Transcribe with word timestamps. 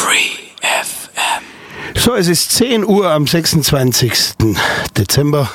Free 0.00 0.48
FM. 0.62 1.44
So, 1.94 2.14
es 2.14 2.26
ist 2.26 2.52
10 2.52 2.86
Uhr 2.86 3.10
am 3.10 3.26
26. 3.26 4.32
Dezember, 4.96 5.50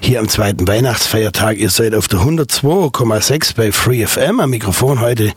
hier 0.00 0.20
am 0.20 0.28
zweiten 0.28 0.68
Weihnachtsfeiertag. 0.68 1.58
Ihr 1.58 1.68
seid 1.68 1.96
auf 1.96 2.06
der 2.06 2.20
102,6 2.20 3.56
bei 3.56 3.72
Free 3.72 4.06
FM. 4.06 4.38
Am 4.38 4.50
Mikrofon 4.50 5.00
heute 5.00 5.32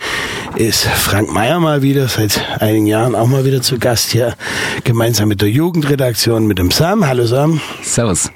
ist 0.55 0.85
Frank 0.85 1.33
Meyer 1.33 1.59
mal 1.59 1.81
wieder, 1.81 2.07
seit 2.07 2.39
einigen 2.61 2.85
Jahren 2.85 3.15
auch 3.15 3.25
mal 3.25 3.45
wieder 3.45 3.63
zu 3.63 3.79
Gast 3.79 4.11
hier, 4.11 4.35
gemeinsam 4.83 5.27
mit 5.27 5.41
der 5.41 5.49
Jugendredaktion, 5.49 6.45
mit 6.45 6.59
dem 6.59 6.69
Sam. 6.69 7.07
Hallo 7.07 7.25
Sam. 7.25 7.59
Servus. 7.81 8.29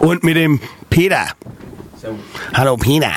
Und 0.00 0.24
mit 0.24 0.36
dem 0.36 0.60
Peter. 0.88 1.26
Hallo 2.54 2.76
Peter. 2.76 3.12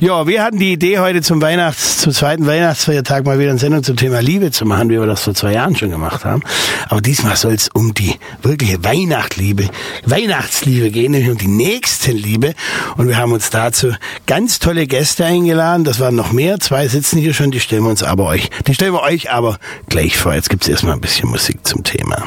Ja, 0.00 0.26
wir 0.26 0.42
hatten 0.42 0.58
die 0.58 0.72
Idee, 0.72 0.98
heute 0.98 1.22
zum 1.22 1.40
Weihnachts-, 1.40 1.98
zum 1.98 2.12
zweiten 2.12 2.46
Weihnachtsfeiertag 2.46 3.24
mal 3.24 3.38
wieder 3.38 3.50
eine 3.50 3.58
Sendung 3.58 3.82
zum 3.82 3.96
Thema 3.96 4.20
Liebe 4.20 4.50
zu 4.50 4.64
machen, 4.64 4.88
wie 4.88 4.98
wir 4.98 5.06
das 5.06 5.22
vor 5.22 5.34
zwei 5.34 5.52
Jahren 5.52 5.76
schon 5.76 5.90
gemacht 5.90 6.24
haben. 6.24 6.42
Aber 6.88 7.00
diesmal 7.00 7.36
soll 7.36 7.54
es 7.54 7.68
um 7.68 7.94
die 7.94 8.14
wirkliche 8.42 8.82
Weihnachtsliebe, 8.82 9.68
Weihnachtsliebe 10.06 10.90
gehen, 10.90 11.12
nämlich 11.12 11.30
um 11.30 11.38
die 11.38 11.48
Nächstenliebe. 11.48 12.54
Und 12.96 13.08
wir 13.08 13.18
haben 13.18 13.32
uns 13.32 13.50
dazu 13.50 13.92
ganz 14.26 14.58
tolle 14.58 14.86
Gäste 14.86 15.24
eingeladen. 15.24 15.84
Das 15.84 16.00
waren 16.00 16.16
noch 16.16 16.32
mehr. 16.32 16.58
Zwei 16.60 16.88
sitzen 16.88 17.18
hier 17.18 17.34
schon, 17.34 17.50
die 17.50 17.60
stellen 17.60 17.82
wir 17.84 17.90
uns 17.90 18.02
aber 18.02 18.26
euch, 18.26 18.50
die 18.66 18.74
stellen 18.74 18.94
wir 18.94 19.02
euch 19.02 19.30
aber 19.30 19.58
gleich 19.88 20.16
vor. 20.16 20.34
Jetzt 20.34 20.50
gibt's 20.50 20.68
erstmal 20.68 20.94
ein 20.94 21.00
bisschen 21.00 21.28
Musik 21.28 21.66
zum 21.66 21.84
Thema. 21.84 22.24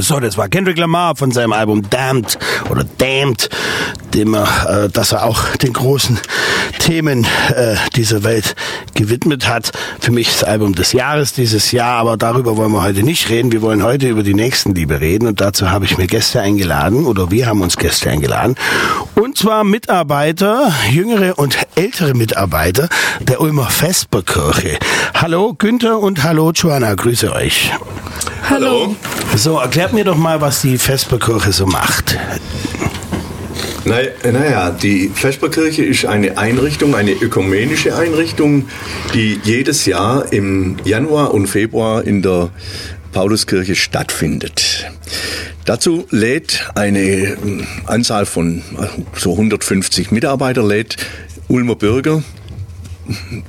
So, 0.00 0.20
das 0.20 0.36
war 0.36 0.48
Kendrick 0.48 0.76
Lamar 0.76 1.16
von 1.16 1.30
seinem 1.30 1.52
Album 1.52 1.88
Damned 1.88 2.38
oder 2.68 2.84
Damned, 2.98 3.48
dem 4.12 4.34
er, 4.34 4.84
äh, 4.84 4.88
dass 4.90 5.12
er 5.12 5.24
auch 5.24 5.56
den 5.56 5.72
großen 5.72 6.18
Themen 6.78 7.24
äh, 7.54 7.76
dieser 7.94 8.22
Welt 8.22 8.54
gewidmet 8.94 9.48
hat. 9.48 9.72
Für 10.00 10.12
mich 10.12 10.28
das 10.28 10.44
Album 10.44 10.74
des 10.74 10.92
Jahres 10.92 11.32
dieses 11.32 11.72
Jahr, 11.72 11.98
aber 11.98 12.16
darüber 12.18 12.56
wollen 12.56 12.72
wir 12.72 12.82
heute 12.82 13.02
nicht 13.02 13.30
reden. 13.30 13.52
Wir 13.52 13.62
wollen 13.62 13.82
heute 13.82 14.08
über 14.08 14.22
die 14.22 14.34
Nächstenliebe 14.34 15.00
reden 15.00 15.26
und 15.28 15.40
dazu 15.40 15.70
habe 15.70 15.86
ich 15.86 15.96
mir 15.96 16.06
Gäste 16.06 16.42
eingeladen 16.42 17.06
oder 17.06 17.30
wir 17.30 17.46
haben 17.46 17.62
uns 17.62 17.76
Gäste 17.78 18.10
eingeladen 18.10 18.56
und 19.14 19.38
zwar 19.38 19.64
Mitarbeiter, 19.64 20.72
jüngere 20.90 21.38
und 21.38 21.56
ältere 21.74 22.14
Mitarbeiter 22.14 22.88
der 23.20 23.40
Ulmer 23.40 23.70
Vesperkirche. 23.70 24.78
Hallo 25.14 25.54
Günther 25.54 26.00
und 26.00 26.22
hallo 26.22 26.52
Joanna, 26.52 26.94
grüße 26.94 27.32
euch. 27.32 27.72
Hallo. 28.48 28.94
So, 29.34 29.58
erklärt 29.58 29.92
mir 29.92 30.04
doch 30.04 30.16
mal, 30.16 30.40
was 30.40 30.62
die 30.62 30.78
Vesperkirche 30.78 31.52
so 31.52 31.66
macht. 31.66 32.16
Naja, 33.84 34.10
naja, 34.22 34.70
die 34.70 35.08
Vesperkirche 35.08 35.84
ist 35.84 36.06
eine 36.06 36.38
Einrichtung, 36.38 36.94
eine 36.94 37.10
ökumenische 37.10 37.96
Einrichtung, 37.96 38.68
die 39.14 39.40
jedes 39.42 39.84
Jahr 39.86 40.32
im 40.32 40.76
Januar 40.84 41.34
und 41.34 41.48
Februar 41.48 42.04
in 42.04 42.22
der 42.22 42.50
Pauluskirche 43.12 43.74
stattfindet. 43.74 44.86
Dazu 45.64 46.06
lädt 46.10 46.70
eine 46.76 47.36
Anzahl 47.86 48.26
von 48.26 48.62
so 49.16 49.32
150 49.32 50.12
Mitarbeiter, 50.12 50.62
lädt 50.62 50.96
Ulmer 51.48 51.74
Bürger, 51.74 52.22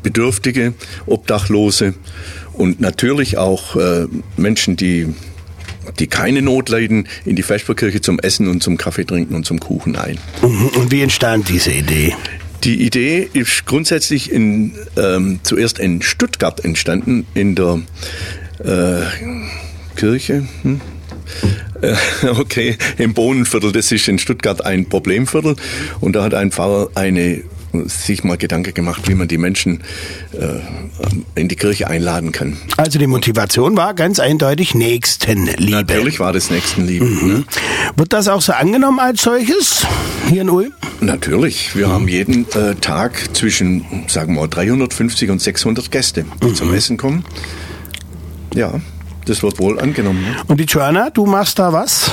Bedürftige, 0.01 0.73
Obdachlose 1.05 1.93
und 2.58 2.80
natürlich 2.80 3.38
auch 3.38 3.75
äh, 3.75 4.08
Menschen, 4.36 4.75
die 4.75 5.13
die 6.00 6.08
keine 6.08 6.41
Not 6.41 6.67
leiden, 6.67 7.08
in 7.23 7.38
die 7.38 7.44
Vesperkirche 7.44 8.02
zum 8.02 8.19
Essen 8.19 8.49
und 8.49 8.61
zum 8.61 8.77
Kaffee 8.77 9.05
trinken 9.05 9.36
und 9.36 9.45
zum 9.45 9.59
Kuchen 9.59 9.95
ein. 9.95 10.17
Mhm. 10.41 10.67
Und 10.75 10.91
wie 10.91 11.02
entstand 11.02 11.47
diese 11.47 11.72
Idee? 11.72 12.14
Die 12.64 12.86
Idee 12.86 13.30
ist 13.33 13.66
grundsätzlich 13.66 14.31
in, 14.31 14.75
ähm, 14.97 15.39
zuerst 15.44 15.80
in 15.80 16.02
Stuttgart 16.02 16.64
entstanden, 16.66 17.25
in 17.33 17.55
der 17.55 17.80
äh, 18.59 19.03
Kirche. 19.95 20.47
Hm? 20.64 20.81
Äh, 21.81 21.95
okay, 22.27 22.77
im 22.97 23.14
Bohnenviertel, 23.14 23.71
das 23.71 23.92
ist 23.92 24.08
in 24.08 24.17
Stuttgart 24.17 24.65
ein 24.65 24.89
Problemviertel. 24.89 25.55
Und 25.99 26.15
da 26.15 26.23
hat 26.23 26.33
ein 26.33 26.52
Pfarrer 26.52 26.89
eine 26.95 27.43
sich 27.86 28.23
mal 28.23 28.38
Gedanken 28.38 28.73
gemacht, 28.73 29.08
wie 29.08 29.15
man 29.15 29.27
die 29.27 29.38
Menschen 29.38 29.82
äh, 30.33 30.60
in 31.39 31.48
die 31.48 31.55
Kirche 31.55 31.88
einladen 31.88 32.32
kann. 32.32 32.58
Also 32.77 32.99
die 32.99 33.08
Motivation 33.08 33.77
war 33.77 33.93
ganz 33.93 34.20
eindeutig 34.20 34.76
Nächstenliebe. 34.76 35.71
Natürlich 35.71 36.20
war 36.20 36.33
das 36.33 36.49
Nächstenliebe. 36.49 37.05
Mhm. 37.05 37.27
Ne? 37.27 37.43
Wird 37.95 38.14
das 38.14 38.27
auch 38.27 38.42
so 38.42 38.54
angenommen 38.54 38.99
als 38.99 39.21
solches 39.21 39.86
hier 40.30 40.42
in 40.42 40.49
Ulm? 40.49 40.73
Natürlich. 41.02 41.76
Wir 41.76 41.87
mhm. 41.87 41.92
haben 41.92 42.08
jeden 42.08 42.52
äh, 42.52 42.76
Tag 42.76 43.36
zwischen, 43.36 43.86
sagen 44.08 44.33
wir 44.36 44.42
mal, 44.42 44.48
350 44.48 45.30
und 45.30 45.42
600 45.42 45.92
Gäste, 45.92 46.26
die 46.42 46.48
mhm. 46.48 46.55
zum 46.55 46.73
Essen 46.73 46.98
kommen. 46.98 47.23
Ja, 48.54 48.80
das 49.26 49.43
wird 49.43 49.60
wohl 49.60 49.80
angenommen. 49.80 50.21
Ne? 50.21 50.36
Und 50.48 50.60
die 50.60 50.66
Joanna, 50.66 51.10
du 51.10 51.26
machst 51.26 51.60
da 51.60 51.73
was? 51.73 52.11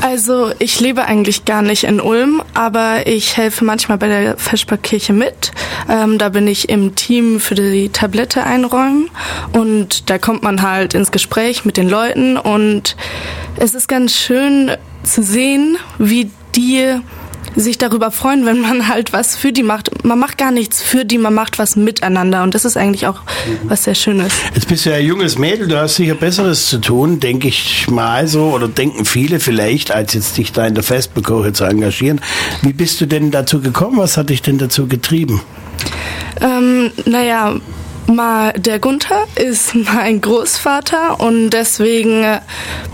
Also 0.00 0.52
ich 0.60 0.78
lebe 0.78 1.04
eigentlich 1.04 1.44
gar 1.44 1.60
nicht 1.60 1.84
in 1.84 2.00
Ulm, 2.00 2.42
aber 2.54 3.06
ich 3.06 3.36
helfe 3.36 3.64
manchmal 3.64 3.98
bei 3.98 4.08
der 4.08 4.36
Vesperkirche 4.36 5.12
mit. 5.12 5.50
Ähm, 5.88 6.18
da 6.18 6.28
bin 6.28 6.46
ich 6.46 6.68
im 6.68 6.94
Team 6.94 7.40
für 7.40 7.56
die 7.56 7.88
Tablette 7.88 8.44
einräumen 8.44 9.10
und 9.52 10.08
da 10.08 10.18
kommt 10.18 10.42
man 10.42 10.62
halt 10.62 10.94
ins 10.94 11.10
Gespräch 11.10 11.64
mit 11.64 11.76
den 11.76 11.88
Leuten 11.88 12.36
und 12.36 12.96
es 13.56 13.74
ist 13.74 13.88
ganz 13.88 14.14
schön 14.14 14.70
zu 15.02 15.22
sehen, 15.22 15.78
wie 15.98 16.30
die 16.54 17.00
sich 17.56 17.78
darüber 17.78 18.10
freuen, 18.10 18.46
wenn 18.46 18.60
man 18.60 18.88
halt 18.88 19.12
was 19.12 19.36
für 19.36 19.52
die 19.52 19.62
macht. 19.62 20.04
Man 20.04 20.18
macht 20.18 20.38
gar 20.38 20.50
nichts 20.50 20.82
für 20.82 21.04
die, 21.04 21.18
man 21.18 21.34
macht 21.34 21.58
was 21.58 21.76
miteinander 21.76 22.42
und 22.42 22.54
das 22.54 22.64
ist 22.64 22.76
eigentlich 22.76 23.06
auch 23.06 23.20
was 23.64 23.84
sehr 23.84 23.94
Schönes. 23.94 24.32
Jetzt 24.54 24.68
bist 24.68 24.86
du 24.86 24.90
ja 24.90 24.96
ein 24.96 25.06
junges 25.06 25.38
Mädel, 25.38 25.68
du 25.68 25.80
hast 25.80 25.96
sicher 25.96 26.14
Besseres 26.14 26.68
zu 26.68 26.78
tun, 26.78 27.20
denke 27.20 27.48
ich 27.48 27.88
mal 27.88 28.26
so, 28.26 28.50
oder 28.50 28.68
denken 28.68 29.04
viele 29.04 29.40
vielleicht, 29.40 29.90
als 29.90 30.14
jetzt 30.14 30.36
dich 30.36 30.52
da 30.52 30.66
in 30.66 30.74
der 30.74 30.84
Festbekoche 30.84 31.52
zu 31.52 31.64
engagieren. 31.64 32.20
Wie 32.62 32.72
bist 32.72 33.00
du 33.00 33.06
denn 33.06 33.30
dazu 33.30 33.60
gekommen? 33.60 33.98
Was 33.98 34.16
hat 34.16 34.30
dich 34.30 34.42
denn 34.42 34.58
dazu 34.58 34.86
getrieben? 34.86 35.40
Ähm, 36.40 36.90
naja, 37.06 37.56
Mal, 38.08 38.52
der 38.54 38.78
Gunther 38.78 39.26
ist 39.36 39.74
mein 39.94 40.20
Großvater 40.20 41.20
und 41.20 41.50
deswegen 41.50 42.24
äh, 42.24 42.40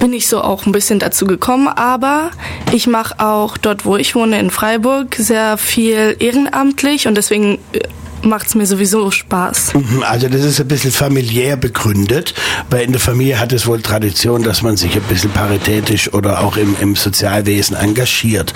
bin 0.00 0.12
ich 0.12 0.28
so 0.28 0.40
auch 0.42 0.66
ein 0.66 0.72
bisschen 0.72 0.98
dazu 0.98 1.26
gekommen. 1.26 1.68
Aber 1.68 2.30
ich 2.72 2.86
mache 2.86 3.20
auch 3.20 3.56
dort, 3.56 3.84
wo 3.84 3.96
ich 3.96 4.14
wohne, 4.14 4.38
in 4.38 4.50
Freiburg, 4.50 5.14
sehr 5.14 5.56
viel 5.56 6.16
ehrenamtlich 6.18 7.06
und 7.06 7.16
deswegen 7.16 7.58
äh, 7.72 7.80
macht 8.24 8.48
es 8.48 8.54
mir 8.54 8.66
sowieso 8.66 9.10
Spaß. 9.10 9.74
Mhm, 9.74 10.02
also 10.02 10.28
das 10.28 10.42
ist 10.42 10.60
ein 10.60 10.68
bisschen 10.68 10.92
familiär 10.92 11.56
begründet, 11.56 12.34
weil 12.70 12.84
in 12.84 12.92
der 12.92 13.00
Familie 13.00 13.38
hat 13.38 13.52
es 13.52 13.66
wohl 13.66 13.82
Tradition, 13.82 14.42
dass 14.42 14.62
man 14.62 14.76
sich 14.76 14.96
ein 14.96 15.02
bisschen 15.02 15.30
paritätisch 15.30 16.12
oder 16.12 16.40
auch 16.40 16.56
im, 16.56 16.76
im 16.80 16.96
Sozialwesen 16.96 17.76
engagiert. 17.76 18.52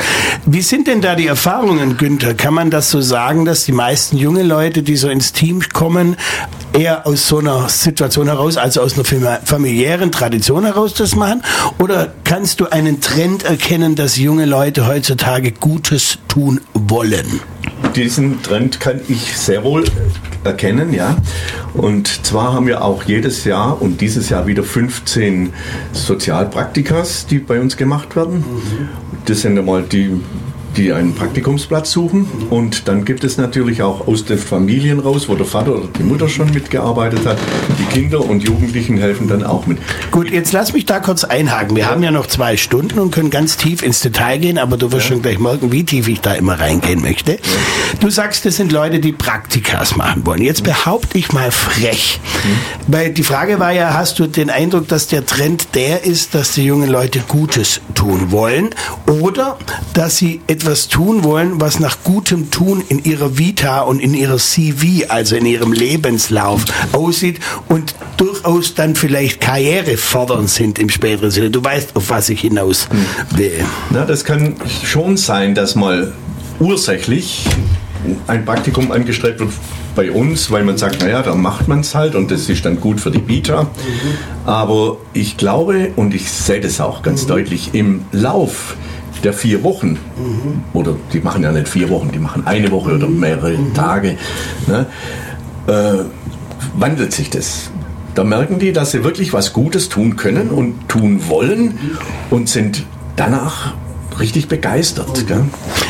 Wie 0.46 0.62
sind 0.62 0.86
denn 0.86 1.00
da 1.00 1.14
die 1.14 1.26
Erfahrungen, 1.26 1.96
Günther? 1.96 2.34
Kann 2.34 2.54
man 2.54 2.70
das 2.70 2.90
so 2.90 3.00
sagen, 3.00 3.44
dass 3.44 3.64
die 3.64 3.72
meisten 3.72 4.16
junge 4.16 4.42
Leute, 4.42 4.82
die 4.82 4.96
so 4.96 5.08
ins 5.08 5.32
Team 5.32 5.62
kommen, 5.72 6.16
eher 6.72 7.06
aus 7.06 7.28
so 7.28 7.38
einer 7.38 7.68
Situation 7.68 8.26
heraus, 8.26 8.56
also 8.56 8.82
aus 8.82 8.94
einer 8.94 9.40
familiären 9.44 10.12
Tradition 10.12 10.64
heraus 10.64 10.94
das 10.94 11.16
machen? 11.16 11.42
Oder 11.78 12.12
kannst 12.24 12.60
du 12.60 12.66
einen 12.66 13.00
Trend 13.00 13.44
erkennen, 13.44 13.94
dass 13.94 14.16
junge 14.16 14.44
Leute 14.44 14.86
heutzutage 14.86 15.52
Gutes 15.52 16.18
tun 16.28 16.60
wollen? 16.74 17.40
Diesen 17.96 18.42
Trend 18.42 18.80
kann 18.80 19.00
ich 19.08 19.36
sehr 19.36 19.57
wohl 19.64 19.84
erkennen, 20.44 20.92
ja. 20.92 21.16
Und 21.74 22.26
zwar 22.26 22.52
haben 22.52 22.66
wir 22.66 22.82
auch 22.82 23.02
jedes 23.04 23.44
Jahr 23.44 23.80
und 23.80 24.00
dieses 24.00 24.28
Jahr 24.30 24.46
wieder 24.46 24.62
15 24.62 25.52
Sozialpraktikas, 25.92 27.26
die 27.26 27.38
bei 27.38 27.60
uns 27.60 27.76
gemacht 27.76 28.16
werden. 28.16 28.44
Das 29.26 29.42
sind 29.42 29.58
einmal 29.58 29.82
die 29.82 30.20
die 30.76 30.92
einen 30.92 31.14
Praktikumsplatz 31.14 31.90
suchen. 31.90 32.26
Und 32.50 32.88
dann 32.88 33.04
gibt 33.04 33.24
es 33.24 33.36
natürlich 33.36 33.82
auch 33.82 34.06
aus 34.06 34.24
den 34.24 34.38
Familien 34.38 35.00
raus, 35.00 35.28
wo 35.28 35.34
der 35.34 35.46
Vater 35.46 35.74
oder 35.74 35.88
die 35.98 36.02
Mutter 36.02 36.28
schon 36.28 36.50
mitgearbeitet 36.52 37.26
hat. 37.26 37.38
Die 37.78 37.84
Kinder 37.84 38.24
und 38.24 38.42
Jugendlichen 38.42 38.98
helfen 38.98 39.28
dann 39.28 39.42
auch 39.42 39.66
mit. 39.66 39.78
Gut, 40.10 40.30
jetzt 40.30 40.52
lass 40.52 40.72
mich 40.72 40.86
da 40.86 41.00
kurz 41.00 41.24
einhaken. 41.24 41.76
Wir 41.76 41.84
ja. 41.84 41.90
haben 41.90 42.02
ja 42.02 42.10
noch 42.10 42.26
zwei 42.26 42.56
Stunden 42.56 42.98
und 42.98 43.10
können 43.10 43.30
ganz 43.30 43.56
tief 43.56 43.82
ins 43.82 44.00
Detail 44.00 44.38
gehen, 44.38 44.58
aber 44.58 44.76
du 44.76 44.92
wirst 44.92 45.08
ja. 45.08 45.14
schon 45.14 45.22
gleich 45.22 45.38
merken, 45.38 45.72
wie 45.72 45.84
tief 45.84 46.08
ich 46.08 46.20
da 46.20 46.34
immer 46.34 46.60
reingehen 46.60 47.00
möchte. 47.00 47.32
Ja. 47.32 47.38
Du 48.00 48.10
sagst, 48.10 48.44
das 48.44 48.56
sind 48.56 48.70
Leute, 48.70 49.00
die 49.00 49.12
Praktikas 49.12 49.96
machen 49.96 50.24
wollen. 50.26 50.42
Jetzt 50.42 50.62
behaupte 50.62 51.18
ich 51.18 51.32
mal 51.32 51.50
frech, 51.50 52.20
mhm. 52.44 52.92
weil 52.92 53.12
die 53.12 53.22
Frage 53.22 53.58
war 53.58 53.72
ja, 53.72 53.94
hast 53.94 54.18
du 54.18 54.26
den 54.26 54.50
Eindruck, 54.50 54.88
dass 54.88 55.08
der 55.08 55.26
Trend 55.26 55.74
der 55.74 56.04
ist, 56.04 56.34
dass 56.34 56.52
die 56.52 56.64
jungen 56.64 56.88
Leute 56.88 57.20
Gutes 57.26 57.80
tun 57.94 58.30
wollen 58.30 58.70
oder 59.06 59.58
dass 59.94 60.16
sie 60.16 60.40
etwas 60.46 60.57
tun 60.88 61.24
wollen, 61.24 61.60
was 61.60 61.80
nach 61.80 61.98
gutem 62.04 62.50
Tun 62.50 62.82
in 62.88 63.04
ihrer 63.04 63.38
Vita 63.38 63.80
und 63.80 64.00
in 64.00 64.14
ihrer 64.14 64.38
CV, 64.38 65.06
also 65.08 65.36
in 65.36 65.46
ihrem 65.46 65.72
Lebenslauf 65.72 66.64
aussieht 66.92 67.40
und 67.68 67.94
durchaus 68.16 68.74
dann 68.74 68.94
vielleicht 68.94 69.40
karrierefördernd 69.40 70.48
sind 70.48 70.78
im 70.78 70.90
späteren 70.90 71.30
Sinne. 71.30 71.50
Du 71.50 71.62
weißt, 71.62 71.96
auf 71.96 72.10
was 72.10 72.28
ich 72.28 72.40
hinaus 72.40 72.88
will. 73.30 73.64
Na, 73.90 74.04
das 74.04 74.24
kann 74.24 74.56
schon 74.84 75.16
sein, 75.16 75.54
dass 75.54 75.74
mal 75.74 76.12
ursächlich 76.60 77.44
ein 78.26 78.44
Praktikum 78.44 78.92
angestrebt 78.92 79.40
wird, 79.40 79.52
bei 79.98 80.12
uns, 80.12 80.52
weil 80.52 80.62
man 80.62 80.78
sagt, 80.78 81.00
naja, 81.00 81.22
da 81.22 81.34
macht 81.34 81.66
man 81.66 81.80
es 81.80 81.92
halt 81.92 82.14
und 82.14 82.30
das 82.30 82.48
ist 82.48 82.64
dann 82.64 82.78
gut 82.78 83.00
für 83.00 83.10
die 83.10 83.18
Bieter. 83.18 83.66
Aber 84.46 84.98
ich 85.12 85.36
glaube 85.36 85.90
und 85.96 86.14
ich 86.14 86.30
sehe 86.30 86.60
das 86.60 86.80
auch 86.80 87.02
ganz 87.02 87.26
deutlich 87.26 87.74
im 87.74 88.04
Lauf 88.12 88.76
der 89.24 89.32
vier 89.32 89.62
Wochen, 89.64 89.98
oder 90.72 90.96
die 91.12 91.20
machen 91.20 91.42
ja 91.42 91.52
nicht 91.52 91.68
vier 91.68 91.90
Wochen, 91.90 92.10
die 92.12 92.18
machen 92.18 92.46
eine 92.46 92.70
Woche 92.70 92.94
oder 92.94 93.08
mehrere 93.08 93.56
Tage, 93.74 94.16
ne, 94.66 94.86
äh, 95.66 96.04
wandelt 96.78 97.12
sich 97.12 97.30
das. 97.30 97.70
Da 98.14 98.24
merken 98.24 98.58
die, 98.58 98.72
dass 98.72 98.90
sie 98.90 99.04
wirklich 99.04 99.32
was 99.32 99.52
Gutes 99.52 99.88
tun 99.88 100.16
können 100.16 100.50
und 100.50 100.88
tun 100.88 101.28
wollen 101.28 101.78
und 102.30 102.48
sind 102.48 102.84
danach 103.16 103.74
richtig 104.18 104.48
begeistert. 104.48 105.26
Gell? 105.26 105.44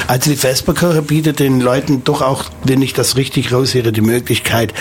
Also 0.06 0.30
die 0.30 0.36
Vesperkirche 0.36 1.02
bietet 1.02 1.38
den 1.38 1.60
Leuten 1.60 2.04
doch 2.04 2.20
auch, 2.20 2.44
wenn 2.64 2.82
ich 2.82 2.92
das 2.92 3.16
richtig 3.16 3.52
raushöre, 3.52 3.92
die 3.92 4.02
Möglichkeit, 4.02 4.75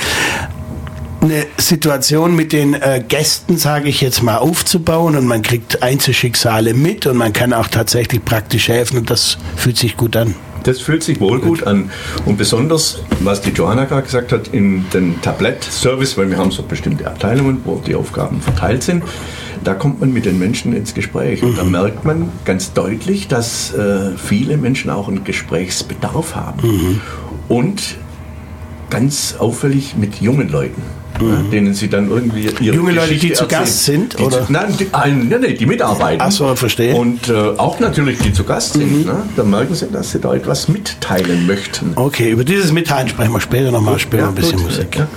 eine 1.31 1.45
Situation 1.57 2.35
mit 2.35 2.53
den 2.53 2.73
äh, 2.73 3.03
Gästen, 3.05 3.57
sage 3.57 3.89
ich 3.89 4.01
jetzt 4.01 4.23
mal, 4.23 4.37
aufzubauen 4.37 5.15
und 5.17 5.25
man 5.27 5.41
kriegt 5.41 5.83
Einzelschicksale 5.83 6.73
mit 6.73 7.05
und 7.05 7.17
man 7.17 7.33
kann 7.33 7.53
auch 7.53 7.67
tatsächlich 7.67 8.23
praktisch 8.23 8.69
helfen 8.69 8.97
und 8.99 9.09
das 9.09 9.37
fühlt 9.55 9.77
sich 9.77 9.97
gut 9.97 10.15
an. 10.15 10.35
Das 10.63 10.79
fühlt 10.81 11.03
sich 11.03 11.19
wohl 11.21 11.39
gut 11.39 11.63
an. 11.65 11.91
Und 12.25 12.37
besonders, 12.37 12.99
was 13.21 13.41
die 13.41 13.51
Johanna 13.51 13.85
gerade 13.85 14.03
gesagt 14.03 14.31
hat, 14.33 14.49
in 14.49 14.85
den 14.93 15.21
Tablett-Service, 15.21 16.17
weil 16.17 16.29
wir 16.29 16.37
haben 16.37 16.51
so 16.51 16.63
bestimmte 16.63 17.07
Abteilungen, 17.07 17.61
wo 17.63 17.75
die 17.85 17.95
Aufgaben 17.95 18.41
verteilt 18.41 18.83
sind, 18.83 19.03
da 19.63 19.73
kommt 19.73 19.99
man 20.01 20.11
mit 20.11 20.25
den 20.25 20.39
Menschen 20.39 20.73
ins 20.73 20.93
Gespräch. 20.93 21.41
Und 21.43 21.57
da 21.57 21.63
Mhm. 21.63 21.71
merkt 21.71 22.05
man 22.05 22.29
ganz 22.45 22.73
deutlich, 22.73 23.27
dass 23.27 23.73
äh, 23.73 24.11
viele 24.17 24.57
Menschen 24.57 24.89
auch 24.89 25.07
einen 25.07 25.23
Gesprächsbedarf 25.23 26.35
haben. 26.35 26.67
Mhm. 26.67 27.01
Und 27.47 27.81
ganz 28.89 29.35
auffällig 29.39 29.95
mit 29.97 30.21
jungen 30.21 30.49
Leuten. 30.49 30.81
Ja, 31.19 31.41
denen 31.51 31.73
sie 31.73 31.89
dann 31.89 32.11
irgendwie 32.11 32.43
ihre 32.43 32.59
Mhm. 32.59 32.81
Junge 32.81 32.91
Leute, 32.91 33.15
die 33.15 33.33
zu. 33.33 33.47
Gast 33.47 33.85
sind, 33.85 34.19
Die 34.19 34.23
oder? 34.23 34.45
Zu, 34.45 34.51
nein, 34.51 34.75
die, 34.79 34.87
ein, 34.93 35.27
nee, 35.29 35.37
nee, 35.39 35.53
die 35.53 35.65
mitarbeiten. 35.65 36.21
Ach 36.23 36.31
so, 36.31 36.55
verstehe. 36.55 36.95
Und 36.95 37.27
äh, 37.29 37.33
auch 37.57 37.79
natürlich 37.79 38.19
die 38.19 38.31
zu 38.33 38.43
Gast 38.43 38.73
sind. 38.73 39.05
Ne? 39.05 39.23
Da 39.35 39.43
merken 39.43 39.73
sie, 39.73 39.87
dass 39.91 40.11
sie 40.11 40.19
da 40.19 40.35
etwas 40.35 40.67
mitteilen 40.67 41.47
möchten. 41.47 41.93
Okay, 41.95 42.29
über 42.29 42.43
dieses 42.43 42.71
Mitteilen 42.71 43.09
sprechen 43.09 43.33
wir 43.33 43.41
später 43.41 43.71
nochmal, 43.71 43.97
spielen 43.97 44.23
wir 44.23 44.27
ein 44.29 44.35
bisschen 44.35 44.57
gut. 44.57 44.65
Musik. 44.65 44.95
Ja, 44.97 45.07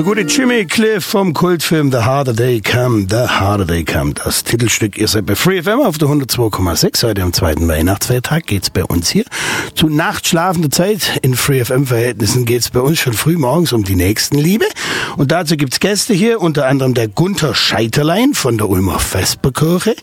Der 0.00 0.06
gute 0.06 0.22
Jimmy 0.22 0.64
Cliff 0.64 1.04
vom 1.04 1.34
Kultfilm 1.34 1.92
The 1.92 1.98
Harder 1.98 2.34
They 2.34 2.62
Come, 2.62 3.06
The 3.10 3.28
Harder 3.28 3.66
They 3.66 3.84
Come. 3.84 4.14
Das 4.14 4.42
Titelstück 4.42 4.96
ihr 4.96 5.06
seid 5.06 5.26
bei 5.26 5.34
Free 5.34 5.62
FM 5.62 5.80
auf 5.80 5.98
der 5.98 6.08
102,6. 6.08 7.06
Heute 7.06 7.22
am 7.22 7.34
zweiten 7.34 7.68
Weihnachtsfeiertag 7.68 8.46
geht's 8.46 8.70
bei 8.70 8.82
uns 8.82 9.10
hier. 9.10 9.24
Zu 9.74 9.90
nachtschlafender 9.90 10.70
Zeit 10.70 11.18
in 11.20 11.34
Free 11.34 11.62
FM 11.62 11.84
Verhältnissen 11.84 12.46
geht's 12.46 12.70
bei 12.70 12.80
uns 12.80 12.98
schon 12.98 13.12
früh 13.12 13.36
morgens 13.36 13.74
um 13.74 13.84
die 13.84 13.94
Nächstenliebe. 13.94 14.64
Und 15.18 15.32
dazu 15.32 15.58
gibt's 15.58 15.80
Gäste 15.80 16.14
hier, 16.14 16.40
unter 16.40 16.66
anderem 16.66 16.94
der 16.94 17.08
Gunther 17.08 17.54
Scheiterlein 17.54 18.32
von 18.32 18.56
der 18.56 18.70
Ulmer 18.70 19.00
Vesperkirche 19.00 19.96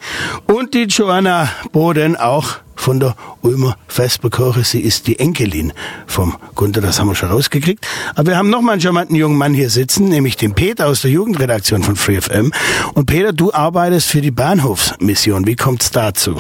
und 0.46 0.76
die 0.76 0.84
Joanna 0.84 1.50
Boden 1.72 2.16
auch 2.16 2.58
von 2.78 3.02
der 3.02 3.16
Ulmer 3.42 3.78
Vesperkirche. 3.88 4.64
Sie 4.64 4.80
ist 4.80 5.08
die 5.08 5.20
Enkelin 5.20 5.74
vom 6.06 6.38
Gunther, 6.56 6.80
das 6.80 7.00
haben 7.00 7.08
wir 7.08 7.16
schon 7.16 7.30
rausgekriegt. 7.30 7.86
Aber 8.16 8.28
wir 8.28 8.38
haben 8.38 8.50
noch 8.50 8.62
mal 8.62 8.74
einen 8.74 8.82
charmanten 8.82 9.16
jungen 9.16 9.38
Mann 9.38 9.54
hier 9.54 9.70
sitzen, 9.70 10.08
nämlich 10.08 10.38
den 10.38 10.54
Peter 10.54 10.88
aus 10.88 11.02
der 11.02 11.12
Jugendredaktion 11.12 11.84
von 11.84 11.96
FreeFM. 11.96 12.54
Und 12.94 13.06
Peter, 13.08 13.34
du 13.34 13.52
arbeitest 13.52 14.08
für 14.08 14.22
die 14.22 14.32
Bahnhofsmission. 14.32 15.46
Wie 15.46 15.56
kommt's 15.56 15.92
dazu? 15.92 16.38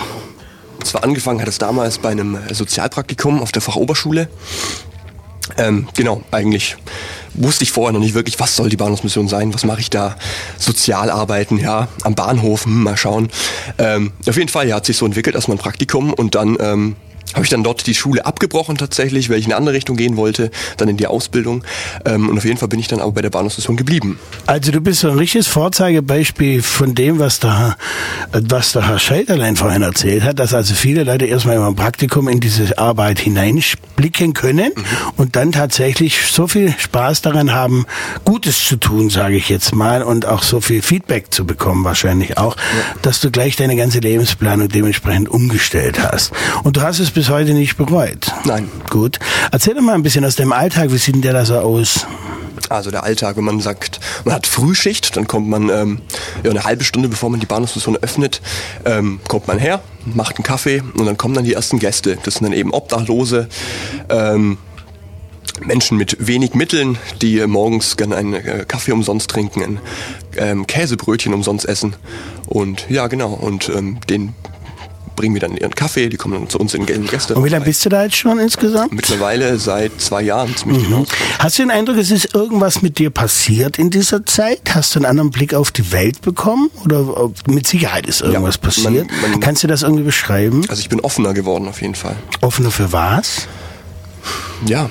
Und 0.78 0.86
zwar 0.86 1.04
angefangen 1.04 1.42
hat 1.42 1.48
es 1.48 1.57
damals 1.57 1.98
bei 1.98 2.10
einem 2.10 2.38
Sozialpraktikum 2.51 3.42
auf 3.42 3.51
der 3.51 3.62
Fachoberschule. 3.62 4.30
Ähm, 5.58 5.88
genau, 5.96 6.22
eigentlich 6.32 6.78
wusste 7.34 7.64
ich 7.64 7.72
vorher 7.72 7.94
noch 7.94 8.00
nicht 8.00 8.16
wirklich, 8.16 8.40
was 8.40 8.56
soll 8.56 8.70
die 8.70 8.78
Bahnhofsmission 8.78 9.28
sein, 9.28 9.54
was 9.54 9.64
mache 9.64 9.82
ich 9.82 9.90
da, 9.90 10.16
sozial 10.58 11.10
arbeiten, 11.10 11.58
ja, 11.58 11.88
am 12.04 12.16
Bahnhof, 12.16 12.66
hm, 12.66 12.84
mal 12.84 12.98
schauen. 12.98 13.30
Ähm, 13.78 14.12
auf 14.28 14.36
jeden 14.38 14.50
Fall, 14.50 14.68
ja, 14.68 14.76
hat 14.76 14.86
sich 14.86 14.98
so 14.98 15.06
entwickelt, 15.06 15.36
erstmal 15.36 15.58
ein 15.58 15.62
Praktikum 15.62 16.14
und 16.14 16.36
dann 16.36 16.58
ähm, 16.60 16.96
habe 17.34 17.44
ich 17.44 17.50
dann 17.50 17.64
dort 17.64 17.86
die 17.88 17.94
Schule 17.94 18.26
abgebrochen 18.26 18.78
tatsächlich, 18.78 19.30
weil 19.30 19.38
ich 19.40 19.46
in 19.46 19.52
eine 19.52 19.58
andere 19.58 19.76
Richtung 19.76 19.98
gehen 19.98 20.18
wollte, 20.18 20.50
dann 20.78 20.88
in 20.88 20.98
die 20.98 21.08
Ausbildung. 21.08 21.64
Ähm, 22.06 22.30
und 22.30 22.38
auf 22.38 22.46
jeden 22.46 22.58
Fall 22.58 22.68
bin 22.68 22.80
ich 22.80 22.88
dann 22.88 23.00
aber 23.00 23.12
bei 23.12 23.22
der 23.22 23.30
Bahnhofsmission 23.30 23.78
geblieben. 23.78 24.20
Also 24.46 24.72
du 24.72 24.82
bist 24.82 25.02
so 25.02 25.10
ein 25.10 25.18
richtiges 25.18 25.48
Vorzeigebeispiel 25.48 26.62
von 26.62 26.96
dem, 26.96 27.20
was 27.20 27.40
der, 27.40 27.78
was 28.32 28.72
der 28.72 28.88
Herr 28.88 29.00
Schelterlein 29.00 29.56
vorhin 29.56 29.82
erzählt 29.82 30.24
hat, 30.24 30.40
dass 30.40 30.54
also 30.54 30.74
viele 30.74 31.04
Leute 31.04 31.26
erstmal 31.26 31.58
im 31.58 31.76
Praktikum 31.76 32.28
in 32.28 32.40
diese 32.40 32.78
Arbeit 32.78 33.20
hineinblicken 33.20 34.34
können 34.34 34.72
und 35.16 35.36
dann 35.36 35.52
tatsächlich 35.52 36.20
so 36.32 36.48
viel 36.48 36.74
Spaß 36.78 37.22
daran 37.22 37.54
haben, 37.54 37.86
Gutes 38.24 38.64
zu 38.66 38.78
tun, 38.78 39.10
sage 39.10 39.36
ich 39.36 39.50
jetzt 39.50 39.76
mal, 39.76 40.04
und 40.04 40.26
auch 40.26 40.44
so 40.44 40.62
viel 40.62 40.82
Feedback 40.82 41.34
zu 41.34 41.46
bekommen 41.46 41.84
wahrscheinlich 41.84 42.38
auch, 42.38 42.56
dass 43.02 43.20
du 43.20 43.32
gleich 43.32 43.56
deine 43.56 43.76
ganze 43.76 44.00
Lebensplanung 44.00 44.70
dementsprechend 44.70 45.30
umgestellt 45.30 46.00
hast. 46.00 46.32
Und 46.64 46.78
du 46.78 46.82
hast 46.82 47.00
es 47.00 47.12
bis 47.18 47.30
heute 47.30 47.56
nicht 47.56 47.78
bereut. 47.78 48.31
Nein. 48.46 48.69
Gut. 48.92 49.18
Erzähl 49.52 49.74
doch 49.74 49.81
mal 49.81 49.96
ein 49.96 50.04
bisschen 50.04 50.24
aus 50.24 50.36
deinem 50.36 50.52
Alltag, 50.52 50.92
wie 50.92 51.00
sieht 51.00 51.16
denn 51.16 51.24
der 51.24 51.34
da 51.34 51.46
so 51.46 51.56
aus? 51.58 52.06
Also 52.69 52.92
der 52.92 53.06
Alltag, 53.06 53.38
wenn 53.38 53.44
man 53.44 53.60
sagt, 53.60 54.00
man 54.24 54.36
hat 54.36 54.46
Frühschicht, 54.46 55.18
dann 55.18 55.25
kommt 55.25 55.50
man 55.50 55.69
ähm, 55.69 56.02
ja, 56.44 56.52
eine 56.52 56.64
halbe 56.64 56.84
Stunde, 56.84 57.10
bevor 57.10 57.31
man 57.31 57.40
die 57.40 57.48
Bahnhofsmission 57.48 57.98
öffnet, 57.98 58.40
ähm, 58.86 59.19
kommt 59.28 59.48
man 59.48 59.58
her, 59.58 59.81
macht 60.06 60.36
einen 60.36 60.44
Kaffee 60.44 60.84
und 60.96 61.08
dann 61.08 61.18
kommen 61.18 61.34
dann 61.34 61.44
die 61.44 61.54
ersten 61.54 61.80
Gäste. 61.80 62.19
Das 62.22 62.36
sind 62.36 62.44
dann 62.44 62.54
eben 62.54 62.72
Obdachlose, 62.72 63.48
ähm, 64.10 64.60
Menschen 65.66 65.98
mit 65.98 66.18
wenig 66.19 66.54
Mitteln, 66.54 67.00
die 67.24 67.40
äh, 67.40 67.48
morgens 67.48 67.98
gerne 67.98 68.16
einen 68.16 68.36
äh, 68.36 68.64
Kaffee 68.68 68.92
umsonst 68.92 69.28
trinken, 69.31 69.64
ein 69.64 69.80
ähm, 70.38 70.68
Käsebrötchen 70.68 71.34
umsonst 71.34 71.66
essen. 71.66 71.96
Und 72.46 72.86
ja, 72.90 73.08
genau, 73.08 73.31
und 73.34 73.69
ähm, 73.69 73.98
den 74.08 74.36
bringen 75.18 75.34
wir 75.36 75.42
dann 75.42 75.58
ihren 75.58 75.75
Kaffee, 75.75 76.08
die 76.08 76.16
kommen 76.16 76.36
dann 76.36 76.50
zu 76.50 76.58
uns 76.60 76.74
in 76.74 76.86
den 76.86 77.06
Gäste. 77.08 77.36
Und 77.36 77.44
wie 77.44 77.50
lange 77.50 77.66
bist 77.66 77.84
du 77.84 77.90
da 77.90 78.04
jetzt 78.06 78.16
schon 78.16 78.40
insgesamt? 78.40 78.94
Mittlerweile 78.94 79.58
seit 79.60 80.00
zwei 80.00 80.22
Jahren 80.22 80.56
ziemlich 80.56 80.84
genau. 80.86 81.06
Hast 81.40 81.58
du 81.60 81.64
den 81.64 81.72
Eindruck, 81.72 81.98
es 81.98 82.10
ist 82.12 82.34
irgendwas 82.34 82.81
mit 82.81 82.98
dir 83.00 83.10
passiert 83.10 83.78
in 83.78 83.90
dieser 83.90 84.25
Zeit? 84.25 84.62
Hast 84.74 84.96
du 84.96 85.00
einen 85.00 85.06
anderen 85.08 85.31
Blick 85.31 85.54
auf 85.54 85.72
die 85.72 85.92
Welt 85.92 86.22
bekommen? 86.22 86.69
Oder 86.86 87.30
mit 87.48 87.68
Sicherheit 87.68 88.08
ist 88.08 88.22
irgendwas 88.22 88.56
Ja, 88.56 88.62
passiert? 88.62 89.08
man- 89.22 89.31
man- 89.31 89.40
Kannst 89.42 89.64
du 89.64 89.68
das 89.68 89.81
irgendwie 89.81 90.04
beschreiben? 90.04 90.64
Also 90.69 90.80
ich 90.80 90.88
bin 90.90 91.02
offener 91.02 91.34
geworden 91.34 91.68
auf 91.68 91.81
jeden 91.81 91.96
Fall. 91.96 92.16
Offener 92.42 92.72
für 92.72 92.94
was? 92.94 93.48
Ja, 94.66 94.90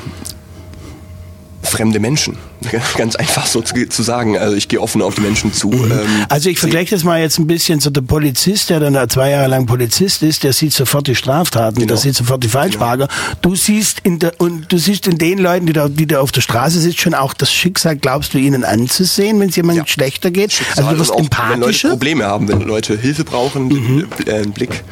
fremde 1.66 1.98
Menschen. 2.00 2.36
Ganz 2.96 3.16
einfach 3.16 3.46
so 3.46 3.60
zu, 3.62 3.74
zu 3.88 4.02
sagen. 4.02 4.36
Also 4.38 4.56
ich 4.56 4.68
gehe 4.68 4.80
offen 4.80 5.02
auf 5.02 5.14
die 5.14 5.20
Menschen 5.20 5.52
zu. 5.52 5.70
Ähm, 5.72 5.90
Also 6.28 6.48
ich 6.48 6.58
vergleiche 6.58 6.94
das 6.94 7.04
mal 7.04 7.20
jetzt 7.20 7.38
ein 7.38 7.46
bisschen 7.46 7.80
so 7.80 7.90
der 7.90 8.00
Polizist, 8.00 8.70
der 8.70 8.80
dann 8.80 8.94
da 8.94 9.08
zwei 9.08 9.30
Jahre 9.30 9.48
lang 9.48 9.66
Polizist 9.66 10.22
ist, 10.22 10.42
der 10.42 10.52
sieht 10.52 10.72
sofort 10.72 11.06
die 11.06 11.14
Straftaten, 11.14 11.76
Genau. 11.76 11.88
der 11.88 11.96
sieht 11.98 12.14
sofort 12.16 12.42
die 12.42 12.48
Falschparker. 12.48 13.08
Du 13.42 13.54
siehst 13.54 14.00
in 14.04 14.18
der 14.18 14.32
und 14.40 14.72
du 14.72 14.78
siehst 14.78 15.06
in 15.06 15.18
den 15.18 15.38
Leuten, 15.38 15.66
die 15.66 15.72
da, 15.72 15.88
die 15.88 16.06
da 16.06 16.20
auf 16.20 16.32
der 16.32 16.40
Straße 16.40 16.80
sitzen, 16.80 16.98
schon 16.98 17.14
auch 17.14 17.34
das 17.34 17.52
Schicksal, 17.52 17.96
glaubst 17.96 18.32
du, 18.34 18.38
ihnen 18.38 18.64
anzusehen, 18.64 19.38
wenn 19.40 19.50
es 19.50 19.56
jemandem 19.56 19.84
Ja. 19.84 19.88
schlechter 19.88 20.30
geht? 20.30 20.52
Schicksal 20.52 20.84
also 20.84 20.94
du 20.94 21.00
wirst 21.00 21.10
auch, 21.12 21.16
Wenn 21.18 21.24
Leute 21.24 21.34
empathischer. 21.58 21.88
Probleme 21.90 22.24
haben, 22.24 22.48
wenn 22.48 22.60
Leute 22.62 22.96
Hilfe 22.98 23.24
brauchen, 23.24 23.68
Mhm. 23.68 24.06
äh, 24.26 24.32
einen 24.32 24.52
Blick, 24.52 24.82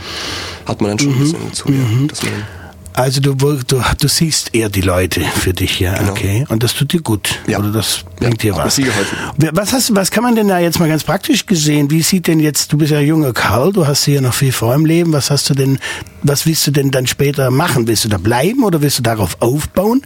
hat 0.67 0.81
man 0.81 0.91
dann 0.91 0.99
schon 0.99 1.13
ein 1.15 1.19
bisschen 1.19 1.39
dazu. 1.49 1.69
Ja, 1.71 2.07
dass 2.09 2.23
man, 2.23 2.33
Also 2.97 3.21
du, 3.21 3.35
du, 3.35 3.83
du 3.99 4.09
siehst 4.09 4.55
eher 4.55 4.69
die 4.69 4.81
Leute 4.81 5.21
für 5.21 5.53
dich, 5.53 5.81
ja, 5.81 5.99
Genau. 5.99 6.13
okay. 6.13 6.45
Und 6.49 6.63
das 6.63 6.75
tut 6.75 6.93
dir 6.93 7.03
gut. 7.03 7.41
Ja. 7.49 7.59
Oder 7.59 7.73
das 7.73 8.05
bringt 8.17 8.43
dir 8.45 8.55
hat 8.55 8.79
mir 8.79 9.51
was. 9.53 9.57
Was 9.57 9.73
hast, 9.73 9.97
was 9.97 10.11
kann 10.13 10.23
man 10.23 10.37
denn 10.37 10.47
da 10.47 10.61
jetzt 10.61 10.79
mal 10.79 10.89
ganz 10.89 11.03
praktisch 11.03 11.45
gesehen? 11.47 11.91
Wie 11.91 12.03
sieht 12.03 12.29
denn 12.29 12.39
jetzt, 12.39 12.73
du 12.73 12.79
bist 12.79 12.93
ja 12.93 13.01
junger 13.01 13.33
Karl, 13.33 13.73
du 13.73 13.87
hast 13.87 14.05
hier 14.05 14.21
noch 14.21 14.33
viel 14.33 14.53
vor 14.53 14.73
im 14.75 14.87
Leben. 14.87 15.13
Was 15.13 15.31
hast 15.31 15.51
du 15.51 15.55
denn, 15.55 15.79
was 16.23 16.47
willst 16.47 16.67
du 16.69 16.71
denn 16.71 16.93
dann 16.93 17.09
später 17.09 17.51
machen? 17.51 17.89
Willst 17.89 18.05
du 18.05 18.09
da 18.09 18.19
bleiben 18.19 18.63
oder 18.63 18.81
willst 18.81 18.99
du 18.99 19.03
darauf 19.03 19.39
aufbauen? 19.41 20.03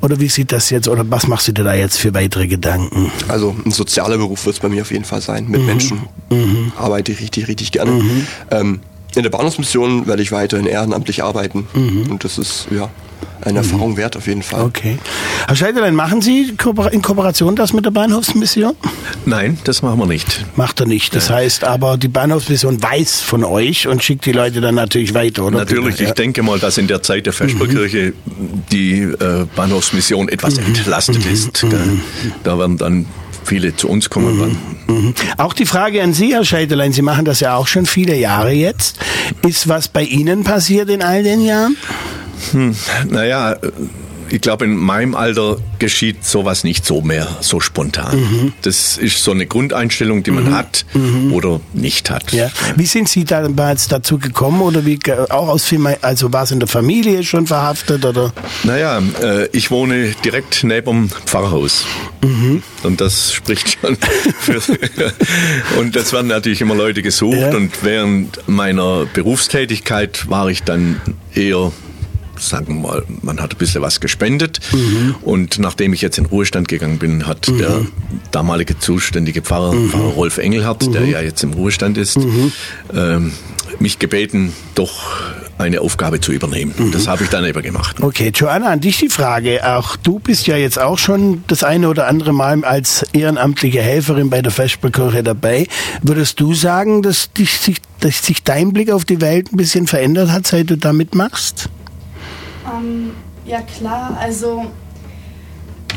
Oder 0.00 0.18
wie 0.18 0.28
sieht 0.28 0.50
das 0.50 0.70
jetzt, 0.70 0.88
oder 0.88 1.08
was 1.08 1.28
machst 1.28 1.46
du 1.46 1.52
dir 1.52 1.62
da 1.62 1.74
jetzt 1.74 1.98
für 1.98 2.12
weitere 2.14 2.48
Gedanken? 2.48 3.12
also 3.28 3.54
ein 3.64 3.70
sozialer 3.70 4.18
Beruf 4.18 4.44
wird 4.44 4.56
es 4.56 4.60
bei 4.60 4.68
mir 4.68 4.82
auf 4.82 4.90
jeden 4.90 5.04
Fall 5.04 5.20
sein. 5.20 5.44
Mhm. 5.44 5.50
Mit 5.52 5.66
Menschen 5.66 6.02
arbeite 6.76 7.12
ich 7.12 7.20
richtig, 7.20 7.46
richtig 7.46 7.70
gerne. 7.70 8.02
Ähm, 8.50 8.80
in 9.16 9.22
der 9.22 9.30
Bahnhofsmission 9.30 10.06
werde 10.06 10.22
ich 10.22 10.32
weiterhin 10.32 10.66
ehrenamtlich 10.66 11.22
arbeiten. 11.22 11.66
Und 11.74 12.24
das 12.24 12.38
ist 12.38 12.66
ja 12.70 12.90
eine 13.40 13.58
Erfahrung 13.58 13.96
wert 13.98 14.16
auf 14.16 14.26
jeden 14.26 14.42
Fall. 14.42 14.60
Mhm. 14.60 14.66
Okay. 14.66 14.98
Herr 15.46 15.56
Scheiderlein, 15.56 15.94
machen 15.94 16.22
Sie 16.22 16.54
in 16.92 17.02
Kooperation 17.02 17.56
das 17.56 17.72
mit 17.74 17.84
der 17.84 17.90
Bahnhofsmission? 17.90 18.74
Nein, 19.26 19.58
das 19.64 19.82
machen 19.82 19.98
wir 19.98 20.06
nicht. 20.06 20.44
Macht 20.56 20.80
er 20.80 20.86
nicht. 20.86 21.14
Das 21.14 21.28
heißt 21.30 21.64
aber, 21.64 21.98
die 21.98 22.08
Bahnhofsmission 22.08 22.82
weiß 22.82 23.20
von 23.20 23.44
euch 23.44 23.86
und 23.86 24.02
schickt 24.02 24.24
die 24.24 24.32
Leute 24.32 24.60
dann 24.62 24.74
natürlich 24.76 25.12
weiter, 25.14 25.44
oder? 25.44 25.58
Natürlich, 25.58 26.00
ich 26.00 26.08
Ja. 26.08 26.14
denke 26.14 26.42
mal, 26.42 26.58
dass 26.58 26.78
in 26.78 26.86
der 26.86 27.02
Zeit 27.02 27.26
der 27.26 27.32
Vesperkirche 27.34 28.14
die 28.72 29.00
äh, 29.02 29.46
Bahnhofsmission 29.54 30.28
etwas 30.28 30.56
entlastet 30.58 31.24
ist. 31.26 31.60
Gell? 31.60 31.98
Da 32.44 32.58
werden 32.58 32.78
dann 32.78 33.06
viele 33.44 33.76
zu 33.76 33.88
uns 33.88 34.10
kommen. 34.10 34.38
werden. 34.38 34.58
Mhm. 34.86 35.14
Auch 35.36 35.52
die 35.52 35.66
Frage 35.66 36.02
an 36.02 36.12
Sie, 36.12 36.34
Herr 36.34 36.44
Scheiterlein, 36.44 36.92
Sie 36.92 37.02
machen 37.02 37.24
das 37.24 37.40
ja 37.40 37.56
auch 37.56 37.66
schon 37.66 37.86
viele 37.86 38.16
Jahre 38.16 38.52
jetzt. 38.52 38.98
Ist 39.46 39.68
was 39.68 39.88
bei 39.88 40.02
Ihnen 40.02 40.44
passiert 40.44 40.88
in 40.90 41.02
all 41.02 41.22
den 41.22 41.40
Jahren? 41.42 41.76
Hm, 42.52 42.74
naja, 43.08 43.56
ich 44.34 44.40
glaube, 44.40 44.64
in 44.64 44.74
meinem 44.74 45.14
Alter 45.14 45.58
geschieht 45.78 46.24
sowas 46.24 46.64
nicht 46.64 46.84
so 46.84 47.00
mehr 47.02 47.28
so 47.40 47.60
spontan. 47.60 48.18
Mhm. 48.18 48.52
Das 48.62 48.98
ist 48.98 49.22
so 49.22 49.30
eine 49.30 49.46
Grundeinstellung, 49.46 50.24
die 50.24 50.32
man 50.32 50.46
mhm. 50.46 50.54
hat 50.54 50.84
mhm. 50.92 51.32
oder 51.32 51.60
nicht 51.72 52.10
hat. 52.10 52.32
Ja. 52.32 52.50
Wie 52.74 52.86
sind 52.86 53.08
Sie 53.08 53.24
damals 53.24 53.86
dazu 53.86 54.18
gekommen 54.18 54.60
oder 54.60 54.84
wie 54.84 54.98
auch 55.30 55.48
aus 55.48 55.64
Film, 55.64 55.88
also 56.02 56.32
war 56.32 56.42
es 56.42 56.50
in 56.50 56.58
der 56.58 56.68
Familie 56.68 57.22
schon 57.22 57.46
verhaftet 57.46 58.04
oder? 58.04 58.32
Naja, 58.64 59.00
äh, 59.22 59.46
ich 59.52 59.70
wohne 59.70 60.14
direkt 60.24 60.64
neben 60.64 61.08
dem 61.08 61.10
Pfarrhaus. 61.26 61.86
Mhm. 62.24 62.62
Und 62.82 63.00
das 63.00 63.32
spricht 63.32 63.78
schon 63.80 63.96
für. 64.40 64.60
und 65.78 65.94
das 65.94 66.12
werden 66.12 66.26
natürlich 66.26 66.60
immer 66.60 66.74
Leute 66.74 67.02
gesucht. 67.02 67.36
Ja. 67.36 67.54
Und 67.54 67.84
während 67.84 68.48
meiner 68.48 69.06
Berufstätigkeit 69.06 70.28
war 70.28 70.48
ich 70.48 70.64
dann 70.64 71.00
eher 71.34 71.70
sagen 72.38 72.82
wir 72.82 72.88
mal, 72.88 73.02
man 73.22 73.40
hat 73.40 73.52
ein 73.52 73.58
bisschen 73.58 73.82
was 73.82 74.00
gespendet. 74.00 74.60
Mhm. 74.72 75.14
Und 75.22 75.58
nachdem 75.58 75.92
ich 75.92 76.00
jetzt 76.00 76.18
in 76.18 76.26
Ruhestand 76.26 76.68
gegangen 76.68 76.98
bin, 76.98 77.26
hat 77.26 77.48
mhm. 77.48 77.58
der 77.58 77.86
damalige 78.30 78.78
zuständige 78.78 79.42
Pfarrer, 79.42 79.72
mhm. 79.72 79.90
Pfarrer 79.90 80.12
Rolf 80.12 80.38
Engelhardt, 80.38 80.92
der 80.94 81.04
ja 81.06 81.20
jetzt 81.20 81.42
im 81.42 81.52
Ruhestand 81.52 81.98
ist, 81.98 82.18
ähm, 82.94 83.32
mich 83.78 83.98
gebeten, 83.98 84.52
doch 84.74 85.34
eine 85.58 85.80
Aufgabe 85.80 86.20
zu 86.20 86.32
übernehmen. 86.32 86.74
Mhm. 86.76 86.92
Das 86.92 87.06
habe 87.08 87.24
ich 87.24 87.30
dann 87.30 87.44
eben 87.44 87.62
gemacht. 87.62 87.96
Okay, 88.00 88.32
Joanna, 88.34 88.70
an 88.70 88.80
dich 88.80 88.98
die 88.98 89.08
Frage. 89.08 89.60
Auch 89.64 89.96
du 89.96 90.18
bist 90.18 90.46
ja 90.46 90.56
jetzt 90.56 90.78
auch 90.78 90.98
schon 90.98 91.44
das 91.46 91.62
eine 91.62 91.88
oder 91.88 92.06
andere 92.08 92.32
Mal 92.32 92.64
als 92.64 93.04
ehrenamtliche 93.12 93.80
Helferin 93.80 94.30
bei 94.30 94.42
der 94.42 94.52
Vesperkirche 94.52 95.22
dabei. 95.22 95.66
Würdest 96.02 96.40
du 96.40 96.54
sagen, 96.54 97.02
dass, 97.02 97.32
dich, 97.32 97.80
dass 98.00 98.24
sich 98.24 98.42
dein 98.42 98.72
Blick 98.72 98.90
auf 98.90 99.04
die 99.04 99.20
Welt 99.20 99.52
ein 99.52 99.56
bisschen 99.56 99.86
verändert 99.86 100.30
hat, 100.30 100.46
seit 100.46 100.70
du 100.70 100.76
da 100.76 100.92
mitmachst? 100.92 101.68
Ähm, 102.78 103.12
ja 103.44 103.60
klar, 103.60 104.16
also 104.20 104.66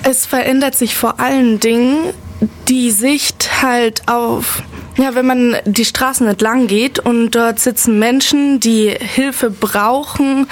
es 0.03 0.25
verändert 0.25 0.75
sich 0.75 0.95
vor 0.95 1.19
allen 1.19 1.59
Dingen 1.59 2.13
die 2.69 2.91
Sicht 2.91 3.61
halt 3.61 4.07
auf, 4.07 4.63
ja, 4.95 5.15
wenn 5.15 5.25
man 5.25 5.55
die 5.65 5.85
Straßen 5.85 6.27
entlang 6.27 6.67
geht 6.67 6.99
und 6.99 7.31
dort 7.31 7.59
sitzen 7.59 7.99
Menschen, 7.99 8.59
die 8.59 8.89
Hilfe 8.89 9.49
brauchen, 9.49 10.47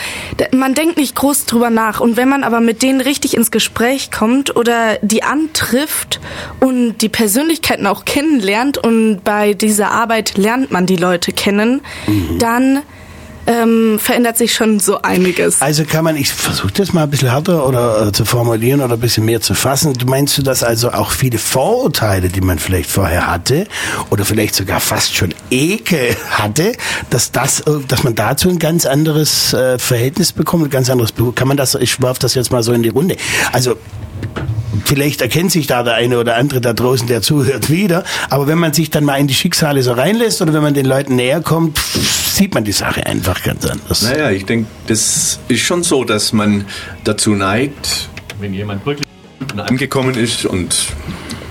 man 0.51 0.73
denkt 0.73 0.97
nicht 0.97 1.15
groß 1.15 1.45
drüber 1.45 1.69
nach. 1.69 1.99
Und 1.99 2.17
wenn 2.17 2.27
man 2.27 2.43
aber 2.43 2.59
mit 2.59 2.81
denen 2.81 3.01
richtig 3.01 3.35
ins 3.35 3.51
Gespräch 3.51 4.11
kommt 4.11 4.55
oder 4.55 4.97
die 5.01 5.23
antrifft 5.23 6.19
und 6.59 6.97
die 6.97 7.09
Persönlichkeiten 7.09 7.87
auch 7.87 8.03
kennenlernt 8.05 8.77
und 8.77 9.23
bei 9.23 9.53
dieser 9.53 9.91
Arbeit 9.91 10.37
lernt 10.37 10.71
man 10.71 10.85
die 10.85 10.97
Leute 10.97 11.31
kennen, 11.31 11.81
mhm. 12.07 12.39
dann 12.39 12.81
ähm, 13.47 13.99
verändert 13.99 14.37
sich 14.37 14.53
schon 14.53 14.79
so 14.79 15.01
einiges. 15.01 15.61
Also 15.61 15.85
kann 15.85 16.03
man, 16.03 16.15
ich 16.15 16.31
versuche 16.31 16.71
das 16.73 16.93
mal 16.93 17.03
ein 17.03 17.09
bisschen 17.09 17.29
härter 17.29 17.67
oder 17.67 18.07
äh, 18.07 18.11
zu 18.11 18.25
formulieren 18.25 18.81
oder 18.81 18.93
ein 18.95 18.99
bisschen 18.99 19.25
mehr 19.25 19.41
zu 19.41 19.53
fassen. 19.53 19.93
Du 19.93 20.05
meinst 20.05 20.37
du, 20.37 20.41
dass 20.41 20.63
also 20.63 20.91
auch 20.91 21.11
viele 21.11 21.37
Vorurteile, 21.37 22.29
die 22.29 22.41
man 22.41 22.59
vielleicht 22.59 22.89
vorher 22.89 23.27
hatte 23.27 23.67
oder 24.09 24.25
vielleicht 24.25 24.55
sogar 24.55 24.79
fast 24.79 25.15
schon 25.15 25.33
Ekel 25.51 26.15
hatte, 26.31 26.73
dass 27.09 27.31
das, 27.31 27.61
äh, 27.61 27.71
dass 27.87 28.03
man 28.03 28.15
dazu 28.15 28.49
ein 28.49 28.59
ganz 28.59 28.85
anderes 28.85 29.53
äh, 29.53 29.77
Verhältnis 29.77 30.33
bekommt, 30.33 30.65
ein 30.65 30.69
ganz 30.69 30.89
anderes, 30.89 31.13
kann 31.35 31.47
man 31.47 31.57
das, 31.57 31.75
ich 31.75 32.01
werfe 32.01 32.19
das 32.19 32.33
jetzt 32.33 32.51
mal 32.51 32.63
so 32.63 32.73
in 32.73 32.83
die 32.83 32.89
Runde. 32.89 33.17
Also 33.51 33.77
vielleicht 34.85 35.21
erkennt 35.21 35.51
sich 35.51 35.67
da 35.67 35.83
der 35.83 35.95
eine 35.95 36.19
oder 36.19 36.35
andere 36.35 36.61
da 36.61 36.73
draußen, 36.73 37.07
der 37.07 37.21
zuhört, 37.21 37.69
wieder. 37.69 38.03
Aber 38.29 38.47
wenn 38.47 38.57
man 38.57 38.73
sich 38.73 38.89
dann 38.89 39.03
mal 39.05 39.17
in 39.17 39.27
die 39.27 39.33
Schicksale 39.33 39.83
so 39.83 39.93
reinlässt 39.93 40.41
oder 40.41 40.53
wenn 40.53 40.63
man 40.63 40.73
den 40.73 40.85
Leuten 40.85 41.15
näher 41.15 41.41
kommt, 41.41 41.79
sieht 42.35 42.53
man 42.53 42.63
die 42.63 42.71
Sache 42.71 43.05
einfach 43.05 43.41
ganz 43.43 43.65
anders. 43.65 44.01
Naja, 44.01 44.29
ich 44.31 44.45
denke, 44.45 44.67
das 44.87 45.39
ist 45.47 45.61
schon 45.61 45.83
so, 45.83 46.03
dass 46.03 46.33
man 46.33 46.65
dazu 47.03 47.31
neigt, 47.31 48.09
wenn 48.39 48.53
jemand 48.53 48.85
wirklich 48.85 49.07
angekommen 49.57 50.15
ist 50.15 50.45
und 50.45 50.75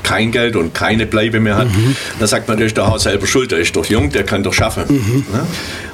kein 0.02 0.30
Geld 0.30 0.56
und 0.56 0.74
keine 0.74 1.06
Bleibe 1.06 1.40
mehr 1.40 1.56
hat, 1.56 1.74
mhm. 1.74 1.96
dann 2.18 2.28
sagt 2.28 2.46
man, 2.48 2.58
der 2.58 2.66
ist 2.66 2.76
doch 2.76 2.98
selber 2.98 3.26
schuld, 3.26 3.50
der 3.50 3.58
ist 3.58 3.74
doch 3.74 3.86
jung, 3.86 4.10
der 4.10 4.24
kann 4.24 4.42
doch 4.42 4.52
schaffen. 4.52 4.84
Mhm. 4.88 5.24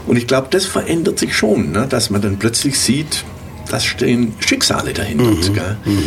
Und 0.06 0.16
ich 0.16 0.26
glaube, 0.26 0.48
das 0.50 0.66
verändert 0.66 1.20
sich 1.20 1.36
schon, 1.36 1.70
ne? 1.70 1.86
dass 1.88 2.10
man 2.10 2.20
dann 2.20 2.38
plötzlich 2.38 2.78
sieht, 2.78 3.24
da 3.70 3.78
stehen 3.78 4.34
Schicksale 4.40 4.92
dahinter. 4.92 5.24
Mhm. 5.24 5.92
mhm. 5.92 6.02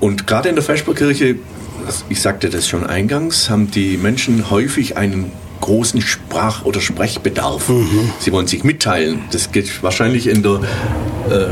Und 0.00 0.26
gerade 0.26 0.48
in 0.48 0.56
der 0.56 0.64
Vesperkirche, 0.64 1.36
ich 2.08 2.20
sagte 2.20 2.50
das 2.50 2.68
schon 2.68 2.84
eingangs, 2.84 3.48
haben 3.48 3.70
die 3.70 3.96
Menschen 3.96 4.50
häufig 4.50 4.96
einen 4.96 5.30
großen 5.66 6.00
Sprach- 6.00 6.64
oder 6.64 6.80
Sprechbedarf. 6.80 7.68
Mhm. 7.68 8.12
Sie 8.20 8.32
wollen 8.32 8.46
sich 8.46 8.62
mitteilen. 8.62 9.24
Das 9.32 9.50
geht 9.50 9.82
wahrscheinlich 9.82 10.28
in 10.28 10.42
der 10.42 10.60
äh, 11.28 11.48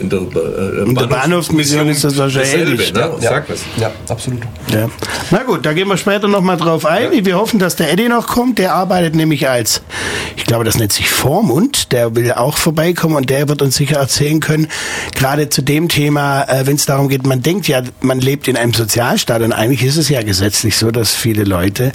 in 0.00 0.08
der, 0.08 0.20
äh, 0.20 0.82
in 0.88 0.94
der 0.94 1.06
Bahnhofsmission 1.06 1.88
ist 1.88 2.04
das 2.04 2.16
wahrscheinlich 2.16 2.54
ähnlich. 2.54 2.92
Ne? 2.92 3.12
Ja, 3.20 3.30
Sag 3.30 3.48
was. 3.48 3.60
Ja, 3.76 3.90
absolut. 4.08 4.42
Ja. 4.72 4.88
Na 5.30 5.42
gut, 5.42 5.64
da 5.64 5.72
gehen 5.72 5.88
wir 5.88 5.96
später 5.96 6.28
nochmal 6.28 6.56
drauf 6.56 6.86
ein. 6.86 7.12
Ja. 7.12 7.24
Wir 7.24 7.36
hoffen, 7.36 7.58
dass 7.58 7.76
der 7.76 7.92
Eddie 7.92 8.08
noch 8.08 8.26
kommt. 8.26 8.58
Der 8.58 8.74
arbeitet 8.74 9.14
nämlich 9.14 9.48
als, 9.48 9.82
ich 10.36 10.44
glaube, 10.44 10.64
das 10.64 10.76
nennt 10.78 10.92
sich 10.92 11.10
Vormund. 11.10 11.92
Der 11.92 12.14
will 12.14 12.32
auch 12.32 12.56
vorbeikommen 12.56 13.16
und 13.16 13.30
der 13.30 13.48
wird 13.48 13.62
uns 13.62 13.76
sicher 13.76 13.98
erzählen 13.98 14.40
können, 14.40 14.68
gerade 15.14 15.48
zu 15.48 15.62
dem 15.62 15.88
Thema, 15.88 16.44
äh, 16.44 16.66
wenn 16.66 16.76
es 16.76 16.86
darum 16.86 17.08
geht, 17.08 17.26
man 17.26 17.42
denkt 17.42 17.68
ja, 17.68 17.82
man 18.00 18.20
lebt 18.20 18.48
in 18.48 18.56
einem 18.56 18.72
Sozialstaat 18.72 19.42
und 19.42 19.52
eigentlich 19.52 19.82
ist 19.82 19.96
es 19.96 20.08
ja 20.08 20.22
gesetzlich 20.22 20.76
so, 20.76 20.90
dass 20.90 21.14
viele 21.14 21.44
Leute 21.44 21.92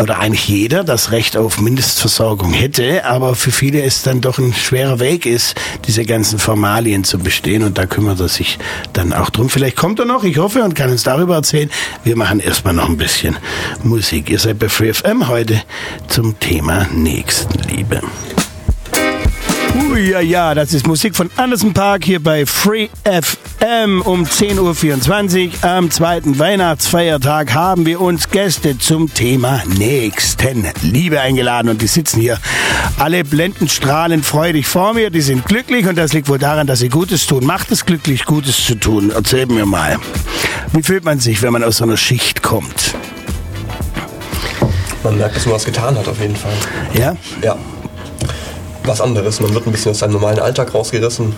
oder 0.00 0.18
eigentlich 0.18 0.48
jeder 0.48 0.84
das 0.84 1.10
Recht 1.10 1.36
auf 1.36 1.60
Mindestversorgung 1.60 2.52
hätte, 2.52 3.04
aber 3.04 3.34
für 3.34 3.50
viele 3.50 3.82
es 3.82 4.02
dann 4.02 4.20
doch 4.20 4.38
ein 4.38 4.52
schwerer 4.52 5.00
Weg 5.00 5.26
ist, 5.26 5.54
diese 5.86 6.04
ganzen 6.04 6.38
Formalien 6.38 7.04
zu 7.04 7.18
bestimmen 7.18 7.37
stehen 7.38 7.62
und 7.62 7.78
da 7.78 7.86
kümmert 7.86 8.20
er 8.20 8.28
sich 8.28 8.58
dann 8.92 9.12
auch 9.12 9.30
drum. 9.30 9.48
Vielleicht 9.48 9.76
kommt 9.76 9.98
er 9.98 10.04
noch, 10.04 10.24
ich 10.24 10.38
hoffe, 10.38 10.62
und 10.62 10.74
kann 10.74 10.90
uns 10.90 11.04
darüber 11.04 11.36
erzählen. 11.36 11.70
Wir 12.04 12.16
machen 12.16 12.40
erstmal 12.40 12.74
noch 12.74 12.88
ein 12.88 12.98
bisschen 12.98 13.36
Musik. 13.82 14.30
Ihr 14.30 14.38
seid 14.38 14.58
bei 14.58 14.68
FreeFM 14.68 15.28
heute 15.28 15.62
zum 16.08 16.38
Thema 16.38 16.86
Nächstenliebe. 16.92 18.02
Uh, 19.74 19.96
ja, 19.96 20.20
ja, 20.20 20.54
das 20.54 20.72
ist 20.72 20.86
Musik 20.86 21.14
von 21.14 21.30
Anderson 21.36 21.74
Park 21.74 22.04
hier 22.04 22.22
bei 22.22 22.46
Free 22.46 22.88
FM 23.04 24.00
um 24.02 24.24
10.24 24.24 25.46
Uhr. 25.46 25.68
Am 25.68 25.90
zweiten 25.90 26.38
Weihnachtsfeiertag 26.38 27.52
haben 27.54 27.84
wir 27.84 28.00
uns 28.00 28.30
Gäste 28.30 28.78
zum 28.78 29.12
Thema 29.12 29.62
Nächstenliebe 29.76 31.20
eingeladen 31.20 31.68
und 31.68 31.82
die 31.82 31.86
sitzen 31.86 32.20
hier 32.20 32.38
alle 32.98 33.24
blendenstrahlend 33.24 34.24
freudig 34.24 34.66
vor 34.66 34.94
mir. 34.94 35.10
Die 35.10 35.20
sind 35.20 35.44
glücklich 35.44 35.86
und 35.86 35.96
das 35.96 36.12
liegt 36.12 36.28
wohl 36.28 36.38
daran, 36.38 36.66
dass 36.66 36.78
sie 36.78 36.88
Gutes 36.88 37.26
tun. 37.26 37.44
Macht 37.44 37.70
es 37.70 37.84
glücklich, 37.84 38.24
Gutes 38.24 38.64
zu 38.64 38.74
tun. 38.74 39.12
Erzähl 39.14 39.46
mir 39.46 39.66
mal. 39.66 39.98
Wie 40.72 40.82
fühlt 40.82 41.04
man 41.04 41.20
sich, 41.20 41.42
wenn 41.42 41.52
man 41.52 41.64
aus 41.64 41.78
so 41.78 41.84
einer 41.84 41.96
Schicht 41.96 42.42
kommt? 42.42 42.94
Man 45.02 45.18
merkt, 45.18 45.36
dass 45.36 45.46
man 45.46 45.54
was 45.54 45.64
getan 45.64 45.96
hat, 45.96 46.08
auf 46.08 46.20
jeden 46.20 46.36
Fall. 46.36 46.52
Ja? 46.94 47.16
Ja 47.42 47.56
was 48.88 49.00
anderes. 49.00 49.40
Man 49.40 49.54
wird 49.54 49.66
ein 49.66 49.72
bisschen 49.72 49.92
aus 49.92 50.00
seinem 50.00 50.14
normalen 50.14 50.38
Alltag 50.38 50.74
rausgerissen. 50.74 51.34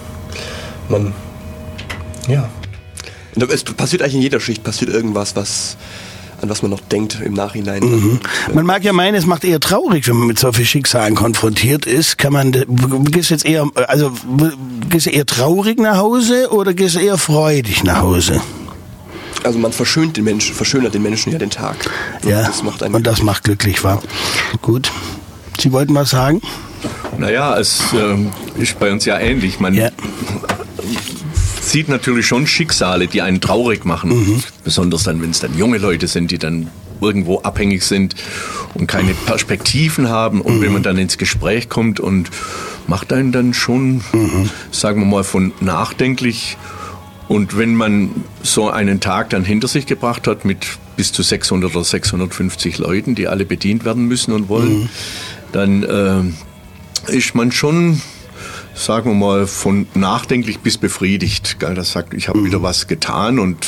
Man, 0.89 1.13
ja. 2.29 2.49
Es 3.53 3.65
passiert 3.65 4.03
eigentlich 4.03 4.17
in 4.17 4.23
jeder 4.23 4.41
Schicht, 4.41 4.65
passiert 4.65 4.91
irgendwas, 4.91 5.37
was 5.37 5.77
an 6.43 6.49
was 6.49 6.63
man 6.63 6.71
noch 6.71 6.81
denkt 6.81 7.19
im 7.23 7.35
Nachhinein. 7.35 7.83
Mhm. 7.83 8.21
Man 8.55 8.65
mag 8.65 8.83
ja 8.83 8.93
meinen, 8.93 9.15
es 9.15 9.27
macht 9.27 9.45
eher 9.45 9.61
traurig, 9.61 10.09
wenn 10.09 10.17
man 10.17 10.27
mit 10.27 10.39
so 10.39 10.53
vielen 10.53 10.67
Schicksalen 10.67 11.15
konfrontiert 11.15 11.87
ist. 11.87 12.17
Kann 12.19 12.33
man, 12.33 12.53
gehst 13.11 13.31
jetzt 13.31 13.45
eher, 13.45 13.67
also, 13.89 14.13
gehst 14.89 15.07
du 15.07 15.11
eher 15.11 15.27
traurig 15.27 15.79
nach 15.79 15.99
Hause 15.99 16.49
oder 16.51 16.73
gehst 16.73 16.97
du 16.97 17.01
eher 17.01 17.19
freudig 17.19 17.85
nach 17.85 18.01
Hause? 18.01 18.41
Also 19.43 19.59
man 19.59 19.73
verschönt 19.73 20.17
den 20.17 20.25
Menschen, 20.25 20.55
verschönert 20.55 20.95
den 20.95 21.03
Menschen 21.03 21.33
ja 21.33 21.39
den 21.39 21.51
Tag. 21.51 21.77
Ja, 22.27 22.43
das 22.43 22.63
macht 22.63 22.83
und 22.83 23.07
das 23.07 23.23
macht 23.23 23.45
glücklich, 23.45 23.83
war. 23.85 24.03
Gut. 24.61 24.91
Sie 25.59 25.73
wollten 25.73 25.95
was 25.95 26.11
sagen? 26.11 26.41
Naja, 27.19 27.59
es 27.59 27.81
äh, 27.93 28.61
ist 28.61 28.79
bei 28.79 28.91
uns 28.93 29.05
ja 29.05 29.19
ähnlich. 29.19 29.61
Man 29.61 29.75
ja. 29.75 29.91
sieht 31.61 31.89
natürlich 31.89 32.27
schon 32.27 32.47
Schicksale, 32.47 33.07
die 33.07 33.23
einen 33.23 33.41
traurig 33.41 33.85
machen. 33.85 34.11
Mhm. 34.11 34.43
Besonders 34.65 35.03
dann, 35.03 35.21
wenn 35.23 35.31
es 35.31 35.41
dann 35.41 35.57
junge 35.57 35.79
Leute 35.79 36.07
sind, 36.07 36.31
die 36.31 36.39
dann 36.39 36.69
irgendwo 37.01 37.41
abhängig 37.41 37.85
sind 37.85 38.15
und 38.75 38.87
keine 38.87 39.15
Perspektiven 39.15 40.09
haben. 40.09 40.41
Und 40.41 40.59
mhm. 40.59 40.63
wenn 40.63 40.73
man 40.73 40.83
dann 40.83 40.99
ins 40.99 41.19
Gespräch 41.19 41.69
kommt 41.69 42.01
und 42.01 42.31
macht 42.87 43.13
einen 43.13 43.33
dann 43.33 43.55
schon, 43.55 44.03
mhm. 44.13 44.51
sagen 44.71 45.01
wir 45.01 45.07
mal, 45.07 45.25
von 45.25 45.53
nachdenklich. 45.61 46.57
Und 47.29 47.57
wenn 47.57 47.75
man 47.75 48.11
so 48.43 48.71
einen 48.71 49.01
Tag 49.01 49.31
dann 49.31 49.45
hinter 49.45 49.69
sich 49.69 49.87
gebracht 49.87 50.27
hat 50.27 50.45
mit 50.45 50.67
bis 50.97 51.13
zu 51.13 51.23
600 51.23 51.71
oder 51.75 51.85
650 51.85 52.79
Leuten, 52.79 53.15
die 53.15 53.29
alle 53.29 53.45
bedient 53.45 53.85
werden 53.85 54.07
müssen 54.07 54.33
und 54.33 54.49
wollen, 54.49 54.81
mhm. 54.81 54.89
dann 55.53 55.83
äh, 55.85 56.23
ist 57.09 57.35
man 57.35 57.53
schon, 57.53 58.01
sagen 58.75 59.11
wir 59.11 59.15
mal, 59.15 59.47
von 59.47 59.87
nachdenklich 59.95 60.61
bis 60.61 60.79
befriedigt. 60.79 61.59
Gell? 61.61 61.75
Das 61.75 61.93
sagt, 61.93 62.15
ich 62.15 62.29
habe 62.29 62.39
mhm. 62.39 62.47
wieder 62.47 62.63
was 62.63 62.87
getan 62.87 63.39
und 63.39 63.67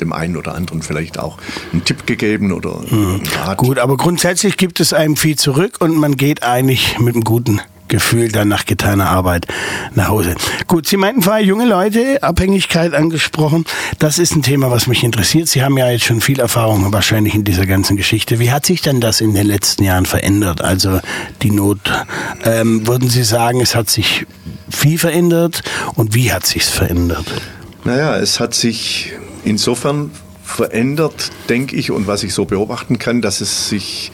dem 0.00 0.12
einen 0.12 0.36
oder 0.36 0.54
anderen 0.54 0.82
vielleicht 0.82 1.18
auch 1.18 1.38
einen 1.72 1.84
Tipp 1.84 2.06
gegeben 2.06 2.52
oder 2.52 2.80
mhm. 2.80 3.20
einen 3.20 3.26
Rat. 3.26 3.58
Gut, 3.58 3.78
aber 3.78 3.96
grundsätzlich 3.96 4.56
gibt 4.56 4.80
es 4.80 4.92
einem 4.92 5.16
viel 5.16 5.36
zurück 5.36 5.76
und 5.80 5.96
man 5.96 6.16
geht 6.16 6.42
eigentlich 6.42 6.98
mit 6.98 7.14
einem 7.14 7.24
guten 7.24 7.60
Gefühl 7.92 8.32
dann 8.32 8.48
nach 8.48 8.64
getaner 8.64 9.10
Arbeit 9.10 9.46
nach 9.94 10.08
Hause. 10.08 10.34
Gut, 10.66 10.86
Sie 10.86 10.96
meinten 10.96 11.20
vorher 11.20 11.44
junge 11.44 11.66
Leute, 11.66 12.22
Abhängigkeit 12.22 12.94
angesprochen. 12.94 13.66
Das 13.98 14.18
ist 14.18 14.34
ein 14.34 14.42
Thema, 14.42 14.70
was 14.70 14.86
mich 14.86 15.04
interessiert. 15.04 15.48
Sie 15.48 15.62
haben 15.62 15.76
ja 15.76 15.90
jetzt 15.90 16.06
schon 16.06 16.22
viel 16.22 16.40
Erfahrung 16.40 16.90
wahrscheinlich 16.90 17.34
in 17.34 17.44
dieser 17.44 17.66
ganzen 17.66 17.98
Geschichte. 17.98 18.38
Wie 18.38 18.50
hat 18.50 18.64
sich 18.64 18.80
denn 18.80 19.02
das 19.02 19.20
in 19.20 19.34
den 19.34 19.46
letzten 19.46 19.84
Jahren 19.84 20.06
verändert? 20.06 20.62
Also 20.62 21.00
die 21.42 21.50
Not. 21.50 21.80
Ähm, 22.44 22.86
würden 22.86 23.10
Sie 23.10 23.24
sagen, 23.24 23.60
es 23.60 23.74
hat 23.74 23.90
sich 23.90 24.24
viel 24.70 24.96
verändert 24.96 25.62
und 25.94 26.14
wie 26.14 26.32
hat 26.32 26.46
sich's 26.46 26.70
verändert? 26.70 27.26
Naja, 27.84 28.16
es 28.16 28.40
hat 28.40 28.54
sich 28.54 29.12
insofern 29.44 30.12
verändert, 30.42 31.30
denke 31.50 31.76
ich, 31.76 31.90
und 31.90 32.06
was 32.06 32.22
ich 32.22 32.32
so 32.32 32.46
beobachten 32.46 32.98
kann, 32.98 33.20
dass 33.20 33.42
es 33.42 33.68
sich 33.68 34.12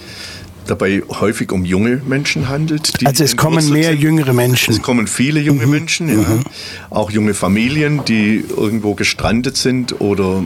dabei 0.68 1.02
häufig 1.08 1.50
um 1.52 1.64
junge 1.64 2.02
Menschen 2.06 2.48
handelt. 2.48 2.92
also 3.04 3.25
es 3.25 3.37
kommen 3.37 3.68
mehr 3.70 3.90
sind. 3.90 4.00
jüngere 4.00 4.32
Menschen. 4.32 4.75
Es 4.75 4.82
kommen 4.82 5.06
viele 5.06 5.40
junge 5.40 5.66
mhm. 5.66 5.70
Menschen, 5.72 6.08
ja. 6.08 6.14
Mhm. 6.16 6.44
auch 6.90 7.10
junge 7.10 7.34
Familien, 7.34 8.02
die 8.06 8.44
irgendwo 8.48 8.94
gestrandet 8.94 9.56
sind 9.56 10.00
oder 10.00 10.44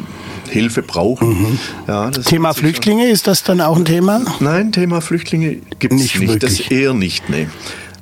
Hilfe 0.49 0.83
brauchen. 0.83 1.29
Mhm. 1.29 1.59
Ja, 1.89 2.11
Thema 2.11 2.55
Flüchtlinge, 2.55 3.09
ist 3.09 3.27
das 3.27 3.43
dann 3.43 3.61
auch 3.61 3.77
ein 3.77 3.85
Thema? 3.85 4.23
Nein, 4.41 4.73
Thema 4.73 5.01
Flüchtlinge 5.01 5.57
gibt 5.79 5.95
es 5.95 6.01
nicht. 6.01 6.21
nicht. 6.21 6.43
Das 6.43 6.61
eher 6.61 6.95
nicht, 6.95 7.29
nee. 7.29 7.49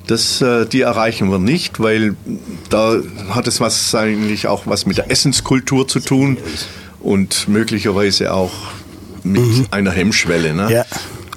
Das, 0.07 0.41
äh, 0.41 0.65
die 0.65 0.81
erreichen 0.81 1.31
wir 1.31 1.39
nicht, 1.39 1.79
weil 1.79 2.15
da 2.69 2.97
hat 3.29 3.47
es 3.47 3.61
was 3.61 3.93
eigentlich 3.95 4.47
auch 4.47 4.63
was 4.65 4.85
mit 4.85 4.97
der 4.97 5.09
Essenskultur 5.11 5.87
zu 5.87 5.99
tun 5.99 6.37
und 6.99 7.47
möglicherweise 7.47 8.33
auch 8.33 8.51
mit 9.23 9.41
mhm. 9.41 9.67
einer 9.71 9.91
Hemmschwelle. 9.91 10.53
Ne? 10.53 10.71
Ja. 10.71 10.85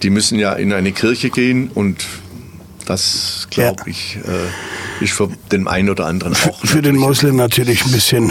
Die 0.05 0.11
müssen 0.11 0.39
ja 0.39 0.53
in 0.53 0.73
eine 0.75 0.93
Kirche 0.93 1.31
gehen 1.31 1.71
und 1.75 2.05
das, 2.85 3.47
glaube 3.49 3.85
ja. 3.87 3.91
ich, 3.91 4.17
äh, 4.17 5.03
ist 5.03 5.15
für 5.15 5.31
den 5.51 5.67
einen 5.67 5.89
oder 5.89 6.05
anderen 6.05 6.35
auch. 6.35 6.61
Für 6.63 6.83
den 6.83 6.97
Muslim 6.97 7.37
natürlich 7.37 7.87
ein 7.87 7.93
bisschen 7.93 8.31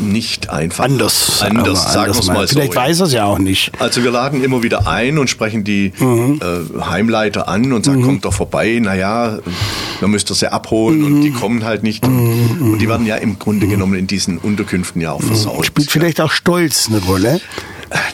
nicht 0.00 0.48
einfach. 0.48 0.84
Anders. 0.84 1.42
Anders, 1.42 1.92
sagen 1.92 2.14
wir 2.14 2.20
es 2.20 2.26
mal 2.26 2.48
so. 2.48 2.54
Vielleicht 2.54 2.74
weiß 2.74 3.00
er 3.00 3.06
es 3.06 3.12
ja 3.12 3.24
auch 3.26 3.38
nicht. 3.38 3.72
Also 3.78 4.02
wir 4.02 4.10
laden 4.10 4.42
immer 4.42 4.62
wieder 4.62 4.88
ein 4.88 5.18
und 5.18 5.28
sprechen 5.28 5.62
die 5.62 5.92
mhm. 5.98 6.40
äh, 6.42 6.80
Heimleiter 6.82 7.48
an 7.48 7.74
und 7.74 7.84
sagen, 7.84 8.00
mhm. 8.00 8.06
kommt 8.06 8.24
doch 8.24 8.32
vorbei. 8.32 8.80
Naja, 8.82 9.40
man 10.00 10.10
müsste 10.10 10.32
sie 10.32 10.50
abholen 10.50 11.00
mhm. 11.00 11.04
und 11.04 11.20
die 11.20 11.32
kommen 11.32 11.64
halt 11.64 11.82
nicht. 11.82 12.02
Und, 12.06 12.60
und, 12.60 12.78
die 12.78 12.88
werden 12.88 13.04
ja 13.04 13.16
im 13.16 13.38
Grunde 13.38 13.66
mhm. 13.66 13.70
genommen 13.70 13.94
in 13.98 14.06
diesen 14.06 14.38
Unterkünften 14.38 15.02
ja 15.02 15.12
auch 15.12 15.22
versaut. 15.22 15.66
Spielt 15.66 15.90
vielleicht 15.90 16.22
auch 16.22 16.30
Stolz 16.30 16.88
eine 16.88 17.00
Rolle? 17.00 17.42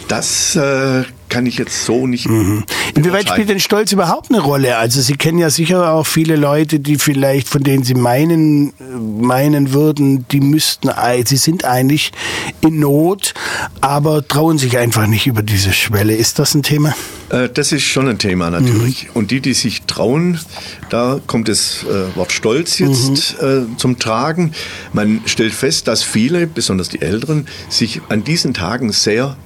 Das 0.08 0.56
äh, 0.56 1.04
kann 1.36 1.44
ich 1.44 1.58
jetzt 1.58 1.84
so 1.84 2.06
nicht. 2.06 2.30
Mhm. 2.30 2.64
Inwieweit 2.94 3.28
spielt 3.28 3.50
denn 3.50 3.60
Stolz 3.60 3.92
überhaupt 3.92 4.30
eine 4.30 4.40
Rolle? 4.40 4.78
Also 4.78 5.02
Sie 5.02 5.16
kennen 5.16 5.36
ja 5.36 5.50
sicher 5.50 5.92
auch 5.92 6.06
viele 6.06 6.34
Leute, 6.34 6.80
die 6.80 6.96
vielleicht, 6.96 7.46
von 7.46 7.62
denen 7.62 7.84
Sie 7.84 7.92
meinen, 7.92 8.72
meinen 9.20 9.74
würden, 9.74 10.26
die 10.28 10.40
müssten, 10.40 10.88
sie 11.26 11.36
sind 11.36 11.66
eigentlich 11.66 12.12
in 12.62 12.80
Not, 12.80 13.34
aber 13.82 14.26
trauen 14.26 14.56
sich 14.56 14.78
einfach 14.78 15.06
nicht 15.06 15.26
über 15.26 15.42
diese 15.42 15.74
Schwelle. 15.74 16.14
Ist 16.14 16.38
das 16.38 16.54
ein 16.54 16.62
Thema? 16.62 16.94
Äh, 17.28 17.50
das 17.52 17.70
ist 17.72 17.82
schon 17.82 18.08
ein 18.08 18.18
Thema 18.18 18.48
natürlich. 18.48 19.04
Mhm. 19.04 19.10
Und 19.12 19.30
die, 19.30 19.40
die 19.40 19.52
sich 19.52 19.82
trauen, 19.82 20.40
da 20.88 21.20
kommt 21.26 21.48
das 21.48 21.84
äh, 21.84 22.16
Wort 22.16 22.32
Stolz 22.32 22.78
jetzt 22.78 23.42
mhm. 23.42 23.74
äh, 23.74 23.76
zum 23.76 23.98
Tragen. 23.98 24.52
Man 24.94 25.20
stellt 25.26 25.52
fest, 25.52 25.86
dass 25.86 26.02
viele, 26.02 26.46
besonders 26.46 26.88
die 26.88 27.02
Älteren, 27.02 27.46
sich 27.68 28.00
an 28.08 28.24
diesen 28.24 28.54
Tagen 28.54 28.90
sehr 28.90 29.36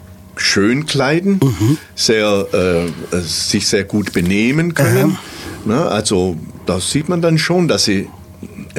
schön 0.40 0.86
kleiden, 0.86 1.40
mhm. 1.42 1.78
sehr, 1.94 2.46
äh, 2.52 3.18
sich 3.20 3.66
sehr 3.66 3.84
gut 3.84 4.12
benehmen 4.12 4.74
können. 4.74 5.18
Ne, 5.64 5.86
also 5.86 6.36
da 6.66 6.80
sieht 6.80 7.08
man 7.08 7.20
dann 7.20 7.38
schon, 7.38 7.68
dass 7.68 7.84
sie 7.84 8.08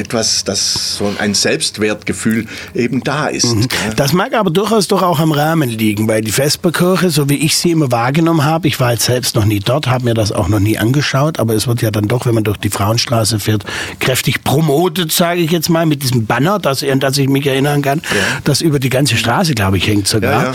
etwas, 0.02 0.44
das 0.44 0.98
so 0.98 1.14
ein 1.18 1.34
Selbstwertgefühl 1.34 2.48
eben 2.74 3.04
da 3.04 3.28
ist. 3.28 3.56
Mhm. 3.56 3.68
Das 3.96 4.14
mag 4.14 4.34
aber 4.34 4.50
durchaus 4.50 4.88
doch 4.88 5.04
auch 5.04 5.20
am 5.20 5.32
Rahmen 5.32 5.70
liegen, 5.70 6.08
weil 6.08 6.22
die 6.22 6.32
Vesperkirche, 6.32 7.10
so 7.10 7.30
wie 7.30 7.36
ich 7.36 7.56
sie 7.56 7.72
immer 7.72 7.92
wahrgenommen 7.92 8.44
habe, 8.44 8.68
ich 8.68 8.80
war 8.80 8.92
jetzt 8.92 9.06
selbst 9.06 9.36
noch 9.36 9.46
nie 9.46 9.60
dort, 9.60 9.88
habe 9.88 10.06
mir 10.06 10.14
das 10.14 10.32
auch 10.32 10.48
noch 10.48 10.60
nie 10.60 10.78
angeschaut, 10.78 11.40
aber 11.40 11.54
es 11.54 11.68
wird 11.68 11.82
ja 11.82 11.92
dann 11.92 12.08
doch, 12.08 12.26
wenn 12.26 12.34
man 12.34 12.44
durch 12.44 12.58
die 12.58 12.70
Frauenstraße 12.70 13.40
fährt, 13.40 13.64
kräftig 14.00 14.44
promotet, 14.44 15.12
sage 15.12 15.42
ich 15.42 15.52
jetzt 15.52 15.70
mal, 15.70 15.86
mit 15.86 16.04
diesem 16.04 16.26
Banner, 16.26 16.60
das, 16.60 16.84
an 16.84 17.00
das 17.00 17.18
ich 17.18 17.30
mich 17.30 17.46
erinnern 17.46 17.82
kann, 17.82 18.00
ja. 18.00 18.40
das 18.44 18.62
über 18.62 18.80
die 18.80 18.90
ganze 18.90 19.18
Straße, 19.18 19.54
glaube 19.54 19.78
ich, 19.78 19.88
hängt 19.88 20.08
sogar. 20.08 20.44
Ja, 20.44 20.54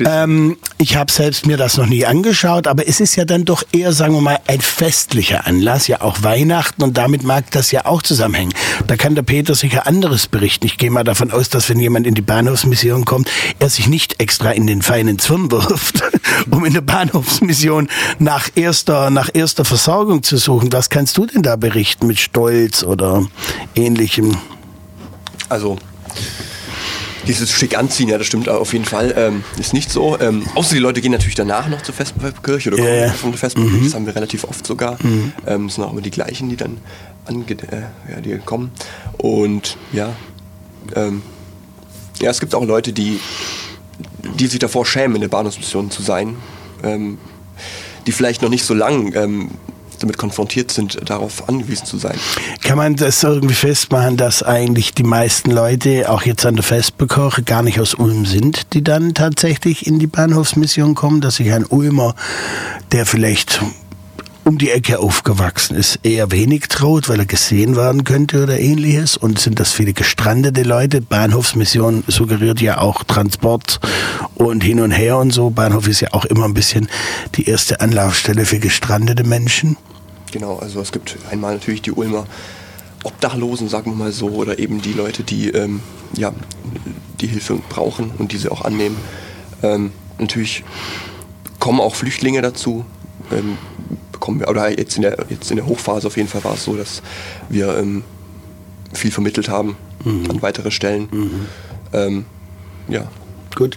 ja, 0.00 0.24
ähm, 0.24 0.56
ich 0.78 0.96
habe 0.96 1.10
selbst 1.10 1.46
mir 1.46 1.56
das 1.56 1.76
noch 1.76 1.86
nie 1.86 2.04
angeschaut, 2.04 2.66
aber 2.66 2.88
es 2.88 3.00
ist 3.00 3.16
ja 3.16 3.24
dann 3.24 3.44
doch 3.44 3.62
eher, 3.72 3.92
sagen 3.92 4.14
wir 4.14 4.20
mal, 4.20 4.38
ein 4.46 4.60
festlicher 4.60 5.46
Anlass, 5.46 5.86
ja 5.86 6.00
auch 6.00 6.22
Weihnachten 6.22 6.82
und 6.82 6.96
damit 6.96 7.22
mag 7.22 7.50
das 7.52 7.70
ja 7.70 7.86
auch 7.86 8.02
zusammenhängen. 8.02 8.52
Da 8.88 8.96
kann 8.96 9.14
der 9.14 9.22
Peter 9.22 9.54
sicher 9.54 9.86
anderes 9.86 10.28
berichten. 10.28 10.64
Ich 10.64 10.78
gehe 10.78 10.90
mal 10.90 11.04
davon 11.04 11.30
aus, 11.30 11.50
dass 11.50 11.68
wenn 11.68 11.78
jemand 11.78 12.06
in 12.06 12.14
die 12.14 12.22
Bahnhofsmission 12.22 13.04
kommt, 13.04 13.30
er 13.58 13.68
sich 13.68 13.86
nicht 13.86 14.18
extra 14.18 14.50
in 14.50 14.66
den 14.66 14.80
feinen 14.80 15.18
Zwirn 15.18 15.50
wirft, 15.52 16.02
um 16.50 16.64
in 16.64 16.72
der 16.72 16.80
Bahnhofsmission 16.80 17.88
nach 18.18 18.48
erster, 18.54 19.10
nach 19.10 19.28
erster 19.34 19.66
Versorgung 19.66 20.22
zu 20.22 20.38
suchen. 20.38 20.72
Was 20.72 20.88
kannst 20.88 21.18
du 21.18 21.26
denn 21.26 21.42
da 21.42 21.56
berichten 21.56 22.06
mit 22.06 22.18
Stolz 22.18 22.82
oder 22.82 23.26
ähnlichem? 23.74 24.38
Also, 25.50 25.76
dieses 27.26 27.52
schick 27.52 27.76
anziehen, 27.76 28.08
ja, 28.08 28.16
das 28.16 28.26
stimmt 28.26 28.48
auf 28.48 28.72
jeden 28.72 28.86
Fall. 28.86 29.12
Ähm, 29.18 29.44
ist 29.58 29.74
nicht 29.74 29.92
so. 29.92 30.18
Ähm, 30.18 30.46
außer 30.54 30.74
die 30.74 30.80
Leute 30.80 31.02
gehen 31.02 31.12
natürlich 31.12 31.34
danach 31.34 31.68
noch 31.68 31.82
zur 31.82 31.94
Vesperkirche 31.94 32.70
oder 32.70 32.78
kommen 32.78 33.00
ja. 33.00 33.10
von 33.10 33.32
der 33.32 33.38
Vesperkirche. 33.38 33.76
Mhm. 33.76 33.84
Das 33.84 33.94
haben 33.94 34.06
wir 34.06 34.16
relativ 34.16 34.44
oft 34.44 34.66
sogar. 34.66 34.96
Mhm. 35.02 35.32
Ähm, 35.46 35.68
sind 35.68 35.84
auch 35.84 35.92
immer 35.92 36.00
die 36.00 36.10
gleichen, 36.10 36.48
die 36.48 36.56
dann 36.56 36.78
ange 37.28 37.44
äh, 37.50 37.82
ja, 38.10 38.20
die 38.20 38.38
kommen. 38.38 38.70
Und 39.18 39.76
ja, 39.92 40.14
ähm, 40.94 41.22
ja, 42.20 42.30
es 42.30 42.40
gibt 42.40 42.54
auch 42.54 42.64
Leute, 42.64 42.92
die, 42.92 43.20
die 44.38 44.46
sich 44.46 44.58
davor 44.58 44.84
schämen, 44.84 45.16
in 45.16 45.20
der 45.20 45.28
Bahnhofsmission 45.28 45.90
zu 45.90 46.02
sein. 46.02 46.36
Ähm, 46.82 47.18
die 48.08 48.12
vielleicht 48.12 48.40
noch 48.40 48.48
nicht 48.48 48.64
so 48.64 48.72
lang 48.72 49.14
ähm, 49.14 49.50
damit 49.98 50.16
konfrontiert 50.16 50.70
sind, 50.70 50.98
darauf 51.10 51.48
angewiesen 51.48 51.84
zu 51.84 51.98
sein. 51.98 52.16
Kann 52.62 52.78
man 52.78 52.96
das 52.96 53.22
irgendwie 53.22 53.54
festmachen, 53.54 54.16
dass 54.16 54.42
eigentlich 54.42 54.94
die 54.94 55.02
meisten 55.02 55.50
Leute, 55.50 56.10
auch 56.10 56.22
jetzt 56.22 56.46
an 56.46 56.54
der 56.54 56.64
Festbekoche, 56.64 57.42
gar 57.42 57.62
nicht 57.62 57.80
aus 57.80 57.94
Ulm 57.94 58.24
sind, 58.24 58.72
die 58.72 58.82
dann 58.82 59.12
tatsächlich 59.12 59.86
in 59.86 59.98
die 59.98 60.06
Bahnhofsmission 60.06 60.94
kommen, 60.94 61.20
dass 61.20 61.36
sich 61.36 61.52
ein 61.52 61.66
Ulmer, 61.66 62.14
der 62.92 63.04
vielleicht 63.04 63.60
um 64.48 64.56
die 64.56 64.70
Ecke 64.70 64.98
aufgewachsen 64.98 65.76
ist, 65.76 66.00
eher 66.04 66.32
wenig 66.32 66.68
traut, 66.68 67.10
weil 67.10 67.18
er 67.18 67.26
gesehen 67.26 67.76
werden 67.76 68.04
könnte 68.04 68.42
oder 68.42 68.58
ähnliches. 68.58 69.18
Und 69.18 69.38
sind 69.38 69.60
das 69.60 69.72
viele 69.72 69.92
gestrandete 69.92 70.62
Leute. 70.62 71.02
Bahnhofsmission 71.02 72.02
suggeriert 72.06 72.58
ja 72.62 72.80
auch 72.80 73.04
Transport 73.04 73.78
und 74.36 74.64
hin 74.64 74.80
und 74.80 74.90
her 74.90 75.18
und 75.18 75.32
so. 75.32 75.50
Bahnhof 75.50 75.86
ist 75.86 76.00
ja 76.00 76.08
auch 76.12 76.24
immer 76.24 76.46
ein 76.46 76.54
bisschen 76.54 76.88
die 77.34 77.46
erste 77.46 77.82
Anlaufstelle 77.82 78.46
für 78.46 78.58
gestrandete 78.58 79.22
Menschen. 79.22 79.76
Genau, 80.32 80.56
also 80.56 80.80
es 80.80 80.92
gibt 80.92 81.18
einmal 81.30 81.52
natürlich 81.52 81.82
die 81.82 81.92
Ulmer 81.92 82.26
Obdachlosen, 83.04 83.68
sagen 83.68 83.90
wir 83.90 83.96
mal 83.96 84.12
so, 84.12 84.28
oder 84.28 84.58
eben 84.58 84.80
die 84.80 84.94
Leute, 84.94 85.24
die 85.24 85.50
ähm, 85.50 85.80
ja, 86.14 86.32
die 87.20 87.26
Hilfe 87.26 87.60
brauchen 87.68 88.12
und 88.16 88.32
diese 88.32 88.50
auch 88.50 88.62
annehmen. 88.62 88.96
Ähm, 89.62 89.92
natürlich 90.18 90.64
kommen 91.58 91.80
auch 91.80 91.94
Flüchtlinge 91.94 92.40
dazu, 92.40 92.86
ähm, 93.30 93.58
bekommen 94.28 94.40
wir, 94.40 94.48
oder 94.48 94.78
jetzt 94.78 94.96
in, 94.96 95.02
der, 95.02 95.16
jetzt 95.28 95.50
in 95.50 95.56
der 95.56 95.66
Hochphase 95.66 96.06
auf 96.06 96.16
jeden 96.16 96.28
Fall 96.28 96.44
war 96.44 96.54
es 96.54 96.64
so, 96.64 96.76
dass 96.76 97.02
wir 97.48 97.76
ähm, 97.78 98.04
viel 98.92 99.10
vermittelt 99.10 99.48
haben 99.48 99.76
mhm. 100.04 100.30
an 100.30 100.42
weitere 100.42 100.70
Stellen. 100.70 101.08
Mhm. 101.10 101.46
Ähm, 101.92 102.24
ja, 102.88 103.08
Gut. 103.54 103.76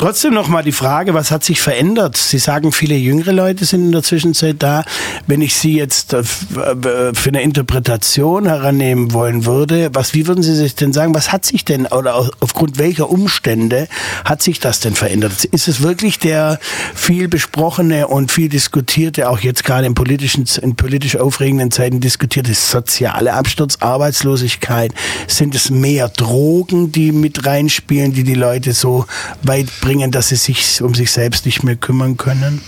Trotzdem 0.00 0.32
noch 0.32 0.48
mal 0.48 0.62
die 0.62 0.72
Frage, 0.72 1.12
was 1.12 1.30
hat 1.30 1.44
sich 1.44 1.60
verändert? 1.60 2.16
Sie 2.16 2.38
sagen, 2.38 2.72
viele 2.72 2.94
jüngere 2.94 3.32
Leute 3.32 3.66
sind 3.66 3.84
in 3.84 3.92
der 3.92 4.02
Zwischenzeit 4.02 4.56
da. 4.58 4.82
Wenn 5.26 5.42
ich 5.42 5.54
Sie 5.54 5.76
jetzt 5.76 6.14
äh, 6.14 6.22
für 6.24 7.12
eine 7.26 7.42
Interpretation 7.42 8.46
herannehmen 8.46 9.12
wollen 9.12 9.44
würde, 9.44 9.90
was, 9.92 10.14
wie 10.14 10.26
würden 10.26 10.42
Sie 10.42 10.54
sich 10.54 10.74
denn 10.74 10.94
sagen, 10.94 11.14
was 11.14 11.32
hat 11.32 11.44
sich 11.44 11.66
denn 11.66 11.84
oder 11.84 12.30
aufgrund 12.40 12.78
welcher 12.78 13.10
Umstände 13.10 13.88
hat 14.24 14.40
sich 14.40 14.58
das 14.58 14.80
denn 14.80 14.94
verändert? 14.94 15.44
Ist 15.44 15.68
es 15.68 15.82
wirklich 15.82 16.18
der 16.18 16.58
viel 16.94 17.28
besprochene 17.28 18.08
und 18.08 18.32
viel 18.32 18.48
diskutierte, 18.48 19.28
auch 19.28 19.40
jetzt 19.40 19.64
gerade 19.64 19.86
in 19.86 19.94
politischen, 19.94 20.46
in 20.62 20.76
politisch 20.76 21.16
aufregenden 21.16 21.70
Zeiten 21.72 22.00
diskutierte 22.00 22.54
soziale 22.54 23.34
Absturz, 23.34 23.76
Arbeitslosigkeit? 23.80 24.94
Sind 25.26 25.54
es 25.54 25.68
mehr 25.68 26.08
Drogen, 26.08 26.90
die 26.90 27.12
mit 27.12 27.44
reinspielen, 27.44 28.14
die 28.14 28.24
die 28.24 28.32
Leute 28.32 28.72
so 28.72 29.04
weit 29.42 29.68
bringen, 29.90 30.12
dass 30.12 30.28
sie 30.28 30.36
sich 30.36 30.82
um 30.82 30.94
sich 30.94 31.10
selbst 31.10 31.46
nicht 31.46 31.64
mehr 31.64 31.74
kümmern 31.74 32.16
können? 32.16 32.62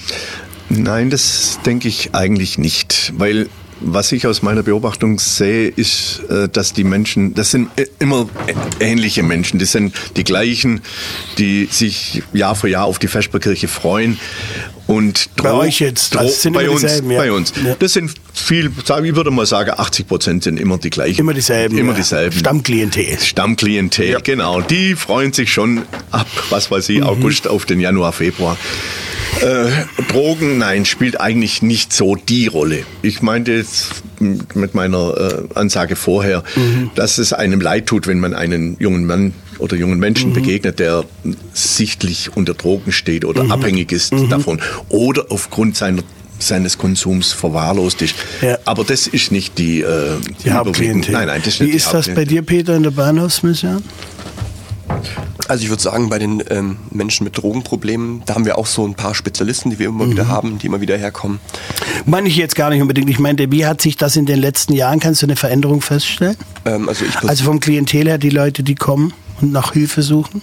Nein, 0.69 1.09
das 1.09 1.61
denke 1.65 1.87
ich 1.87 2.17
eigentlich 2.17 2.59
nicht, 2.59 3.13
weil 3.17 3.49
was 3.85 4.13
ich 4.13 4.27
aus 4.27 4.43
meiner 4.43 4.63
Beobachtung 4.63 5.19
sehe, 5.19 5.69
ist, 5.69 6.23
äh, 6.29 6.49
dass 6.49 6.73
die 6.73 6.85
Menschen, 6.85 7.35
das 7.35 7.51
sind 7.51 7.69
äh, 7.77 7.87
immer 7.99 8.29
ähnliche 8.81 9.23
Menschen, 9.23 9.59
das 9.59 9.73
sind 9.73 9.95
die 10.17 10.25
gleichen, 10.25 10.81
die 11.39 11.69
sich 11.71 12.23
Jahr 12.33 12.55
für 12.55 12.69
Jahr 12.69 12.85
auf 12.85 12.99
die 12.99 13.09
Vesperkirche 13.09 13.69
freuen. 13.69 14.19
Und 14.87 15.31
bei 15.37 15.53
euch 15.53 15.79
jetzt, 15.79 16.15
das 16.15 16.43
sind 16.43 16.55
bei 16.55 16.69
uns, 16.69 16.81
dieselben, 16.81 17.11
ja. 17.13 17.19
bei 17.19 17.33
uns. 17.33 17.53
Das 17.79 17.93
sind 17.93 18.13
viel, 18.35 18.71
ich 18.77 19.15
würde 19.17 19.31
mal 19.31 19.47
sagen, 19.47 19.73
80 19.77 20.09
Prozent 20.09 20.45
sind 20.45 20.59
immer 20.59 20.77
die 20.77 20.91
gleichen. 20.91 21.21
Immer 21.21 21.35
dieselben. 21.35 21.79
Immer 21.79 21.95
dieselben. 21.95 22.37
Stammklientel. 22.37 23.19
Stammklientel, 23.21 24.11
ja. 24.11 24.19
genau. 24.19 24.61
Die 24.61 24.95
freuen 24.97 25.33
sich 25.33 25.53
schon 25.53 25.83
ab, 26.11 26.27
was 26.51 26.71
weiß 26.71 26.89
ich, 26.89 26.99
mhm. 26.99 27.07
August 27.07 27.49
auf 27.49 27.65
den 27.65 27.81
Januar, 27.81 28.13
Februar. 28.13 28.59
Äh, 29.41 29.71
Drogen, 30.09 30.59
nein, 30.59 30.85
spielt 30.85 31.21
eigentlich 31.21 31.63
nicht 31.63 31.93
so 31.93 32.17
die 32.17 32.47
Rolle. 32.47 32.85
Ich 33.03 33.23
meinte 33.23 33.53
jetzt 33.53 33.72
mit 34.19 34.75
meiner 34.75 35.17
äh, 35.17 35.43
Ansage 35.55 35.97
vorher, 35.97 36.43
mhm. 36.57 36.91
dass 36.95 37.19
es 37.19 37.33
einem 37.33 37.61
leid 37.61 37.87
tut, 37.87 38.07
wenn 38.07 38.21
man 38.21 38.35
einen 38.35 38.77
jungen 38.79 39.07
Mann 39.07 39.35
oder 39.59 39.77
jungen 39.77 39.99
Menschen 39.99 40.31
mhm. 40.31 40.35
begegnet, 40.35 40.79
der 40.79 41.05
sichtlich 41.53 42.37
unter 42.37 42.55
Drogen 42.55 42.93
steht 42.93 43.25
oder 43.25 43.45
mhm. 43.45 43.53
abhängig 43.53 43.93
ist 43.93 44.13
mhm. 44.13 44.29
davon 44.29 44.61
oder 44.89 45.27
aufgrund 45.31 45.77
seiner 45.77 46.03
seines 46.39 46.77
Konsums 46.77 47.33
verwahrlost 47.33 48.03
ist. 48.03 48.17
Ja. 48.41 48.59
Aber 48.65 48.83
das 48.83 49.07
ist 49.07 49.31
nicht 49.31 49.59
die, 49.59 49.81
äh, 49.81 50.17
die 50.45 50.51
Hauptklientel. 50.51 51.13
Nein, 51.13 51.29
nein, 51.29 51.41
das 51.45 51.55
ist 51.55 51.61
Wie 51.61 51.71
ist 51.71 51.93
das 51.93 52.09
bei 52.09 52.25
dir, 52.25 52.43
Peter, 52.43 52.75
in 52.75 52.83
der 52.83 52.91
Bahnhofsmission? 52.91 53.83
Also 55.49 55.65
ich 55.65 55.71
würde 55.71 55.83
sagen, 55.83 56.09
bei 56.09 56.19
den 56.19 56.43
ähm, 56.51 56.79
Menschen 56.91 57.25
mit 57.25 57.37
Drogenproblemen, 57.37 58.23
da 58.27 58.35
haben 58.35 58.45
wir 58.45 58.59
auch 58.59 58.67
so 58.67 58.87
ein 58.87 58.95
paar 58.95 59.15
Spezialisten, 59.15 59.71
die 59.71 59.79
wir 59.79 59.89
immer 59.89 60.07
mhm. 60.07 60.13
wieder 60.13 60.29
haben, 60.29 60.59
die 60.59 60.67
immer 60.67 60.81
wieder 60.81 60.97
herkommen. 60.97 61.41
Meine 62.07 62.29
ich 62.29 62.37
jetzt 62.37 62.57
gar 62.57 62.71
nicht 62.71 62.81
unbedingt. 62.81 63.11
Ich 63.11 63.19
meinte, 63.19 63.51
wie 63.51 63.67
hat 63.67 63.81
sich 63.81 63.97
das 63.97 64.17
in 64.17 64.27
den 64.27 64.39
letzten 64.39 64.73
Jahren, 64.73 65.01
kannst 65.01 65.23
du 65.23 65.27
eine 65.27 65.37
Veränderung 65.37 65.81
feststellen? 65.81 66.37
Ähm, 66.65 66.89
also, 66.89 67.05
also 67.27 67.45
vom 67.45 67.61
Klientel 67.61 68.07
her, 68.07 68.19
die 68.19 68.31
Leute, 68.31 68.63
die 68.63 68.75
kommen 68.75 69.13
und 69.41 69.53
nach 69.53 69.73
Hilfe 69.73 70.03
suchen? 70.03 70.43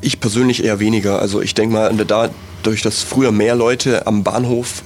Ich 0.00 0.20
persönlich 0.20 0.64
eher 0.64 0.78
weniger. 0.78 1.20
Also 1.20 1.40
ich 1.40 1.54
denke 1.54 1.74
mal, 1.74 1.92
dadurch, 1.94 2.82
dass 2.82 3.02
früher 3.02 3.32
mehr 3.32 3.54
Leute 3.54 4.06
am 4.06 4.22
Bahnhof 4.22 4.82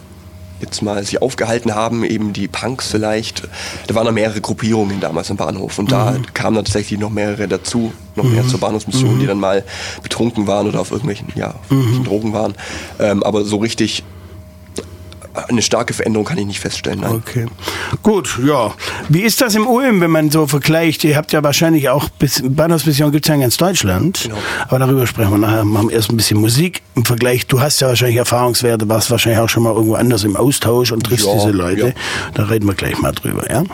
jetzt 0.63 0.83
mal 0.83 1.05
sich 1.05 1.21
aufgehalten 1.21 1.75
haben, 1.75 2.05
eben 2.05 2.33
die 2.33 2.49
Punks 2.49 2.89
vielleicht. 2.89 3.43
Da 3.87 3.95
waren 3.95 4.07
noch 4.07 4.13
mehrere 4.13 4.41
Gruppierungen 4.41 5.01
damals 5.01 5.31
am 5.31 5.37
Bahnhof 5.37 5.79
und 5.79 5.87
mhm. 5.87 5.91
da 5.91 6.17
kamen 6.35 6.57
dann 6.57 6.65
tatsächlich 6.65 6.99
noch 6.99 7.11
mehrere 7.11 7.49
dazu, 7.49 7.93
noch 8.17 8.25
mehr 8.25 8.43
mhm. 8.45 8.49
zur 8.49 8.61
Bahnhofsmission, 8.61 9.17
mhm. 9.17 9.21
die 9.21 9.27
dann 9.27 9.41
mal 9.41 9.65
betrunken 10.03 10.47
waren 10.47 10.67
oder 10.67 10.81
auf 10.81 10.91
irgendwelchen, 10.91 11.29
ja, 11.35 11.49
auf 11.51 11.71
irgendwelchen 11.71 12.03
mhm. 12.03 12.07
Drogen 12.07 12.33
waren. 12.33 12.55
Ähm, 12.99 13.23
aber 13.23 13.45
so 13.45 13.57
richtig 13.57 14.05
eine 15.35 15.63
starke 15.63 15.95
Veränderung 15.95 16.27
kann 16.27 16.39
ich 16.39 16.47
nicht 16.47 16.61
feststellen. 16.61 17.01
Nein. 17.01 17.13
Okay. 17.13 17.47
Gut, 18.03 18.39
ja. 18.45 18.75
Wie 19.09 19.23
ist 19.23 19.41
das 19.41 19.55
im 19.55 19.67
Ulm, 19.67 20.01
wenn 20.01 20.11
man 20.11 20.31
so 20.31 20.47
vergleicht? 20.47 21.05
Ihr 21.05 21.17
habt 21.17 21.33
ja 21.33 21.43
wahrscheinlich 21.43 21.89
auch 21.89 22.09
bis, 22.09 22.43
Bahnhofsmission 22.45 23.13
gibt 23.13 23.25
es 23.25 23.29
ja 23.29 23.35
in 23.35 23.41
ganz 23.41 23.57
Deutschland. 23.57 24.21
Genau. 24.25 24.37
Aber 24.69 24.79
darüber 24.79 25.07
sprechen 25.07 25.31
wir 25.31 25.39
nachher. 25.39 25.65
Wir 25.65 25.79
haben 25.79 25.91
erst 25.91 26.11
ein 26.11 26.17
bisschen 26.17 26.41
Musik 26.41 26.83
im 26.95 27.05
Vergleich. 27.05 27.47
Du 27.47 27.61
hast 27.61 27.81
ja 27.81 27.89
wahrscheinlich 27.89 28.17
Erfahrungswerte, 28.17 28.89
warst 28.89 29.11
wahrscheinlich 29.11 29.41
auch 29.41 29.49
schon 29.49 29.63
mal 29.63 29.73
irgendwo 29.73 29.95
anders 29.95 30.25
im 30.25 30.37
Austausch 30.37 30.93
und 30.93 31.05
triffst 31.05 31.27
ja, 31.27 31.35
diese 31.35 31.51
Leute. 31.51 31.89
Ja. 31.89 31.93
Da 32.35 32.45
reden 32.45 32.67
wir 32.67 32.75
gleich 32.75 32.99
mal 32.99 33.13
drüber, 33.13 33.51
ja? 33.51 33.65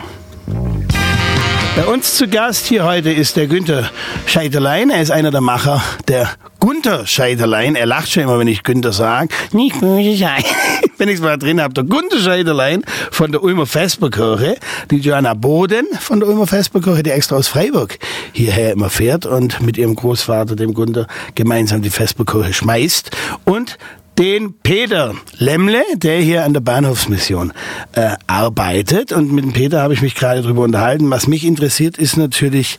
Bei 1.75 1.85
uns 1.85 2.15
zu 2.15 2.27
Gast 2.27 2.67
hier 2.67 2.83
heute 2.83 3.11
ist 3.11 3.37
der 3.37 3.47
Günther 3.47 3.89
Scheiterlein. 4.25 4.89
Er 4.89 5.01
ist 5.01 5.11
einer 5.11 5.31
der 5.31 5.41
Macher 5.41 5.81
der 6.07 6.29
Gunther 6.59 7.07
Scheiterlein. 7.07 7.75
Er 7.75 7.85
lacht 7.85 8.11
schon 8.11 8.23
immer, 8.23 8.37
wenn 8.37 8.47
ich 8.47 8.63
Günther 8.63 8.91
sage. 8.91 9.29
Nicht 9.53 9.79
böse 9.79 10.17
sein. 10.17 10.43
wenn 10.97 11.07
ich 11.07 11.15
es 11.15 11.21
mal 11.21 11.37
drin 11.37 11.61
habe. 11.61 11.73
Der 11.73 11.85
Gunther 11.85 12.19
Scheiterlein 12.19 12.83
von 13.11 13.31
der 13.31 13.41
Ulmer 13.41 13.65
Vesperkirche. 13.65 14.57
Die 14.91 14.97
Joanna 14.97 15.33
Boden 15.33 15.87
von 15.99 16.19
der 16.19 16.29
Ulmer 16.29 16.47
Vesperkirche, 16.47 17.03
die 17.03 17.11
extra 17.11 17.37
aus 17.37 17.47
Freiburg 17.47 17.97
hierher 18.33 18.73
immer 18.73 18.89
fährt 18.89 19.25
und 19.25 19.61
mit 19.61 19.77
ihrem 19.77 19.95
Großvater, 19.95 20.55
dem 20.55 20.73
Gunther, 20.73 21.07
gemeinsam 21.35 21.81
die 21.81 21.89
Vesperkirche 21.89 22.53
schmeißt. 22.53 23.11
Und 23.45 23.77
den 24.19 24.53
Peter 24.53 25.15
Lemmle, 25.37 25.81
der 25.95 26.19
hier 26.19 26.43
an 26.43 26.51
der 26.51 26.59
Bahnhofsmission 26.59 27.53
äh, 27.93 28.17
arbeitet. 28.27 29.13
Und 29.13 29.31
mit 29.31 29.45
dem 29.45 29.53
Peter 29.53 29.81
habe 29.81 29.93
ich 29.93 30.01
mich 30.01 30.13
gerade 30.13 30.41
drüber 30.41 30.63
unterhalten. 30.63 31.09
Was 31.09 31.25
mich 31.25 31.45
interessiert, 31.45 31.97
ist 31.97 32.17
natürlich 32.17 32.77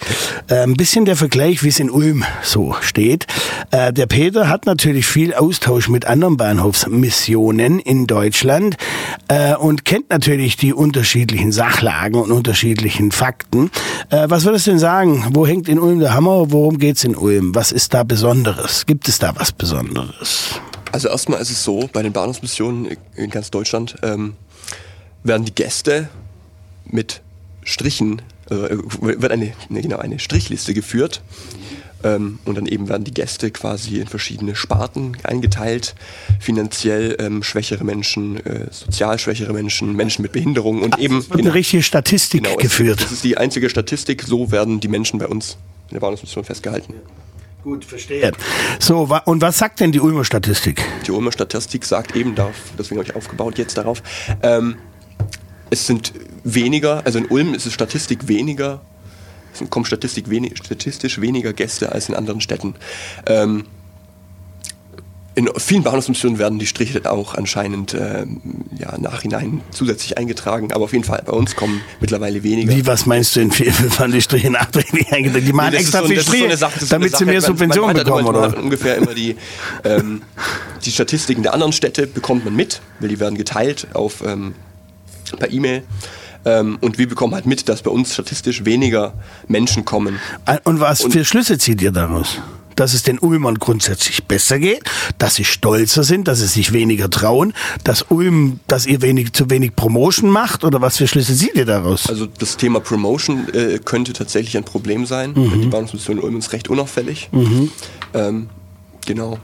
äh, 0.48 0.56
ein 0.56 0.74
bisschen 0.74 1.06
der 1.06 1.16
Vergleich, 1.16 1.62
wie 1.62 1.68
es 1.68 1.80
in 1.80 1.88
Ulm 1.88 2.24
so 2.42 2.76
steht. 2.82 3.26
Äh, 3.70 3.90
der 3.90 4.04
Peter 4.04 4.50
hat 4.50 4.66
natürlich 4.66 5.06
viel 5.06 5.32
Austausch 5.32 5.88
mit 5.88 6.04
anderen 6.04 6.36
Bahnhofsmissionen 6.36 7.78
in 7.78 8.06
Deutschland 8.06 8.76
äh, 9.28 9.54
und 9.54 9.86
kennt 9.86 10.10
natürlich 10.10 10.58
die 10.58 10.74
unterschiedlichen 10.74 11.52
Sachlagen 11.52 12.20
und 12.20 12.32
unterschiedlichen 12.32 13.12
Fakten. 13.12 13.70
Äh, 14.10 14.26
was 14.28 14.44
würdest 14.44 14.66
du 14.66 14.72
denn 14.72 14.78
sagen? 14.78 15.28
Wo 15.32 15.46
hängt 15.46 15.70
in 15.70 15.78
Ulm 15.78 16.00
der 16.00 16.12
Hammer? 16.12 16.52
Worum 16.52 16.76
geht's 16.76 17.02
in 17.02 17.16
Ulm? 17.16 17.54
Was 17.54 17.72
ist 17.72 17.94
da 17.94 18.02
Besonderes? 18.02 18.84
Gibt 18.84 19.08
es 19.08 19.18
da 19.18 19.32
was 19.36 19.52
Besonderes? 19.52 20.60
Also 20.92 21.08
erstmal 21.08 21.40
ist 21.40 21.50
es 21.50 21.62
so, 21.62 21.88
bei 21.92 22.02
den 22.02 22.12
Bahnhofsmissionen 22.12 22.96
in 23.14 23.30
ganz 23.30 23.50
Deutschland 23.50 23.96
ähm, 24.02 24.34
werden 25.22 25.44
die 25.44 25.54
Gäste 25.54 26.08
mit 26.84 27.20
Strichen, 27.62 28.22
äh, 28.50 28.76
wird 29.00 29.30
eine, 29.30 29.52
ne, 29.68 29.82
genau, 29.82 29.98
eine 29.98 30.18
Strichliste 30.18 30.74
geführt. 30.74 31.22
Ähm, 32.02 32.38
und 32.46 32.56
dann 32.56 32.66
eben 32.66 32.88
werden 32.88 33.04
die 33.04 33.12
Gäste 33.12 33.50
quasi 33.50 34.00
in 34.00 34.06
verschiedene 34.06 34.56
Sparten 34.56 35.18
eingeteilt. 35.22 35.94
Finanziell 36.38 37.16
ähm, 37.20 37.42
schwächere 37.42 37.84
Menschen, 37.84 38.44
äh, 38.46 38.68
sozial 38.70 39.18
schwächere 39.18 39.52
Menschen, 39.52 39.94
Menschen 39.94 40.22
mit 40.22 40.32
Behinderung 40.32 40.82
und 40.82 40.94
Ach, 40.94 40.98
eben. 40.98 41.28
Wird 41.28 41.40
eine 41.40 41.52
richtige 41.52 41.82
Statistik 41.82 42.44
genau, 42.44 42.56
geführt. 42.56 43.02
Das 43.02 43.12
ist 43.12 43.22
die 43.22 43.36
einzige 43.36 43.68
Statistik, 43.68 44.22
so 44.22 44.50
werden 44.50 44.80
die 44.80 44.88
Menschen 44.88 45.18
bei 45.18 45.26
uns 45.26 45.58
in 45.88 45.94
der 45.94 46.00
Bahnhofsmission 46.00 46.44
festgehalten. 46.44 46.94
Gut, 47.62 47.84
verstehe. 47.84 48.32
So, 48.78 49.08
und 49.26 49.42
was 49.42 49.58
sagt 49.58 49.80
denn 49.80 49.92
die 49.92 50.00
Ulmer 50.00 50.24
Statistik? 50.24 50.82
Die 51.06 51.10
Ulmer 51.10 51.32
Statistik 51.32 51.84
sagt 51.84 52.16
eben 52.16 52.34
darauf, 52.34 52.54
deswegen 52.78 52.98
habe 53.00 53.08
ich 53.08 53.16
aufgebaut 53.16 53.58
jetzt 53.58 53.76
darauf, 53.76 54.02
ähm, 54.42 54.76
es 55.68 55.86
sind 55.86 56.12
weniger, 56.42 57.02
also 57.04 57.18
in 57.18 57.26
Ulm 57.26 57.54
ist 57.54 57.66
es 57.66 57.72
Statistik 57.74 58.28
weniger, 58.28 58.80
es 59.52 59.68
kommen 59.68 59.84
Statistik 59.84 60.30
wenig, 60.30 60.56
statistisch 60.56 61.20
weniger 61.20 61.52
Gäste 61.52 61.92
als 61.92 62.08
in 62.08 62.14
anderen 62.14 62.40
Städten. 62.40 62.74
Ähm, 63.26 63.66
in 65.40 65.48
vielen 65.56 65.82
Bahnhofsmissionen 65.82 66.38
werden 66.38 66.58
die 66.58 66.66
Striche 66.66 67.10
auch 67.10 67.34
anscheinend 67.34 67.94
äh, 67.94 68.26
ja, 68.78 68.98
nachhinein 68.98 69.62
zusätzlich 69.70 70.18
eingetragen, 70.18 70.70
aber 70.72 70.84
auf 70.84 70.92
jeden 70.92 71.04
Fall 71.04 71.22
bei 71.24 71.32
uns 71.32 71.56
kommen 71.56 71.80
mittlerweile 71.98 72.42
weniger. 72.42 72.76
Wie, 72.76 72.86
was 72.86 73.06
meinst 73.06 73.36
du 73.36 73.40
in 73.40 73.50
vielen 73.50 73.74
werden 73.98 74.12
die 74.12 74.20
Striche 74.20 74.50
nachträglich 74.50 75.10
eingetragen? 75.10 75.46
Die 75.46 75.52
machen 75.54 75.70
nee, 75.72 75.78
extra 75.78 76.02
so, 76.02 76.08
viel 76.08 76.20
Striche, 76.20 76.54
so 76.56 76.66
damit 76.90 77.16
sie 77.16 77.24
mehr 77.24 77.40
Subventionen 77.40 77.96
bekommen, 77.96 78.24
man 78.26 78.36
oder? 78.36 78.62
ungefähr 78.62 78.96
immer 78.96 79.14
die, 79.14 79.36
ähm, 79.84 80.20
die 80.84 80.92
Statistiken 80.92 81.42
der 81.42 81.54
anderen 81.54 81.72
Städte 81.72 82.06
bekommt 82.06 82.44
man 82.44 82.54
mit, 82.54 82.82
weil 82.98 83.08
die 83.08 83.18
werden 83.18 83.38
geteilt 83.38 83.88
auf, 83.94 84.22
ähm, 84.22 84.54
per 85.38 85.50
E-Mail. 85.50 85.84
Ähm, 86.44 86.76
und 86.82 86.98
wir 86.98 87.08
bekommen 87.08 87.34
halt 87.34 87.46
mit, 87.46 87.68
dass 87.70 87.80
bei 87.80 87.90
uns 87.90 88.12
statistisch 88.12 88.66
weniger 88.66 89.14
Menschen 89.48 89.86
kommen. 89.86 90.18
Und 90.64 90.80
was 90.80 91.02
und 91.02 91.12
für 91.12 91.24
Schlüsse 91.24 91.56
zieht 91.56 91.80
ihr 91.80 91.92
daraus? 91.92 92.38
Dass 92.76 92.94
es 92.94 93.02
den 93.02 93.18
Ulmern 93.18 93.58
grundsätzlich 93.58 94.24
besser 94.24 94.58
geht, 94.58 94.82
dass 95.18 95.34
sie 95.34 95.44
stolzer 95.44 96.04
sind, 96.04 96.28
dass 96.28 96.40
sie 96.40 96.46
sich 96.46 96.72
weniger 96.72 97.10
trauen, 97.10 97.52
dass 97.84 98.02
Ulm, 98.08 98.60
dass 98.66 98.86
ihr 98.86 99.02
wenig, 99.02 99.32
zu 99.32 99.50
wenig 99.50 99.76
Promotion 99.76 100.30
macht 100.30 100.64
oder 100.64 100.80
was 100.80 100.98
für 100.98 101.06
Schlüsse 101.06 101.34
seht 101.34 101.54
ihr 101.54 101.66
daraus? 101.66 102.08
Also 102.08 102.26
das 102.26 102.56
Thema 102.56 102.80
Promotion 102.80 103.48
äh, 103.52 103.78
könnte 103.84 104.12
tatsächlich 104.12 104.56
ein 104.56 104.64
Problem 104.64 105.06
sein. 105.06 105.32
Mhm. 105.34 105.62
Die 105.62 105.68
Bahnhofsmission 105.68 106.18
Ulm 106.18 106.38
ist 106.38 106.52
recht 106.52 106.68
unauffällig. 106.68 107.28
Mhm. 107.32 107.70
Ähm, 108.14 108.48
genau. 109.06 109.38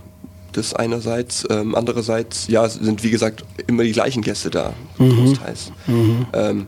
Das 0.53 0.73
einerseits. 0.73 1.47
Ähm, 1.51 1.75
andererseits, 1.75 2.49
ja, 2.49 2.69
sind 2.69 3.03
wie 3.03 3.11
gesagt 3.11 3.45
immer 3.67 3.83
die 3.83 3.93
gleichen 3.93 4.23
Gäste 4.23 4.49
da, 4.51 4.73
mhm. 4.99 5.17
großteils. 5.17 5.73
Mhm. 5.87 6.27
Ähm, 6.33 6.67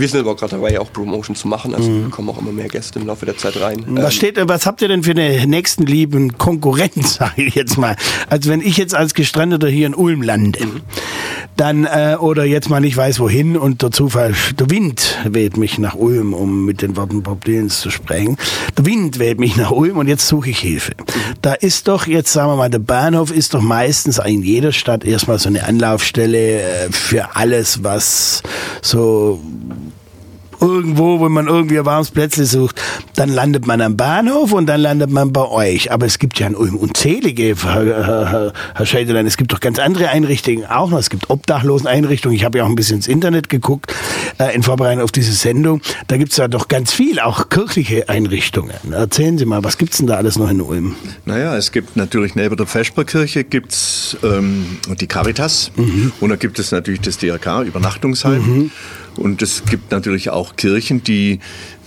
wir 0.00 0.08
sind 0.08 0.20
aber 0.20 0.34
gerade 0.34 0.56
dabei, 0.56 0.80
auch 0.80 0.92
Promotion 0.92 1.36
zu 1.36 1.46
machen. 1.46 1.74
Also 1.74 1.90
mhm. 1.90 2.04
wir 2.04 2.10
kommen 2.10 2.28
auch 2.30 2.38
immer 2.38 2.52
mehr 2.52 2.68
Gäste 2.68 2.98
im 2.98 3.06
Laufe 3.06 3.26
der 3.26 3.36
Zeit 3.36 3.60
rein. 3.60 3.84
Was 3.88 4.04
ähm, 4.04 4.10
steht, 4.10 4.48
was 4.48 4.66
habt 4.66 4.82
ihr 4.82 4.88
denn 4.88 5.02
für 5.02 5.10
eine 5.12 5.46
nächsten 5.46 5.84
lieben 5.84 6.38
Konkurrenz, 6.38 7.14
sage 7.18 7.42
ich 7.42 7.54
jetzt 7.54 7.76
mal? 7.76 7.96
Also 8.28 8.50
wenn 8.50 8.60
ich 8.60 8.76
jetzt 8.76 8.94
als 8.94 9.14
Gestrandeter 9.14 9.68
hier 9.68 9.86
in 9.86 9.94
Ulm 9.94 10.22
lande, 10.22 10.64
mhm. 10.64 10.80
dann 11.56 11.84
äh, 11.84 12.16
oder 12.18 12.44
jetzt 12.44 12.70
mal 12.70 12.80
nicht 12.80 12.96
weiß 12.96 13.20
wohin 13.20 13.56
und 13.56 13.82
der 13.82 13.90
Zufall, 13.90 14.34
der 14.58 14.70
Wind 14.70 15.18
weht 15.24 15.56
mich 15.56 15.78
nach 15.78 15.94
Ulm, 15.94 16.32
um 16.34 16.64
mit 16.64 16.82
den 16.82 16.96
Worten 16.96 17.22
Bob 17.22 17.44
Dylans 17.44 17.80
zu 17.80 17.90
sprechen. 17.90 18.36
Der 18.76 18.86
Wind 18.86 19.18
weht 19.18 19.38
mich 19.38 19.56
nach 19.56 19.70
Ulm 19.70 19.98
und 19.98 20.08
jetzt 20.08 20.26
suche 20.26 20.50
ich 20.50 20.58
Hilfe. 20.58 20.92
Mhm. 20.98 21.34
Da 21.42 21.54
ist 21.54 21.88
doch 21.88 22.06
jetzt, 22.06 22.32
sagen 22.32 22.50
wir 22.50 22.56
mal, 22.56 22.70
der 22.70 22.78
Bahnhof 22.78 23.30
ist 23.30 23.54
doch 23.54 23.60
meistens 23.60 24.18
in 24.18 24.42
jeder 24.42 24.72
Stadt 24.72 25.04
erstmal 25.04 25.38
so 25.38 25.48
eine 25.48 25.64
Anlaufstelle 25.64 26.62
äh, 26.62 26.90
für 26.90 27.36
alles, 27.36 27.84
was 27.84 28.42
so 28.82 29.40
irgendwo, 30.60 31.20
wo 31.20 31.28
man 31.28 31.46
irgendwie 31.46 31.78
ein 31.78 31.86
warmes 31.86 32.10
Plätzchen 32.10 32.44
sucht, 32.44 32.80
dann 33.16 33.28
landet 33.28 33.66
man 33.66 33.80
am 33.80 33.96
Bahnhof 33.96 34.52
und 34.52 34.66
dann 34.66 34.80
landet 34.80 35.10
man 35.10 35.32
bei 35.32 35.46
euch. 35.48 35.92
Aber 35.92 36.06
es 36.06 36.18
gibt 36.18 36.38
ja 36.38 36.46
in 36.46 36.54
Ulm 36.56 36.76
unzählige, 36.76 37.54
Herr, 37.62 38.52
Herr, 38.74 38.86
Scheideland, 38.86 39.26
es 39.28 39.36
gibt 39.36 39.52
doch 39.52 39.60
ganz 39.60 39.78
andere 39.78 40.08
Einrichtungen 40.08 40.66
auch 40.66 40.90
noch. 40.90 40.98
Es 40.98 41.10
gibt 41.10 41.30
Obdachloseneinrichtungen. 41.30 42.36
Ich 42.36 42.44
habe 42.44 42.58
ja 42.58 42.64
auch 42.64 42.68
ein 42.68 42.74
bisschen 42.74 42.96
ins 42.96 43.08
Internet 43.08 43.48
geguckt 43.48 43.94
äh, 44.38 44.54
in 44.54 44.62
Vorbereitung 44.62 45.02
auf 45.04 45.12
diese 45.12 45.32
Sendung. 45.32 45.80
Da 46.08 46.16
gibt's 46.16 46.36
ja 46.36 46.48
doch 46.48 46.68
ganz 46.68 46.92
viel, 46.92 47.20
auch 47.20 47.48
kirchliche 47.48 48.08
Einrichtungen. 48.08 48.74
Erzählen 48.92 49.38
Sie 49.38 49.44
mal, 49.44 49.62
was 49.64 49.78
gibt's 49.78 49.98
denn 49.98 50.06
da 50.06 50.16
alles 50.16 50.38
noch 50.38 50.50
in 50.50 50.60
Ulm? 50.60 50.96
Naja, 51.24 51.56
es 51.56 51.72
gibt 51.72 51.96
natürlich 51.96 52.34
neben 52.34 52.56
der 52.56 52.66
Vesperkirche 52.66 53.44
gibt's 53.44 54.16
ähm, 54.22 54.78
die 55.00 55.06
Caritas 55.06 55.70
Mhm. 55.76 56.12
und 56.20 56.30
da 56.30 56.36
gibt 56.36 56.58
es 56.58 56.72
natürlich 56.72 57.00
das 57.00 57.18
DRK, 57.18 57.62
Übernachtungsheim. 57.62 58.42
Mhm. 58.42 58.70
Und 59.20 59.42
es 59.42 59.64
gibt 59.66 59.92
natürlich 59.92 60.30
auch 60.30 60.56
Kirchen, 60.56 61.04
die, 61.04 61.38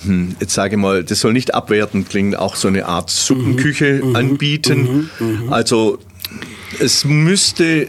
hm, 0.05 0.35
jetzt 0.39 0.53
sage 0.53 0.75
ich 0.75 0.81
mal, 0.81 1.03
das 1.03 1.19
soll 1.19 1.33
nicht 1.33 1.53
abwertend 1.53 2.07
klingen, 2.07 2.35
auch 2.35 2.55
so 2.55 2.67
eine 2.67 2.85
Art 2.85 3.09
Suppenküche 3.09 4.01
Mhm. 4.03 4.15
anbieten. 4.15 5.09
Also 5.49 5.97
es 6.79 7.05
müsste 7.05 7.87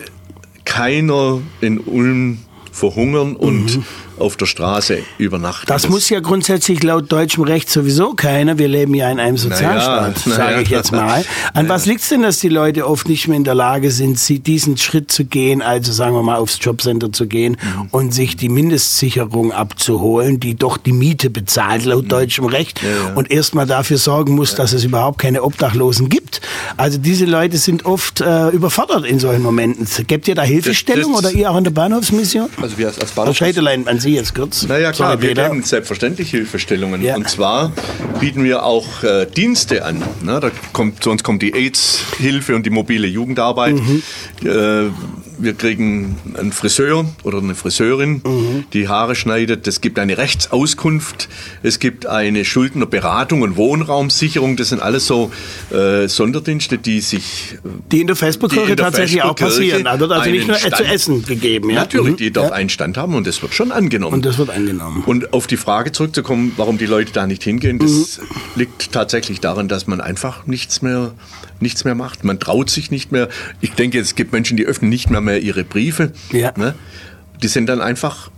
keiner 0.64 1.40
in 1.60 1.78
Ulm 1.78 2.38
verhungern 2.72 3.36
und 3.36 3.80
auf 4.18 4.36
der 4.36 4.46
Straße 4.46 4.98
übernachten. 5.18 5.64
Mhm. 5.66 5.72
Das, 5.72 5.88
muss 5.88 6.08
ja 6.10 6.20
grundsätzlich 6.20 6.82
laut 6.82 7.10
deutschem 7.12 7.44
Recht 7.44 7.70
sowieso 7.70 8.14
keiner. 8.14 8.58
Wir 8.58 8.68
leben 8.68 8.94
ja 8.94 9.10
in 9.10 9.20
einem 9.20 9.36
Sozialstaat, 9.36 10.16
na 10.26 10.34
sage 10.34 10.54
ja. 10.54 10.60
ich 10.60 10.68
jetzt 10.68 10.92
mal. 10.92 11.24
An 11.54 11.68
was 11.68 11.86
liegt's 11.86 12.08
denn, 12.08 12.22
dass 12.22 12.38
die 12.40 12.48
Leute 12.48 12.86
oft 12.86 13.08
nicht 13.08 13.28
mehr 13.28 13.36
in 13.36 13.44
der 13.44 13.54
Lage 13.54 13.90
sind, 13.90 14.18
sie 14.18 14.38
diesen 14.40 14.76
Schritt 14.76 15.10
zu 15.12 15.24
gehen, 15.24 15.62
also 15.62 15.92
sagen 15.92 16.14
wir 16.14 16.22
mal 16.22 16.36
aufs 16.36 16.58
Jobcenter 16.60 17.12
zu 17.12 17.26
gehen 17.26 17.56
Mhm. 17.64 17.88
und 17.90 18.14
sich 18.14 18.36
die 18.36 18.48
Mindestsicherung 18.48 19.52
abzuholen, 19.52 20.40
die 20.40 20.54
doch 20.54 20.76
die 20.76 20.92
Miete 20.92 21.30
bezahlt 21.30 21.84
laut 21.84 22.10
deutschem 22.10 22.46
Recht 22.46 22.82
Mhm. 22.82 22.88
ja. 22.88 23.12
und 23.14 23.30
erstmal 23.30 23.66
dafür 23.66 23.98
sorgen 23.98 24.34
muss, 24.34 24.54
dass 24.54 24.72
es 24.72 24.84
überhaupt 24.84 25.18
keine 25.18 25.42
Obdachlosen 25.42 26.08
gibt. 26.08 26.40
Also 26.76 26.98
diese 26.98 27.24
Leute 27.24 27.56
sind 27.58 27.84
oft 27.86 28.20
äh, 28.20 28.48
überfordert 28.50 29.04
in 29.06 29.18
solchen 29.18 29.42
Momenten. 29.42 29.86
Gebt 30.06 30.28
ihr 30.28 30.34
da 30.34 30.42
Hilfestellung 30.42 31.12
das- 31.12 31.24
oder 31.24 31.30
ihr 31.32 31.50
auch 31.50 31.56
in 31.56 31.64
der 31.64 31.70
Bahnhofsmission? 31.70 32.48
Also 32.60 32.78
wir 32.78 32.88
als, 32.88 32.98
als 32.98 33.10
Herr 33.10 33.16
Bahnhof 33.16 33.36
Scheidelein, 33.36 33.86
an 33.88 34.00
Sie 34.04 34.14
jetzt 34.14 34.34
kurz. 34.34 34.66
Naja, 34.68 34.92
klar, 34.92 35.20
wir 35.20 35.34
geben 35.34 35.62
selbstverständlich 35.62 36.30
Hilfestellungen. 36.30 37.02
Ja. 37.02 37.16
Und 37.16 37.28
zwar 37.28 37.72
bieten 38.20 38.44
wir 38.44 38.64
auch 38.64 39.02
äh, 39.02 39.26
Dienste 39.26 39.84
an. 39.84 40.02
Ne? 40.22 40.38
Da 40.40 40.50
kommt, 40.72 41.02
zu 41.02 41.10
uns 41.10 41.24
kommt 41.24 41.42
die 41.42 41.54
AIDS-Hilfe 41.54 42.54
und 42.54 42.64
die 42.64 42.70
mobile 42.70 43.06
Jugendarbeit. 43.06 43.74
Mhm. 43.74 44.02
Äh, 44.44 44.90
wir 45.38 45.54
kriegen 45.54 46.16
einen 46.38 46.52
Friseur 46.52 47.04
oder 47.22 47.38
eine 47.38 47.54
Friseurin, 47.54 48.22
Mhm. 48.24 48.64
die 48.72 48.88
Haare 48.88 49.14
schneidet. 49.14 49.66
Es 49.66 49.80
gibt 49.80 49.98
eine 49.98 50.16
Rechtsauskunft. 50.18 51.28
Es 51.62 51.78
gibt 51.78 52.06
eine 52.06 52.44
Schuldnerberatung 52.44 53.42
und 53.42 53.56
Wohnraumsicherung. 53.56 54.56
Das 54.56 54.68
sind 54.68 54.80
alles 54.82 55.06
so 55.06 55.30
äh, 55.72 56.08
Sonderdienste, 56.08 56.78
die 56.78 57.00
sich 57.00 57.56
äh, 57.64 57.68
Die 57.92 58.00
in 58.00 58.06
der 58.06 58.16
Vesperkirche 58.16 58.76
der 58.76 58.84
tatsächlich 58.86 59.22
auch 59.22 59.34
passieren. 59.36 59.84
Da 59.84 59.98
wird 59.98 60.12
also 60.12 60.30
nicht 60.30 60.46
nur 60.46 60.56
zu 60.56 60.66
Stand- 60.68 60.90
essen 60.90 61.24
gegeben. 61.24 61.70
Ja? 61.70 61.80
Natürlich, 61.80 62.12
Mhm. 62.12 62.16
die 62.16 62.30
dort 62.30 62.50
ja. 62.50 62.54
einen 62.56 62.68
Stand 62.68 62.96
haben 62.96 63.14
und 63.14 63.26
das 63.26 63.42
wird 63.42 63.54
schon 63.54 63.72
angenommen. 63.72 64.14
Und 64.14 64.24
das 64.24 64.38
wird 64.38 64.50
angenommen. 64.50 65.02
Und 65.06 65.32
auf 65.32 65.46
die 65.46 65.56
Frage 65.56 65.92
zurückzukommen, 65.92 66.52
warum 66.56 66.78
die 66.78 66.86
Leute 66.86 67.12
da 67.12 67.26
nicht 67.26 67.42
hingehen, 67.42 67.78
das 67.78 68.18
Mhm. 68.18 68.26
liegt 68.56 68.92
tatsächlich 68.92 69.40
daran, 69.40 69.68
dass 69.68 69.86
man 69.86 70.00
einfach 70.00 70.46
nichts 70.46 70.82
mehr, 70.82 71.12
nichts 71.60 71.84
mehr 71.84 71.94
macht. 71.94 72.24
Man 72.24 72.38
traut 72.40 72.68
sich 72.70 72.90
nicht 72.90 73.12
mehr. 73.12 73.28
Ich 73.60 73.72
denke, 73.72 73.98
es 73.98 74.14
gibt 74.14 74.32
Menschen, 74.32 74.56
die 74.56 74.64
öffnen 74.66 74.88
nicht 74.90 75.10
mehr, 75.10 75.20
mehr 75.24 75.40
ihre 75.42 75.64
Briefe. 75.64 76.12
Ja. 76.32 76.52
Ne? 76.56 76.74
Die 77.42 77.48
sind 77.48 77.66
dann 77.66 77.80
einfach 77.80 78.30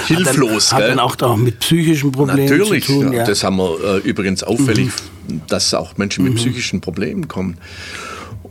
Hat 0.00 0.06
hilflos. 0.06 0.68
Dann, 0.70 0.76
hat 0.76 0.82
gell? 0.84 0.88
dann 0.90 1.00
auch 1.00 1.16
da 1.16 1.36
mit 1.36 1.58
psychischen 1.60 2.12
Problemen 2.12 2.48
Natürlich, 2.48 2.84
zu 2.86 2.92
tun. 2.92 3.12
ja. 3.12 3.18
Ja. 3.20 3.24
das 3.24 3.42
haben 3.44 3.56
wir 3.56 3.78
äh, 4.04 4.08
übrigens 4.08 4.42
auffällig, 4.42 4.88
Mhm. 5.28 5.40
dass 5.48 5.74
auch 5.74 5.96
Menschen 5.96 6.24
mit 6.24 6.36
psychischen 6.36 6.80
Problemen 6.80 7.26
kommen. 7.28 7.58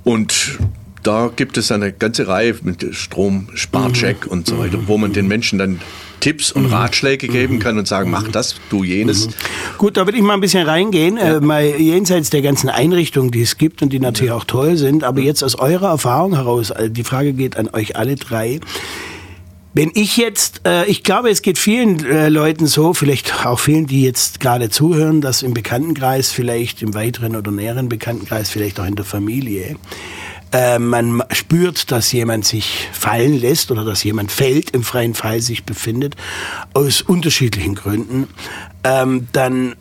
Und 0.04 0.60
da 1.04 1.32
gibt 1.36 1.58
es 1.58 1.72
eine 1.72 1.92
ganze 1.94 2.28
Reihe 2.28 2.56
mit 2.64 2.86
Strom, 2.96 3.48
Sparcheck 3.56 4.26
Mhm. 4.26 4.32
und 4.32 4.48
so 4.48 4.60
weiter, 4.60 4.80
wo 4.88 4.98
man 4.98 5.14
den 5.14 5.28
Menschen 5.28 5.58
dann 5.60 5.80
Tipps 6.20 6.52
und 6.52 6.66
Ratschläge 6.68 7.28
geben 7.28 7.60
kann 7.60 7.78
und 7.78 7.88
sagen, 7.88 8.10
mach 8.12 8.28
das, 8.28 8.56
du 8.70 8.84
jenes. 8.84 9.30
Gut, 9.78 9.98
da 9.98 10.06
würde 10.06 10.18
ich 10.18 10.24
mal 10.24 10.34
ein 10.34 10.42
bisschen 10.42 10.68
reingehen, 10.68 11.18
äh, 11.18 11.40
mal 11.40 11.64
jenseits 11.64 12.30
der 12.30 12.42
ganzen 12.42 12.70
Einrichtungen, 12.70 13.32
die 13.32 13.42
es 13.42 13.58
gibt 13.58 13.82
und 13.82 13.94
die 13.94 14.00
natürlich 14.00 14.32
auch 14.32 14.46
toll 14.46 14.78
sind, 14.78 15.04
aber 15.04 15.22
jetzt 15.22 15.44
aus 15.44 15.56
eurer 15.56 15.90
Erfahrung 15.90 16.36
heraus, 16.36 16.72
äh, 16.72 16.90
die 16.90 17.04
Frage 17.04 17.34
geht 17.34 17.58
an 17.58 17.70
euch 17.74 17.96
alle 17.96 18.16
drei. 18.16 18.60
Wenn 19.78 19.92
ich 19.94 20.16
jetzt, 20.16 20.62
äh, 20.66 20.86
ich 20.86 21.04
glaube, 21.04 21.30
es 21.30 21.42
geht 21.42 21.58
vielen 21.58 22.06
äh, 22.06 22.30
Leuten 22.30 22.66
so, 22.66 22.94
vielleicht 22.94 23.46
auch 23.46 23.60
vielen, 23.60 23.88
die 23.88 24.04
jetzt 24.04 24.40
gerade 24.40 24.70
zuhören, 24.70 25.20
dass 25.20 25.44
im 25.44 25.54
Bekanntenkreis, 25.54 26.32
vielleicht 26.32 26.82
im 26.82 26.94
weiteren 26.94 27.36
oder 27.36 27.52
näheren 27.52 27.90
Bekanntenkreis, 27.90 28.50
vielleicht 28.50 28.80
auch 28.80 28.86
in 28.86 28.96
der 28.96 29.04
Familie, 29.04 29.76
äh, 30.52 30.80
man 30.80 31.24
spürt, 31.32 31.92
dass 31.92 32.12
jemand 32.12 32.46
sich 32.46 32.90
fallen 32.92 33.40
lässt 33.40 33.72
oder 33.72 33.84
dass 33.84 34.04
jemand 34.04 34.32
fällt, 34.32 34.72
im 34.72 34.84
freien 34.84 35.14
Fall 35.14 35.42
sich 35.42 35.64
befindet, 35.64 36.16
aus 36.74 37.02
unterschiedlichen 37.02 37.76
Gründen, 37.76 38.28
ähm, 38.84 39.28
dann 39.32 39.76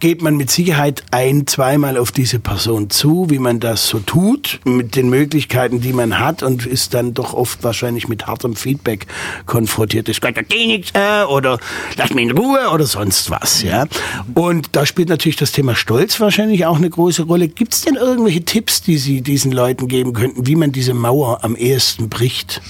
geht 0.00 0.22
man 0.22 0.36
mit 0.36 0.50
Sicherheit 0.50 1.02
ein, 1.10 1.46
zweimal 1.46 1.96
auf 1.96 2.12
diese 2.12 2.38
Person 2.38 2.90
zu, 2.90 3.30
wie 3.30 3.38
man 3.38 3.60
das 3.60 3.88
so 3.88 3.98
tut, 3.98 4.60
mit 4.64 4.96
den 4.96 5.08
Möglichkeiten, 5.08 5.80
die 5.80 5.92
man 5.92 6.18
hat 6.18 6.42
und 6.42 6.66
ist 6.66 6.94
dann 6.94 7.14
doch 7.14 7.34
oft 7.34 7.62
wahrscheinlich 7.64 8.08
mit 8.08 8.26
hartem 8.26 8.56
Feedback 8.56 9.06
konfrontiert. 9.46 10.06
Geht 10.06 10.22
ja 10.22 10.42
eh 10.50 10.66
nichts, 10.66 10.92
äh, 10.94 11.24
oder 11.24 11.58
lass 11.96 12.14
mich 12.14 12.24
in 12.24 12.36
Ruhe 12.36 12.70
oder 12.72 12.86
sonst 12.86 13.30
was, 13.30 13.62
ja. 13.62 13.86
Und 14.34 14.70
da 14.72 14.86
spielt 14.86 15.08
natürlich 15.08 15.36
das 15.36 15.52
Thema 15.52 15.74
Stolz 15.74 16.20
wahrscheinlich 16.20 16.66
auch 16.66 16.76
eine 16.76 16.90
große 16.90 17.22
Rolle. 17.22 17.48
Gibt 17.48 17.74
es 17.74 17.82
denn 17.82 17.94
irgendwelche 17.94 18.44
Tipps, 18.44 18.82
die 18.82 18.98
Sie 18.98 19.20
diesen 19.22 19.52
Leuten 19.52 19.88
geben 19.88 20.12
könnten, 20.12 20.46
wie 20.46 20.56
man 20.56 20.72
diese 20.72 20.94
Mauer 20.94 21.44
am 21.44 21.56
ehesten 21.56 22.08
bricht? 22.08 22.60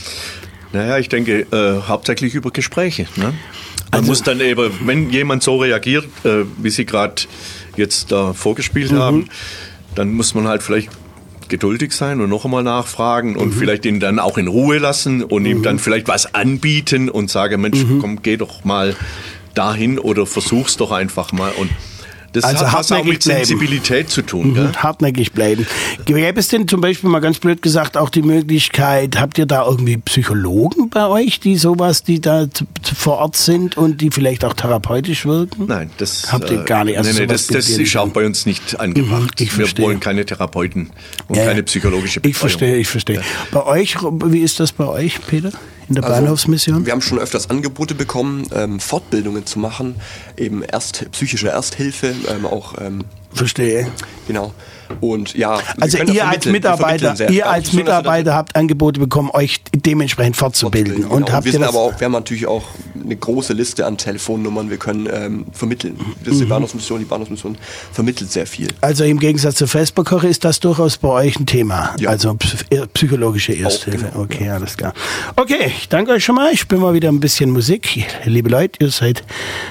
Naja, 0.73 0.99
ich 0.99 1.09
denke 1.09 1.47
äh, 1.51 1.89
hauptsächlich 1.89 2.35
über 2.35 2.51
Gespräche. 2.51 3.07
Ne? 3.17 3.25
Man 3.25 3.35
Also- 3.91 4.07
muss 4.09 4.23
dann 4.23 4.41
eben, 4.41 4.71
wenn 4.85 5.11
jemand 5.11 5.43
so 5.43 5.57
reagiert, 5.57 6.05
äh, 6.25 6.45
wie 6.59 6.71
Sie 6.71 6.85
gerade 6.85 7.23
jetzt 7.77 8.13
da 8.13 8.33
vorgespielt 8.35 8.93
Mhm. 8.93 8.99
haben, 8.99 9.29
dann 9.95 10.13
muss 10.13 10.35
man 10.35 10.47
halt 10.47 10.63
vielleicht 10.63 10.91
geduldig 11.49 11.93
sein 11.93 12.21
und 12.21 12.29
noch 12.29 12.45
einmal 12.45 12.63
nachfragen 12.63 13.35
und 13.37 13.55
Mhm. 13.55 13.59
vielleicht 13.59 13.87
ihn 13.87 14.01
dann 14.01 14.19
auch 14.19 14.37
in 14.37 14.49
Ruhe 14.49 14.77
lassen 14.77 15.23
und 15.25 15.47
ihm 15.47 15.63
dann 15.63 15.79
vielleicht 15.79 16.07
was 16.07 16.35
anbieten 16.35 17.09
und 17.09 17.31
sagen, 17.31 17.63
Mensch, 17.63 17.83
Mhm. 17.85 18.01
komm, 18.01 18.23
geh 18.23 18.37
doch 18.37 18.65
mal 18.65 18.95
dahin 19.55 19.99
oder 19.99 20.27
versuch's 20.27 20.77
doch 20.77 20.93
einfach 20.93 21.33
mal. 21.33 21.51
Und 21.53 21.71
das 22.41 22.45
Also 22.51 22.67
hat 22.67 22.79
was 22.79 22.93
auch 22.93 22.97
hartnäckig 22.97 23.13
mit 23.13 23.25
bleiben. 23.25 23.45
Sensibilität 23.45 24.11
zu 24.11 24.23
tun. 24.23 24.55
Gell? 24.55 24.65
Mhm, 24.69 24.83
hartnäckig 24.83 25.33
bleiben. 25.33 25.67
Gäbe 26.05 26.41
es 26.41 26.49
denn 26.49 26.67
zum 26.69 26.81
Beispiel 26.81 27.11
mal 27.11 27.21
ganz 27.21 27.39
blöd 27.39 27.63
gesagt 27.63 27.97
auch 27.97 28.11
die 28.11 28.23
Möglichkeit, 28.23 29.19
habt 29.21 29.39
ihr 29.39 29.47
da 29.47 29.65
irgendwie 29.67 29.97
Psychologen 29.99 30.91
bei 30.91 31.07
euch, 31.07 31.41
die 31.41 31.57
sowas, 31.57 32.03
die 32.03 32.21
da 32.21 32.47
vor 32.97 33.19
Ort 33.19 33.37
sind 33.37 33.77
und 33.77 34.01
die 34.01 34.11
vielleicht 34.11 34.45
auch 34.45 34.55
therapeutisch 34.55 35.27
wirken? 35.27 35.67
Nein, 35.67 35.91
das 35.99 36.33
Habt 36.33 36.51
ihr 36.51 36.59
gar 36.65 36.85
nicht. 36.85 36.99
Also 36.99 37.11
nee, 37.13 37.21
nee, 37.21 37.27
das, 37.27 37.47
das 37.47 37.69
ist 37.69 37.97
auch 37.97 38.09
bei 38.09 38.25
uns 38.27 38.47
nicht 38.47 38.79
angebracht. 38.81 39.41
ich 39.41 39.51
Wir 39.57 39.65
verstehe. 39.67 39.85
wollen 39.87 40.01
keine 40.01 40.25
Therapeuten 40.27 40.91
und 41.29 41.37
Ja, 41.37 41.43
ja. 41.43 41.49
keine 41.49 41.63
psychologische 41.63 42.21
Betreuung. 42.21 42.31
Ich 42.33 42.37
verstehe, 42.39 42.77
ich 42.77 42.89
verstehe. 42.89 43.23
Bei 43.53 43.65
euch, 43.67 43.97
wie 44.27 44.41
ist 44.41 44.61
das 44.61 44.73
bei 44.73 44.87
euch, 44.87 45.19
Peter? 45.27 45.51
In 45.89 45.95
der 45.95 46.05
Also, 46.05 46.17
Bahnhofsmission? 46.17 46.85
Wir 46.85 46.93
haben 46.93 47.01
schon 47.01 47.19
öfters 47.19 47.49
Angebote 47.49 47.95
bekommen, 47.95 48.47
ähm, 48.55 48.79
Fortbildungen 48.79 49.47
zu 49.47 49.59
machen, 49.59 49.95
eben 50.37 50.63
erst 50.63 51.11
psychische 51.13 51.49
Ersthilfe, 51.49 52.15
ähm, 52.31 52.47
auch 52.47 52.75
ähm, 52.81 53.05
Verstehe. 53.33 53.87
genau. 54.27 54.53
Und 55.01 55.35
ja, 55.35 55.59
Also 55.79 55.99
ihr 55.99 56.27
als 56.27 56.47
Mitarbeiter, 56.47 57.15
sehr. 57.15 57.29
ihr 57.29 57.37
Ja, 57.41 57.47
als 57.47 57.73
wir 57.73 57.81
Mitarbeiter 57.81 58.35
habt 58.35 58.57
Angebote 58.57 58.99
bekommen, 58.99 59.29
euch 59.35 59.61
dementsprechend 59.75 60.35
fortzubilden. 60.39 60.93
fortbilden, 60.95 61.13
Und 61.15 61.27
genau. 61.27 61.37
habt 61.37 61.45
wir 61.45 61.53
sind 61.53 61.63
aber 61.63 61.79
auch, 61.79 62.01
wir 62.01 62.07
haben 62.07 62.13
natürlich 62.13 62.47
auch 62.47 62.65
eine 63.05 63.15
große 63.15 63.53
Liste 63.53 63.85
an 63.85 63.99
Telefonnummern. 63.99 64.71
Wir 64.71 64.79
können 64.79 65.07
ähm, 65.13 65.45
vermitteln. 65.53 66.01
Das 66.25 66.33
ist 66.35 66.41
die 66.41 66.47
Bahnhofsmission. 66.47 67.01
Die 67.01 67.05
Bahnhofsmission 67.05 67.59
vermittelt 67.93 68.33
sehr 68.33 68.47
viel. 68.47 68.69
Also 68.81 69.05
im 69.05 69.19
Gegensatz 69.21 69.57
zur 69.57 69.69
Vesperkoche 69.69 70.27
ist 70.27 70.45
das 70.47 70.59
durchaus 70.59 70.97
bei 70.97 71.09
euch 71.09 71.39
ein 71.39 71.45
Thema. 71.45 71.95
Ja. 72.01 72.09
Also 72.09 72.31
psy- 72.31 72.87
psychologische 72.95 73.53
Ersthilfe. 73.53 74.07
genau. 74.11 74.23
Okay, 74.25 74.49
alles 74.49 74.79
klar. 74.79 74.95
Okay, 75.37 75.67
ich 75.77 75.91
danke 75.91 76.13
euch 76.13 76.25
schon 76.25 76.35
mal. 76.37 76.51
Ich 76.51 76.61
spiele 76.61 76.81
mal 76.81 76.95
wieder 76.95 77.11
ein 77.11 77.21
bisschen 77.21 77.51
Musik. 77.51 78.07
Liebe 78.25 78.49
Leute, 78.49 78.79
ihr 78.83 78.91
seid 78.91 79.23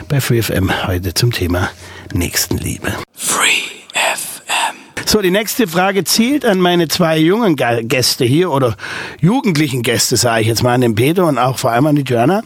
bei 0.10 0.22
FreeFM 0.22 0.70
heute 0.86 1.16
zum 1.16 1.32
Thema 1.32 1.70
Nächstenliebe. 2.14 2.94
Free 3.14 3.48
FM. 3.94 4.76
So, 5.06 5.22
die 5.22 5.32
nächste 5.32 5.68
Frage 5.68 6.04
zielt 6.04 6.46
an 6.46 6.60
meine 6.60 6.88
zwei 6.88 7.18
jungen 7.18 7.56
Gäste 7.56 8.26
hier 8.26 8.52
oder 8.52 8.76
jugendlichen 9.20 9.82
Gäste, 9.82 10.18
sage 10.18 10.42
ich 10.42 10.48
jetzt 10.48 10.64
mal, 10.64 10.74
an 10.74 10.82
den 10.82 10.96
Peter 10.96 11.26
und 11.26 11.38
auch 11.38 11.58
vor 11.58 11.72
allem 11.72 11.86
an 11.88 11.96
die 11.96 12.02
Joanna. 12.02 12.44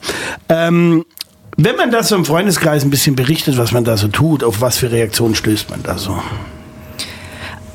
Ähm, 0.50 1.06
wenn 1.58 1.76
man 1.76 1.92
das 1.92 2.10
so 2.10 2.16
im 2.16 2.26
Freundeskreis 2.26 2.84
ein 2.84 2.90
bisschen 2.90 3.16
berichtet, 3.16 3.58
was 3.58 3.72
man 3.72 3.84
da 3.84 3.98
so 3.98 4.08
tut, 4.08 4.44
auf 4.44 4.62
was 4.62 4.78
für 4.78 4.92
Reaktionen 4.92 5.36
stößt 5.36 5.70
man 5.70 5.84
da 5.84 5.98
so? 5.98 6.22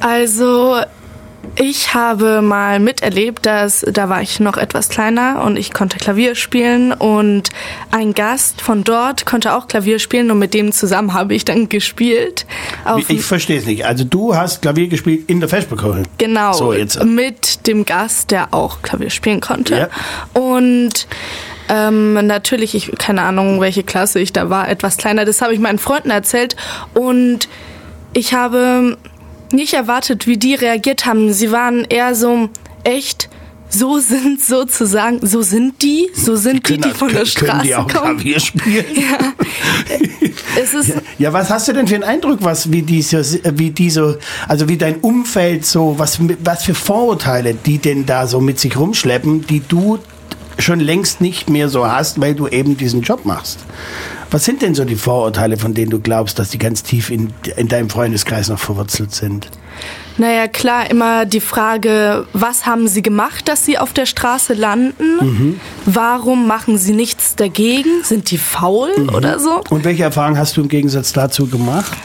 Also 0.01 0.81
Ich 1.55 1.95
habe 1.95 2.43
mal 2.43 2.81
miterlebt, 2.81 3.47
dass 3.47 3.85
da 3.89 4.09
war 4.09 4.23
ich 4.23 4.41
noch 4.41 4.57
etwas 4.57 4.89
kleiner 4.89 5.43
und 5.45 5.57
ich 5.57 5.73
konnte 5.73 5.99
Klavier 5.99 6.35
spielen 6.35 6.93
und 6.93 7.51
ein 7.91 8.15
Gast 8.15 8.61
von 8.61 8.85
dort 8.85 9.25
konnte 9.25 9.55
auch 9.55 9.69
Klavier 9.69 9.99
spielen 9.99 10.31
und 10.31 10.39
mit 10.39 10.53
dem 10.55 10.73
zusammen 10.73 11.15
habe 11.15 11.35
ich 11.35 11.45
dann 11.45 11.69
gespielt. 11.69 12.47
Ich 13.09 13.23
verstehe 13.23 13.59
es 13.59 13.67
nicht. 13.67 13.87
Also 13.87 14.05
du 14.05 14.35
hast 14.35 14.63
Klavier 14.63 14.89
gespielt 14.89 15.29
in 15.29 15.41
der 15.41 15.49
Vesperkirche. 15.49 16.03
Genau. 16.19 16.53
So, 16.53 16.73
jetzt. 16.73 17.03
Mit 17.05 17.67
dem 17.67 17.85
Gast, 17.85 18.31
der 18.31 18.53
auch 18.53 18.83
Klavier 18.83 19.11
spielen 19.11 19.41
konnte. 19.41 19.77
Ja. 19.77 19.89
Und 20.35 21.07
ähm, 21.69 22.15
natürlich, 22.27 22.75
ich 22.75 22.93
keine 22.99 23.23
Ahnung, 23.23 23.61
welche 23.61 23.83
Klasse 23.83 24.21
ich 24.21 24.33
da 24.33 24.51
war, 24.51 24.69
etwas 24.69 24.97
kleiner. 24.97 25.25
Das 25.25 25.43
habe 25.43 25.55
ich 25.55 25.61
meinen 25.61 25.79
Freunden 25.79 26.11
erzählt 26.11 26.57
und 26.95 27.49
ich 28.13 28.35
habe 28.35 28.97
nicht 29.53 29.75
erwartet, 29.75 30.27
wie 30.27 30.37
die 30.37 30.55
reagiert 30.55 31.07
haben. 31.07 31.33
Sie 31.33 31.53
waren 31.53 31.85
eher 31.85 32.15
so 32.15 32.49
echt. 32.85 33.29
So 33.69 33.99
sind 33.99 34.41
sozusagen, 34.41 35.27
so 35.27 35.43
sind 35.43 35.83
die, 35.83 36.09
so 36.15 36.37
sind 36.37 36.69
die, 36.69 36.79
die, 36.79 36.91
von 36.91 37.09
der 37.09 37.17
können 37.17 37.27
Straße 37.27 37.67
die 37.67 37.75
auch 37.75 37.89
kommen. 37.89 38.17
Klavier 38.17 38.39
spielen? 38.39 38.85
Ja, 38.95 39.33
es 40.63 40.73
ist 40.73 40.93
Ja, 41.19 41.33
was 41.33 41.51
hast 41.51 41.67
du 41.67 41.73
denn 41.73 41.89
für 41.89 41.97
einen 41.97 42.05
Eindruck, 42.05 42.39
was 42.43 42.71
wie 42.71 42.83
diese, 42.83 43.25
wie 43.59 43.71
diese, 43.71 44.21
also 44.47 44.69
wie 44.69 44.77
dein 44.77 44.97
Umfeld 45.01 45.67
so, 45.67 45.97
was, 45.99 46.21
was 46.45 46.63
für 46.63 46.75
Vorurteile 46.75 47.55
die 47.55 47.79
denn 47.79 48.07
da 48.07 48.29
so 48.29 48.41
mit 48.41 48.61
sich 48.61 48.77
rumschleppen, 48.77 49.47
die 49.47 49.61
du 49.67 49.99
schon 50.59 50.79
längst 50.79 51.21
nicht 51.21 51.51
mehr 51.51 51.69
so 51.69 51.91
hast, 51.91 52.21
weil 52.21 52.37
du 52.37 52.47
eben 52.47 52.77
diesen 52.77 53.03
Job 53.03 53.25
machst? 53.25 53.59
Was 54.31 54.45
sind 54.45 54.62
denn 54.62 54.75
so 54.75 54.85
die 54.85 54.97
Vorurteile, 54.97 55.57
von 55.57 55.75
denen 55.75 55.91
du 55.91 56.01
glaubst, 56.01 56.39
dass 56.39 56.51
die 56.51 56.59
ganz 56.59 56.83
tief 56.83 57.11
in, 57.11 57.33
in 57.57 57.69
deinem 57.69 57.89
Freundeskreis 57.91 58.49
noch 58.49 58.59
verwurzelt 58.59 59.15
sind? 59.15 59.49
Naja, 60.19 60.49
klar, 60.49 60.91
immer 60.91 61.27
die 61.27 61.41
Frage, 61.41 62.27
was 62.33 62.67
haben 62.67 62.89
sie 62.89 63.03
gemacht, 63.03 63.49
dass 63.49 63.67
sie 63.67 63.79
auf 63.79 63.93
der 63.93 64.07
Straße 64.07 64.55
landen? 64.55 65.61
Warum 65.85 66.47
machen 66.47 66.79
sie 66.79 66.93
nichts 66.95 67.37
dagegen? 67.37 68.03
Sind 68.03 68.31
die 68.31 68.39
faul 68.39 68.91
oder 69.15 69.39
so? 69.39 69.62
Und 69.69 69.85
welche 69.85 70.05
Erfahrungen 70.05 70.39
hast 70.39 70.57
du 70.57 70.62
im 70.62 70.69
Gegensatz 70.69 71.12
dazu 71.12 71.47
gemacht? 71.47 71.97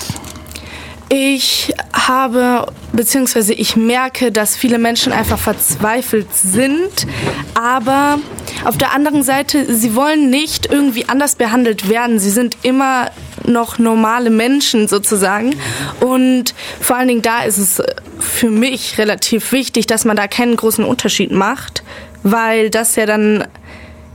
Ich 1.14 1.74
habe, 1.92 2.72
beziehungsweise 2.94 3.54
ich 3.54 3.76
merke, 3.76 4.32
dass 4.32 4.56
viele 4.56 4.78
Menschen 4.78 5.12
einfach 5.12 5.38
verzweifelt 5.38 6.34
sind, 6.34 7.06
aber 7.54 8.18
auf 8.64 8.78
der 8.78 8.94
anderen 8.94 9.22
Seite, 9.22 9.76
sie 9.76 9.94
wollen 9.94 10.30
nicht 10.30 10.72
irgendwie 10.72 11.10
anders 11.10 11.36
behandelt 11.36 11.90
werden. 11.90 12.18
Sie 12.18 12.30
sind 12.30 12.56
immer 12.64 13.12
noch 13.46 13.78
normale 13.78 14.30
Menschen 14.30 14.88
sozusagen. 14.88 15.54
Und 16.00 16.56
vor 16.80 16.96
allen 16.96 17.10
Dingen 17.10 17.22
da 17.22 17.44
ist 17.44 17.58
es 17.58 17.84
für 18.20 18.50
mich 18.50 18.98
relativ 18.98 19.52
wichtig, 19.52 19.88
dass 19.88 20.06
man 20.06 20.16
da 20.16 20.30
keinen 20.30 20.56
großen 20.56 20.86
Unterschied 20.86 21.32
macht, 21.32 21.84
weil 22.24 22.70
das 22.70 22.96
ja 22.96 23.06
dann, 23.06 23.46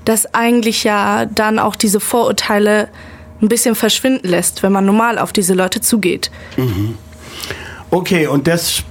das 0.07 0.33
eigentlich 0.35 0.83
ja 0.85 1.27
dann 1.27 1.59
auch 1.59 1.77
diese 1.77 2.01
Vorurteile 2.01 2.89
ein 3.43 3.49
bisschen 3.49 3.75
verschwinden 3.75 4.29
lässt, 4.29 4.63
wenn 4.63 4.73
man 4.73 4.85
normal 4.85 5.19
auf 5.19 5.33
diese 5.33 5.55
Leute 5.55 5.81
zugeht. 5.81 6.31
Okay, 7.91 8.27
und 8.27 8.49
das, 8.49 8.83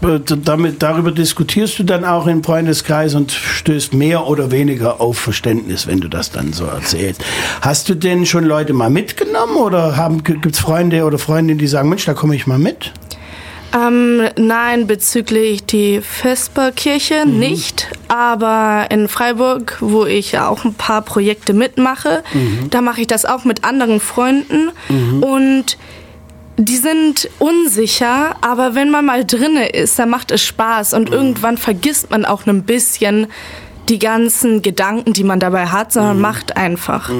damit, 0.44 0.82
darüber 0.82 1.12
diskutierst 1.12 1.78
du 1.78 1.84
dann 1.84 2.06
auch 2.06 2.28
im 2.28 2.44
Freundeskreis 2.44 3.14
und 3.14 3.32
stößt 3.32 3.94
mehr 3.94 4.26
oder 4.26 4.52
weniger 4.52 5.02
auf 5.02 5.18
Verständnis, 5.18 5.86
wenn 5.86 6.00
du 6.00 6.08
das 6.08 6.32
dann 6.32 6.54
so 6.54 6.66
erzählst. 6.66 7.24
Hast 7.62 7.90
du 7.90 7.96
denn 7.96 8.26
schon 8.26 8.46
Leute 8.46 8.72
mal 8.72 8.90
mitgenommen 8.90 9.58
oder 9.58 10.10
gibt 10.24 10.56
es 10.56 10.60
Freunde 10.60 11.04
oder 11.04 11.18
Freundinnen, 11.18 11.60
die 11.60 11.68
sagen, 11.68 11.90
Mensch, 11.90 12.06
da 12.06 12.14
komme 12.14 12.36
ich 12.36 12.48
mal 12.48 12.58
mit? 12.58 12.94
Ähm, 13.76 14.30
nein, 14.38 14.88
bezüglich 14.88 15.66
die 15.66 16.00
Vesperkirche 16.02 17.26
nicht, 17.26 17.90
aber 18.08 18.88
in 18.90 19.10
Freiburg, 19.10 19.78
wo 19.82 20.06
ich 20.06 20.32
ja 20.32 20.48
auch 20.48 20.64
ein 20.64 20.74
paar 20.74 21.02
Projekte 21.02 21.54
mitmache, 21.54 22.24
da 22.70 22.82
mache 22.82 23.02
ich 23.02 23.08
das 23.08 23.26
auch 23.26 23.44
mit 23.44 23.66
anderen 23.66 24.00
Freunden. 24.00 24.72
Und 25.22 25.78
die 26.58 26.78
sind 26.78 27.30
unsicher, 27.40 28.38
aber 28.42 28.76
wenn 28.76 28.90
man 28.90 29.06
mal 29.06 29.26
drinne 29.26 29.68
ist, 29.68 30.00
dann 30.00 30.10
macht 30.10 30.32
es 30.32 30.42
Spaß. 30.46 30.94
Und 30.94 31.10
irgendwann 31.10 31.58
vergisst 31.58 32.12
man 32.12 32.24
auch 32.24 32.46
ein 32.46 32.64
bisschen 32.64 33.28
die 33.90 34.00
ganzen 34.00 34.62
Gedanken, 34.62 35.14
die 35.14 35.24
man 35.24 35.40
dabei 35.40 35.68
hat, 35.68 35.94
sondern 35.94 36.20
macht 36.20 36.58
einfach. 36.58 37.12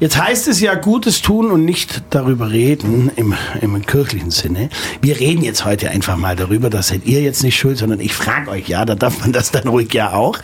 Jetzt 0.00 0.20
heißt 0.20 0.48
es 0.48 0.60
ja 0.60 0.74
Gutes 0.74 1.22
tun 1.22 1.50
und 1.50 1.64
nicht 1.64 2.02
darüber 2.10 2.50
reden 2.50 3.10
im, 3.16 3.34
im 3.60 3.84
kirchlichen 3.84 4.30
Sinne. 4.30 4.68
Wir 5.00 5.20
reden 5.20 5.42
jetzt 5.42 5.64
heute 5.64 5.90
einfach 5.90 6.16
mal 6.16 6.36
darüber, 6.36 6.70
das 6.70 6.88
seid 6.88 7.04
ihr 7.04 7.20
jetzt 7.20 7.42
nicht 7.42 7.56
schuld, 7.56 7.78
sondern 7.78 8.00
ich 8.00 8.14
frage 8.14 8.50
euch 8.50 8.68
ja, 8.68 8.84
da 8.84 8.94
darf 8.94 9.20
man 9.20 9.32
das 9.32 9.50
dann 9.50 9.68
ruhig 9.68 9.92
ja 9.92 10.12
auch. 10.12 10.38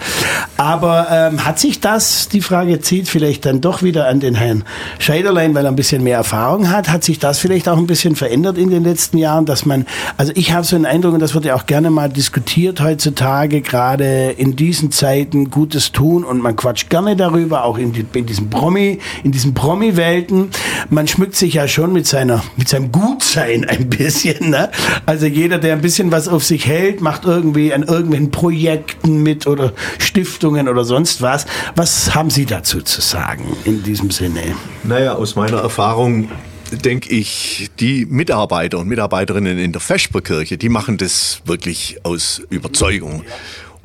Aber 0.57 1.09
ähm, 1.11 1.45
hat 1.45 1.59
sich 1.59 1.81
das, 1.81 2.29
die 2.29 2.41
Frage 2.41 2.81
zieht 2.81 3.09
vielleicht 3.09 3.47
dann 3.47 3.61
doch 3.61 3.83
wieder 3.83 4.09
an 4.09 4.21
den 4.21 4.35
Herrn 4.35 4.65
Scheiderlein, 4.99 5.55
weil 5.55 5.65
er 5.65 5.73
ein 5.73 5.77
bisschen 5.77 6.03
mehr 6.03 6.17
Erfahrung 6.17 6.71
hat, 6.71 6.89
hat 6.89 7.05
sich 7.05 7.19
das 7.19 7.39
vielleicht 7.39 7.69
auch 7.69 7.79
ein 7.79 7.87
bisschen 7.87 8.17
verändert 8.17 8.59
in 8.59 8.71
den 8.71 8.85
letzten 8.85 9.19
Jahren, 9.19 9.47
dass 9.47 9.67
man, 9.67 9.87
also 10.17 10.33
ich 10.35 10.53
habe 10.53 10.65
so 10.65 10.77
einen 10.77 10.87
Eindruck, 10.87 11.15
und 11.15 11.21
das 11.21 11.35
wird 11.35 11.45
ja 11.45 11.55
auch 11.55 11.67
gerne 11.67 11.91
mal 11.91 12.09
diskutiert 12.09 12.81
heutzutage, 12.81 13.61
gerade 13.61 14.31
in 14.37 14.57
diesen 14.57 14.91
Zeiten 14.93 15.38
Gutes 15.47 15.93
tun 15.93 16.25
und 16.25 16.43
man 16.43 16.57
quatscht 16.57 16.91
gerne 16.91 17.17
darüber, 17.17 17.65
auch 17.65 17.79
in, 17.79 17.93
die, 17.93 18.05
in 18.13 18.27
diesem 18.27 18.51
Promi, 18.51 18.99
in 19.25 19.33
diesen 19.33 19.55
Promi-Welten. 19.55 20.51
Man 20.91 21.09
schmückt 21.09 21.37
sich 21.37 21.55
ja 21.55 21.69
schon 21.69 21.93
mit 21.93 22.07
seiner, 22.07 22.43
mit 22.57 22.69
seinem 22.69 22.93
Gutsein 22.93 23.65
ein 23.65 23.89
bisschen, 23.89 24.51
ne? 24.51 24.71
Also 25.07 25.27
jeder, 25.27 25.59
der 25.59 25.75
ein 25.75 25.81
bisschen 25.81 26.13
was 26.13 26.29
auf 26.29 26.45
sich 26.45 26.67
hält, 26.67 27.01
macht 27.01 27.25
irgendwie 27.25 27.73
an 27.73 27.83
irgendwelchen 27.83 28.31
Projekten 28.31 29.23
mit 29.23 29.47
oder 29.47 29.73
Stiftungen 29.99 30.69
oder 30.69 30.85
sonst 30.85 31.23
was. 31.23 31.47
Was 31.77 32.15
haben 32.15 32.31
Sie 32.31 32.47
dazu 32.47 32.83
zu 32.83 33.01
sagen 33.01 33.45
in 33.65 33.83
diesem 33.83 34.11
Sinne? 34.11 34.43
Naja, 34.85 35.15
aus 35.15 35.37
meiner 35.37 35.59
Erfahrung 35.59 36.29
denke 36.71 37.11
ich, 37.11 37.71
die 37.81 38.07
Mitarbeiter 38.07 38.79
und 38.79 38.89
Mitarbeiterinnen 38.89 39.59
in 39.59 39.73
der 39.73 39.81
Vesperkirche, 39.81 40.59
die 40.59 40.69
machen 40.69 40.99
das 40.99 41.41
wirklich 41.45 41.99
aus 42.05 42.43
Überzeugung. 42.51 43.25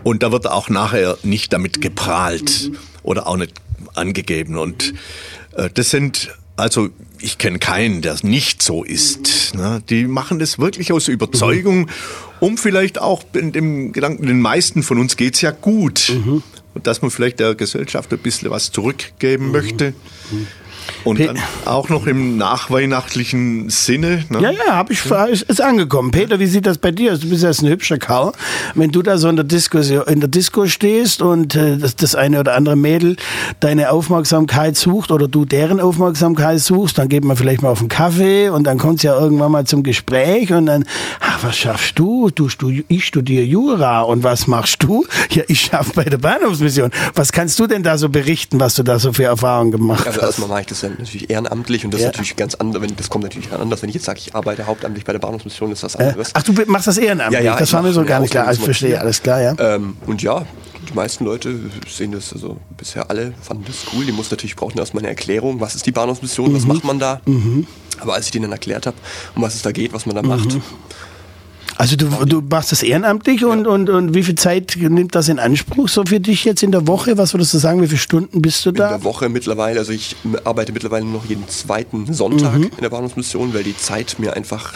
Und 0.04 0.24
da 0.24 0.32
wird 0.32 0.48
auch 0.48 0.70
nachher 0.70 1.18
nicht 1.24 1.54
damit 1.54 1.82
geprahlt 1.82 2.72
oder 3.04 3.28
auch 3.28 3.38
nicht 3.38 3.54
angegeben. 3.96 4.58
Und 4.58 4.94
äh, 5.56 5.70
das 5.74 5.90
sind, 5.90 6.36
also 6.58 6.90
ich 7.20 7.38
kenne 7.38 7.60
keinen, 7.60 8.02
der 8.02 8.18
nicht 8.24 8.62
so 8.62 8.84
ist. 8.84 9.56
Ne? 9.56 9.82
Die 9.90 10.06
machen 10.06 10.40
das 10.40 10.60
wirklich 10.60 10.92
aus 10.92 11.08
Überzeugung, 11.08 11.90
um 12.40 12.58
vielleicht 12.58 13.00
auch 13.00 13.24
in 13.34 13.52
dem 13.54 13.94
Gedanken, 13.94 14.28
den 14.28 14.42
meisten 14.42 14.84
von 14.84 15.00
uns 15.00 15.16
geht's 15.16 15.42
ja 15.42 15.52
gut. 15.52 16.10
Und 16.74 16.88
dass 16.88 17.02
man 17.02 17.12
vielleicht 17.12 17.40
der 17.40 17.56
Gesellschaft 17.56 18.12
ein 18.12 18.20
bisschen 18.20 18.50
was 18.50 18.72
zurückgeben 18.72 19.52
möchte. 19.52 19.94
Und 21.04 21.18
Pe- 21.18 21.28
dann 21.28 21.40
auch 21.66 21.90
noch 21.90 22.08
im 22.08 22.38
nachweihnachtlichen 22.38 23.70
Sinne. 23.70 24.24
Ne? 24.30 24.42
Ja, 24.42 24.52
ja, 24.52 24.76
hab 24.76 24.90
ich, 24.92 25.04
ist, 25.32 25.62
angekommen. 25.62 26.12
Peter, 26.12 26.40
wie 26.40 26.48
sieht 26.48 26.66
das 26.66 26.78
bei 26.78 26.92
dir 26.92 27.14
aus? 27.14 27.20
Du 27.20 27.30
bist 27.30 27.44
ja 27.44 27.50
ein 27.50 27.68
hübscher 27.68 27.98
Kerl. 27.98 28.32
Wenn 28.76 28.92
du 28.92 29.02
da 29.02 29.18
so 29.18 29.28
in 29.30 29.36
der 29.36 29.46
Disco, 29.46 29.80
in 29.80 30.20
der 30.20 30.30
Disco 30.30 30.68
stehst 30.68 31.22
und 31.22 31.56
äh, 31.56 31.78
das, 31.78 31.96
das 31.96 32.16
eine 32.16 32.40
oder 32.40 32.56
andere 32.56 32.76
Mädel 32.76 33.16
deine 33.60 33.92
Aufmerksamkeit 33.92 34.76
sucht 34.78 35.12
oder 35.12 35.28
du 35.28 35.46
deren 35.46 35.80
Aufmerksamkeit 35.80 36.60
suchst, 36.60 36.98
dann 36.98 37.10
geht 37.10 37.24
man 37.24 37.38
vielleicht 37.38 37.62
mal 37.62 37.70
auf 37.70 37.80
einen 37.80 37.90
Kaffee 37.90 38.50
und 38.50 38.64
dann 38.66 38.78
kommt 38.78 38.98
es 38.98 39.04
ja 39.04 39.18
irgendwann 39.20 39.52
mal 39.52 39.66
zum 39.66 39.84
Gespräch 39.84 40.52
und 40.54 40.66
dann, 40.68 40.84
ah, 41.20 41.38
was 41.42 41.56
schaffst 41.58 42.00
du? 42.00 42.30
du? 42.34 42.50
stu- 42.50 42.84
Ich 42.88 43.06
studiere 43.06 43.44
Jura 43.44 44.02
und 44.02 44.24
was 44.24 44.48
machst 44.48 44.84
du? 44.84 45.06
Ja, 45.30 45.44
ich 45.48 45.62
schaffe 45.62 45.92
bei 45.96 46.04
der 46.04 46.18
Bahnhofsmission. 46.18 46.92
Was 47.16 47.32
kannst 47.32 47.60
du 47.60 47.68
denn 47.68 47.84
da 47.84 47.98
so 47.98 48.10
berichten, 48.10 48.60
was 48.60 48.76
du 48.76 48.84
da 48.84 49.00
so 49.00 49.14
für 49.14 49.24
Erfahrungen 49.26 49.72
gemacht 49.72 50.08
Also 50.08 50.22
hast? 50.22 50.28
erstmal 50.28 50.50
mache 50.50 50.62
ich 50.62 50.68
das 50.68 50.73
dann 50.82 50.96
natürlich 51.00 51.30
ehrenamtlich 51.30 51.86
und 51.86 51.94
das 51.94 52.02
Ja. 52.02 52.08
ist 52.08 52.14
natürlich 52.14 52.36
ganz 52.36 52.56
anders, 52.56 52.82
wenn 52.82 52.96
das 52.96 53.10
kommt 53.10 53.24
natürlich 53.24 53.52
anders, 53.52 53.82
wenn 53.82 53.90
ich 53.90 53.96
jetzt 53.96 54.06
sage, 54.06 54.20
ich 54.20 54.36
arbeite 54.36 54.66
hauptamtlich 54.66 55.06
bei 55.06 55.12
der 55.14 55.20
Bahnhofsmission, 55.20 55.72
ist 55.72 55.84
das 55.84 55.96
Äh, 55.96 56.04
anderes. 56.04 56.32
Ach, 56.34 56.44
du 56.44 56.54
machst 56.68 56.88
das 56.88 56.98
ehrenamtlich? 56.98 57.40
Ja, 57.44 57.54
ja, 57.54 57.60
das 57.60 57.72
war 57.74 57.82
mir 57.82 57.94
so 57.94 58.04
gar 58.04 58.20
nicht 58.20 58.32
klar. 58.32 58.52
Ich 58.52 58.60
verstehe, 58.60 59.00
alles 59.00 59.22
klar, 59.22 59.42
ja. 59.42 59.56
Ähm, 59.60 59.98
und 60.06 60.22
ja, 60.22 60.46
die 60.90 60.94
meisten 60.94 61.24
Leute 61.26 61.58
sehen 61.88 62.12
das, 62.12 62.34
also 62.34 62.58
bisher 62.78 63.10
alle 63.10 63.34
fanden 63.42 63.64
das 63.66 63.78
cool. 63.94 64.06
Die 64.06 64.12
mussten 64.12 64.34
natürlich 64.36 64.56
brauchen 64.56 64.78
erstmal 64.78 65.02
eine 65.04 65.10
Erklärung, 65.10 65.60
was 65.62 65.76
ist 65.76 65.86
die 65.86 65.92
Bahnhofsmission, 65.92 66.52
Mhm. 66.52 66.56
was 66.56 66.66
macht 66.66 66.84
man 66.84 67.00
da. 67.00 67.22
Aber 68.00 68.16
als 68.16 68.26
ich 68.26 68.32
denen 68.32 68.44
dann 68.44 68.52
erklärt 68.52 68.86
habe, 68.86 68.98
um 69.36 69.42
was 69.44 69.56
es 69.56 69.62
da 69.62 69.72
geht, 69.72 69.94
was 69.94 70.06
man 70.06 70.16
da 70.16 70.22
macht, 70.24 70.58
Also 71.76 71.96
du, 71.96 72.06
du 72.26 72.42
machst 72.42 72.72
das 72.72 72.84
ehrenamtlich 72.84 73.44
und, 73.44 73.66
und, 73.66 73.90
und 73.90 74.14
wie 74.14 74.24
viel 74.24 74.36
Zeit 74.36 74.78
nimmt 74.80 75.16
das 75.16 75.28
in 75.28 75.40
Anspruch 75.40 75.90
so 75.90 76.04
für 76.06 76.20
dich 76.20 76.46
jetzt 76.46 76.62
in 76.62 76.72
der 76.72 76.88
Woche? 76.88 77.18
Was 77.18 77.34
würdest 77.34 77.54
du 77.54 77.58
sagen, 77.58 77.82
wie 77.82 77.88
viele 77.88 78.00
Stunden 78.00 78.42
bist 78.44 78.64
du 78.66 78.70
in 78.70 78.76
da? 78.76 78.90
der 78.90 79.04
Woche 79.04 79.28
mittlerweile, 79.28 79.80
also 79.80 79.92
ich 79.92 80.16
arbeite 80.44 80.72
mittlerweile 80.72 81.04
nur 81.04 81.16
noch 81.22 81.26
jeden 81.26 81.48
zweiten 81.50 82.14
Sonntag 82.14 82.54
Mhm. 82.58 82.64
in 82.66 82.82
der 82.82 82.90
Bahnhofsmission, 82.90 83.54
weil 83.56 83.64
die 83.64 83.76
Zeit 83.76 84.18
mir 84.20 84.34
einfach, 84.36 84.74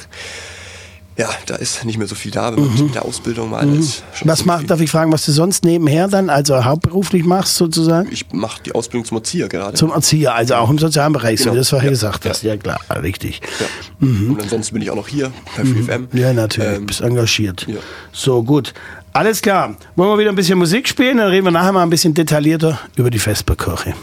ja, 1.18 1.30
da 1.48 1.56
ist 1.56 1.84
nicht 1.84 1.98
mehr 1.98 2.08
so 2.08 2.14
viel 2.16 2.32
da, 2.32 2.56
wenn 2.56 2.64
man 2.66 2.84
mit 2.86 2.94
der 2.96 3.04
Ausbildung 3.06 3.50
mal 3.50 3.68
ist. 3.68 4.04
schon 4.14 4.28
Mhm. 4.28 4.32
Was 4.32 4.40
so 4.40 4.46
mach, 4.46 4.60
viel. 4.60 4.68
darf 4.68 4.80
ich 4.82 4.92
fragen, 4.92 5.12
was 5.12 5.26
du 5.26 5.32
sonst 5.32 5.64
nebenher 5.66 6.08
dann, 6.08 6.30
also 6.30 6.64
hauptberuflich 6.64 7.24
machst 7.26 7.56
sozusagen? 7.56 8.08
Ich 8.12 8.32
mache 8.32 8.62
die 8.64 8.74
Ausbildung 8.74 9.06
zum 9.06 9.18
Erzieher 9.18 9.48
gerade. 9.50 9.74
Zum 9.76 9.92
Erzieher, 9.92 10.36
also 10.36 10.56
auch 10.56 10.70
im 10.70 10.78
sozialen 10.78 11.14
Bereich, 11.14 11.40
so 11.40 11.46
Genau. 11.46 11.54
wie 11.54 11.56
du 11.58 11.62
das 11.62 11.70
vorher 11.70 11.88
Ja. 11.88 11.92
gesagt 11.92 12.26
hast. 12.30 12.44
Ja, 12.44 12.56
klar, 12.58 12.80
richtig. 13.02 13.42
Mhm. 14.00 14.26
ja. 14.28 14.34
Und 14.34 14.42
ansonsten 14.44 14.74
bin 14.76 14.82
ich 14.84 14.92
auch 14.92 14.96
noch 14.96 15.08
hier 15.08 15.32
bei 15.56 15.66
FreeFM. 15.66 16.08
Ja, 16.14 16.34
natürlich, 16.34 16.78
Ähm, 16.78 16.86
bist 16.86 17.02
engagiert. 17.02 17.66
ja. 17.68 17.78
So, 18.12 18.44
gut. 18.44 18.74
Alles 19.14 19.42
klar. 19.42 19.76
Wollen 19.96 20.12
wir 20.12 20.18
wieder 20.20 20.30
ein 20.30 20.36
bisschen 20.36 20.60
Musik 20.60 20.88
spielen? 20.88 21.18
Dann 21.18 21.30
reden 21.30 21.46
wir 21.48 21.52
nachher 21.52 21.72
mal 21.72 21.82
ein 21.82 21.90
bisschen 21.90 22.14
detaillierter 22.14 22.80
über 22.96 23.10
die 23.10 23.18
Vesperkirche. 23.18 23.96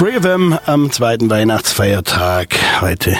Free 0.00 0.18
FM 0.18 0.58
am 0.64 0.90
zweiten 0.90 1.28
Weihnachtsfeiertag 1.28 2.56
heute. 2.80 3.14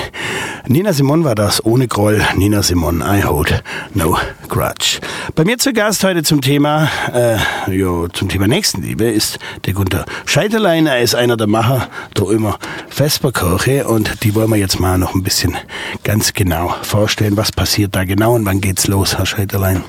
Nina 0.67 0.95
Simon 0.95 1.25
war 1.25 1.35
das, 1.35 1.63
ohne 1.63 1.87
Groll. 1.87 2.23
Nina 2.37 2.63
Simon, 2.63 3.03
I 3.03 3.23
hold 3.23 3.63
no 3.93 4.17
grudge. 4.49 4.99
Bei 5.35 5.45
mir 5.45 5.59
zu 5.59 5.75
Gast 5.75 6.03
heute 6.05 6.23
zum 6.23 6.41
Thema, 6.41 6.89
äh, 7.13 7.37
jo, 7.71 8.09
zum 8.09 8.31
Thema 8.31 8.49
Nächstenliebe 8.49 9.05
ist 9.05 9.39
der 9.67 9.75
Gunther 9.75 10.07
Scheiterlein. 10.25 10.87
Er 10.87 11.03
ist 11.03 11.15
einer 11.15 11.37
der 11.37 11.49
Macher 11.49 11.91
der 12.17 12.25
Ulmer 12.25 12.59
Vesperkirche 12.89 13.87
und 13.87 14.25
die 14.25 14.35
wollen 14.35 14.49
wir 14.49 14.57
jetzt 14.57 14.81
mal 14.81 14.97
noch 14.97 15.15
ein 15.15 15.23
bisschen 15.23 15.59
ganz 16.03 16.33
genau 16.33 16.75
vorstellen. 16.81 17.37
Was 17.37 17.53
passiert 17.53 17.95
da 17.95 18.05
genau 18.05 18.37
und 18.37 18.47
wann 18.47 18.63
geht's 18.63 18.87
los, 18.87 19.19
Herr 19.19 19.27
Scheiterlein? 19.27 19.85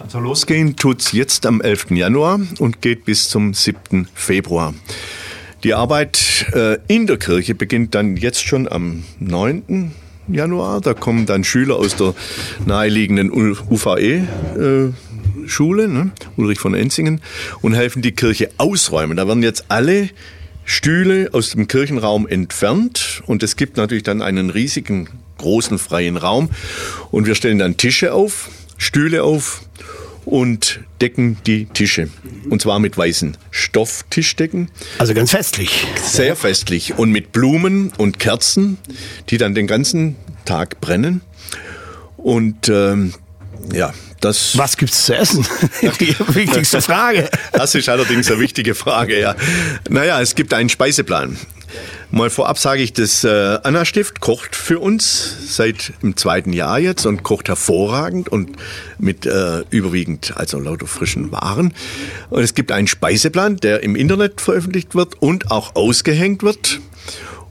Also 0.00 0.18
losgehen 0.18 0.76
tut's 0.76 1.12
jetzt 1.12 1.46
am 1.46 1.62
11. 1.62 1.92
Januar 1.92 2.40
und 2.58 2.82
geht 2.82 3.06
bis 3.06 3.30
zum 3.30 3.54
7. 3.54 4.06
Februar. 4.12 4.74
Die 5.66 5.74
Arbeit 5.74 6.46
äh, 6.52 6.78
in 6.86 7.08
der 7.08 7.16
Kirche 7.16 7.56
beginnt 7.56 7.96
dann 7.96 8.16
jetzt 8.16 8.46
schon 8.46 8.68
am 8.68 9.02
9. 9.18 9.90
Januar. 10.28 10.80
Da 10.80 10.94
kommen 10.94 11.26
dann 11.26 11.42
Schüler 11.42 11.74
aus 11.74 11.96
der 11.96 12.14
naheliegenden 12.66 13.32
UVE-Schule, 13.32 14.94
äh, 15.84 15.88
ne? 15.88 16.12
Ulrich 16.36 16.60
von 16.60 16.74
Enzingen, 16.74 17.20
und 17.62 17.74
helfen 17.74 18.00
die 18.00 18.12
Kirche 18.12 18.50
ausräumen. 18.58 19.16
Da 19.16 19.26
werden 19.26 19.42
jetzt 19.42 19.64
alle 19.66 20.10
Stühle 20.64 21.30
aus 21.32 21.50
dem 21.50 21.66
Kirchenraum 21.66 22.28
entfernt 22.28 23.24
und 23.26 23.42
es 23.42 23.56
gibt 23.56 23.76
natürlich 23.76 24.04
dann 24.04 24.22
einen 24.22 24.50
riesigen, 24.50 25.08
großen 25.38 25.80
freien 25.80 26.16
Raum 26.16 26.48
und 27.10 27.26
wir 27.26 27.34
stellen 27.34 27.58
dann 27.58 27.76
Tische 27.76 28.14
auf, 28.14 28.50
Stühle 28.78 29.24
auf 29.24 29.62
und 30.26 30.80
decken 31.00 31.38
die 31.46 31.64
Tische. 31.66 32.10
Und 32.50 32.60
zwar 32.60 32.78
mit 32.78 32.98
weißen 32.98 33.38
Stofftischdecken. 33.50 34.68
Also 34.98 35.14
ganz 35.14 35.30
festlich. 35.30 35.86
Sehr 36.02 36.36
festlich. 36.36 36.98
Und 36.98 37.10
mit 37.10 37.32
Blumen 37.32 37.92
und 37.96 38.18
Kerzen, 38.18 38.76
die 39.30 39.38
dann 39.38 39.54
den 39.54 39.66
ganzen 39.66 40.16
Tag 40.44 40.80
brennen. 40.80 41.22
Und 42.16 42.68
ähm, 42.68 43.14
ja, 43.72 43.94
das. 44.26 44.56
Was 44.58 44.76
gibt's 44.76 45.06
zu 45.06 45.16
essen? 45.16 45.46
Die 46.00 46.14
wichtigste 46.28 46.82
Frage. 46.82 47.28
Das 47.52 47.74
ist 47.74 47.88
allerdings 47.88 48.30
eine 48.30 48.40
wichtige 48.40 48.74
Frage, 48.74 49.18
ja. 49.20 49.34
Naja, 49.88 50.20
es 50.20 50.34
gibt 50.34 50.52
einen 50.52 50.68
Speiseplan. 50.68 51.36
Mal 52.10 52.30
vorab 52.30 52.58
sage 52.58 52.82
ich, 52.82 52.92
das 52.92 53.24
äh, 53.24 53.58
Anna 53.62 53.84
Stift 53.84 54.20
kocht 54.20 54.54
für 54.54 54.78
uns 54.78 55.56
seit 55.56 55.92
dem 56.02 56.16
zweiten 56.16 56.52
Jahr 56.52 56.78
jetzt 56.78 57.04
und 57.04 57.24
kocht 57.24 57.48
hervorragend 57.48 58.28
und 58.28 58.52
mit 58.98 59.26
äh, 59.26 59.64
überwiegend 59.70 60.34
also 60.36 60.58
lauter 60.58 60.86
frischen 60.86 61.32
Waren. 61.32 61.74
Und 62.30 62.42
es 62.42 62.54
gibt 62.54 62.70
einen 62.70 62.86
Speiseplan, 62.86 63.56
der 63.56 63.82
im 63.82 63.96
Internet 63.96 64.40
veröffentlicht 64.40 64.94
wird 64.94 65.20
und 65.20 65.50
auch 65.50 65.74
ausgehängt 65.74 66.42
wird. 66.42 66.80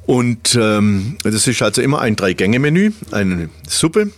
Und 0.05 0.57
ähm, 0.59 1.17
das 1.23 1.47
ist 1.47 1.61
also 1.61 1.81
immer 1.81 1.99
ein 1.99 2.15
Drei-Gänge-Menü, 2.15 2.91
eine 3.11 3.49
Suppe, 3.67 4.11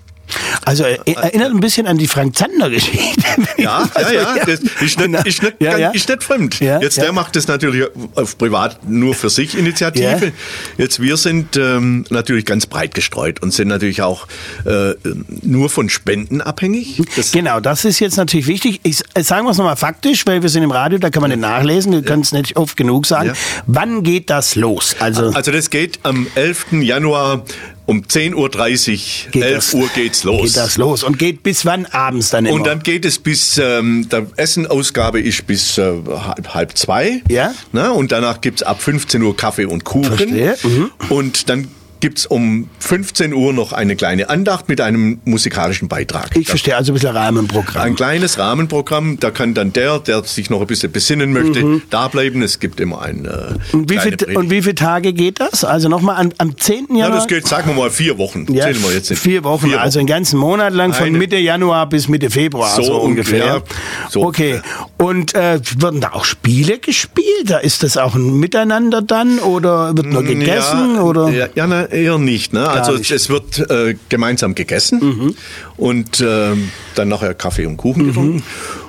also 0.65 0.83
er, 0.83 1.05
erinnert 1.05 1.51
ein 1.51 1.59
bisschen 1.59 1.87
an 1.87 1.97
die 1.97 2.07
Frank 2.07 2.35
Zander 2.35 2.69
Geschichte. 2.69 3.23
Ja, 3.57 3.89
ja, 3.99 4.11
ja, 4.11 4.45
das 4.45 4.59
ist 4.81 4.99
nicht, 4.99 5.25
ist 5.25 5.41
nicht, 5.41 5.55
ja, 5.59 5.77
ja. 5.77 5.89
Ist 5.89 6.09
nicht 6.09 6.23
fremd. 6.23 6.59
Ja, 6.59 6.79
Jetzt 6.79 6.97
der 6.97 7.11
macht 7.11 7.35
das 7.35 7.47
natürlich 7.47 7.87
auf 8.15 8.37
privat 8.37 8.87
nur 8.87 9.15
für 9.15 9.29
sich 9.29 9.57
Initiative. 9.57 10.31
Jetzt 10.77 11.01
wir 11.01 11.17
sind 11.17 11.57
ähm, 11.57 12.05
natürlich 12.09 12.45
ganz 12.45 12.67
breit 12.67 12.93
gestreut 12.93 13.41
und 13.41 13.53
sind 13.53 13.67
natürlich 13.67 14.01
auch 14.03 14.27
äh, 14.65 14.93
nur 15.41 15.69
von 15.69 15.89
Spenden 15.89 16.41
abhängig. 16.41 17.01
Das 17.15 17.31
genau, 17.31 17.59
das 17.59 17.83
ist 17.85 17.99
jetzt 17.99 18.17
natürlich 18.17 18.47
wichtig. 18.47 18.79
Ich, 18.83 19.01
äh, 19.15 19.23
sagen 19.23 19.45
wir 19.45 19.51
es 19.51 19.57
nochmal 19.57 19.75
faktisch, 19.75 20.25
weil 20.27 20.41
wir 20.41 20.49
sind 20.49 20.63
im 20.63 20.71
Radio, 20.71 20.99
da 20.99 21.09
kann 21.09 21.21
man 21.21 21.31
nicht 21.31 21.41
nachlesen, 21.41 21.91
wir 21.93 22.03
können 22.03 22.21
es 22.21 22.31
nicht 22.31 22.57
oft 22.57 22.77
genug 22.77 23.05
sagen. 23.05 23.33
Wann 23.65 24.03
geht 24.03 24.29
das 24.29 24.55
los? 24.55 24.95
Also, 24.99 25.31
also 25.31 25.51
das 25.51 25.69
geht 25.69 25.99
am 26.03 26.27
11. 26.35 26.73
Januar 26.81 27.43
um 27.87 28.01
10.30 28.01 28.35
Uhr, 28.35 29.31
geht 29.31 29.43
11 29.43 29.55
das, 29.55 29.73
Uhr 29.73 29.89
geht's 29.95 30.23
los. 30.25 30.41
Geht 30.41 30.57
das 30.57 30.77
los 30.77 31.03
und 31.03 31.17
geht 31.17 31.41
bis 31.41 31.65
wann 31.65 31.85
abends 31.85 32.29
dann 32.29 32.45
immer? 32.45 32.55
Und 32.55 32.67
dann 32.67 32.83
geht 32.83 33.05
es 33.05 33.17
bis, 33.17 33.57
ähm, 33.57 34.07
der 34.09 34.27
Essenausgabe 34.35 35.21
ist 35.21 35.47
bis 35.47 35.77
äh, 35.77 35.93
halb, 36.05 36.53
halb 36.53 36.77
zwei. 36.77 37.23
Ja. 37.29 37.53
Na, 37.71 37.91
und 37.91 38.11
danach 38.11 38.41
gibt's 38.41 38.61
ab 38.61 38.81
15 38.81 39.21
Uhr 39.23 39.35
Kaffee 39.35 39.65
und 39.65 39.85
Kuchen. 39.85 40.17
Verstehe. 40.17 40.57
Mhm. 40.63 40.91
Und 41.09 41.49
dann 41.49 41.69
gibt 41.99 42.19
es 42.19 42.25
um 42.25 42.69
15 42.79 43.33
Uhr 43.33 43.53
noch 43.53 43.73
eine 43.73 43.95
kleine 43.95 44.29
Andacht 44.29 44.69
mit 44.69 44.81
einem 44.81 45.19
musikalischen 45.25 45.87
Beitrag. 45.87 46.35
Ich 46.35 46.47
verstehe, 46.47 46.75
also 46.75 46.91
ein 46.91 46.95
bisschen 46.95 47.15
Rahmenprogramm. 47.15 47.81
Ein 47.81 47.95
kleines 47.95 48.37
Rahmenprogramm, 48.37 49.19
da 49.19 49.31
kann 49.31 49.53
dann 49.53 49.73
der, 49.73 49.99
der 49.99 50.23
sich 50.23 50.49
noch 50.49 50.61
ein 50.61 50.67
bisschen 50.67 50.91
besinnen 50.91 51.33
möchte, 51.33 51.63
mhm. 51.63 51.81
da 51.89 52.07
bleiben. 52.07 52.41
Es 52.41 52.59
gibt 52.59 52.79
immer 52.79 53.01
ein 53.01 53.25
äh, 53.25 53.75
und, 53.75 53.89
wie 53.89 53.97
viel, 53.97 54.15
und 54.35 54.49
wie 54.49 54.61
viele 54.61 54.75
Tage 54.75 55.13
geht 55.13 55.39
das? 55.39 55.63
Also 55.63 55.89
nochmal 55.89 56.17
am, 56.17 56.31
am 56.37 56.57
10. 56.57 56.87
Januar? 56.89 57.09
Ja, 57.09 57.15
das 57.15 57.27
geht, 57.27 57.47
sagen 57.47 57.69
wir 57.69 57.75
mal, 57.75 57.89
vier 57.89 58.17
Wochen. 58.17 58.45
Ja, 58.49 58.65
Zählen 58.65 58.83
wir 58.83 58.93
jetzt 58.93 59.09
nicht. 59.09 59.21
Vier 59.21 59.43
Wochen, 59.43 59.67
vier 59.67 59.75
Wochen. 59.75 59.81
also 59.81 59.99
einen 59.99 60.07
ganzen 60.07 60.39
Monat 60.39 60.73
lang 60.73 60.93
von 60.93 61.07
eine, 61.07 61.17
Mitte 61.17 61.37
Januar 61.37 61.87
bis 61.89 62.07
Mitte 62.07 62.29
Februar, 62.29 62.75
so, 62.75 62.83
so 62.83 62.97
ungefähr. 62.97 63.45
Ja, 63.45 63.61
so 64.09 64.23
okay, 64.23 64.61
und 64.97 65.35
äh, 65.35 65.59
werden 65.77 66.01
da 66.01 66.13
auch 66.13 66.25
Spiele 66.25 66.79
gespielt? 66.79 67.45
Da 67.45 67.57
ist 67.57 67.83
das 67.83 67.97
auch 67.97 68.15
ein 68.15 68.39
Miteinander 68.39 69.01
dann 69.01 69.39
oder 69.39 69.95
wird 69.95 70.07
nur 70.07 70.23
gegessen? 70.23 70.95
Ja, 70.95 71.01
oder? 71.01 71.29
Ja, 71.29 71.47
ja 71.55 71.67
na, 71.67 71.86
eher 71.91 72.17
nicht. 72.17 72.53
Ne? 72.53 72.67
Also 72.67 72.93
nicht. 72.93 73.11
es 73.11 73.29
wird 73.29 73.69
äh, 73.69 73.95
gemeinsam 74.09 74.55
gegessen 74.55 74.99
mhm. 74.99 75.35
und 75.77 76.19
äh, 76.19 76.55
dann 76.95 77.07
nachher 77.07 77.33
Kaffee 77.33 77.65
und 77.65 77.77
Kuchen 77.77 78.03
mhm. 78.03 78.07
getrunken. 78.07 78.43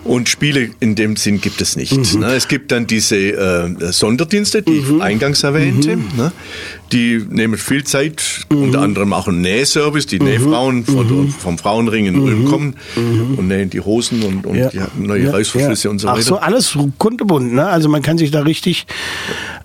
Und 0.09 0.29
Spiele 0.29 0.71
in 0.81 0.95
dem 0.95 1.17
Sinn 1.17 1.41
gibt 1.41 1.61
es 1.61 1.77
nicht. 1.77 2.15
Mhm. 2.15 2.21
Ne? 2.21 2.35
Es 2.35 2.49
gibt 2.49 2.73
dann 2.73 2.87
diese 2.87 3.17
äh, 3.17 3.93
Sonderdienste, 3.93 4.63
die 4.63 4.79
ich 4.79 4.89
mhm. 4.89 5.03
eingangs 5.03 5.43
erwähnte. 5.43 5.97
Mhm. 5.97 6.09
Ne? 6.17 6.33
Die 6.93 7.23
nehmen 7.29 7.59
viel 7.59 7.85
Zeit, 7.85 8.47
mhm. 8.49 8.63
unter 8.63 8.81
anderem 8.81 9.13
auch 9.13 9.29
einen 9.29 9.43
Nähservice. 9.43 10.07
Die 10.07 10.19
Nähfrauen 10.19 10.87
von, 10.87 11.29
vom 11.29 11.59
Frauenring 11.59 12.07
in 12.07 12.19
Ulm 12.19 12.47
kommen 12.47 12.77
und 12.97 13.47
nähen 13.49 13.69
die 13.69 13.81
Hosen 13.81 14.23
und, 14.23 14.47
und 14.47 14.57
ja. 14.57 14.71
die 14.71 14.81
neue 14.97 15.25
ja. 15.25 15.31
Reißverschlüsse 15.31 15.85
ja. 15.85 15.91
und 15.91 15.99
so 15.99 16.09
weiter. 16.09 16.19
Ach 16.19 16.25
so, 16.25 16.37
alles 16.39 16.79
kunterbunt. 16.97 17.53
Ne? 17.53 17.67
Also 17.67 17.91
man 17.91 18.01
kann 18.01 18.17
sich 18.17 18.31
da 18.31 18.41
richtig 18.41 18.87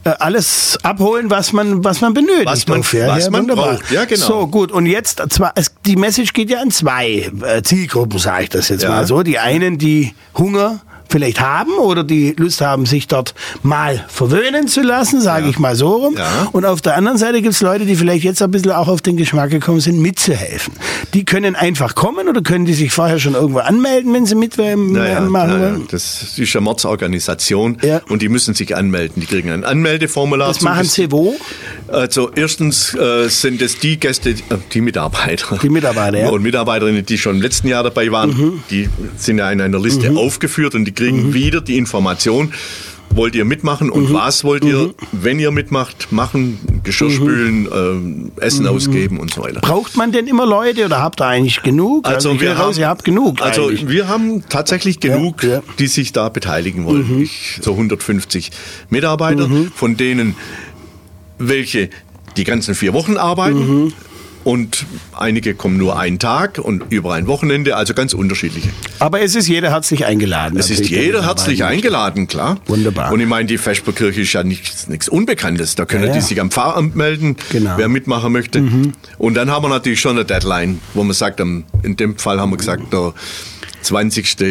äh, 0.04 0.10
alles 0.20 0.78
abholen, 0.84 1.30
was 1.30 1.54
man, 1.54 1.84
was 1.84 2.02
man 2.02 2.14
benötigt. 2.14 2.46
Was 2.46 2.68
man, 2.68 2.78
ungefähr. 2.78 3.08
was 3.08 3.30
man 3.30 3.48
braucht, 3.48 3.90
ja 3.92 4.04
genau. 4.04 4.26
So, 4.26 4.48
gut. 4.48 4.72
Und 4.72 4.86
jetzt, 4.86 5.22
zwar, 5.30 5.54
die 5.86 5.96
Message 5.96 6.34
geht 6.34 6.50
ja 6.50 6.60
an 6.60 6.72
zwei 6.72 7.32
äh, 7.42 7.62
Zielgruppen, 7.62 8.20
sage 8.20 8.44
ich 8.44 8.50
das 8.50 8.68
jetzt 8.68 8.86
mal 8.86 9.08
so. 9.08 9.24
Die 9.24 9.40
einen, 9.40 9.78
die 9.78 10.14
Hunger 10.34 10.80
vielleicht 11.14 11.40
haben 11.40 11.78
oder 11.78 12.04
die 12.04 12.34
Lust 12.38 12.60
haben, 12.62 12.88
sich 12.88 13.08
dort 13.08 13.36
mal 13.62 14.04
verwöhnen 14.08 14.68
zu 14.68 14.82
lassen, 14.82 15.22
sage 15.22 15.46
ja. 15.46 15.52
ich 15.52 15.60
mal 15.60 15.76
so 15.76 15.90
rum. 15.90 16.16
Ja. 16.18 16.50
Und 16.52 16.66
auf 16.66 16.82
der 16.82 16.98
anderen 16.98 17.20
Seite 17.20 17.44
gibt 17.44 17.54
es 17.54 17.62
Leute, 17.62 17.86
die 17.86 17.96
vielleicht 17.96 18.24
jetzt 18.24 18.42
ein 18.42 18.50
bisschen 18.50 18.72
auch 18.72 18.88
auf 18.88 19.02
den 19.02 19.16
Geschmack 19.16 19.52
gekommen 19.52 19.80
sind, 19.80 20.00
mitzuhelfen. 20.00 20.74
Die 21.14 21.24
können 21.24 21.56
einfach 21.56 21.94
kommen 21.94 22.28
oder 22.28 22.42
können 22.42 22.66
die 22.66 22.74
sich 22.74 22.92
vorher 22.92 23.20
schon 23.20 23.36
irgendwo 23.36 23.60
anmelden, 23.60 24.12
wenn 24.12 24.26
sie 24.26 24.34
mitmachen 24.34 24.94
naja, 24.94 25.20
naja, 25.22 25.52
wollen? 25.52 25.88
Das 25.92 26.36
ist 26.36 26.56
eine 26.56 26.64
Mordsorganisation 26.64 27.78
ja. 27.84 28.02
und 28.10 28.24
die 28.24 28.30
müssen 28.30 28.56
sich 28.56 28.76
anmelden. 28.76 29.22
Die 29.22 29.28
kriegen 29.28 29.52
ein 29.52 29.64
Anmeldeformular. 29.64 30.48
Das 30.48 30.62
machen 30.62 30.86
sie 30.86 31.12
wo? 31.12 31.36
Also 31.90 32.32
erstens 32.36 32.96
äh, 32.96 33.30
sind 33.30 33.62
es 33.62 33.78
die 33.78 34.00
Gäste, 34.00 34.32
äh, 34.32 34.36
die 34.74 34.82
Mitarbeiter. 34.82 35.60
Die 35.62 35.70
Mitarbeiter, 35.70 36.18
ja. 36.18 36.30
Und 36.30 36.42
Mitarbeiterinnen, 36.42 37.06
die 37.06 37.20
schon 37.20 37.36
im 37.36 37.42
letzten 37.44 37.68
Jahr 37.68 37.84
dabei 37.84 38.12
waren, 38.12 38.32
mhm. 38.32 38.64
die 38.72 38.90
sind 39.18 39.38
ja 39.38 39.52
in 39.52 39.62
einer 39.62 39.80
Liste 39.80 40.10
mhm. 40.10 40.18
aufgeführt 40.18 40.74
und 40.74 40.86
die 40.86 40.94
kriegen 41.04 41.28
mhm. 41.28 41.34
wieder 41.34 41.62
die 41.62 41.78
Information, 41.78 42.54
wollt 43.10 43.36
ihr 43.36 43.46
mitmachen 43.46 43.90
und 43.90 44.10
mhm. 44.10 44.14
was 44.14 44.44
wollt 44.44 44.64
ihr, 44.66 44.78
mhm. 44.78 44.94
wenn 45.12 45.40
ihr 45.40 45.52
mitmacht, 45.52 46.12
machen, 46.12 46.82
Geschirr 46.84 47.10
mhm. 47.10 47.14
spülen, 47.14 48.32
äh, 48.40 48.46
Essen 48.46 48.64
mhm. 48.64 48.70
ausgeben 48.70 49.20
und 49.20 49.34
so 49.34 49.44
weiter. 49.44 49.60
Braucht 49.60 49.98
man 49.98 50.12
denn 50.12 50.28
immer 50.28 50.46
Leute 50.46 50.86
oder 50.86 51.02
habt 51.02 51.22
ihr 51.22 51.28
eigentlich 51.28 51.62
genug? 51.62 52.08
Also, 52.08 52.30
also 52.30 52.42
wir 52.42 52.54
raus, 52.54 52.78
ihr 52.78 52.88
habt 52.88 53.04
genug. 53.04 53.42
Also 53.42 53.68
eigentlich. 53.68 53.88
wir 53.88 54.08
haben 54.08 54.44
tatsächlich 54.50 55.00
genug, 55.00 55.44
ja, 55.44 55.50
ja. 55.50 55.64
die 55.78 55.88
sich 55.88 56.12
da 56.12 56.30
beteiligen 56.30 56.86
wollen. 56.86 57.20
Mhm. 57.20 57.30
So 57.62 57.72
150 57.72 58.52
Mitarbeiter, 58.90 59.50
von 59.76 59.96
denen 59.98 60.36
welche 61.38 61.90
die 62.38 62.46
ganzen 62.46 62.74
vier 62.74 62.94
Wochen 62.94 63.18
arbeiten 63.18 63.94
und 64.44 64.86
einige 65.14 65.56
kommen 65.56 65.78
nur 65.78 65.98
einen 65.98 66.20
Tag 66.20 66.58
und 66.58 66.84
über 66.90 67.14
ein 67.14 67.28
Wochenende, 67.28 67.76
also 67.76 67.94
ganz 67.94 68.14
unterschiedliche. 68.14 68.70
Aber 69.00 69.22
es 69.22 69.36
ist 69.36 69.48
jeder 69.48 69.72
herzlich 69.72 70.06
eingeladen. 70.06 70.58
Es 70.60 70.70
ist 70.70 70.90
jeder 70.90 71.26
herzlich 71.26 71.64
eingeladen, 71.64 72.28
klar. 72.28 72.58
Wunderbar. 72.68 73.12
Und 73.12 73.20
ich 73.20 73.28
meine, 73.28 73.48
die 73.48 73.58
Vesperkirche 73.58 74.22
ist 74.22 74.34
ja 74.34 74.44
nichts, 74.44 74.88
nichts 74.88 75.08
Unbekanntes. 75.08 75.76
Da 75.76 75.86
können 75.86 76.04
ja, 76.04 76.10
ja. 76.10 76.16
die 76.16 76.22
sich 76.22 76.40
am 76.42 76.52
Pfarramt 76.52 76.96
melden, 76.96 77.38
genau. 77.52 77.74
wer 77.78 77.88
mitmachen 77.88 78.32
möchte. 78.34 78.62
Mhm. 78.62 78.94
Und 79.18 79.36
dann 79.36 79.50
haben 79.50 79.64
wir 79.64 79.70
natürlich 79.70 80.00
schon 80.00 80.18
eine 80.18 80.26
Deadline, 80.26 80.80
wo 80.94 81.04
man 81.04 81.14
sagt, 81.14 81.40
in 81.40 81.64
dem 81.84 82.18
Fall 82.18 82.40
haben 82.40 82.52
wir 82.52 82.58
gesagt, 82.58 82.92
der 82.92 83.14
20.11. 83.84 84.44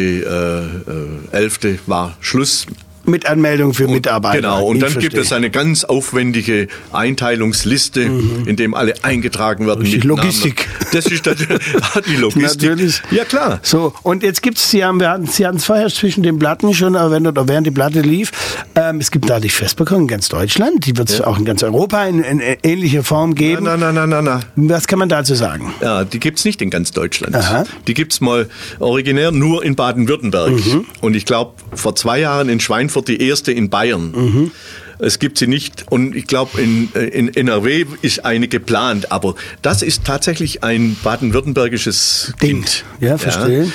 Äh, 1.33 1.69
äh, 1.69 1.77
war 1.87 2.17
Schluss 2.19 2.65
Mit 3.05 3.25
Anmeldung 3.25 3.73
für 3.73 3.87
Mitarbeiter. 3.87 4.37
Genau, 4.37 4.65
und 4.67 4.77
Ich 4.77 4.81
dann 4.83 4.91
gibt 4.93 5.13
verstehe. 5.13 5.21
es 5.21 5.33
eine 5.33 5.49
ganz 5.49 5.83
aufwendige 5.83 6.67
Einteilungsliste, 6.91 8.01
in 8.01 8.55
dem 8.55 8.73
alle 8.73 8.93
eingetragen 9.03 9.67
werden. 9.67 9.83
Mhm. 9.83 9.91
Namen. 9.99 10.07
Logistik. 10.07 10.67
Das 10.91 11.05
ist 11.07 11.25
das, 11.27 11.35
die 12.07 12.15
Logistik. 12.15 12.69
Natürlich. 12.69 13.01
Ja, 13.11 13.25
klar. 13.25 13.59
So, 13.61 13.93
und 14.03 14.23
jetzt 14.23 14.41
Sie 14.55 14.83
haben, 14.83 14.99
wir 14.99 15.09
hatten, 15.09 15.25
Sie 15.25 15.45
hatten 15.45 15.57
es 15.57 15.65
vorher 15.65 15.89
zwischen 15.89 16.23
den 16.23 16.39
Platten 16.39 16.73
schon 16.73 16.95
erwähnt, 16.95 17.27
oder 17.27 17.47
während 17.47 17.67
die 17.67 17.71
Platte 17.71 18.01
lief, 18.01 18.31
ähm, 18.75 18.99
es 18.99 19.11
gibt 19.11 19.29
dadurch 19.29 19.53
Festbekommen 19.53 20.03
in 20.03 20.07
ganz 20.07 20.29
Deutschland, 20.29 20.85
die 20.85 20.95
wird 20.95 21.09
es 21.09 21.21
auch 21.21 21.37
in 21.37 21.45
ganz 21.45 21.63
Europa 21.63 22.05
in, 22.05 22.23
in 22.23 22.39
ähnlicher 22.63 23.03
Form 23.03 23.35
geben. 23.35 23.63
Na, 23.65 23.75
na, 23.77 23.91
na, 23.91 24.05
na, 24.07 24.21
na. 24.21 24.39
Was 24.55 24.87
kann 24.87 24.99
man 24.99 25.09
dazu 25.09 25.35
sagen? 25.35 25.73
Ja, 25.81 26.03
die 26.05 26.19
gibt's 26.19 26.45
nicht 26.45 26.61
in 26.61 26.69
ganz 26.69 26.91
Deutschland. 26.91 27.35
Aha. 27.35 27.65
Die 27.87 27.93
gibt's 27.93 28.21
mal 28.21 28.47
originär 28.79 29.31
nur 29.31 29.63
in 29.63 29.75
Baden-Württemberg. 29.75 30.51
Mhm. 30.51 30.85
Und 31.01 31.15
ich 31.15 31.25
glaube, 31.25 31.53
vor 31.73 31.95
zwei 31.95 32.19
Jahren 32.19 32.49
in 32.49 32.59
Schweinfurt 32.59 32.92
die 33.01 33.21
erste 33.27 33.51
in 33.51 33.69
Bayern. 33.69 34.11
Mhm. 34.11 34.51
Es 34.99 35.19
gibt 35.19 35.37
sie 35.37 35.47
nicht. 35.47 35.85
Und 35.89 36.15
ich 36.15 36.27
glaube, 36.27 36.61
in, 36.61 36.89
in 36.93 37.33
NRW 37.35 37.85
ist 38.01 38.23
eine 38.25 38.47
geplant. 38.47 39.11
Aber 39.11 39.35
das 39.61 39.81
ist 39.81 40.05
tatsächlich 40.05 40.63
ein 40.63 40.95
baden-württembergisches. 41.03 42.33
Kind. 42.39 42.85
Ja, 42.99 43.17
verstehe. 43.17 43.71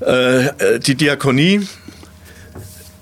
Äh, 0.00 0.46
äh, 0.46 0.80
die 0.80 0.94
Diakonie 0.94 1.60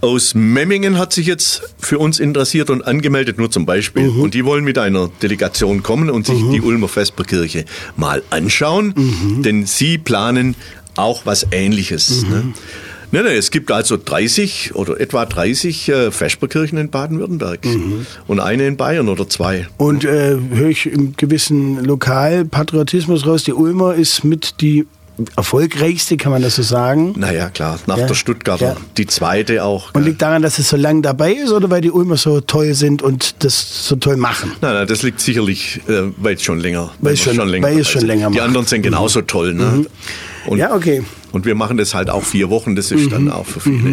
aus 0.01 0.35
Memmingen 0.35 0.99
hat 0.99 1.13
sich 1.13 1.27
jetzt 1.27 1.63
für 1.79 1.99
uns 1.99 2.21
interessiert 2.21 2.69
und 2.71 2.83
angemeldet, 2.87 3.39
nur 3.39 3.51
zum 3.51 3.65
Beispiel. 3.67 4.11
Mhm. 4.11 4.21
Und 4.21 4.35
die 4.35 4.45
wollen 4.45 4.63
mit 4.65 4.79
einer 4.79 5.11
Delegation 5.23 5.83
kommen 5.83 6.11
und 6.11 6.27
sich 6.27 6.39
die 6.53 6.61
Ulmer 6.61 6.89
Vesperkirche 6.89 7.65
mal 7.97 8.23
anschauen, 8.31 8.93
Mhm. 8.97 9.43
denn 9.43 9.67
sie 9.67 9.99
planen 9.99 10.55
auch 10.97 11.25
was 11.27 11.47
Ähnliches. 11.51 12.25
Ne? 12.25 12.53
Ne, 13.13 13.23
ne, 13.23 13.31
es 13.35 13.51
gibt 13.51 13.71
also 13.71 13.97
30 14.03 14.75
oder 14.75 15.01
etwa 15.01 15.25
30 15.25 15.89
äh, 15.89 16.11
Vesperkirchen 16.11 16.77
in 16.79 16.91
Baden-Württemberg 16.91 17.65
Mhm. 17.65 18.07
und 18.27 18.41
eine 18.41 18.67
in 18.67 18.77
Bayern 18.77 19.09
oder 19.09 19.29
zwei. 19.29 19.69
Und 19.77 20.05
äh, 20.05 20.37
höre 20.53 20.69
ich 20.69 20.87
im 20.87 21.15
gewissen 21.17 21.85
Lokalpatriotismus 21.85 23.27
raus, 23.27 23.45
die 23.45 23.53
Ulmer 23.53 23.95
ist 23.95 24.25
mit 24.25 24.61
die 24.61 24.87
erfolgreichste, 25.37 26.19
kann 26.19 26.31
man 26.33 26.43
das 26.43 26.57
so 26.57 26.63
sagen? 26.63 27.15
Naja, 27.17 27.49
klar, 27.49 27.79
nach 27.87 27.97
Ja, 27.97 28.07
der 28.07 28.15
Stuttgarter, 28.15 28.67
ja. 28.67 28.77
die 28.99 29.07
zweite 29.07 29.65
auch. 29.65 29.95
Und 29.95 30.05
liegt 30.05 30.21
daran, 30.21 30.43
dass 30.43 30.59
es 30.59 30.69
so 30.69 30.77
lange 30.77 31.01
dabei 31.01 31.33
ist 31.33 31.53
oder 31.53 31.71
weil 31.71 31.81
die 31.81 31.91
Ulmer 31.91 32.19
so 32.19 32.43
toll 32.43 32.75
sind 32.75 33.01
und 33.03 33.37
das 33.43 33.87
so 33.89 33.97
toll 33.97 34.19
machen? 34.19 34.53
Nein, 34.61 34.75
nein, 34.75 34.87
das 34.87 35.03
liegt 35.03 35.21
sicherlich, 35.21 35.81
äh, 35.89 36.03
weil 36.19 36.35
es 36.35 36.43
schon 36.43 36.61
länger, 36.61 36.93
Weil 37.01 37.15
es 37.15 37.25
wir 37.25 37.33
schon- 37.33 37.63
weil 37.63 37.79
es 37.79 37.89
schon 37.89 38.03
länger 38.05 38.31
Die. 38.31 38.37
Mhm. 38.39 38.45
anderen 38.45 38.67
sind 38.67 38.83
genauso 38.83 39.23
toll, 39.23 39.55
ne? 39.55 39.87
Und, 40.47 40.59
Ja, 40.59 40.75
okay. 40.75 41.03
Und 41.37 41.45
wir 41.45 41.55
machen 41.55 41.77
das 41.77 41.95
halt 41.95 42.09
auch 42.11 42.25
vier 42.25 42.49
Wochen, 42.51 42.75
das 42.77 42.91
ist 42.91 43.05
Mhm. 43.07 43.11
dann 43.11 43.31
auch 43.31 43.45
für 43.47 43.61
viele. 43.61 43.91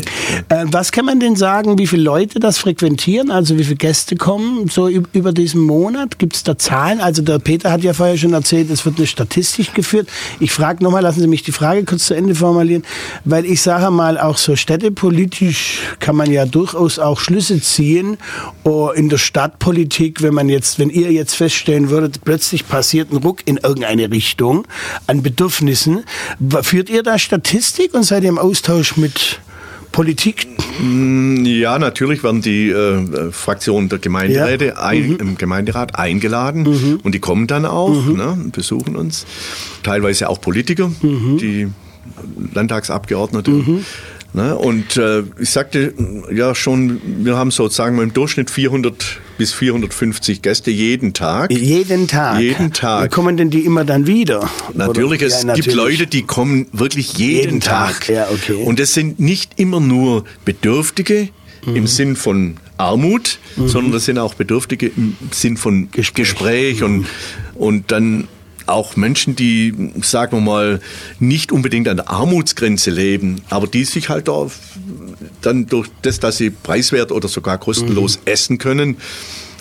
Äh, 0.50 0.66
was 0.72 0.92
kann 0.94 1.04
man 1.06 1.20
denn 1.20 1.36
sagen, 1.36 1.78
wie 1.78 1.88
viele 1.88 2.04
Leute 2.04 2.40
das 2.40 2.58
frequentieren, 2.58 3.32
also 3.32 3.58
wie 3.60 3.64
viele 3.66 3.76
Gäste 3.76 4.16
kommen 4.16 4.70
so 4.70 4.86
üb- 4.88 5.08
über 5.14 5.34
diesen 5.34 5.62
Monat? 5.62 6.18
Gibt 6.20 6.36
es 6.38 6.44
da 6.44 6.58
Zahlen? 6.58 7.02
Also 7.02 7.22
der 7.22 7.40
Peter 7.40 7.70
hat 7.72 7.84
ja 7.84 7.94
vorher 7.94 8.18
schon 8.18 8.32
erzählt, 8.34 8.70
es 8.70 8.86
wird 8.86 8.98
eine 8.98 9.08
Statistik 9.08 9.74
geführt. 9.74 10.08
Ich 10.40 10.52
frage 10.54 10.82
nochmal, 10.84 11.04
lassen 11.04 11.20
Sie 11.20 11.28
mich 11.28 11.44
die 11.44 11.52
Frage 11.52 11.84
kurz 11.84 12.06
zu 12.06 12.14
Ende 12.14 12.34
formulieren, 12.34 12.84
weil 13.26 13.46
ich 13.46 13.62
sage 13.62 13.92
mal, 13.92 14.18
auch 14.18 14.38
so 14.38 14.56
städtepolitisch 14.56 15.80
kann 16.00 16.16
man 16.16 16.32
ja 16.32 16.46
durchaus 16.46 16.98
auch 16.98 17.20
Schlüsse 17.20 17.60
ziehen 17.60 18.18
oh, 18.64 18.90
in 18.96 19.10
der 19.10 19.18
Stadtpolitik, 19.18 20.22
wenn 20.22 20.34
man 20.34 20.48
jetzt, 20.48 20.80
wenn 20.80 20.90
ihr 20.90 21.12
jetzt 21.12 21.36
feststellen 21.36 21.90
würdet, 21.90 22.22
plötzlich 22.24 22.68
passiert 22.68 23.12
ein 23.12 23.18
Ruck 23.18 23.40
in 23.46 23.58
irgendeine 23.58 24.10
Richtung 24.12 24.66
an 25.08 25.22
Bedürfnissen. 25.24 26.06
Führt 26.62 26.90
ihr 26.90 27.04
da 27.04 27.20
Statistik 27.34 27.96
und 27.96 28.04
seid 28.04 28.22
ihr 28.22 28.30
im 28.30 28.38
Austausch 28.38 28.96
mit 28.96 29.40
Politik? 29.92 30.46
Ja, 31.44 31.80
natürlich 31.80 32.24
werden 32.24 32.44
die 32.44 32.70
äh, 32.70 33.32
Fraktionen 33.32 33.90
der 33.90 33.98
Gemeinderäte 33.98 34.78
ein, 34.78 35.16
im 35.16 35.36
Gemeinderat 35.36 35.98
eingeladen. 35.98 37.00
Und 37.02 37.16
die 37.16 37.20
kommen 37.20 37.48
dann 37.48 37.66
auch 37.66 37.90
ne, 38.06 38.34
und 38.34 38.52
besuchen 38.52 38.96
uns. 38.96 39.26
Teilweise 39.82 40.30
auch 40.30 40.42
Politiker, 40.42 40.92
die 41.02 41.70
Landtagsabgeordnete. 42.54 43.52
Ne, 44.36 44.56
und 44.58 44.98
äh, 44.98 45.22
ich 45.40 45.52
sagte 45.52 45.94
ja 46.34 46.56
schon, 46.56 47.02
wir 47.20 47.38
haben 47.38 47.52
sozusagen 47.52 48.00
im 48.02 48.14
Durchschnitt 48.14 48.50
400 48.50 49.20
bis 49.38 49.54
450 49.54 50.42
Gäste 50.42 50.72
jeden 50.72 51.14
Tag. 51.14 51.52
Jeden 51.52 52.08
Tag. 52.08 52.40
Jeden 52.42 52.74
Tag. 52.74 53.06
Wie 53.06 53.10
kommen 53.10 53.38
denn 53.38 53.52
die 53.52 53.60
immer 53.60 53.86
dann 53.86 54.08
wieder? 54.08 54.50
Natürlich, 54.74 55.22
Oder- 55.22 55.28
es 55.28 55.44
Ja, 55.44 55.54
gibt 55.54 55.68
natürlich. 55.68 55.76
Leute, 56.00 56.08
die 56.08 56.24
kommen 56.24 56.66
wirklich 56.72 57.14
jeden, 57.14 57.36
Jeden 57.42 57.60
Tag, 57.60 58.00
Tag. 58.02 58.10
ja, 58.10 58.28
okay. 58.32 58.54
Und 58.64 58.80
es 58.80 58.96
sind 58.96 59.20
nicht 59.20 59.52
immer 59.60 59.80
nur 59.80 60.24
Bedürftige 60.46 61.30
Mhm. 61.68 61.76
im 61.76 61.88
Sinn 61.88 62.16
von 62.16 62.58
Armut, 62.78 63.38
sondern 63.56 63.92
das 63.92 64.06
sind 64.06 64.18
auch 64.18 64.34
Bedürftige 64.34 64.88
im 64.98 65.16
Sinn 65.30 65.58
von 65.58 65.92
Gespräch. 65.92 66.16
Gespräch, 66.16 66.80
Mhm. 66.82 66.86
und, 66.86 67.06
und 67.56 67.92
dann 67.92 68.28
auch 68.66 68.96
Menschen, 68.96 69.36
die, 69.36 69.92
sagen 70.02 70.38
wir 70.38 70.42
mal, 70.42 70.80
nicht 71.20 71.52
unbedingt 71.52 71.88
an 71.88 71.98
der 71.98 72.10
Armutsgrenze 72.10 72.92
leben, 72.92 73.42
aber 73.50 73.68
die 73.68 73.86
sich 73.86 74.10
halt 74.10 74.28
da 74.28 74.48
dann 75.42 75.68
durch 75.68 75.90
das, 76.02 76.20
dass 76.20 76.38
sie 76.38 76.50
preiswert 76.50 77.12
oder 77.12 77.28
sogar 77.28 77.58
kostenlos 77.58 78.18
Mhm. 78.18 78.22
essen 78.26 78.58
können, 78.58 78.98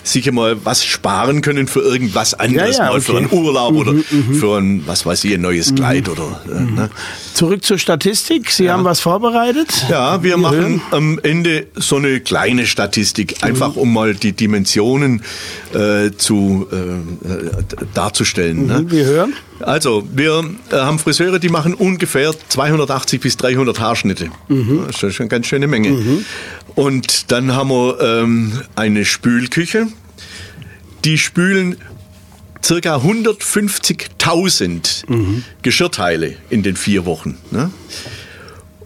sicher 0.03 0.31
mal 0.31 0.57
was 0.65 0.83
sparen 0.83 1.41
können 1.41 1.67
für 1.67 1.79
irgendwas 1.79 2.33
anderes, 2.33 2.77
ja, 2.77 2.89
mal 2.89 3.01
für 3.01 3.13
okay. 3.13 3.27
einen 3.29 3.31
Urlaub 3.31 3.75
oder 3.75 3.93
für 4.39 4.57
ein, 4.57 4.83
was 4.85 5.05
weiß 5.05 5.23
ich, 5.23 5.33
ein 5.33 5.41
neues 5.41 5.73
Kleid 5.73 6.09
oder. 6.09 6.41
Äh, 6.47 6.61
ne? 6.61 6.89
Zurück 7.33 7.63
zur 7.63 7.77
Statistik. 7.77 8.51
Sie 8.51 8.69
haben 8.69 8.83
was 8.83 8.99
vorbereitet? 8.99 9.85
Ja, 9.89 10.21
wir 10.21 10.33
Wir 10.33 10.37
machen 10.37 10.57
hören. 10.57 10.81
am 10.89 11.19
Ende 11.21 11.67
so 11.75 11.97
eine 11.97 12.19
kleine 12.19 12.65
Statistik, 12.65 13.43
einfach 13.43 13.75
um 13.75 13.93
mal 13.93 14.15
die 14.15 14.31
Dimensionen 14.31 15.21
äh, 15.73 16.09
zu 16.17 16.67
äh, 16.71 16.75
äh, 16.75 17.51
darzustellen. 17.93 18.65
Ne? 18.65 18.85
Wir 18.89 19.05
hören. 19.05 19.33
Also, 19.59 20.07
wir 20.11 20.43
äh, 20.71 20.75
haben 20.75 20.99
Friseure, 20.99 21.39
die 21.39 21.49
machen 21.49 21.73
ungefähr 21.73 22.33
280 22.49 23.21
bis 23.21 23.37
300 23.37 23.79
Haarschnitte. 23.79 24.29
Das 24.87 25.01
ist 25.03 25.15
schon 25.15 25.23
eine 25.23 25.29
ganz 25.29 25.47
schöne 25.47 25.67
Menge. 25.67 25.89
Und 26.75 27.31
dann 27.31 27.53
haben 27.53 27.69
wir 27.69 27.99
ähm, 28.01 28.61
eine 28.75 29.05
Spülküche. 29.05 29.87
Die 31.05 31.17
spülen 31.17 31.77
circa 32.63 32.97
150.000 32.97 35.03
Geschirrteile 35.61 36.35
in 36.49 36.63
den 36.63 36.75
vier 36.75 37.05
Wochen. 37.05 37.37
Ne? 37.51 37.69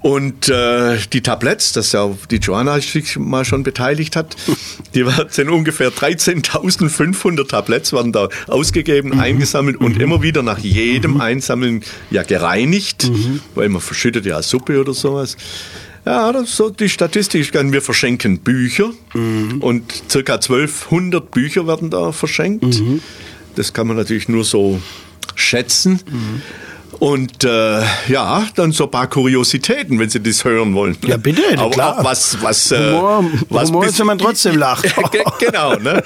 Und 0.02 0.50
äh, 0.50 0.98
die 1.12 1.22
Tabletts, 1.22 1.74
das 1.74 1.92
ja 1.92 2.10
die 2.30 2.38
Joanna 2.38 2.80
sich 2.80 3.18
mal 3.18 3.46
schon 3.46 3.64
beteiligt 3.64 4.16
hat, 4.16 4.36
die 4.96 5.06
sind 5.30 5.50
ungefähr 5.50 5.92
13.500 5.92 7.48
Tabletts 7.48 7.94
werden 7.94 8.12
da 8.12 8.30
ausgegeben, 8.48 9.20
eingesammelt 9.20 9.78
und 9.78 10.00
immer 10.02 10.22
wieder 10.22 10.44
nach 10.44 10.60
jedem 10.60 11.20
Einsammeln 11.22 11.84
ja 12.12 12.24
gereinigt, 12.24 13.10
weil 13.56 13.70
man 13.70 13.82
verschüttet 13.82 14.26
ja 14.26 14.42
Suppe 14.42 14.80
oder 14.80 14.94
sowas. 14.94 15.38
Ja, 16.06 16.32
das 16.32 16.56
so 16.56 16.70
die 16.70 16.88
Statistik. 16.88 17.54
Wir 17.54 17.82
verschenken 17.82 18.40
Bücher 18.40 18.92
und 19.60 20.04
circa 20.10 20.36
1200 20.36 21.30
Bücher 21.32 21.68
werden 21.68 21.90
da 21.90 22.14
verschenkt. 22.14 22.82
Das 23.56 23.74
kann 23.74 23.88
man 23.88 23.98
natürlich 23.98 24.30
nur 24.30 24.46
so 24.46 24.80
schätzen. 25.36 26.00
Und 27.00 27.44
äh, 27.44 27.82
ja, 28.08 28.46
dann 28.56 28.72
so 28.72 28.86
ein 28.86 28.92
paar 28.92 29.08
Kuriositäten, 29.08 30.00
wenn 30.00 30.10
Sie 30.10 30.20
das 30.20 30.44
hören 30.44 30.74
wollen. 30.74 30.98
Ja, 31.06 31.18
bitte, 31.18 31.44
Aber 31.58 31.70
klar. 31.70 32.00
auch 32.00 32.04
was, 32.04 32.42
was, 32.42 32.72
äh, 32.72 32.78
Humor- 32.92 33.26
was 33.50 33.70
Humor 33.70 33.86
bis- 33.86 34.00
man 34.04 34.18
trotzdem 34.18 34.58
lacht. 34.60 34.84
Ge- 35.12 35.24
genau, 35.40 35.76
ne? 35.76 36.04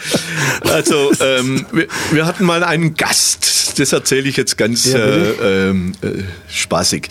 Also, 0.70 1.12
ähm, 1.22 1.66
wir, 1.72 1.88
wir 2.12 2.26
hatten 2.26 2.44
mal 2.46 2.64
einen 2.64 2.96
Gast, 2.96 3.80
das 3.80 3.94
erzähle 3.94 4.28
ich 4.28 4.36
jetzt 4.38 4.58
ganz 4.58 4.86
Ja, 4.92 5.00
äh, 5.00 5.70
ähm, 5.70 5.94
äh, 6.02 6.24
spaßig. 6.50 7.08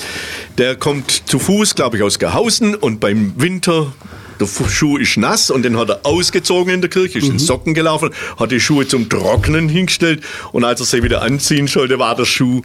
Der 0.59 0.76
kommt 0.76 1.11
zu 1.28 1.39
Fuß, 1.39 1.74
glaube 1.74 1.97
ich, 1.97 2.03
aus 2.03 2.18
Gehausen 2.18 2.74
und 2.74 3.01
beim 3.01 3.33
Winter. 3.37 3.93
Der 4.41 4.47
Schuh 4.47 4.97
ist 4.97 5.16
nass 5.18 5.51
und 5.51 5.62
den 5.62 5.76
hat 5.78 5.91
er 5.91 6.01
ausgezogen 6.05 6.72
in 6.74 6.80
der 6.80 6.88
Kirche, 6.91 7.18
ist 7.18 7.26
in 7.28 7.34
Mhm. 7.34 7.38
Socken 7.38 7.74
gelaufen, 7.74 8.11
hat 8.38 8.51
die 8.51 8.61
Schuhe 8.61 8.88
zum 8.88 9.09
Trocknen 9.09 9.68
hingestellt 9.68 10.22
und 10.53 10.64
als 10.64 10.80
er 10.80 10.86
sie 10.86 11.03
wieder 11.03 11.22
anziehen 11.22 11.66
sollte, 11.66 11.99
war 11.99 12.14
der 12.16 12.24
Schuh, 12.24 12.62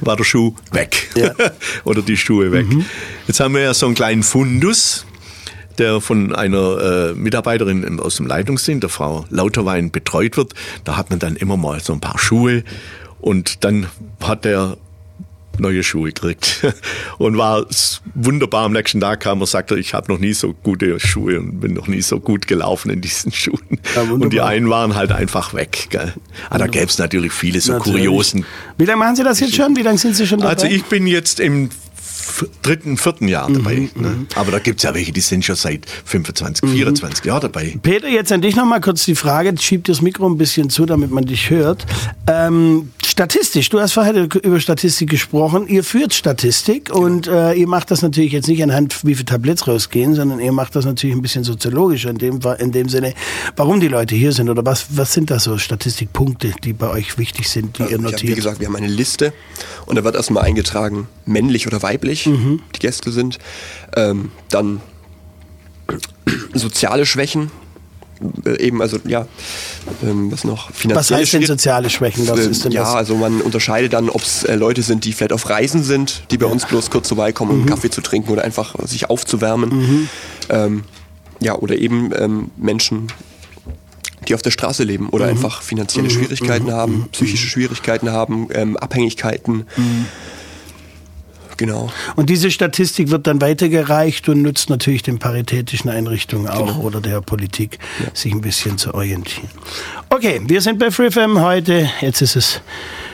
war 0.00 0.16
der 0.16 0.24
Schuh 0.24 0.54
weg. 0.72 1.10
Ja. 1.16 1.34
Oder 1.84 2.02
die 2.02 2.16
Schuhe 2.16 2.50
weg. 2.52 2.66
Mhm. 2.66 2.84
Jetzt 3.26 3.40
haben 3.40 3.54
wir 3.54 3.60
ja 3.62 3.74
so 3.74 3.86
einen 3.86 3.94
kleinen 3.94 4.22
Fundus 4.22 5.04
der 5.78 6.00
von 6.00 6.34
einer 6.34 7.10
äh, 7.10 7.14
Mitarbeiterin 7.14 8.00
aus 8.00 8.16
dem 8.16 8.26
Leitungsdienst, 8.26 8.82
der 8.82 8.90
Frau 8.90 9.26
Lauterwein, 9.30 9.92
betreut 9.92 10.36
wird. 10.36 10.52
Da 10.84 10.96
hat 10.96 11.10
man 11.10 11.20
dann 11.20 11.36
immer 11.36 11.56
mal 11.56 11.78
so 11.80 11.92
ein 11.92 12.00
paar 12.00 12.18
Schuhe 12.18 12.64
und 13.20 13.62
dann 13.64 13.86
hat 14.20 14.44
er 14.44 14.76
neue 15.60 15.82
Schuhe 15.82 16.12
gekriegt 16.12 16.66
und 17.18 17.36
war 17.36 17.66
wunderbar. 18.14 18.64
Am 18.64 18.72
nächsten 18.72 19.00
Tag 19.00 19.20
kam 19.20 19.40
er, 19.40 19.46
sagte, 19.46 19.78
ich 19.78 19.94
habe 19.94 20.12
noch 20.12 20.18
nie 20.18 20.32
so 20.32 20.52
gute 20.52 20.98
Schuhe 21.00 21.38
und 21.38 21.60
bin 21.60 21.74
noch 21.74 21.86
nie 21.88 22.02
so 22.02 22.20
gut 22.20 22.46
gelaufen 22.46 22.90
in 22.90 23.00
diesen 23.00 23.32
Schuhen. 23.32 23.80
Ja, 23.94 24.02
und 24.02 24.32
die 24.32 24.40
einen 24.40 24.70
waren 24.70 24.94
halt 24.94 25.12
einfach 25.12 25.54
weg. 25.54 25.88
Gell? 25.90 26.14
Ah, 26.50 26.58
da 26.58 26.66
gäbe 26.66 26.86
es 26.86 26.98
natürlich 26.98 27.32
viele 27.32 27.60
so 27.60 27.72
Natürlich. 27.72 28.02
kuriosen 28.02 28.44
Wie 28.76 28.84
lange 28.84 28.98
machen 28.98 29.16
Sie 29.16 29.24
das 29.24 29.40
jetzt 29.40 29.54
schon? 29.54 29.76
Wie 29.76 29.82
lange 29.82 29.98
sind 29.98 30.14
Sie 30.16 30.26
schon 30.26 30.40
dabei? 30.40 30.54
also 30.54 30.66
ich 30.66 30.84
bin 30.84 31.06
jetzt 31.06 31.40
im 31.40 31.70
dritten, 32.62 32.96
vierten 32.96 33.28
Jahr 33.28 33.50
dabei. 33.50 33.88
Ne? 33.94 34.26
Aber 34.34 34.52
da 34.52 34.58
gibt's 34.58 34.82
ja 34.82 34.94
welche, 34.94 35.12
die 35.12 35.20
sind 35.20 35.44
schon 35.44 35.56
seit 35.56 35.86
25, 36.04 36.68
24 36.70 37.24
Jahren 37.24 37.40
dabei. 37.42 37.76
Peter, 37.82 38.08
jetzt 38.08 38.32
an 38.32 38.40
dich 38.42 38.56
noch 38.56 38.66
mal 38.66 38.80
kurz 38.80 39.04
die 39.04 39.14
Frage. 39.14 39.54
Schieb 39.58 39.84
das 39.84 40.00
Mikro 40.02 40.26
ein 40.28 40.38
bisschen 40.38 40.70
zu, 40.70 40.86
damit 40.86 41.10
man 41.10 41.24
dich 41.24 41.50
hört. 41.50 41.86
Ähm, 42.26 42.90
statistisch, 43.04 43.68
du 43.70 43.80
hast 43.80 43.92
vorher 43.92 44.14
über 44.42 44.60
Statistik 44.60 45.10
gesprochen. 45.10 45.66
Ihr 45.68 45.84
führt 45.84 46.12
Statistik 46.14 46.90
und 46.94 47.26
äh, 47.26 47.52
ihr 47.54 47.66
macht 47.68 47.90
das 47.90 48.02
natürlich 48.02 48.32
jetzt 48.32 48.48
nicht 48.48 48.62
anhand, 48.62 49.04
wie 49.04 49.14
viele 49.14 49.24
Tabletts 49.26 49.66
rausgehen, 49.66 50.14
sondern 50.14 50.40
ihr 50.40 50.52
macht 50.52 50.76
das 50.76 50.84
natürlich 50.84 51.16
ein 51.16 51.22
bisschen 51.22 51.44
soziologisch 51.44 52.04
in 52.04 52.18
dem, 52.18 52.40
in 52.58 52.72
dem 52.72 52.88
Sinne, 52.88 53.14
warum 53.56 53.80
die 53.80 53.88
Leute 53.88 54.14
hier 54.14 54.32
sind 54.32 54.48
oder 54.50 54.64
was, 54.64 54.86
was 54.90 55.12
sind 55.12 55.30
da 55.30 55.38
so 55.38 55.56
Statistikpunkte, 55.58 56.52
die 56.64 56.72
bei 56.72 56.90
euch 56.90 57.16
wichtig 57.18 57.48
sind, 57.48 57.78
die 57.78 57.82
ihr 57.84 57.90
Ja, 57.92 57.98
notiert? 57.98 58.22
wie 58.22 58.34
gesagt, 58.34 58.60
wir 58.60 58.66
haben 58.66 58.76
eine 58.76 58.86
Liste 58.88 59.32
und 59.86 59.96
da 59.96 60.04
wird 60.04 60.14
erstmal 60.14 60.44
eingetragen, 60.44 61.08
männlich 61.26 61.66
oder 61.66 61.82
weiblich 61.82 62.17
Mhm. 62.26 62.60
die 62.74 62.78
Gäste 62.80 63.10
sind. 63.12 63.38
Ähm, 63.96 64.30
dann 64.50 64.80
soziale 66.54 67.06
Schwächen, 67.06 67.50
äh, 68.44 68.60
eben, 68.62 68.82
also 68.82 68.98
ja, 69.06 69.26
ähm, 70.02 70.30
was 70.32 70.44
noch? 70.44 70.70
was 70.84 71.10
heißt 71.10 71.32
denn 71.34 71.46
soziale 71.46 71.88
Schwächen? 71.90 72.26
Was 72.28 72.40
Ähm, 72.44 72.50
ist 72.50 72.64
denn 72.64 72.72
ja, 72.72 72.82
das? 72.82 72.94
also 72.94 73.16
man 73.16 73.40
unterscheidet 73.40 73.92
dann, 73.92 74.10
ob 74.10 74.22
es 74.22 74.44
äh, 74.44 74.54
Leute 74.56 74.82
sind, 74.82 75.04
die 75.04 75.12
vielleicht 75.12 75.32
auf 75.32 75.48
Reisen 75.48 75.82
sind, 75.82 76.24
die 76.30 76.38
bei 76.38 76.46
uns 76.46 76.66
bloß 76.66 76.90
kurz 76.90 77.08
vorbeikommen, 77.08 77.50
Mhm. 77.52 77.56
um 77.56 77.60
einen 77.62 77.70
Kaffee 77.70 77.90
zu 77.90 78.00
trinken 78.00 78.30
oder 78.30 78.44
einfach 78.44 78.74
sich 78.86 79.08
aufzuwärmen. 79.08 80.08
Ähm, 80.50 80.84
ja, 81.40 81.54
oder 81.54 81.76
eben 81.76 82.10
ähm, 82.16 82.50
Menschen, 82.56 83.06
die 84.26 84.34
auf 84.34 84.42
der 84.42 84.50
Straße 84.50 84.82
leben 84.82 85.04
Mhm. 85.04 85.10
oder 85.10 85.26
einfach 85.26 85.62
finanzielle 85.62 86.10
Schwierigkeiten 86.10 86.72
haben, 86.72 87.08
psychische 87.12 87.46
Schwierigkeiten 87.46 88.10
haben, 88.10 88.48
ähm, 88.52 88.76
Abhängigkeiten. 88.76 89.66
Genau. 91.58 91.90
Und 92.16 92.30
diese 92.30 92.50
Statistik 92.50 93.10
wird 93.10 93.26
dann 93.26 93.40
weitergereicht 93.42 94.28
und 94.28 94.42
nutzt 94.42 94.70
natürlich 94.70 95.02
den 95.02 95.18
paritätischen 95.18 95.90
Einrichtungen 95.90 96.48
auch 96.48 96.66
Genau. 96.68 96.80
oder 96.80 97.00
der 97.00 97.20
Politik, 97.20 97.78
sich 98.14 98.32
ein 98.32 98.40
bisschen 98.40 98.78
zu 98.78 98.94
orientieren. 98.94 99.50
Okay, 100.08 100.40
wir 100.46 100.60
sind 100.62 100.78
bei 100.78 100.90
FreeFM 100.90 101.40
heute. 101.42 101.90
Jetzt 102.00 102.22
ist 102.22 102.36
es 102.36 102.60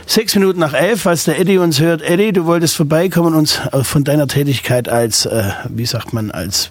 sechs 0.06 0.34
Minuten 0.34 0.60
nach 0.60 0.74
elf, 0.74 1.02
falls 1.02 1.24
der 1.24 1.40
Eddie 1.40 1.58
uns 1.58 1.80
hört. 1.80 2.02
Eddie, 2.02 2.32
du 2.32 2.44
wolltest 2.44 2.76
vorbeikommen 2.76 3.28
und 3.28 3.34
uns 3.40 3.60
äh, 3.72 3.82
von 3.82 4.04
deiner 4.04 4.28
Tätigkeit 4.28 4.88
als, 4.88 5.24
äh, 5.26 5.50
wie 5.70 5.86
sagt 5.86 6.12
man, 6.12 6.30
als 6.30 6.70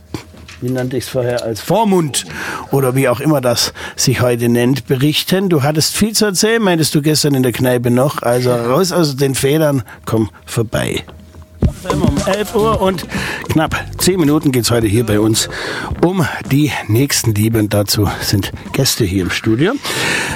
wie 0.62 0.70
nannte 0.70 0.96
ich 0.96 1.04
es 1.04 1.10
vorher, 1.10 1.44
als 1.44 1.60
Vormund 1.60 2.26
oder 2.72 2.96
wie 2.96 3.10
auch 3.10 3.20
immer 3.20 3.42
das 3.42 3.74
sich 3.98 4.22
heute 4.22 4.48
nennt, 4.48 4.88
berichten. 4.88 5.50
Du 5.50 5.62
hattest 5.62 5.94
viel 5.94 6.14
zu 6.14 6.26
erzählen, 6.26 6.62
meintest 6.62 6.96
du 6.96 7.02
gestern 7.02 7.34
in 7.36 7.44
der 7.44 7.52
Kneipe 7.52 7.92
noch. 7.92 8.22
Also 8.22 8.52
raus 8.54 8.94
aus 8.94 9.18
den 9.18 9.36
Federn, 9.36 9.84
komm 10.06 10.30
vorbei. 10.46 11.04
Um 11.92 12.18
11 12.26 12.56
Uhr 12.56 12.82
und 12.82 13.06
knapp 13.50 13.76
10 13.98 14.20
Minuten 14.20 14.52
geht's 14.52 14.72
heute 14.72 14.88
hier 14.88 15.06
bei 15.06 15.20
uns 15.20 15.50
um 16.04 16.26
die 16.52 16.72
Nächstenliebe 16.88 17.60
und 17.60 17.74
dazu 17.74 18.10
sind 18.22 18.52
Gäste 18.72 19.06
hier 19.06 19.24
im 19.24 19.30
Studio. 19.30 19.74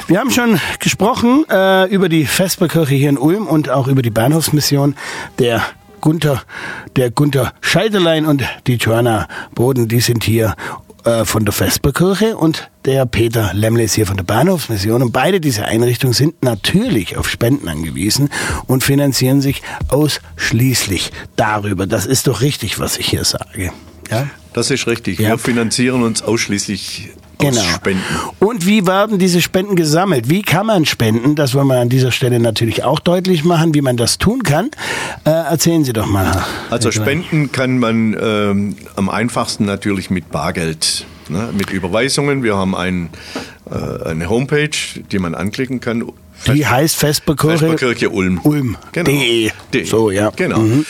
Wir 0.07 0.19
haben 0.19 0.31
schon 0.31 0.59
gesprochen 0.79 1.45
äh, 1.49 1.85
über 1.85 2.09
die 2.09 2.25
Vesperkirche 2.25 2.95
hier 2.95 3.09
in 3.09 3.17
Ulm 3.17 3.47
und 3.47 3.69
auch 3.69 3.87
über 3.87 4.01
die 4.01 4.09
Bahnhofsmission 4.09 4.95
der 5.39 5.63
Gunther, 6.01 6.43
der 6.95 7.11
Gunther 7.11 7.53
Scheiderlein 7.61 8.25
und 8.25 8.43
die 8.67 8.75
Joanna 8.75 9.27
Boden, 9.53 9.87
die 9.87 9.99
sind 9.99 10.23
hier 10.23 10.55
äh, 11.03 11.25
von 11.25 11.45
der 11.45 11.53
Vesperkirche 11.53 12.37
und 12.37 12.69
der 12.85 13.05
Peter 13.05 13.53
Lemmle 13.53 13.83
ist 13.83 13.93
hier 13.93 14.05
von 14.07 14.17
der 14.17 14.23
Bahnhofsmission. 14.23 15.01
Und 15.01 15.11
beide 15.11 15.39
diese 15.39 15.65
Einrichtungen 15.65 16.13
sind 16.13 16.43
natürlich 16.43 17.17
auf 17.17 17.29
Spenden 17.29 17.67
angewiesen 17.67 18.29
und 18.65 18.83
finanzieren 18.83 19.41
sich 19.41 19.61
ausschließlich 19.89 21.11
darüber. 21.35 21.85
Das 21.87 22.05
ist 22.05 22.27
doch 22.27 22.41
richtig, 22.41 22.79
was 22.79 22.97
ich 22.97 23.07
hier 23.07 23.25
sage. 23.25 23.71
Ja? 24.09 24.27
Das 24.53 24.71
ist 24.71 24.87
richtig. 24.87 25.19
Ja. 25.19 25.29
Wir 25.29 25.37
finanzieren 25.37 26.03
uns 26.03 26.21
ausschließlich 26.21 27.09
Genau. 27.39 27.61
Und 28.39 28.65
wie 28.65 28.87
werden 28.87 29.19
diese 29.19 29.41
Spenden 29.41 29.75
gesammelt? 29.75 30.29
Wie 30.29 30.41
kann 30.41 30.65
man 30.65 30.85
spenden? 30.85 31.35
Das 31.35 31.53
wollen 31.53 31.67
wir 31.67 31.79
an 31.79 31.89
dieser 31.89 32.11
Stelle 32.11 32.39
natürlich 32.39 32.83
auch 32.83 32.99
deutlich 32.99 33.43
machen, 33.43 33.75
wie 33.75 33.81
man 33.81 33.97
das 33.97 34.17
tun 34.17 34.43
kann. 34.43 34.71
Äh, 35.23 35.29
erzählen 35.29 35.83
Sie 35.83 35.93
doch 35.93 36.07
mal. 36.07 36.43
Also 36.69 36.91
spenden 36.91 37.51
kann 37.51 37.77
man 37.77 38.17
ähm, 38.19 38.75
am 38.95 39.09
einfachsten 39.09 39.65
natürlich 39.65 40.09
mit 40.09 40.31
Bargeld, 40.31 41.05
ne, 41.29 41.49
mit 41.55 41.69
Überweisungen. 41.69 42.43
Wir 42.43 42.55
haben 42.55 42.75
ein, 42.75 43.09
äh, 43.69 44.09
eine 44.09 44.29
Homepage, 44.29 44.69
die 45.11 45.19
man 45.19 45.35
anklicken 45.35 45.79
kann. 45.79 46.11
Die 46.45 46.65
heißt 46.65 46.95
Vesperkirche, 46.95 47.57
Vesperkirche 47.59 48.09
Ulm. 48.09 48.39
Ulm. 48.43 48.77
Genau. 48.91 49.09
De. 49.09 49.51
De. 49.73 49.83
So, 49.85 50.11
ja. 50.11 50.31
Genau. 50.35 50.59
Mhm. 50.59 50.85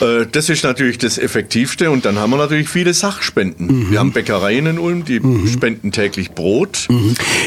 Äh, 0.00 0.26
Das 0.30 0.48
ist 0.48 0.64
natürlich 0.64 0.98
das 0.98 1.18
Effektivste 1.18 1.90
und 1.90 2.04
dann 2.04 2.18
haben 2.18 2.30
wir 2.30 2.36
natürlich 2.36 2.68
viele 2.68 2.94
Sachspenden. 2.94 3.66
Mhm. 3.66 3.90
Wir 3.90 3.98
haben 3.98 4.12
Bäckereien 4.12 4.66
in 4.66 4.78
Ulm, 4.78 5.04
die 5.04 5.20
spenden 5.52 5.92
täglich 5.92 6.32
Brot. 6.32 6.88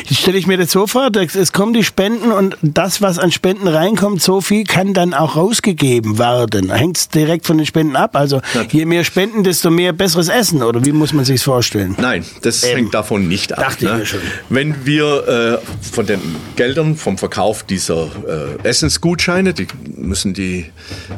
Jetzt 0.05 0.19
stelle 0.21 0.37
ich 0.37 0.47
mir 0.47 0.57
das 0.57 0.71
so 0.71 0.87
vor, 0.87 1.09
es 1.15 1.51
kommen 1.53 1.73
die 1.73 1.83
Spenden 1.83 2.31
und 2.31 2.57
das, 2.61 3.01
was 3.01 3.19
an 3.19 3.31
Spenden 3.31 3.67
reinkommt, 3.67 4.21
so 4.21 4.41
viel 4.41 4.63
kann 4.63 4.93
dann 4.93 5.13
auch 5.13 5.35
rausgegeben 5.35 6.17
werden. 6.19 6.71
Hängt 6.71 6.97
es 6.97 7.09
direkt 7.09 7.45
von 7.45 7.57
den 7.57 7.65
Spenden 7.65 7.95
ab? 7.95 8.15
Also 8.15 8.41
je 8.71 8.85
mehr 8.85 9.03
Spenden, 9.03 9.43
desto 9.43 9.69
mehr 9.69 9.93
besseres 9.93 10.29
Essen 10.29 10.61
oder 10.63 10.83
wie 10.85 10.91
muss 10.91 11.13
man 11.13 11.25
sich 11.25 11.41
vorstellen? 11.43 11.95
Nein, 11.99 12.25
das 12.41 12.63
Eben. 12.63 12.75
hängt 12.77 12.93
davon 12.93 13.27
nicht 13.27 13.53
ab. 13.53 13.59
Dachte 13.59 13.85
ich 13.85 13.91
ne? 13.91 13.97
mir 13.97 14.05
schon. 14.05 14.19
Wenn 14.49 14.85
wir 14.85 15.61
äh, 15.61 15.85
von 15.93 16.05
den 16.05 16.19
Geldern 16.55 16.95
vom 16.95 17.17
Verkauf 17.17 17.34
dieser 17.63 18.07
äh, 18.63 18.67
Essensgutscheine, 18.67 19.53
die 19.53 19.67
müssen 19.95 20.33
die 20.33 20.65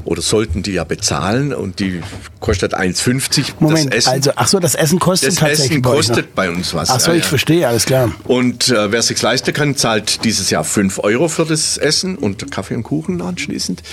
oder 0.04 0.22
sollten 0.22 0.64
die 0.64 0.74
ja 0.74 0.84
bezahlen 0.84 1.54
und 1.54 1.80
die 1.80 2.02
kostet 2.40 2.76
1,50 2.76 3.54
Moment, 3.60 3.88
das 3.88 3.96
Essen. 3.96 4.10
also 4.10 4.32
ach 4.36 4.48
so, 4.48 4.60
das 4.60 4.76
Essen 4.76 5.00
kostet 5.00 5.30
das 5.30 5.36
tatsächlich 5.36 5.72
Essen 5.72 5.82
bei 5.82 5.90
noch. 5.90 5.96
kostet 5.96 6.36
bei 6.36 6.50
uns 6.50 6.74
was. 6.74 6.90
Ach 6.90 7.00
so, 7.00 7.12
ja, 7.12 7.18
ich 7.18 7.24
ja. 7.24 7.30
verstehe, 7.30 7.68
alles 7.68 7.86
klar. 7.86 8.12
Und 8.26 8.70
äh, 8.70 8.92
wer 8.92 9.02
sich 9.02 9.22
leisten 9.22 9.54
kann, 9.54 9.76
zahlt 9.76 10.24
dieses 10.24 10.50
Jahr 10.50 10.64
5 10.64 11.00
Euro 11.00 11.28
für 11.28 11.46
das 11.46 11.78
Essen 11.78 12.18
und 12.18 12.50
Kaffee 12.52 12.76
und 12.76 12.84
Kuchen 12.84 13.22
anschließend. 13.22 13.84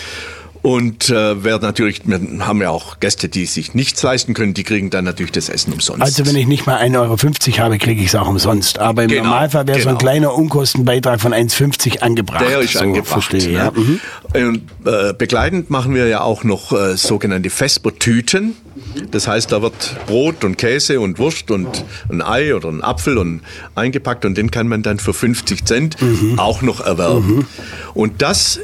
Und 0.65 1.11
äh, 1.11 1.45
wer 1.45 1.59
natürlich, 1.59 2.01
wir 2.07 2.19
haben 2.47 2.63
ja 2.63 2.71
auch 2.71 2.99
Gäste, 2.99 3.29
die 3.29 3.45
sich 3.45 3.75
nichts 3.75 4.03
leisten 4.03 4.33
können, 4.33 4.55
die 4.55 4.63
kriegen 4.65 4.89
dann 4.89 5.05
natürlich 5.05 5.33
das 5.33 5.51
Essen 5.51 5.75
umsonst. 5.75 6.01
Also 6.01 6.25
wenn 6.25 6.37
ich 6.37 6.47
nicht 6.47 6.65
mal 6.65 6.81
1,50 6.81 6.97
Euro 7.51 7.59
habe, 7.59 7.77
kriege 7.77 8.01
ich 8.01 8.07
es 8.07 8.15
auch 8.15 8.27
umsonst. 8.27 8.79
Aber 8.79 9.03
im 9.03 9.11
Genau, 9.11 9.25
Normalfall 9.25 9.67
wäre 9.67 9.79
so 9.83 9.91
ein 9.91 9.99
genau. 9.99 10.11
kleiner 10.11 10.35
Unkostenbeitrag 10.35 11.21
von 11.21 11.35
1,50 11.35 11.99
angebracht. 11.99 12.47
Der 12.49 12.61
ist 12.61 12.73
so, 12.73 12.79
angebracht. 12.79 13.25
Verstehe, 13.25 13.49
ne? 13.49 13.53
ja. 13.59 13.73
Mhm. 13.73 14.01
Und, 14.33 14.63
äh, 14.87 15.13
begleitend 15.13 15.69
machen 15.69 15.95
wir 15.95 16.07
ja 16.07 16.23
auch 16.23 16.45
noch 16.45 16.73
äh, 16.73 16.97
sogenannte 16.97 17.51
Vespertüten. 17.51 18.55
Das 19.11 19.29
heißt, 19.29 19.53
da 19.53 19.61
wird 19.61 19.95
Brot 20.07 20.45
und 20.45 20.57
Käse 20.57 20.99
und 20.99 21.19
Wurst 21.19 21.51
und 21.51 21.85
ein 22.09 22.23
Ei 22.23 22.55
oder 22.55 22.71
ein 22.71 22.83
Apfel 22.83 23.19
und 23.19 23.43
eingepackt 23.75 24.25
und 24.25 24.39
den 24.39 24.51
kann 24.51 24.69
man 24.69 24.83
dann 24.83 24.99
für 24.99 25.13
50 25.13 25.67
Cent 25.67 26.01
Mhm. 26.01 26.39
auch 26.39 26.63
noch 26.63 26.81
erwerben. 26.81 27.47
Und 27.93 28.23
das 28.23 28.61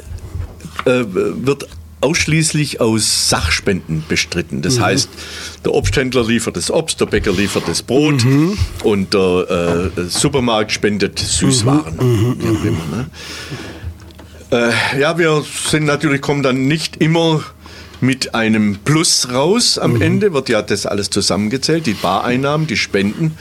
äh, 0.85 1.03
wird 1.05 1.67
ausschließlich 2.01 2.81
aus 2.81 3.29
Sachspenden 3.29 4.03
bestritten. 4.07 4.61
Das 4.61 4.79
heißt, 4.79 5.09
der 5.63 5.73
Obsthändler 5.73 6.25
liefert 6.25 6.57
das 6.57 6.71
Obst, 6.71 6.99
der 6.99 7.05
Bäcker 7.05 7.31
liefert 7.31 7.67
das 7.67 7.81
Brot 7.83 8.25
und 8.83 9.13
der 9.13 9.91
äh, 9.97 10.01
Supermarkt 10.09 10.71
spendet 10.71 11.19
Süßwaren. 11.19 11.97
Wie 12.39 12.57
auch 12.57 12.65
immer, 12.65 12.85
ne? 12.91 13.09
Äh, 14.51 14.99
ja, 14.99 15.17
wir 15.17 15.43
sind 15.69 15.85
natürlich, 15.85 16.21
kommen 16.21 16.43
dann 16.43 16.67
nicht 16.67 16.97
immer 16.97 17.41
mit 18.01 18.35
einem 18.35 18.77
Plus 18.83 19.27
raus. 19.31 19.77
Am 19.77 20.01
Ende 20.01 20.33
wird 20.33 20.49
ja 20.49 20.61
das 20.61 20.85
alles 20.85 21.09
zusammengezählt, 21.09 21.85
die 21.85 21.93
Bareinnahmen, 21.93 22.67
die 22.67 22.77
Spenden. 22.77 23.37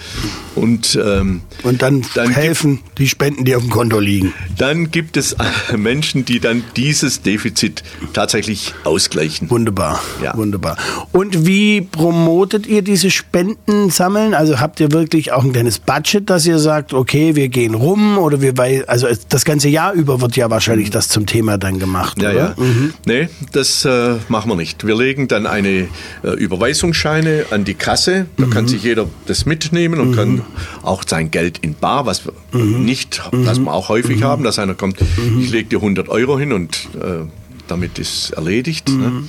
Und, 0.55 0.99
ähm, 1.03 1.43
Und 1.63 1.83
dann, 1.83 2.03
Dann 2.15 2.27
gibt- 2.29 2.37
helfen 2.39 2.81
die 2.99 3.09
Spenden, 3.09 3.45
die 3.45 3.55
auf 3.57 3.63
dem 3.63 3.71
Konto 3.71 3.99
liegen. 3.99 4.33
dann 4.59 4.91
gibt 4.91 5.17
es 5.17 5.37
Menschen, 5.77 6.25
die 6.25 6.41
dann 6.41 6.63
dieses 6.77 7.23
Defizit 7.23 7.83
tatsächlich 8.13 8.75
ausgleichen. 8.85 9.51
Wunderbar, 9.51 10.01
Ja. 10.23 10.37
wunderbar. 10.37 10.77
Und 11.13 11.47
wie 11.47 11.81
promotet 11.81 12.67
ihr 12.67 12.83
diese 12.83 13.11
Spenden 13.11 13.91
sammeln? 13.91 14.35
Also 14.35 14.61
habt 14.61 14.81
ihr 14.81 14.93
wirklich 14.93 15.33
auch 15.33 15.45
ein 15.45 15.53
kleines 15.53 15.79
Budget, 15.79 16.29
dass 16.29 16.47
ihr 16.47 16.59
sagt, 16.59 16.93
okay, 16.93 17.35
wir 17.37 17.49
gehen 17.49 17.75
rum 17.75 18.19
oder 18.19 18.41
wir 18.41 18.55
bei, 18.55 18.85
also 18.87 19.07
das 19.29 19.45
ganze 19.45 19.69
Jahr 19.69 19.93
über 19.93 20.21
wird 20.21 20.37
ja 20.37 20.51
wahrscheinlich 20.51 20.91
das 20.91 21.09
zum 21.09 21.27
Thema 21.27 21.57
dann 21.59 21.79
gemacht, 21.79 22.21
Ja, 22.21 22.31
oder? 22.31 22.39
ja. 22.59 22.65
Nee, 23.07 23.29
das 23.53 23.85
äh, 23.85 24.17
machen 24.29 24.50
wir 24.51 24.57
nicht. 24.57 24.87
Wir 24.87 24.97
legen 24.97 25.29
dann 25.29 25.47
eine 25.47 25.89
äh, 26.23 26.31
Überweisungsscheine 26.37 27.47
an 27.51 27.65
die 27.65 27.75
Kasse. 27.75 28.27
Da 28.37 28.47
kann 28.47 28.69
sich 28.69 28.83
jeder 28.83 29.07
das 29.27 29.47
mitnehmen 29.47 30.01
und 30.01 30.15
kann 30.15 30.43
auch 30.83 31.05
sein 31.07 31.31
Geld 31.31 31.59
in 31.59 31.75
Bar, 31.75 32.07
was 32.07 32.27
wir 32.27 32.33
nicht, 32.53 33.23
was 33.33 33.59
wir 33.59 33.73
auch 33.73 33.89
häufig 33.89 34.23
haben, 34.23 34.45
dass 34.45 34.59
einer 34.59 34.75
kommt, 34.75 34.99
ich 35.41 35.51
lege 35.51 35.69
dir 35.71 35.77
100 35.77 36.09
Euro 36.09 36.39
hin 36.39 36.53
und 36.53 36.89
äh, 37.01 37.27
damit 37.69 37.99
ist 37.99 38.31
erledigt. 38.31 38.89
Ne? 38.89 39.25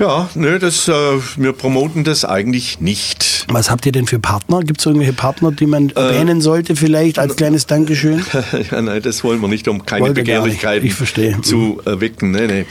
Ja, 0.00 0.30
nö, 0.34 0.58
das, 0.58 0.88
äh, 0.88 0.92
wir 1.36 1.52
promoten 1.52 2.04
das 2.04 2.24
eigentlich 2.24 2.80
nicht. 2.80 3.44
Was 3.48 3.70
habt 3.70 3.84
ihr 3.84 3.92
denn 3.92 4.06
für 4.06 4.18
Partner? 4.18 4.60
Gibt 4.62 4.80
es 4.80 4.86
irgendwelche 4.86 5.12
Partner, 5.12 5.52
die 5.52 5.66
man 5.66 5.90
Äh, 5.90 5.92
erwähnen 6.00 6.40
sollte 6.40 6.74
vielleicht 6.74 7.18
als 7.18 7.36
kleines 7.36 7.66
Dankeschön? 7.66 8.24
ja, 8.70 8.80
nein, 8.80 9.02
das 9.02 9.22
wollen 9.24 9.40
wir 9.42 9.48
nicht, 9.48 9.68
um 9.68 9.84
keine 9.84 10.06
Wollt 10.06 10.16
ihr 10.16 10.24
gar 10.24 10.46
nicht. 10.46 10.60
Begehrlichkeiten 10.62 10.86
Ich 10.86 10.94
verstehe. 10.94 11.36
Mhm. 11.36 11.42
zu 11.42 11.82
erwecken. 11.84 12.30
Nee, 12.30 12.46
nee. 12.46 12.64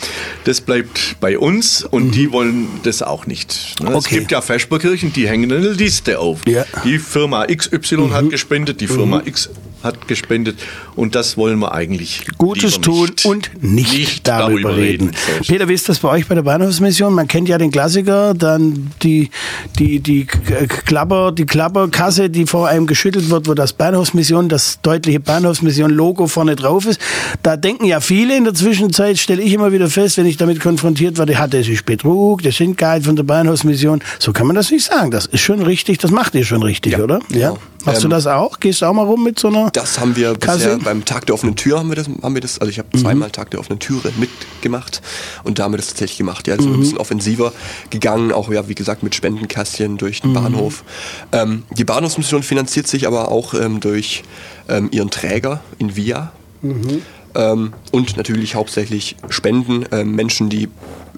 Das 0.45 0.59
bleibt 0.61 1.17
bei 1.19 1.37
uns 1.37 1.83
und 1.83 2.15
die 2.15 2.31
wollen 2.31 2.67
das 2.83 3.03
auch 3.03 3.27
nicht. 3.27 3.75
Ne? 3.79 3.87
Es 3.87 3.89
Mhm. 3.91 3.95
Okay. 3.97 4.15
gibt 4.19 4.31
ja 4.31 4.41
Vesperkirchen, 4.41 5.13
die 5.13 5.27
hängen 5.29 5.51
eine 5.51 5.69
Liste 5.69 6.17
auf. 6.19 6.39
Ja. 6.47 6.61
Mhm. 6.63 6.79
Die 6.89 6.97
Firma 6.99 7.45
XY 7.45 8.09
hat 8.11 8.29
gespendet, 8.31 8.81
die 8.81 8.87
Firma 8.87 9.21
X 9.23 9.49
hat 9.83 10.07
gespendet 10.07 10.59
und 10.95 11.15
das 11.15 11.37
wollen 11.37 11.59
wir 11.59 11.73
eigentlich 11.73 12.25
Gutes 12.37 12.81
tun 12.81 13.05
nicht, 13.05 13.25
und 13.25 13.49
nicht, 13.61 14.27
darüber, 14.27 14.75
reden. 14.75 15.11
So 15.13 15.41
ist 15.41 15.47
Peter, 15.47 15.67
wie 15.69 15.73
ist 15.73 15.87
das 15.87 15.99
bei 15.99 16.09
euch 16.09 16.27
bei 16.27 16.35
der 16.35 16.41
Bahnhofsmission? 16.41 17.13
Man 17.13 17.27
kennt 17.27 17.47
ja 17.47 17.57
den 17.57 17.71
Klassiker, 17.71 18.33
dann 18.33 18.91
die, 19.01 19.29
die, 19.77 19.99
die 19.99 20.25
Klapper, 20.25 21.31
die 21.31 21.45
Klapperkasse, 21.45 22.29
die 22.29 22.45
vor 22.45 22.67
einem 22.67 22.87
geschüttelt 22.87 23.29
wird, 23.29 23.47
wo 23.47 23.53
das 23.53 23.73
Bahnhofsmission, 23.73 24.49
das 24.49 24.81
deutliche 24.81 25.19
Bahnhofsmission-Logo 25.19 26.27
vorne 26.27 26.55
drauf 26.55 26.85
ist. 26.85 26.99
Da 27.43 27.55
denken 27.55 27.85
ja 27.85 28.01
viele 28.01 28.35
in 28.35 28.43
der 28.43 28.53
Zwischenzeit, 28.53 29.17
stelle 29.17 29.41
ich 29.41 29.53
immer 29.53 29.71
wieder 29.71 29.89
fest, 29.89 30.17
wenn 30.17 30.25
ich 30.25 30.37
damit 30.37 30.59
konfrontiert 30.59 31.17
werde, 31.17 31.37
hat 31.37 31.53
das 31.53 31.67
ist 31.67 31.85
Betrug, 31.85 32.43
das 32.43 32.57
sind 32.57 32.77
Gehalt 32.77 33.05
von 33.05 33.15
der 33.15 33.23
Bahnhofsmission. 33.23 34.01
So 34.19 34.33
kann 34.33 34.47
man 34.47 34.55
das 34.55 34.71
nicht 34.71 34.85
sagen. 34.85 35.11
Das 35.11 35.25
ist 35.25 35.41
schon 35.41 35.61
richtig, 35.61 35.99
das 35.99 36.11
macht 36.11 36.35
ihr 36.35 36.45
schon 36.45 36.63
richtig, 36.63 36.99
oder? 36.99 37.19
Ja. 37.29 37.49
genau. 37.49 37.59
Machst 37.85 38.01
du 38.03 38.07
Ähm, 38.07 38.11
das 38.11 38.27
auch? 38.27 38.59
Gehst 38.59 38.81
du 38.81 38.85
auch 38.85 38.93
mal 38.93 39.05
rum 39.05 39.23
mit 39.23 39.39
so 39.39 39.47
einer 39.47 39.69
Das 39.71 39.99
haben 39.99 40.15
wir 40.15 40.35
Kasse? 40.35 40.57
bisher 40.59 40.77
beim 40.79 41.05
Tag 41.05 41.25
der 41.25 41.35
offenen 41.35 41.55
Tür 41.55 41.79
haben 41.79 41.89
wir 41.89 41.95
das, 41.95 42.07
haben 42.21 42.33
wir 42.33 42.41
das 42.41 42.59
also 42.59 42.69
ich 42.69 42.77
habe 42.79 42.89
Mhm. 42.93 42.99
zweimal 42.99 43.31
Tag 43.31 43.51
der 43.51 43.59
offenen 43.59 43.79
Türe 43.79 44.11
mitgemacht 44.17 45.01
und 45.43 45.59
da 45.59 45.63
haben 45.63 45.73
wir 45.73 45.77
das 45.77 45.87
tatsächlich 45.87 46.17
gemacht. 46.17 46.47
Ja, 46.47 46.55
Mhm. 46.55 46.59
also 46.59 46.73
ein 46.73 46.79
bisschen 46.81 46.97
offensiver 46.97 47.53
gegangen, 47.89 48.31
auch 48.33 48.51
ja 48.51 48.67
wie 48.67 48.75
gesagt 48.75 49.01
mit 49.03 49.15
Spendenkästchen 49.15 49.97
durch 49.97 50.23
Mhm. 50.23 50.27
den 50.27 50.33
Bahnhof. 50.33 50.83
Ähm, 51.31 51.63
die 51.77 51.85
Bahnhofsmission 51.85 52.43
finanziert 52.43 52.87
sich 52.87 53.07
aber 53.07 53.29
auch 53.31 53.53
ähm, 53.53 53.79
durch 53.79 54.23
ähm, 54.67 54.89
ihren 54.91 55.09
Träger 55.09 55.61
in 55.77 55.95
Via. 55.95 56.31
Mhm. 56.61 57.01
Ähm, 57.35 57.73
und 57.91 58.17
natürlich 58.17 58.55
hauptsächlich 58.55 59.15
Spenden, 59.29 59.85
ähm, 59.91 60.15
Menschen, 60.15 60.49
die 60.49 60.67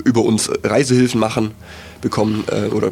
über 0.03 0.22
uns 0.22 0.49
Reisehilfen 0.64 1.20
machen, 1.20 1.51
bekommen 2.01 2.43
äh, 2.51 2.68
oder 2.68 2.91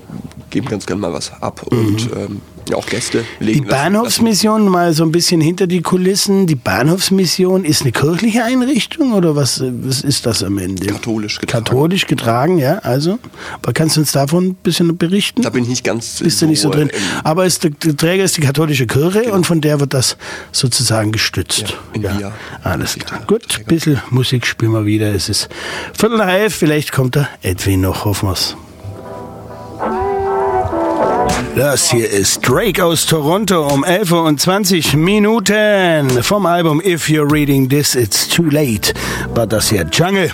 geben 0.49 0.67
ganz 0.67 0.85
gerne 0.85 1.01
mal 1.01 1.13
was 1.13 1.31
ab 1.41 1.63
und 1.69 2.09
ähm, 2.15 2.41
auch 2.75 2.85
Gäste 2.85 3.23
Die 3.39 3.43
legen 3.45 3.65
lassen- 3.65 3.69
Bahnhofsmission, 3.93 4.67
mal 4.69 4.93
so 4.93 5.03
ein 5.03 5.11
bisschen 5.11 5.41
hinter 5.41 5.67
die 5.67 5.81
Kulissen. 5.81 6.47
Die 6.47 6.55
Bahnhofsmission 6.55 7.65
ist 7.65 7.81
eine 7.81 7.91
kirchliche 7.91 8.43
Einrichtung 8.43 9.13
oder 9.13 9.35
was, 9.35 9.61
was 9.61 10.01
ist 10.01 10.25
das 10.25 10.43
am 10.43 10.57
Ende? 10.57 10.87
Katholisch 10.87 11.39
getragen. 11.39 11.65
Katholisch 11.65 12.07
getragen, 12.07 12.57
ja. 12.57 12.79
Also, 12.79 13.19
aber 13.61 13.73
kannst 13.73 13.95
du 13.97 14.01
uns 14.01 14.11
davon 14.11 14.47
ein 14.47 14.55
bisschen 14.55 14.97
berichten? 14.97 15.41
Da 15.41 15.49
bin 15.49 15.63
ich 15.63 15.69
nicht 15.69 15.83
ganz 15.83 16.19
Bist 16.19 16.41
du 16.41 16.47
nicht 16.47 16.61
so 16.61 16.69
drin? 16.69 16.89
Aber 17.23 17.45
ist 17.45 17.63
der, 17.63 17.71
Träger 17.97 18.23
ist 18.23 18.37
die 18.37 18.41
katholische 18.41 18.87
Kirche 18.87 19.31
und 19.31 19.45
von 19.45 19.61
der 19.61 19.79
wird 19.79 19.93
das 19.93 20.17
sozusagen 20.51 21.11
gestützt. 21.11 21.75
Ja, 21.99 22.17
Via. 22.19 22.31
Alles 22.63 22.95
klar. 22.95 23.21
Gut, 23.27 23.59
ein 23.59 23.65
bisschen 23.65 24.01
Musik 24.09 24.45
spielen 24.45 24.71
wir 24.71 24.85
wieder. 24.85 25.13
Es 25.13 25.29
ist 25.29 25.49
Viertel 25.97 26.17
nach 26.17 26.27
elf, 26.29 26.55
vielleicht 26.55 26.91
kommt 26.91 27.15
der 27.15 27.27
Edwin 27.41 27.81
noch, 27.81 28.05
hoffen 28.05 28.29
wir's. 28.29 28.55
Das 31.55 31.91
hier 31.91 32.09
ist 32.09 32.47
Drake 32.47 32.83
aus 32.83 33.05
Toronto 33.05 33.67
um 33.67 33.83
11 33.83 34.11
Uhr 34.11 34.23
und 34.23 34.39
20 34.39 34.95
Minuten 34.95 36.09
vom 36.23 36.45
Album 36.45 36.81
If 36.81 37.09
You're 37.09 37.31
Reading 37.31 37.67
This, 37.67 37.95
It's 37.95 38.27
Too 38.29 38.45
Late. 38.45 38.93
War 39.33 39.45
das 39.45 39.69
hier 39.69 39.85
Jungle. 39.91 40.31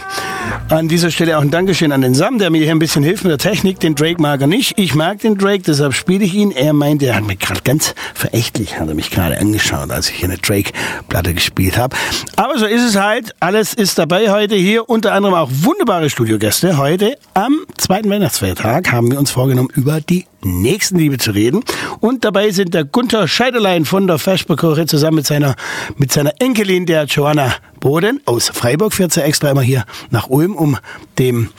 An 0.69 0.87
dieser 0.87 1.11
Stelle 1.11 1.37
auch 1.37 1.41
ein 1.41 1.51
Dankeschön 1.51 1.91
an 1.91 2.01
den 2.01 2.15
Sam, 2.15 2.39
der 2.39 2.49
mir 2.49 2.61
hier 2.61 2.71
ein 2.71 2.79
bisschen 2.79 3.03
hilft 3.03 3.23
mit 3.23 3.31
der 3.31 3.37
Technik. 3.37 3.79
Den 3.79 3.95
Drake 3.95 4.21
mag 4.21 4.41
er 4.41 4.47
nicht. 4.47 4.77
Ich 4.77 4.95
mag 4.95 5.19
den 5.19 5.37
Drake, 5.37 5.63
deshalb 5.65 5.93
spiele 5.93 6.25
ich 6.25 6.33
ihn. 6.33 6.51
Er 6.51 6.73
meint, 6.73 7.03
er 7.03 7.15
hat 7.15 7.23
mich 7.25 7.39
gerade 7.39 7.61
ganz 7.61 7.93
verächtlich, 8.13 8.79
hat 8.79 8.87
er 8.87 8.95
mich 8.95 9.09
gerade 9.09 9.37
angeschaut, 9.37 9.91
als 9.91 10.09
ich 10.09 10.17
hier 10.17 10.29
eine 10.29 10.37
Drake-Platte 10.37 11.33
gespielt 11.33 11.77
habe. 11.77 11.95
Aber 12.35 12.57
so 12.57 12.65
ist 12.65 12.83
es 12.83 12.95
halt. 12.95 13.35
Alles 13.39 13.73
ist 13.73 13.97
dabei 13.97 14.31
heute 14.31 14.55
hier. 14.55 14.89
Unter 14.89 15.13
anderem 15.13 15.35
auch 15.35 15.49
wunderbare 15.51 16.09
Studiogäste. 16.09 16.77
Heute 16.77 17.17
am 17.33 17.65
zweiten 17.77 18.09
Weihnachtsfeiertag 18.09 18.91
haben 18.91 19.11
wir 19.11 19.19
uns 19.19 19.31
vorgenommen, 19.31 19.69
über 19.73 20.01
die 20.01 20.25
Nächstenliebe 20.45 21.17
zu 21.17 21.31
reden. 21.31 21.63
Und 21.99 22.23
dabei 22.23 22.51
sind 22.51 22.73
der 22.73 22.85
Gunther 22.85 23.27
Scheiderlein 23.27 23.85
von 23.85 24.07
der 24.07 24.19
Vesperkirche 24.19 24.85
zusammen 24.85 25.17
mit 25.17 25.27
seiner, 25.27 25.55
mit 25.97 26.11
seiner 26.11 26.33
Enkelin, 26.39 26.85
der 26.85 27.05
Joanna 27.05 27.53
Boden 27.79 28.21
aus 28.25 28.49
Freiburg, 28.49 28.93
fährt 28.93 29.11
sie 29.11 29.23
extra 29.23 29.49
immer 29.49 29.61
hier 29.61 29.85
nach 30.09 30.29
Ulm, 30.29 30.55
um 30.55 30.77
dem, 31.19 31.49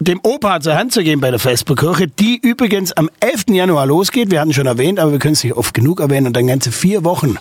dem 0.00 0.20
Opa 0.22 0.60
zur 0.60 0.74
Hand 0.74 0.92
zu 0.92 1.02
gehen 1.02 1.20
bei 1.20 1.30
der 1.30 1.38
Vesperkirche, 1.38 2.08
die 2.08 2.38
übrigens 2.42 2.92
am 2.92 3.08
11. 3.20 3.44
Januar 3.50 3.86
losgeht. 3.86 4.30
Wir 4.30 4.40
hatten 4.40 4.52
schon 4.52 4.66
erwähnt, 4.66 4.98
aber 4.98 5.12
wir 5.12 5.18
können 5.18 5.34
es 5.34 5.44
nicht 5.44 5.54
oft 5.54 5.74
genug 5.74 6.00
erwähnen 6.00 6.26
und 6.26 6.36
dann 6.36 6.46
ganze 6.46 6.72
vier 6.72 7.04
Wochen, 7.04 7.36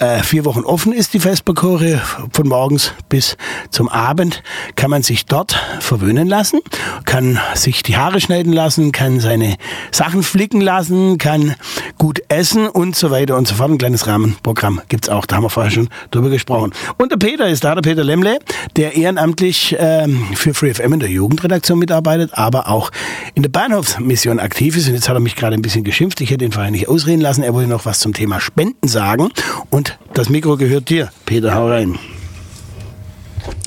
äh, 0.00 0.22
vier 0.22 0.44
Wochen 0.44 0.60
offen 0.60 0.92
ist 0.92 1.14
die 1.14 1.20
Vesperkirche. 1.20 2.00
Von 2.32 2.48
morgens 2.48 2.92
bis 3.08 3.36
zum 3.70 3.88
Abend 3.88 4.42
kann 4.74 4.90
man 4.90 5.02
sich 5.02 5.26
dort 5.26 5.56
verwöhnen 5.78 6.26
lassen, 6.26 6.60
kann 7.04 7.38
sich 7.54 7.82
die 7.82 7.96
Haare 7.96 8.20
schneiden 8.20 8.52
lassen, 8.52 8.90
kann 8.90 9.20
seine 9.20 9.56
Sachen 9.92 10.22
flicken 10.22 10.60
lassen, 10.60 11.18
kann 11.18 11.54
gut 11.98 12.20
essen 12.28 12.68
und 12.68 12.96
so 12.96 13.10
weiter 13.10 13.36
und 13.36 13.46
so 13.46 13.54
fort. 13.54 13.70
Ein 13.70 13.78
kleines 13.78 14.06
Rahmenprogramm 14.06 14.80
gibt's 14.88 15.08
auch, 15.08 15.26
da 15.26 15.36
haben 15.36 15.44
wir 15.44 15.50
vorher 15.50 15.70
schon 15.70 15.88
drüber 16.10 16.30
gesprochen. 16.30 16.72
Und 16.96 17.12
der 17.12 17.16
Peter 17.16 17.48
ist 17.48 17.62
da, 17.62 17.74
der 17.74 17.82
Peter 17.82 18.02
Lemle, 18.02 18.38
der 18.76 18.96
ehrenamtlich 18.96 19.76
ähm, 19.78 20.26
für 20.34 20.54
FreeFM 20.54 20.94
in 20.94 21.00
der 21.00 21.10
Jugendredaktion 21.44 21.78
mitarbeitet, 21.78 22.30
aber 22.34 22.68
auch 22.68 22.90
in 23.34 23.42
der 23.42 23.50
Bahnhofsmission 23.50 24.40
aktiv 24.40 24.76
ist. 24.76 24.88
Und 24.88 24.94
jetzt 24.94 25.08
hat 25.08 25.16
er 25.16 25.20
mich 25.20 25.36
gerade 25.36 25.54
ein 25.54 25.62
bisschen 25.62 25.84
geschimpft, 25.84 26.20
ich 26.20 26.30
hätte 26.30 26.44
ihn 26.44 26.52
vorher 26.52 26.70
nicht 26.70 26.88
ausreden 26.88 27.20
lassen. 27.20 27.42
Er 27.42 27.52
wollte 27.52 27.68
noch 27.68 27.84
was 27.84 27.98
zum 27.98 28.14
Thema 28.14 28.40
Spenden 28.40 28.88
sagen. 28.88 29.30
Und 29.70 29.98
das 30.14 30.28
Mikro 30.28 30.56
gehört 30.56 30.88
dir, 30.88 31.10
Peter, 31.26 31.54
hau 31.54 31.68
rein. 31.68 31.98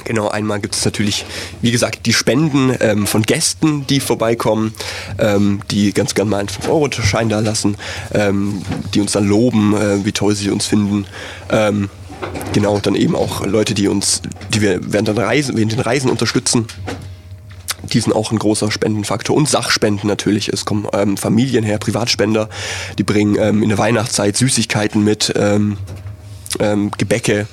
Genau, 0.05 0.29
einmal 0.29 0.59
gibt 0.59 0.73
es 0.73 0.85
natürlich, 0.85 1.25
wie 1.61 1.69
gesagt, 1.69 2.05
die 2.05 2.13
Spenden 2.13 2.73
ähm, 2.79 3.05
von 3.05 3.21
Gästen, 3.23 3.85
die 3.85 3.99
vorbeikommen, 3.99 4.73
ähm, 5.19 5.59
die 5.69 5.91
ganz 5.91 6.15
gern 6.15 6.29
mal 6.29 6.39
einen 6.39 6.47
5-Euro-Schein 6.47 7.29
da 7.29 7.41
lassen, 7.41 7.75
ähm, 8.13 8.61
die 8.93 9.01
uns 9.01 9.11
dann 9.11 9.27
loben, 9.27 9.75
äh, 9.75 10.03
wie 10.05 10.13
toll 10.13 10.33
sie 10.33 10.49
uns 10.49 10.65
finden. 10.65 11.05
Ähm, 11.51 11.89
genau, 12.53 12.79
dann 12.79 12.95
eben 12.95 13.15
auch 13.15 13.45
Leute, 13.45 13.73
die 13.75 13.87
uns, 13.87 14.21
die 14.53 14.61
wir 14.61 14.79
während 14.81 15.09
Reisen, 15.09 15.57
während 15.57 15.73
den 15.73 15.81
Reisen 15.81 16.09
unterstützen. 16.09 16.67
Die 17.93 17.99
sind 17.99 18.13
auch 18.13 18.31
ein 18.31 18.39
großer 18.39 18.71
Spendenfaktor. 18.71 19.35
Und 19.35 19.49
Sachspenden 19.49 20.07
natürlich. 20.07 20.49
Es 20.49 20.65
kommen 20.65 20.87
ähm, 20.93 21.17
Familien 21.17 21.63
her, 21.63 21.77
Privatspender, 21.77 22.49
die 22.97 23.03
bringen 23.03 23.37
ähm, 23.39 23.63
in 23.63 23.69
der 23.69 23.77
Weihnachtszeit 23.77 24.37
Süßigkeiten 24.37 25.03
mit, 25.03 25.33
ähm, 25.35 25.77
ähm, 26.59 26.91
Gebäcke, 26.97 27.47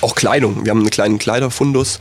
auch 0.00 0.14
Kleidung. 0.14 0.64
Wir 0.64 0.70
haben 0.70 0.80
einen 0.80 0.90
kleinen 0.90 1.18
Kleiderfundus, 1.18 1.98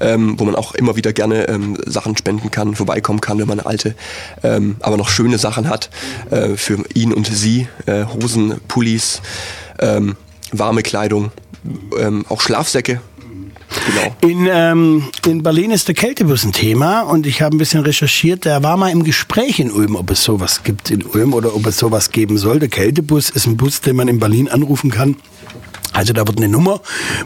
ähm, 0.00 0.38
wo 0.38 0.44
man 0.44 0.54
auch 0.54 0.74
immer 0.74 0.96
wieder 0.96 1.12
gerne 1.12 1.48
ähm, 1.48 1.76
Sachen 1.86 2.16
spenden 2.16 2.50
kann, 2.50 2.76
vorbeikommen 2.76 3.20
kann, 3.20 3.38
wenn 3.38 3.48
man 3.48 3.60
alte, 3.60 3.96
ähm, 4.42 4.76
aber 4.80 4.96
noch 4.96 5.08
schöne 5.08 5.38
Sachen 5.38 5.68
hat 5.68 5.90
äh, 6.30 6.56
für 6.56 6.78
ihn 6.94 7.12
und 7.12 7.26
sie. 7.26 7.66
Äh, 7.86 8.04
Hosen, 8.04 8.60
Pullis, 8.68 9.20
ähm, 9.80 10.16
warme 10.52 10.82
Kleidung, 10.82 11.32
ähm, 11.98 12.24
auch 12.28 12.40
Schlafsäcke. 12.40 13.00
Genau. 13.86 14.16
In, 14.20 14.48
ähm, 14.50 15.04
in 15.26 15.42
Berlin 15.42 15.70
ist 15.70 15.88
der 15.88 15.94
Kältebus 15.94 16.44
ein 16.44 16.52
Thema 16.52 17.00
und 17.02 17.26
ich 17.26 17.42
habe 17.42 17.56
ein 17.56 17.58
bisschen 17.58 17.82
recherchiert. 17.82 18.44
Der 18.44 18.62
war 18.62 18.76
mal 18.76 18.90
im 18.90 19.04
Gespräch 19.04 19.60
in 19.60 19.70
Ulm, 19.70 19.96
ob 19.96 20.10
es 20.10 20.22
sowas 20.22 20.62
gibt 20.62 20.90
in 20.90 21.04
Ulm 21.04 21.34
oder 21.34 21.54
ob 21.54 21.66
es 21.66 21.78
sowas 21.78 22.10
geben 22.10 22.38
soll. 22.38 22.58
Der 22.58 22.68
Kältebus 22.68 23.30
ist 23.30 23.46
ein 23.46 23.56
Bus, 23.56 23.80
den 23.80 23.96
man 23.96 24.08
in 24.08 24.18
Berlin 24.18 24.48
anrufen 24.48 24.90
kann. 24.90 25.16
Also 25.92 26.12
da 26.12 26.26
wird 26.26 26.38
eine 26.38 26.48
Nummer, 26.48 26.80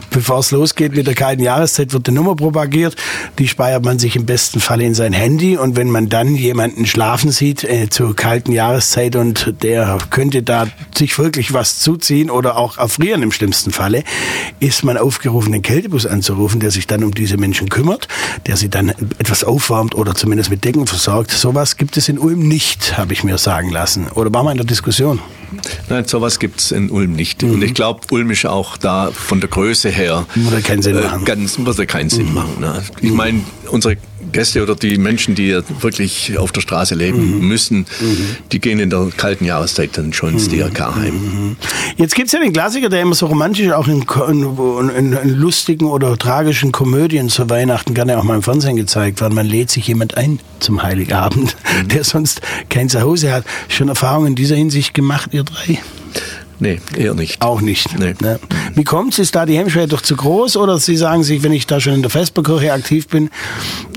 bevor 0.09 0.39
es 0.39 0.51
losgeht 0.51 0.95
mit 0.95 1.07
der 1.07 1.15
kalten 1.15 1.41
Jahreszeit, 1.41 1.93
wird 1.93 2.07
eine 2.07 2.15
Nummer 2.15 2.35
propagiert. 2.35 2.95
Die 3.39 3.47
speiert 3.47 3.85
man 3.85 3.97
sich 3.97 4.15
im 4.15 4.25
besten 4.25 4.59
Falle 4.59 4.83
in 4.83 4.93
sein 4.93 5.13
Handy. 5.13 5.57
Und 5.57 5.75
wenn 5.75 5.89
man 5.89 6.09
dann 6.09 6.35
jemanden 6.35 6.85
schlafen 6.85 7.31
sieht 7.31 7.63
äh, 7.63 7.89
zur 7.89 8.15
kalten 8.15 8.51
Jahreszeit 8.51 9.15
und 9.15 9.53
der 9.61 9.97
könnte 10.09 10.43
da 10.43 10.67
sich 10.95 11.17
wirklich 11.17 11.53
was 11.53 11.79
zuziehen 11.79 12.29
oder 12.29 12.57
auch 12.57 12.77
erfrieren 12.77 13.23
im 13.23 13.31
schlimmsten 13.31 13.71
Falle, 13.71 14.03
ist 14.59 14.83
man 14.83 14.97
aufgerufen, 14.97 15.51
den 15.51 15.61
Kältebus 15.61 16.05
anzurufen, 16.05 16.59
der 16.59 16.71
sich 16.71 16.87
dann 16.87 17.03
um 17.03 17.13
diese 17.13 17.37
Menschen 17.37 17.69
kümmert, 17.69 18.07
der 18.47 18.57
sie 18.57 18.69
dann 18.69 18.89
etwas 19.17 19.43
aufwärmt 19.43 19.95
oder 19.95 20.15
zumindest 20.15 20.49
mit 20.49 20.63
Decken 20.63 20.87
versorgt. 20.87 21.31
Sowas 21.31 21.77
gibt 21.77 21.97
es 21.97 22.09
in 22.09 22.19
Ulm 22.19 22.47
nicht, 22.47 22.97
habe 22.97 23.13
ich 23.13 23.23
mir 23.23 23.37
sagen 23.37 23.69
lassen. 23.69 24.07
Oder 24.09 24.33
war 24.33 24.43
mal 24.43 24.51
in 24.51 24.57
der 24.57 24.65
Diskussion? 24.65 25.19
Nein, 25.89 26.05
sowas 26.05 26.39
gibt's 26.39 26.71
in 26.71 26.89
Ulm 26.89 27.13
nicht. 27.13 27.43
Und 27.43 27.63
ich 27.63 27.73
glaube, 27.73 28.01
Ulm 28.11 28.31
ist 28.31 28.45
auch 28.45 28.56
da 28.77 29.11
von 29.13 29.39
der 29.39 29.49
Größe 29.49 29.89
her. 29.89 30.25
Würde 30.33 30.61
keinen 30.61 30.81
Sinn 30.81 30.95
machen. 31.01 31.25
Ganz, 31.25 31.59
würde 31.59 31.85
keinen 31.85 32.09
Sinn 32.09 32.33
machen. 32.33 32.59
Ne? 32.59 32.81
Ich 33.01 33.11
meine, 33.11 33.41
unsere 33.69 33.97
Gäste 34.31 34.61
oder 34.63 34.75
die 34.75 34.97
Menschen, 34.97 35.35
die 35.35 35.47
ja 35.47 35.61
wirklich 35.79 36.37
auf 36.37 36.51
der 36.51 36.61
Straße 36.61 36.95
leben 36.95 37.37
Mhm. 37.39 37.47
müssen, 37.47 37.85
die 38.51 38.59
gehen 38.59 38.79
in 38.79 38.89
der 38.89 39.07
kalten 39.15 39.45
Jahreszeit 39.45 39.91
dann 39.97 40.11
schon 40.11 40.33
ins 40.33 40.49
DRK 40.49 40.95
heim. 40.95 41.55
Jetzt 41.95 42.13
gibt's 42.15 42.33
ja 42.33 42.39
den 42.39 42.51
Klassiker, 42.51 42.89
der 42.89 43.01
immer 43.03 43.15
so 43.15 43.27
romantisch 43.27 43.71
auch 43.71 43.87
in, 43.87 44.03
in, 44.29 44.89
in, 44.89 45.13
in 45.13 45.29
lustigen 45.35 45.85
oder 45.85 46.17
tragischen 46.17 46.71
Komödien 46.73 47.29
zu 47.29 47.49
Weihnachten 47.49 47.93
gerne 47.93 48.17
auch 48.17 48.23
mal 48.23 48.35
im 48.35 48.43
Fernsehen 48.43 48.75
gezeigt 48.75 49.21
wird. 49.21 49.31
Man 49.33 49.45
lädt 49.45 49.69
sich 49.71 49.87
jemand 49.87 50.17
ein 50.17 50.39
zum 50.59 50.83
Heiligabend, 50.83 51.55
der 51.93 52.03
sonst 52.03 52.41
kein 52.69 52.89
Zuhause 52.89 53.31
hat. 53.31 53.45
Schon 53.69 53.87
Erfahrungen 53.87 54.27
in 54.27 54.35
dieser 54.35 54.55
Hinsicht 54.55 54.93
gemacht, 54.93 55.29
ihr 55.33 55.43
drei? 55.43 55.79
Nee, 56.59 56.79
eher 56.95 57.13
nicht. 57.13 57.41
Auch 57.41 57.61
nicht. 57.61 57.97
Nee. 57.99 58.15
Ne? 58.21 58.39
Wie 58.73 58.83
kommt's? 58.83 59.19
Ist 59.19 59.35
da 59.35 59.45
die 59.45 59.57
Hemmschwelle 59.57 59.87
doch 59.87 60.01
zu 60.01 60.15
groß? 60.15 60.57
Oder 60.57 60.79
Sie 60.79 60.97
sagen 60.97 61.23
sich, 61.23 61.43
wenn 61.43 61.51
ich 61.53 61.67
da 61.67 61.79
schon 61.79 61.93
in 61.93 62.01
der 62.01 62.09
Vesperkirche 62.09 62.73
aktiv 62.73 63.07
bin, 63.07 63.29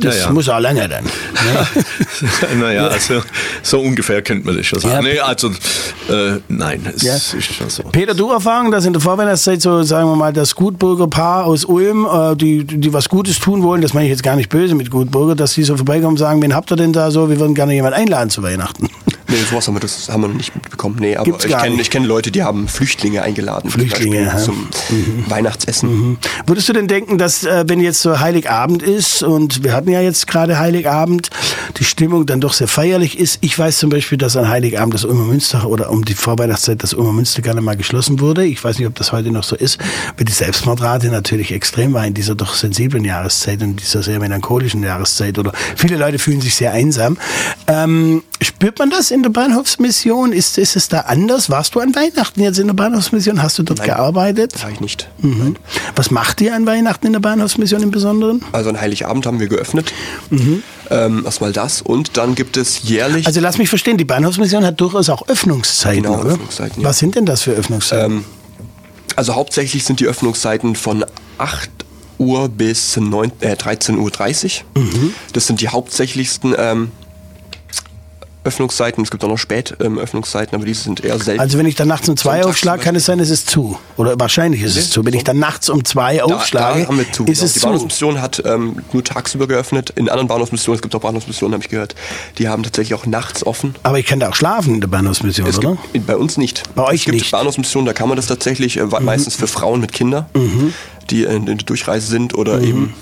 das 0.01 0.17
Ja, 0.19 0.25
ja. 0.27 0.31
muss 0.33 0.49
auch 0.49 0.61
lange 0.61 0.89
dann. 0.89 1.05
Ne? 1.05 2.57
naja, 2.61 2.87
also 2.89 3.23
so 3.63 3.81
ungefähr 3.81 4.21
könnte 4.23 4.47
man 4.47 4.57
das 4.57 4.67
schon 4.67 4.79
sagen. 4.81 5.07
Ja. 5.07 5.13
Nee, 5.13 5.19
also 5.21 5.49
äh, 5.49 6.41
nein, 6.49 6.87
es 6.95 7.03
Ja. 7.03 7.15
ist 7.17 7.43
schon 7.55 7.71
so. 7.71 7.83
Peter, 7.85 8.15
du 8.15 8.31
Erfahrung, 8.31 8.71
dass 8.71 8.85
in 8.85 8.93
der 8.93 9.01
Vorweihnachtszeit 9.03 9.63
so, 9.63 9.83
sagen 9.83 10.09
wir 10.11 10.17
mal, 10.17 10.33
das 10.33 10.55
Gutburger 10.55 11.07
Paar 11.09 11.47
aus 11.47 11.65
Ulm, 11.65 12.07
äh, 12.07 12.37
die, 12.37 12.65
die 12.65 12.93
was 12.93 13.09
Gutes 13.09 13.39
tun 13.39 13.63
wollen, 13.63 13.81
das 13.81 13.95
meine 13.95 14.07
ich 14.07 14.11
jetzt 14.11 14.23
gar 14.23 14.37
nicht 14.37 14.49
böse 14.51 14.75
mit 14.75 14.91
Gutburger, 14.91 15.35
dass 15.35 15.55
die 15.55 15.63
so 15.63 15.77
vorbeikommen 15.77 16.13
und 16.13 16.19
sagen, 16.19 16.43
wen 16.43 16.55
habt 16.55 16.71
ihr 16.71 16.77
denn 16.77 16.93
da 16.93 17.11
so, 17.11 17.31
wir 17.31 17.39
würden 17.41 17.55
gerne 17.55 17.73
jemanden 17.75 17.99
einladen 17.99 18.29
zu 18.31 18.43
Weihnachten. 18.43 18.89
Nee, 19.31 19.37
sowas 19.49 19.67
haben 19.67 19.75
wir, 19.75 19.81
das 19.81 20.09
haben 20.09 20.23
wir 20.23 20.29
noch 20.29 20.35
nicht 20.35 20.55
mitbekommen. 20.55 20.97
Nee, 20.99 21.17
aber 21.17 21.25
Gibt's 21.25 21.45
ich 21.45 21.57
kenne 21.57 21.83
kenn 21.83 22.05
Leute, 22.05 22.31
die 22.31 22.43
haben 22.43 22.69
Flüchtlinge 22.69 23.23
eingeladen. 23.23 23.71
zum 23.71 23.81
Flüchtlinge, 23.81 24.23
ja. 24.23 24.35
Mhm. 24.35 24.39
Zum 24.39 24.69
Weihnachtsessen. 25.31 26.19
Würdest 26.47 26.69
du 26.69 26.73
denn 26.73 26.89
denken, 26.89 27.19
dass 27.19 27.45
äh, 27.45 27.65
wenn 27.67 27.81
jetzt 27.81 28.01
so 28.01 28.19
Heiligabend 28.19 28.83
ist 28.83 29.23
und 29.23 29.63
wir 29.63 29.73
hatten 29.73 29.91
ja 29.91 30.01
jetzt 30.01 30.27
gerade 30.27 30.59
Heiligabend, 30.59 31.31
die 31.77 31.85
Stimmung 31.85 32.27
dann 32.27 32.41
doch 32.41 32.53
sehr 32.53 32.69
feierlich 32.69 33.19
ist. 33.19 33.39
Ich 33.41 33.59
weiß 33.59 33.79
zum 33.79 33.91
Beispiel, 33.91 34.19
dass 34.19 34.37
an 34.37 34.49
Heiligabend 34.49 34.95
das 34.95 35.05
Ulmer 35.05 35.25
Münster 35.25 35.67
oder 35.67 35.91
um 35.91 36.05
die 36.05 36.15
Vorweihnachtszeit 36.15 36.83
das 36.83 36.95
Ulmer 36.95 37.13
Münster 37.13 37.43
gerne 37.43 37.61
mal 37.61 37.77
geschlossen 37.77 38.21
wurde. 38.21 38.45
Ich 38.45 38.63
weiß 38.63 38.79
nicht, 38.79 38.89
ob 38.89 38.95
das 38.97 39.13
heute 39.13 39.31
noch 39.31 39.45
so 39.45 39.57
ist, 39.57 39.79
weil 40.17 40.25
die 40.25 40.33
Selbstmordrate 40.33 41.09
natürlich 41.09 41.53
extrem 41.53 41.93
war 41.93 42.07
in 42.07 42.15
dieser 42.15 42.35
doch 42.35 42.55
sensiblen 42.55 43.05
Jahreszeit 43.05 43.63
und 43.63 43.77
dieser 43.77 44.03
sehr 44.03 44.19
melancholischen 44.19 44.83
Jahreszeit 44.83 45.39
oder 45.39 45.53
viele 45.77 45.97
Leute 45.97 46.19
fühlen 46.19 46.41
sich 46.41 46.55
sehr 46.55 46.73
einsam. 46.73 47.17
Ähm, 47.67 48.23
spürt 48.43 48.79
man 48.79 48.91
das 48.91 49.11
in 49.11 49.20
der 49.23 49.31
Bahnhofsmission? 49.31 50.33
Ist, 50.33 50.59
ist 50.59 50.77
es 50.77 50.89
da 50.89 51.01
anders? 51.01 51.51
Warst 51.51 51.75
du 51.75 51.81
an 51.81 51.95
Weihnachten 51.95 52.41
jetzt 52.43 52.59
in 52.59 52.67
der 52.67 52.75
Bahnhofsmission? 52.75 53.43
Hast 53.43 53.59
du 53.59 53.63
dort 53.63 53.79
Nein. 53.81 53.89
gearbeitet? 53.89 54.55
Habe 54.63 54.73
ich 54.73 54.81
nicht. 54.81 55.09
Mhm. 55.19 55.57
Was 55.97 56.11
macht 56.11 56.41
ihr 56.41 56.55
an 56.55 56.67
Weihnachten 56.67 57.07
in 57.07 57.13
der 57.13 57.21
Bahnhofsmission 57.21 57.83
im 57.83 57.91
Besonderen? 57.91 58.43
Also 58.53 58.71
an 58.71 58.81
Heiligabend 58.81 59.27
haben 59.27 59.41
wir 59.41 59.49
geöffnet. 59.49 59.93
Ähm, 60.91 61.23
erstmal 61.25 61.53
das. 61.53 61.83
Und 61.83 62.17
dann 62.17 62.35
gibt 62.35 62.57
es 62.57 62.83
jährlich. 62.83 63.23
Mhm. 63.23 63.27
Also 63.29 63.41
lass 63.41 63.59
mich 63.59 63.69
verstehen, 63.69 63.97
die 63.97 64.05
Bahnhofsmission 64.05 64.65
hat 64.65 64.81
durchaus 64.81 65.09
auch 65.09 65.29
Öffnungszeiten, 65.29 66.03
Genau, 66.03 66.21
oder? 66.21 66.31
Öffnungszeiten, 66.33 66.83
ja. 66.83 66.89
Was 66.89 66.99
sind 66.99 67.15
denn 67.15 67.27
das 67.27 67.43
für 67.43 67.53
Öffnungszeiten? 67.53 68.19
Ähm, 68.19 68.25
also 69.17 69.35
hauptsächlich 69.35 69.85
sind 69.85 70.01
die 70.01 70.07
Öffnungszeiten 70.07 70.77
von 70.77 71.05
8 71.39 71.71
Uhr 72.19 72.49
bis 72.49 72.97
9, 72.97 73.33
äh, 73.41 73.55
13.30 73.55 74.63
Uhr. 74.77 74.83
Mhm. 74.83 75.15
Das 75.33 75.47
sind 75.47 75.61
die 75.61 75.69
hauptsächlichsten 75.69 76.55
ähm, 76.59 76.93
Öffnungszeiten. 78.45 79.03
Es 79.05 79.11
gibt 79.11 79.23
auch 79.25 79.29
noch 79.29 79.39
Spätöffnungszeiten, 79.39 80.55
aber 80.55 80.65
diese 80.65 80.83
sind 80.85 81.05
eher 81.05 81.19
selten. 81.19 81.41
also 81.41 81.59
wenn 81.59 81.67
ich 81.67 81.75
dann 81.75 81.89
nachts 81.89 82.09
um 82.09 82.17
zwei 82.17 82.37
Sonntags 82.37 82.51
aufschlage, 82.51 82.83
kann 82.83 82.97
es 82.97 83.05
sein, 83.07 83.21
es 83.21 83.31
ist 83.31 83.51
zu. 83.51 83.79
Oder 83.97 84.19
wahrscheinlich 84.19 84.63
ist 84.63 84.77
es 84.77 84.91
zu. 84.91 85.05
Wenn 85.05 85.15
ich 85.15 85.25
dann 85.25 85.39
nachts 85.39 85.69
um 85.69 85.85
zwei 85.85 86.17
Da- 86.19 86.25
aufschlage, 86.25 86.87
da 86.89 86.97
wir 86.97 87.13
zu. 87.13 87.25
ist 87.25 87.39
genau. 87.41 87.45
es 87.47 87.53
die 87.53 87.61
zu. 87.61 87.67
Bahnhofsmission 87.67 88.21
hat 88.21 88.43
ähm, 88.47 88.77
nur 88.93 89.05
tagsüber 89.05 89.47
geöffnet. 89.47 89.91
In 89.91 90.09
anderen 90.09 90.29
Bahnhofsmissionen, 90.29 90.77
es 90.77 90.83
gibt 90.83 90.95
auch 90.95 91.01
Bahnhofsmissionen, 91.01 91.55
habe 91.55 91.65
ich 91.65 91.71
gehört, 91.71 91.95
die 92.39 92.49
haben 92.49 92.63
tatsächlich 92.63 92.95
auch 92.99 93.07
nachts 93.07 93.47
offen. 93.47 93.75
Aber 93.83 93.99
ich 93.99 94.07
kann 94.07 94.21
da 94.21 94.31
auch 94.31 94.35
schlafen 94.35 94.75
in 94.75 94.81
der 94.81 94.89
Bahnhofsmission, 94.89 95.47
Es 95.47 95.59
oder? 95.59 95.77
gibt, 95.93 96.07
bei 96.07 96.17
uns 96.17 96.37
nicht. 96.37 96.63
Bei 96.75 96.85
euch 96.85 97.01
es 97.01 97.05
gibt 97.05 97.15
nicht. 97.17 97.27
Mhm. 97.27 97.37
Bahnhofsmissionen, 97.37 97.87
da 97.87 97.93
kann 97.93 98.09
man 98.09 98.17
das 98.17 98.27
tatsächlich, 98.27 98.79
äh, 98.79 98.85
meistens 99.01 99.37
für 99.37 99.47
Frauen 99.47 99.81
mit 99.81 99.93
Kindern, 99.93 100.27
die 101.11 101.25
in, 101.25 101.47
in 101.47 101.59
der 101.59 101.67
Durchreise 101.67 102.07
sind 102.07 102.35
oder 102.35 102.59
Mhm. 102.59 102.65
eben 102.65 102.95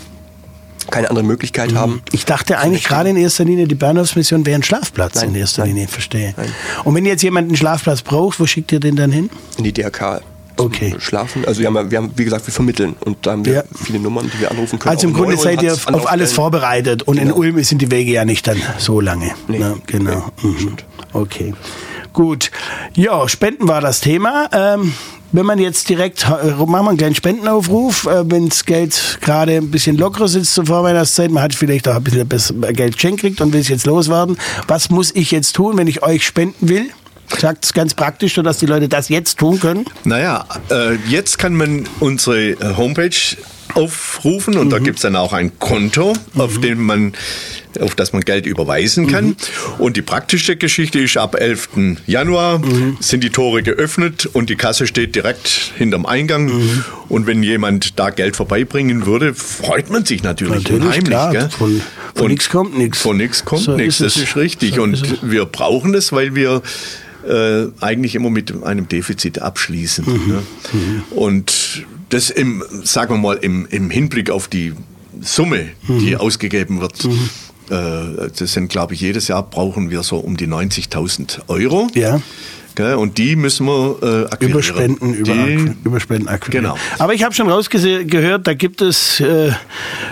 keine 0.91 1.09
andere 1.11 1.25
Möglichkeit 1.25 1.75
haben. 1.75 2.03
Ich 2.13 2.25
dachte 2.25 2.59
eigentlich 2.59 2.85
gerade 2.85 3.11
in 3.11 3.17
erster 3.17 3.45
Linie, 3.45 3.67
die 3.69 3.75
Bahnhofsmission 3.75 4.45
wäre 4.47 4.57
ein 4.59 4.63
Schlafplatz 4.63 5.17
Nein, 5.17 5.31
in 5.31 5.35
erster 5.37 5.63
nein. 5.63 5.75
Linie, 5.75 5.89
verstehe. 5.89 6.35
Nein. 6.37 6.53
Und 6.85 6.95
wenn 6.95 7.05
jetzt 7.07 7.23
jemand 7.23 7.49
einen 7.49 7.57
Schlafplatz 7.57 8.03
braucht, 8.03 8.41
wo 8.41 8.47
schickt 8.47 8.73
ihr 8.73 8.81
den 8.81 8.97
dann 8.97 9.13
hin? 9.13 9.31
In 9.59 9.65
die 9.65 9.73
DRK 9.73 10.21
Okay. 10.61 10.97
Schlafen. 10.99 11.45
Also 11.47 11.61
wir 11.61 11.69
haben, 11.69 11.89
wir 11.89 11.99
haben, 11.99 12.11
wie 12.17 12.25
gesagt, 12.25 12.45
wir 12.49 12.53
vermitteln 12.53 12.97
und 13.05 13.19
da 13.25 13.31
haben 13.31 13.45
wir 13.45 13.53
Ja. 13.55 13.63
viele 13.81 14.01
Nummern, 14.01 14.29
die 14.35 14.41
wir 14.41 14.51
anrufen 14.51 14.81
können. 14.81 14.91
Also 14.91 15.07
im 15.07 15.15
in 15.15 15.17
Grunde 15.21 15.37
seid 15.37 15.63
ihr 15.63 15.73
auf, 15.73 15.87
auf 15.87 16.11
alles 16.11 16.33
vorbereitet 16.33 17.05
und 17.05 17.17
in 17.17 17.29
Genau. 17.29 17.37
Ulm 17.37 17.63
sind 17.63 17.81
die 17.81 17.93
Wege 17.93 18.11
ja 18.11 18.25
nicht 18.25 18.45
dann 18.49 18.61
so 18.77 19.01
lange. 19.01 19.31
Nee. 19.47 19.61
Ne? 19.61 19.77
Genau. 19.87 20.25
Nee, 20.43 20.49
Mhm. 20.49 20.77
Okay. 21.13 21.55
Gut. 22.19 22.51
Ja, 22.97 23.29
Spenden 23.29 23.69
war 23.69 23.81
das 23.81 24.01
Thema. 24.01 24.49
Ähm, 24.51 24.93
wenn 25.31 25.47
man 25.47 25.61
jetzt 25.61 25.89
direkt, 25.89 26.25
äh, 26.25 26.51
machen 26.51 26.69
wir 26.69 26.89
einen 26.89 26.99
kleinen 26.99 27.15
Spendenaufruf, 27.15 28.07
äh, 28.07 28.29
wenn 28.29 28.49
das 28.49 28.65
Geld 28.65 29.19
gerade 29.21 29.53
ein 29.55 29.71
bisschen 29.71 29.97
lockerer 29.97 30.27
sitzt 30.27 30.53
zur 30.55 30.67
Vorweihnachtszeit, 30.67 31.31
man 31.31 31.45
hat 31.45 31.55
vielleicht 31.55 31.87
auch 31.87 31.95
ein 31.95 32.03
bisschen 32.03 32.27
besser 32.27 32.55
Geld 32.73 32.95
geschenkt 32.95 33.21
kriegt 33.21 33.41
und 33.41 33.53
will 33.53 33.61
es 33.61 33.69
jetzt 33.69 33.87
loswerden. 33.87 34.37
Was 34.67 34.91
muss 34.91 35.15
ich 35.15 35.31
jetzt 35.31 35.53
tun, 35.55 35.77
wenn 35.77 35.87
ich 35.87 36.03
euch 36.03 36.27
spenden 36.27 36.69
will? 36.69 36.87
Sagt 37.39 37.67
es 37.67 37.73
ganz 37.73 37.95
praktisch, 37.95 38.35
sodass 38.35 38.59
die 38.59 38.67
Leute 38.67 38.89
das 38.89 39.09
jetzt 39.11 39.39
tun 39.39 39.61
können. 39.61 39.85
Naja, 40.03 40.45
äh, 40.73 40.97
jetzt 41.09 41.39
kann 41.39 41.55
man 41.55 41.89
unsere 42.01 42.57
Homepage 42.77 43.11
aufrufen 43.75 44.57
und 44.59 44.67
Mhm. 44.67 44.71
da 44.71 44.79
gibt 44.81 44.97
es 44.97 45.03
dann 45.03 45.15
auch 45.15 45.33
ein 45.33 45.57
Konto, 45.61 46.15
auf 46.37 46.59
dem 46.59 46.83
man 46.85 47.13
auf 47.81 47.95
das 47.95 48.13
man 48.13 48.23
Geld 48.23 48.47
überweisen 48.47 49.07
kann. 49.07 49.27
Mhm. 49.27 49.37
Und 49.79 49.97
die 49.97 50.03
praktische 50.03 50.57
Geschichte 50.57 50.99
ist, 51.01 51.17
ab 51.17 51.35
11. 51.39 51.97
Januar 52.07 52.59
Mhm. 52.59 52.97
sind 53.01 53.23
die 53.25 53.31
Tore 53.31 53.63
geöffnet 53.63 54.27
und 54.33 54.51
die 54.51 54.57
Kasse 54.57 54.87
steht 54.87 55.15
direkt 55.15 55.49
hinterm 55.77 56.07
Eingang. 56.07 56.47
Mhm. 56.47 56.85
Und 57.09 57.27
wenn 57.27 57.43
jemand 57.43 57.99
da 57.99 58.11
Geld 58.11 58.37
vorbeibringen 58.37 59.07
würde, 59.07 59.35
freut 59.35 59.91
man 59.91 60.05
sich 60.05 60.23
natürlich, 60.23 60.55
Natürlich, 60.65 60.83
unheimlich. 60.83 61.05
klar. 61.09 61.33
gell? 61.33 61.49
Von- 61.51 61.81
von 62.15 62.29
nix 62.31 62.49
kommt 62.49 62.77
nix. 62.77 62.99
Von 63.01 63.17
nichts 63.17 63.45
kommt 63.45 63.63
So 63.63 63.77
nichts, 63.77 63.99
das 63.99 64.17
es. 64.17 64.23
ist 64.25 64.37
richtig. 64.37 64.75
So 64.75 64.83
und 64.83 64.95
ist 64.95 65.07
es. 65.07 65.19
wir 65.23 65.45
brauchen 65.45 65.93
das, 65.93 66.13
weil 66.13 66.35
wir 66.35 66.63
äh, 67.29 67.67
eigentlich 67.81 68.15
immer 68.15 68.31
mit 68.31 68.63
einem 68.65 68.89
Defizit 68.89 69.41
abschließen. 69.41 70.05
Mhm. 70.07 70.29
Ne? 70.33 70.43
Und 71.11 71.85
das 72.09 72.31
im, 72.31 72.63
sagen 72.85 73.15
wir 73.15 73.19
mal, 73.19 73.35
im, 73.37 73.67
im 73.71 73.91
Hinblick 73.91 74.31
auf 74.31 74.49
die 74.49 74.73
Summe, 75.21 75.67
die 75.89 76.13
Mhm. 76.13 76.17
ausgegeben 76.17 76.81
wird. 76.81 76.95
Äh, 77.71 78.31
das 78.39 78.53
sind, 78.53 78.69
glaube 78.69 78.95
ich, 78.95 79.01
jedes 79.01 79.29
Jahr 79.29 79.43
brauchen 79.43 79.91
wir 79.91 80.03
so 80.03 80.19
um 80.19 80.37
die 80.37 80.47
90.000 80.47 81.49
Euro. 81.49 81.89
Ja. 81.95 82.21
Und 82.79 83.19
die 83.19 83.35
müssen 83.35 83.67
wir 83.67 83.99
äh, 84.03 84.33
akquirieren. 84.33 84.51
Über 84.51 84.63
Spenden, 84.63 85.15
über, 85.15 85.33
die, 85.33 85.73
über 85.83 85.99
Spenden 85.99 86.29
akquirieren. 86.29 86.65
Genau. 86.65 86.79
Aber 86.99 87.13
ich 87.13 87.25
habe 87.25 87.35
schon 87.35 87.51
rausgehört, 87.51 88.47
da 88.47 88.55
gibt 88.55 88.81
es 88.83 89.19
äh, 89.19 89.51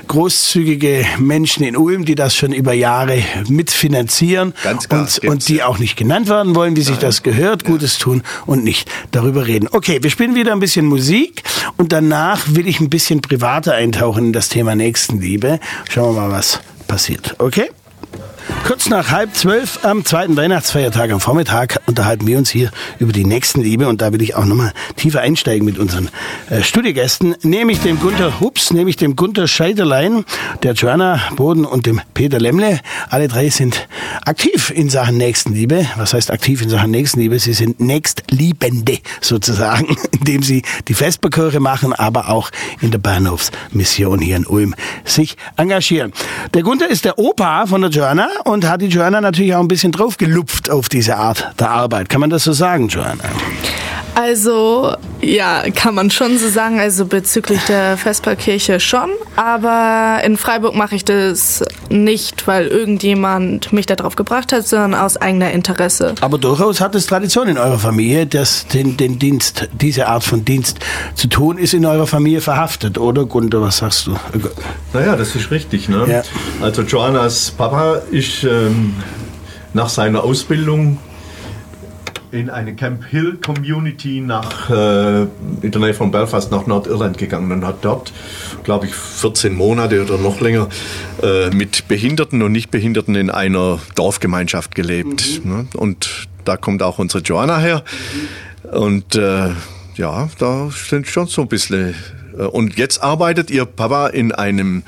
großzügige 0.09 1.07
Menschen 1.19 1.63
in 1.63 1.77
Ulm, 1.77 2.05
die 2.05 2.17
das 2.17 2.35
schon 2.35 2.53
über 2.53 2.73
Jahre 2.73 3.23
mitfinanzieren 3.49 4.53
Ganz 4.65 4.89
klar, 4.89 5.03
und, 5.03 5.29
und 5.29 5.49
die 5.49 5.57
ja. 5.57 5.67
auch 5.67 5.79
nicht 5.79 5.97
genannt 5.97 6.29
werden 6.29 6.57
wollen, 6.57 6.75
wie 6.75 6.83
sich 6.83 6.99
das 6.99 7.23
gehört, 7.23 7.65
Gutes 7.65 7.99
tun 7.99 8.23
und 8.47 8.65
nicht 8.65 8.91
darüber 9.13 9.47
reden. 9.47 9.69
Okay, 9.71 10.03
wir 10.03 10.11
spielen 10.11 10.35
wieder 10.35 10.51
ein 10.51 10.61
bisschen 10.61 10.87
Musik 10.87 11.45
und 11.77 11.93
danach 11.93 12.47
will 12.49 12.67
ich 12.67 12.81
ein 12.81 12.91
bisschen 12.91 13.21
privater 13.21 13.75
eintauchen 13.75 14.27
in 14.27 14.33
das 14.33 14.49
Thema 14.49 14.75
Nächstenliebe. 14.75 15.61
Schauen 15.89 16.17
wir 16.17 16.23
mal, 16.23 16.31
was 16.33 16.61
passiert. 16.87 17.35
Okay? 17.39 17.71
Kurz 18.65 18.89
nach 18.89 19.11
halb 19.11 19.35
zwölf 19.35 19.85
am 19.85 20.05
zweiten 20.05 20.37
Weihnachtsfeiertag 20.37 21.11
am 21.11 21.21
Vormittag 21.21 21.81
unterhalten 21.87 22.27
wir 22.27 22.39
uns 22.39 22.51
hier 22.51 22.71
über 22.99 23.13
die 23.13 23.25
Nächstenliebe 23.25 23.89
und 23.89 24.01
da 24.01 24.13
will 24.13 24.23
ich 24.23 24.35
auch 24.35 24.45
nochmal 24.45 24.73
tiefer 24.97 25.21
einsteigen 25.21 25.65
mit 25.65 25.79
unseren 25.79 26.11
äh, 26.51 26.63
Studiogästen, 26.63 27.37
nämlich 27.43 27.81
dem 27.81 28.01
Gunter 28.01 28.41
Hups, 28.41 28.73
nämlich 28.73 28.97
dem 28.97 29.17
Gunter 29.17 29.47
Scheiderlein, 29.49 30.25
der 30.63 30.73
Joanna 30.75 31.21
Boden 31.37 31.65
und 31.65 31.87
dem 31.87 32.01
Peter 32.15 32.41
Lemmle. 32.41 32.81
Alle 33.09 33.29
drei 33.29 33.51
sind 33.51 33.89
aktiv 34.25 34.71
in 34.71 34.91
Sachen 34.91 35.17
Nächstenliebe. 35.17 35.87
Was 35.97 36.15
heißt 36.15 36.31
aktiv 36.31 36.63
in 36.63 36.69
Sachen 36.69 36.91
Nächstenliebe? 36.91 37.39
Sie 37.39 37.53
sind 37.53 37.81
Nächstliebende 37.81 38.99
sozusagen, 39.21 39.97
indem 40.13 40.43
sie 40.43 40.63
die 40.89 40.95
Vesperchöre 40.95 41.61
machen, 41.61 41.93
aber 41.93 42.31
auch 42.31 42.51
in 42.81 42.91
der 42.91 42.99
Bahnhofsmission 42.99 44.21
hier 44.21 44.37
in 44.37 44.47
Ulm 44.47 44.75
sich 45.05 45.37
engagieren. 45.57 46.13
Der 46.55 46.63
Gunther 46.63 46.89
ist 46.89 47.05
der 47.05 47.19
Opa 47.19 47.67
von 47.67 47.81
der 47.83 47.91
Joanna 47.91 48.29
und 48.45 48.69
hat 48.69 48.83
die 48.83 48.87
Joanna 48.87 49.21
natürlich 49.21 49.55
auch 49.55 49.61
ein 49.61 49.69
bisschen 49.69 49.93
drauf 49.93 50.17
gelupft 50.17 50.71
auf 50.71 50.89
diese 50.89 51.17
Art 51.17 51.53
der 51.59 51.71
Arbeit. 51.71 52.09
Kann 52.09 52.21
man 52.21 52.31
das 52.31 52.45
so 52.45 52.53
sagen, 52.53 52.89
Joanna? 52.89 53.25
Also, 54.19 54.97
ja, 55.21 55.65
kann 55.75 55.95
man 55.95 56.11
schon 56.11 56.39
so 56.39 56.49
sagen. 56.49 56.81
Also 56.81 57.05
bezüglich 57.05 57.61
der 57.69 57.99
Vesperkirche 57.99 58.81
schon. 58.81 59.11
Aber 59.37 60.23
in 60.25 60.39
Freiburg 60.39 60.75
mache 60.75 60.95
ich 60.95 61.05
das 61.05 61.63
nicht, 61.91 62.47
weil 62.47 62.67
irgendjemand 62.67 63.75
mich 63.75 63.85
darauf 63.85 64.17
gebracht 64.17 64.55
hat, 64.55 64.67
sondern 64.67 64.95
aus 64.95 65.19
eigener 65.19 65.51
Interesse. 65.51 66.15
Aber 66.23 66.39
durchaus 66.39 66.81
hat 66.81 66.95
es 66.95 67.07
Tradition 67.07 67.47
in 67.47 67.59
eurer 67.59 67.79
Familie, 67.79 68.25
dass 68.27 68.67
den, 68.67 68.97
den 68.97 69.19
Dienst, 69.19 69.69
diese 69.79 70.07
Art 70.07 70.25
von 70.25 70.47
Dienst 70.47 70.79
zu 71.15 71.29
tun, 71.29 71.59
ist 71.59 71.75
in 71.75 71.85
eurer 71.85 72.07
Familie 72.07 72.41
verhaftet, 72.41 72.97
oder 72.97 73.27
Gunther? 73.27 73.61
Was 73.61 73.77
sagst 73.79 74.07
du? 74.07 74.17
Naja, 74.95 75.15
das 75.15 75.37
ist 75.37 75.51
richtig. 75.51 75.91
Ne? 75.91 76.07
Ja. 76.09 76.23
Also 76.65 76.81
Joannas 76.81 77.51
Papa 77.51 78.01
ist 78.11 78.26
ähm, 78.45 78.95
nach 79.73 79.89
seiner 79.89 80.25
Ausbildung 80.25 80.99
in 82.33 82.51
eine 82.51 82.75
Camp 82.75 83.05
Hill 83.07 83.39
Community 83.45 84.21
nach, 84.21 84.69
äh, 84.69 85.23
in 85.63 85.71
der 85.71 85.81
Nähe 85.81 85.95
von 85.95 86.11
Belfast 86.11 86.51
nach 86.51 86.67
Nordirland 86.67 87.19
gegangen 87.19 87.51
und 87.53 87.65
hat 87.65 87.85
dort, 87.85 88.13
glaube 88.65 88.87
ich, 88.87 88.95
14 88.95 89.55
Monate 89.55 90.03
oder 90.03 90.19
noch 90.19 90.41
länger 90.41 90.69
äh, 91.23 91.51
mit 91.51 91.89
Behinderten 91.89 92.43
und 92.43 92.53
Nichtbehinderten 92.53 93.15
in 93.15 93.31
einer 93.31 93.79
Dorfgemeinschaft 93.95 94.75
gelebt. 94.75 95.45
Ne? 95.45 95.67
Und 95.75 96.27
da 96.45 96.57
kommt 96.57 96.83
auch 96.83 96.99
unsere 96.99 97.23
Joanna 97.23 97.59
her. 97.59 97.85
Und 98.73 99.15
äh, 99.15 99.51
ja, 99.95 100.29
da 100.39 100.71
sind 100.71 101.07
schon 101.07 101.27
so 101.27 101.43
ein 101.43 101.49
bisschen 101.49 101.95
und 102.45 102.77
jetzt 102.77 103.03
arbeitet 103.03 103.51
ihr 103.51 103.65
Papa 103.65 104.09
in 104.09 104.33
einem, 104.33 104.83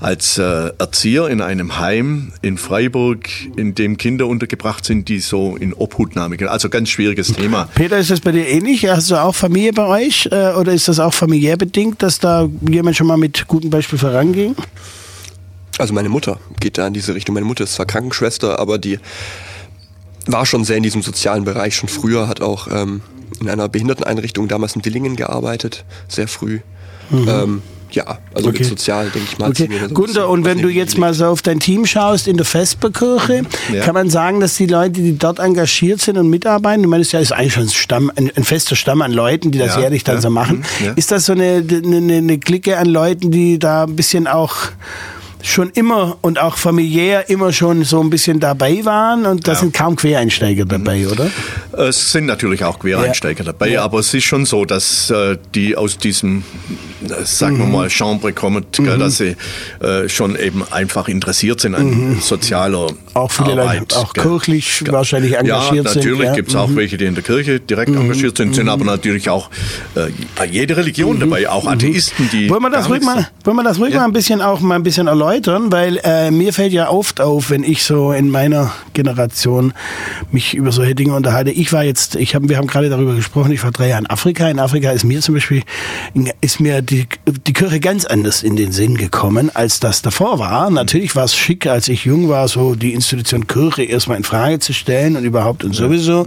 als 0.00 0.38
äh, 0.38 0.70
Erzieher 0.78 1.28
in 1.28 1.40
einem 1.40 1.78
Heim 1.78 2.32
in 2.42 2.58
Freiburg, 2.58 3.28
in 3.56 3.74
dem 3.74 3.96
Kinder 3.96 4.26
untergebracht 4.26 4.84
sind, 4.84 5.08
die 5.08 5.20
so 5.20 5.56
in 5.56 5.72
Obhutnahme 5.72 6.36
gehen. 6.36 6.48
Also 6.48 6.68
ganz 6.68 6.88
schwieriges 6.88 7.32
Thema. 7.32 7.68
Peter, 7.74 7.98
ist 7.98 8.10
das 8.10 8.20
bei 8.20 8.32
dir 8.32 8.46
ähnlich? 8.46 8.86
Hast 8.88 9.10
du 9.10 9.16
auch 9.16 9.34
Familie 9.34 9.72
bei 9.72 9.86
euch? 9.86 10.28
Äh, 10.30 10.52
oder 10.52 10.72
ist 10.72 10.88
das 10.88 10.98
auch 10.98 11.14
familiär 11.14 11.56
bedingt, 11.56 12.02
dass 12.02 12.18
da 12.18 12.48
jemand 12.68 12.96
schon 12.96 13.06
mal 13.06 13.16
mit 13.16 13.46
gutem 13.46 13.70
Beispiel 13.70 13.98
voranging? 13.98 14.56
Also 15.78 15.94
meine 15.94 16.08
Mutter 16.08 16.40
geht 16.58 16.76
da 16.76 16.86
in 16.88 16.94
diese 16.94 17.14
Richtung. 17.14 17.34
Meine 17.34 17.46
Mutter 17.46 17.64
ist 17.64 17.74
zwar 17.74 17.86
Krankenschwester, 17.86 18.58
aber 18.58 18.78
die 18.78 18.98
war 20.26 20.44
schon 20.44 20.64
sehr 20.64 20.76
in 20.76 20.82
diesem 20.82 21.02
sozialen 21.02 21.44
Bereich 21.44 21.76
schon 21.76 21.88
früher, 21.88 22.28
hat 22.28 22.40
auch 22.40 22.68
ähm, 22.70 23.00
in 23.40 23.48
einer 23.48 23.68
Behinderteneinrichtung 23.68 24.48
damals 24.48 24.74
in 24.74 24.82
Dillingen 24.82 25.16
gearbeitet, 25.16 25.84
sehr 26.08 26.28
früh. 26.28 26.60
Ähm, 27.12 27.62
ja, 27.90 28.18
also 28.34 28.50
Okay. 28.50 28.58
mit 28.58 28.68
sozial, 28.68 29.08
denke 29.08 29.28
ich 29.32 29.38
mal. 29.38 29.48
Okay. 29.48 29.68
so 29.88 29.94
Gunther, 29.94 30.28
und 30.28 30.44
wenn 30.44 30.60
du 30.60 30.68
jetzt 30.68 30.98
mal 30.98 31.14
so 31.14 31.24
auf 31.26 31.40
dein 31.40 31.58
Team 31.58 31.86
schaust 31.86 32.28
in 32.28 32.36
der 32.36 32.44
Vesperkirche, 32.44 33.44
Ja. 33.72 33.82
kann 33.82 33.94
man 33.94 34.10
sagen, 34.10 34.40
dass 34.40 34.56
die 34.56 34.66
Leute, 34.66 35.00
die 35.00 35.16
dort 35.16 35.38
engagiert 35.38 36.00
sind 36.02 36.18
und 36.18 36.28
mitarbeiten, 36.28 36.82
du 36.82 36.88
meinst 36.88 37.12
ja, 37.12 37.20
ist 37.20 37.32
eigentlich 37.32 37.54
schon 37.54 37.62
ein, 37.64 37.70
Stamm, 37.70 38.12
ein, 38.14 38.30
ein 38.36 38.44
fester 38.44 38.76
Stamm 38.76 39.00
an 39.00 39.12
Leuten, 39.12 39.50
die 39.52 39.58
das 39.58 39.74
Ja, 39.76 39.80
jährlich 39.80 40.04
dann 40.04 40.16
ja, 40.16 40.20
so 40.20 40.28
machen. 40.30 40.64
mhm. 40.80 40.92
Ist 40.96 41.10
das 41.12 41.24
so 41.24 41.32
eine, 41.32 41.64
eine, 41.66 42.16
eine 42.18 42.38
Clique 42.38 42.76
an 42.76 42.88
Leuten, 42.88 43.30
die 43.30 43.58
da 43.58 43.84
ein 43.84 43.96
bisschen 43.96 44.26
auch 44.26 44.54
schon 45.42 45.70
immer 45.70 46.16
und 46.20 46.40
auch 46.40 46.56
familiär 46.56 47.30
immer 47.30 47.52
schon 47.52 47.84
so 47.84 48.00
ein 48.00 48.10
bisschen 48.10 48.40
dabei 48.40 48.84
waren 48.84 49.24
und 49.26 49.46
da 49.46 49.52
Ja. 49.52 49.58
sind 49.58 49.72
kaum 49.74 49.94
Quereinsteiger 49.96 50.64
Mhm. 50.64 50.68
dabei, 50.68 51.06
oder? 51.06 51.30
Es 51.88 52.10
sind 52.12 52.26
natürlich 52.26 52.64
auch 52.64 52.78
Quereinsteiger 52.78 53.44
dabei, 53.44 53.78
aber 53.80 54.00
es 54.00 54.12
ist 54.12 54.24
schon 54.24 54.44
so, 54.46 54.64
dass 54.64 55.10
äh, 55.10 55.36
die 55.54 55.76
aus 55.76 55.96
diesem, 55.96 56.42
äh, 57.08 57.24
sagen 57.24 57.58
wir 57.58 57.66
Mhm. 57.66 57.72
mal, 57.72 57.90
Chambre 57.90 58.32
kommen, 58.32 58.64
gell, 58.72 58.98
dass 58.98 59.18
sie 59.18 59.36
äh, 59.80 60.08
schon 60.08 60.36
eben 60.36 60.64
einfach 60.70 61.06
interessiert 61.08 61.60
sind 61.60 61.74
an 61.76 62.18
sozialer 62.20 62.90
Mhm. 62.90 62.96
Auch 63.14 63.30
viele 63.30 63.52
Arbeit. 63.52 63.80
Leute, 63.80 63.96
auch 63.96 64.12
gell. 64.12 64.24
kirchlich 64.24 64.84
wahrscheinlich 64.90 65.36
engagiert 65.36 65.84
ja, 65.86 65.92
sind. 65.92 66.02
natürlich 66.04 66.24
ja. 66.28 66.34
gibt 66.34 66.48
es 66.48 66.56
auch 66.56 66.68
Mhm. 66.68 66.76
welche, 66.76 66.96
die 66.96 67.04
in 67.04 67.14
der 67.14 67.22
Kirche 67.24 67.60
direkt 67.60 67.90
engagiert 67.94 68.36
sind, 68.36 68.54
sind 68.54 68.68
aber 68.68 68.84
natürlich 68.84 69.30
auch 69.30 69.50
äh, 69.94 70.08
jede 70.50 70.76
Religion 70.76 71.18
dabei, 71.20 71.48
auch 71.48 71.66
Atheisten, 71.66 72.28
die. 72.32 72.46
Mhm. 72.46 72.50
Wollen 72.50 72.62
wir 72.62 72.70
das 72.70 72.88
ruhig 72.88 73.02
mal, 73.02 73.28
wollen 73.44 73.56
wir 73.56 73.62
das 73.64 73.78
ruhig 73.78 73.94
Ja. 73.94 74.00
mal 74.00 74.06
ein 74.06 74.12
bisschen 74.12 74.42
auch 74.42 74.60
mal 74.60 74.74
ein 74.74 74.82
bisschen 74.82 75.06
erläutern, 75.06 75.27
weil 75.72 76.00
äh, 76.04 76.30
mir 76.30 76.52
fällt 76.52 76.72
ja 76.72 76.90
oft 76.90 77.20
auf, 77.20 77.50
wenn 77.50 77.64
ich 77.64 77.82
so 77.82 78.12
in 78.12 78.30
meiner 78.30 78.72
Generation 78.94 79.72
mich 80.32 80.54
über 80.54 80.72
solche 80.72 80.94
Dinge 80.94 81.14
unterhalte. 81.14 81.50
Ich 81.50 81.72
war 81.72 81.84
jetzt, 81.84 82.14
ich 82.16 82.34
habe, 82.34 82.48
wir 82.48 82.56
haben 82.56 82.66
gerade 82.66 82.88
darüber 82.88 83.14
gesprochen. 83.14 83.52
Ich 83.52 83.62
war 83.62 83.70
drei 83.70 83.88
Jahre 83.88 84.02
in 84.02 84.10
Afrika. 84.10 84.48
In 84.48 84.58
Afrika 84.58 84.90
ist 84.90 85.04
mir 85.04 85.20
zum 85.20 85.34
Beispiel 85.34 85.62
ist 86.40 86.60
mir 86.60 86.82
die 86.82 87.06
die 87.46 87.52
Kirche 87.52 87.80
ganz 87.80 88.04
anders 88.04 88.42
in 88.42 88.56
den 88.56 88.72
Sinn 88.72 88.96
gekommen, 88.96 89.50
als 89.54 89.80
das 89.80 90.02
davor 90.02 90.38
war. 90.38 90.70
Natürlich 90.70 91.14
war 91.16 91.24
es 91.24 91.36
schick, 91.36 91.66
als 91.66 91.88
ich 91.88 92.04
jung 92.04 92.28
war, 92.28 92.48
so 92.48 92.74
die 92.74 92.94
Institution 92.94 93.46
Kirche 93.46 93.84
erstmal 93.84 94.16
in 94.16 94.24
Frage 94.24 94.58
zu 94.58 94.72
stellen 94.72 95.16
und 95.16 95.24
überhaupt 95.24 95.64
und 95.64 95.74
sowieso 95.74 96.26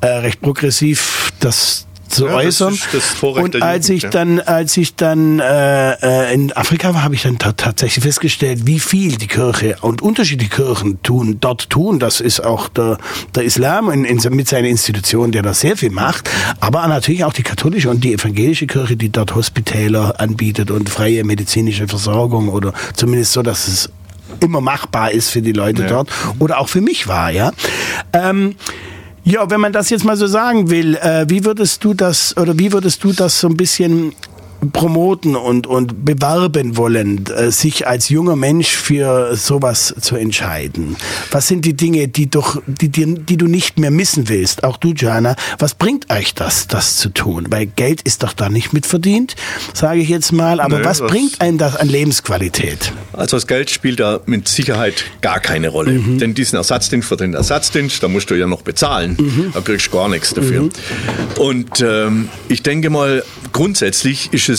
äh, 0.00 0.06
recht 0.06 0.40
progressiv 0.40 1.32
das 1.40 1.86
zu 2.14 2.26
Ja, 2.26 2.36
das 2.36 2.46
äußern. 2.46 2.74
ist 2.74 2.88
das 2.92 3.04
Vorrecht 3.04 3.44
und 3.54 3.62
als 3.62 3.88
Jugend, 3.88 3.96
ich 3.98 4.02
ja. 4.04 4.10
dann, 4.10 4.40
als 4.40 4.76
ich 4.76 4.94
dann 4.96 5.38
äh, 5.40 5.92
äh, 6.30 6.34
in 6.34 6.52
Afrika 6.56 6.94
war, 6.94 7.02
habe 7.02 7.14
ich 7.14 7.22
dann 7.22 7.38
ta- 7.38 7.52
tatsächlich 7.52 8.02
festgestellt, 8.04 8.66
wie 8.66 8.80
viel 8.80 9.16
die 9.16 9.26
Kirche 9.26 9.76
und 9.80 10.02
unterschiedliche 10.02 10.50
Kirchen 10.50 11.02
tun, 11.02 11.38
dort 11.40 11.68
tun. 11.70 11.98
Das 11.98 12.20
ist 12.20 12.40
auch 12.44 12.68
der, 12.68 12.98
der 13.34 13.44
Islam 13.44 13.90
in, 13.90 14.04
in, 14.04 14.18
mit 14.34 14.48
seiner 14.48 14.68
Institution, 14.68 15.32
der 15.32 15.42
da 15.42 15.54
sehr 15.54 15.76
viel 15.76 15.90
macht, 15.90 16.30
aber 16.60 16.86
natürlich 16.88 17.24
auch 17.24 17.32
die 17.32 17.42
katholische 17.42 17.90
und 17.90 18.02
die 18.04 18.12
evangelische 18.14 18.66
Kirche, 18.66 18.96
die 18.96 19.10
dort 19.10 19.34
Hospitäler 19.34 20.20
anbietet 20.20 20.70
und 20.70 20.88
freie 20.88 21.24
medizinische 21.24 21.88
Versorgung 21.88 22.48
oder 22.48 22.72
zumindest 22.94 23.32
so, 23.32 23.42
dass 23.42 23.68
es 23.68 23.90
immer 24.40 24.60
machbar 24.60 25.12
ist 25.12 25.30
für 25.30 25.42
die 25.42 25.52
Leute 25.52 25.82
Ja. 25.82 25.88
dort 25.88 26.10
oder 26.38 26.58
auch 26.58 26.68
für 26.68 26.80
mich 26.80 27.06
war, 27.06 27.30
ja. 27.30 27.52
Ähm, 28.12 28.56
ja, 29.24 29.48
wenn 29.50 29.60
man 29.60 29.72
das 29.72 29.90
jetzt 29.90 30.04
mal 30.04 30.16
so 30.16 30.26
sagen 30.26 30.70
will, 30.70 30.96
äh, 30.96 31.24
wie 31.28 31.44
würdest 31.44 31.82
du 31.82 31.94
das 31.94 32.36
oder 32.36 32.58
wie 32.58 32.72
würdest 32.72 33.02
du 33.02 33.12
das 33.12 33.40
so 33.40 33.48
ein 33.48 33.56
bisschen 33.56 34.12
promoten 34.72 35.36
und, 35.36 35.66
und 35.66 36.04
bewerben 36.04 36.76
wollen, 36.76 37.26
äh, 37.26 37.50
sich 37.50 37.86
als 37.86 38.08
junger 38.08 38.36
Mensch 38.36 38.68
für 38.68 39.36
sowas 39.36 39.94
zu 40.00 40.16
entscheiden? 40.16 40.96
Was 41.30 41.48
sind 41.48 41.64
die 41.64 41.74
Dinge, 41.74 42.08
die, 42.08 42.28
doch, 42.28 42.62
die, 42.66 42.88
die, 42.88 43.14
die 43.14 43.36
du 43.36 43.46
nicht 43.46 43.78
mehr 43.78 43.90
missen 43.90 44.28
willst? 44.28 44.64
Auch 44.64 44.76
du, 44.76 44.92
Jana, 44.94 45.36
was 45.58 45.74
bringt 45.74 46.10
euch 46.10 46.34
das, 46.34 46.66
das 46.68 46.96
zu 46.96 47.08
tun? 47.10 47.46
Weil 47.50 47.66
Geld 47.66 48.02
ist 48.02 48.22
doch 48.22 48.32
da 48.32 48.48
nicht 48.48 48.72
mitverdient, 48.72 49.36
sage 49.72 50.00
ich 50.00 50.08
jetzt 50.08 50.32
mal. 50.32 50.60
Aber 50.60 50.78
Nö, 50.78 50.84
was 50.84 51.00
bringt 51.00 51.40
einem 51.40 51.58
das 51.58 51.76
an 51.76 51.88
Lebensqualität? 51.88 52.92
Also 53.12 53.36
das 53.36 53.46
Geld 53.46 53.70
spielt 53.70 54.00
da 54.00 54.20
mit 54.26 54.48
Sicherheit 54.48 55.04
gar 55.20 55.40
keine 55.40 55.68
Rolle. 55.68 55.92
Mhm. 55.92 56.18
Denn 56.18 56.34
diesen 56.34 56.56
Ersatzdienst 56.56 57.08
für 57.08 57.16
den 57.16 57.34
Ersatzdienst, 57.34 58.02
da 58.02 58.08
musst 58.08 58.30
du 58.30 58.34
ja 58.34 58.46
noch 58.46 58.62
bezahlen. 58.62 59.16
Mhm. 59.18 59.50
Da 59.52 59.60
kriegst 59.60 59.88
du 59.88 59.90
gar 59.90 60.08
nichts 60.08 60.34
dafür. 60.34 60.68
Und 61.38 61.80
ähm, 61.80 62.28
ich 62.48 62.62
denke 62.62 62.90
mal, 62.90 63.24
grundsätzlich 63.52 64.32
ist 64.32 64.48
es 64.48 64.53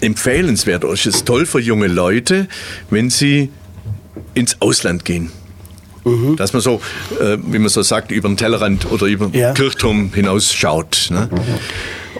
empfehlenswert 0.00 0.84
oder 0.84 0.94
ist 0.94 1.06
es 1.06 1.24
toll 1.24 1.46
für 1.46 1.60
junge 1.60 1.86
Leute, 1.86 2.48
wenn 2.90 3.10
sie 3.10 3.50
ins 4.34 4.60
Ausland 4.60 5.04
gehen. 5.04 5.30
Mhm. 6.04 6.36
Dass 6.36 6.52
man 6.52 6.60
so, 6.60 6.80
äh, 7.20 7.38
wie 7.46 7.58
man 7.58 7.68
so 7.68 7.82
sagt, 7.82 8.10
über 8.10 8.28
den 8.28 8.36
Tellerrand 8.36 8.90
oder 8.90 9.06
über 9.06 9.26
den 9.28 9.40
Ja. 9.40 9.52
Kirchturm 9.52 10.10
hinausschaut. 10.12 11.08
Ne? 11.10 11.28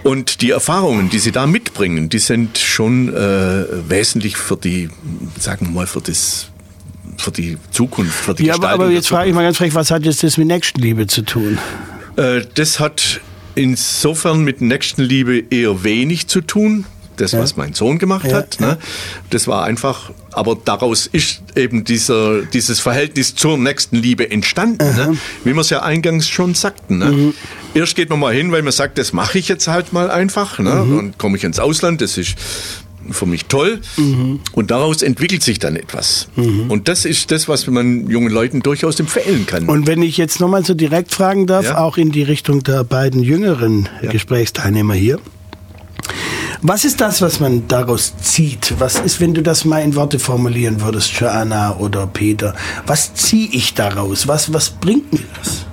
Und 0.05 0.41
die 0.41 0.51
Erfahrungen, 0.51 1.11
die 1.11 1.19
sie 1.19 1.33
da 1.33 1.47
mitbringen, 1.47 2.09
die 2.09 2.19
sind 2.21 2.59
schon 2.59 3.13
äh, 3.15 3.65
wesentlich 3.89 4.37
für 4.37 4.57
die, 4.57 4.89
sagen 5.39 5.67
wir 5.67 5.73
mal, 5.73 5.87
für 5.87 6.01
das 6.01 6.49
für 7.19 7.31
die 7.31 7.59
Zukunft, 7.71 8.15
für 8.15 8.35
die 8.35 8.47
Ja, 8.47 8.55
aber, 8.55 8.61
Gestaltung 8.61 8.81
aber 8.81 8.89
der 8.89 8.97
jetzt 8.97 9.09
frage 9.09 9.29
ich 9.29 9.35
mal 9.35 9.43
ganz 9.43 9.57
frech, 9.59 9.75
was 9.75 9.91
hat 9.91 10.05
jetzt 10.05 10.23
das 10.23 10.39
mit 10.39 10.47
Nächstenliebe 10.47 11.07
zu 11.07 11.23
tun? 11.23 11.59
Äh, 12.17 12.43
das 12.55 12.81
hat 12.81 13.21
insofern 13.55 14.43
mit 14.45 14.61
Nächstenliebe 14.61 15.45
eher 15.51 15.85
wenig 15.85 16.29
zu 16.29 16.41
tun. 16.41 16.85
Das, 17.17 17.35
was 17.35 17.59
mein 17.59 17.75
Sohn 17.75 17.99
gemacht 17.99 18.27
Ja, 18.27 18.39
hat, 18.39 18.59
ne? 18.59 18.79
das 19.29 19.47
war 19.47 19.65
einfach, 19.65 20.11
aber 20.33 20.57
daraus 20.65 21.07
ist 21.07 21.43
eben 21.55 21.85
dieser, 21.85 22.41
dieses 22.41 22.81
Verhältnis 22.81 23.35
zur 23.35 23.59
Nächstenliebe 23.59 24.31
entstanden, 24.31 24.97
ne? 24.97 25.19
wie 25.45 25.53
wir 25.53 25.61
es 25.61 25.69
ja 25.69 25.83
eingangs 25.83 26.27
schon 26.31 26.55
sagten. 26.55 26.99
Ne? 26.99 27.05
Mhm. 27.13 27.35
Erst 27.75 27.97
geht 27.97 28.09
man 28.09 28.19
mal 28.19 28.33
hin, 28.35 28.51
weil 28.51 28.63
man 28.63 28.73
sagt, 28.73 28.97
das 28.97 29.13
mache 29.13 29.39
ich 29.39 29.47
jetzt 29.49 29.69
halt 29.69 29.93
mal 29.93 30.11
einfach. 30.11 30.59
Ne? 30.59 30.71
Mhm. 30.71 30.97
Dann 30.97 31.19
komme 31.19 31.37
ich 31.37 31.45
ins 31.45 31.59
Ausland, 31.61 32.01
das 32.01 32.17
ist 32.17 32.35
für 33.11 33.27
mich 33.27 33.47
toll. 33.47 33.81
Mhm. 33.97 34.41
Und 34.53 34.71
daraus 34.71 35.03
entwickelt 35.03 35.43
sich 35.43 35.59
dann 35.59 35.77
etwas. 35.77 36.29
Und 36.37 36.89
das 36.89 37.05
ist 37.05 37.31
das, 37.31 37.49
was 37.49 37.67
man 37.67 38.09
jungen 38.09 38.31
Leuten 38.33 38.61
durchaus 38.61 38.99
empfehlen 39.01 39.47
kann. 39.47 39.69
Und 39.69 39.87
wenn 39.87 40.03
ich 40.03 40.17
jetzt 40.17 40.41
nochmal 40.41 40.65
so 40.65 40.75
direkt 40.75 41.13
fragen 41.13 41.47
darf, 41.47 41.65
Ja. 41.67 41.79
auch 41.79 41.97
in 41.97 42.11
die 42.13 42.23
Richtung 42.23 42.63
der 42.63 42.85
beiden 42.85 43.23
jüngeren 43.23 43.89
Gesprächsteilnehmer 44.11 44.95
hier. 44.95 45.19
Was 46.65 46.85
ist 46.85 47.01
das, 47.01 47.21
was 47.21 47.41
man 47.41 47.67
daraus 47.67 48.15
zieht? 48.23 48.75
Was 48.79 49.01
ist, 49.01 49.21
wenn 49.21 49.35
du 49.35 49.43
das 49.43 49.65
mal 49.65 49.81
in 49.83 49.97
Worte 49.97 50.21
formulieren 50.21 50.81
würdest, 50.81 51.11
Joanna 51.19 51.77
oder 51.79 52.07
Peter? 52.07 52.55
Was 52.87 53.15
ziehe 53.15 53.49
ich 53.51 53.75
daraus? 53.75 54.29
Was, 54.29 54.53
was 54.53 54.71
bringt 54.71 55.13
mir 55.13 55.25
das? 55.43 55.67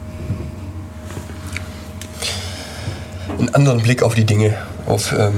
einen 3.38 3.50
anderen 3.56 3.82
Blick 3.82 4.04
auf 4.04 4.16
die 4.16 4.26
Dinge, 4.26 4.58
auf 4.86 5.14
ähm, 5.18 5.34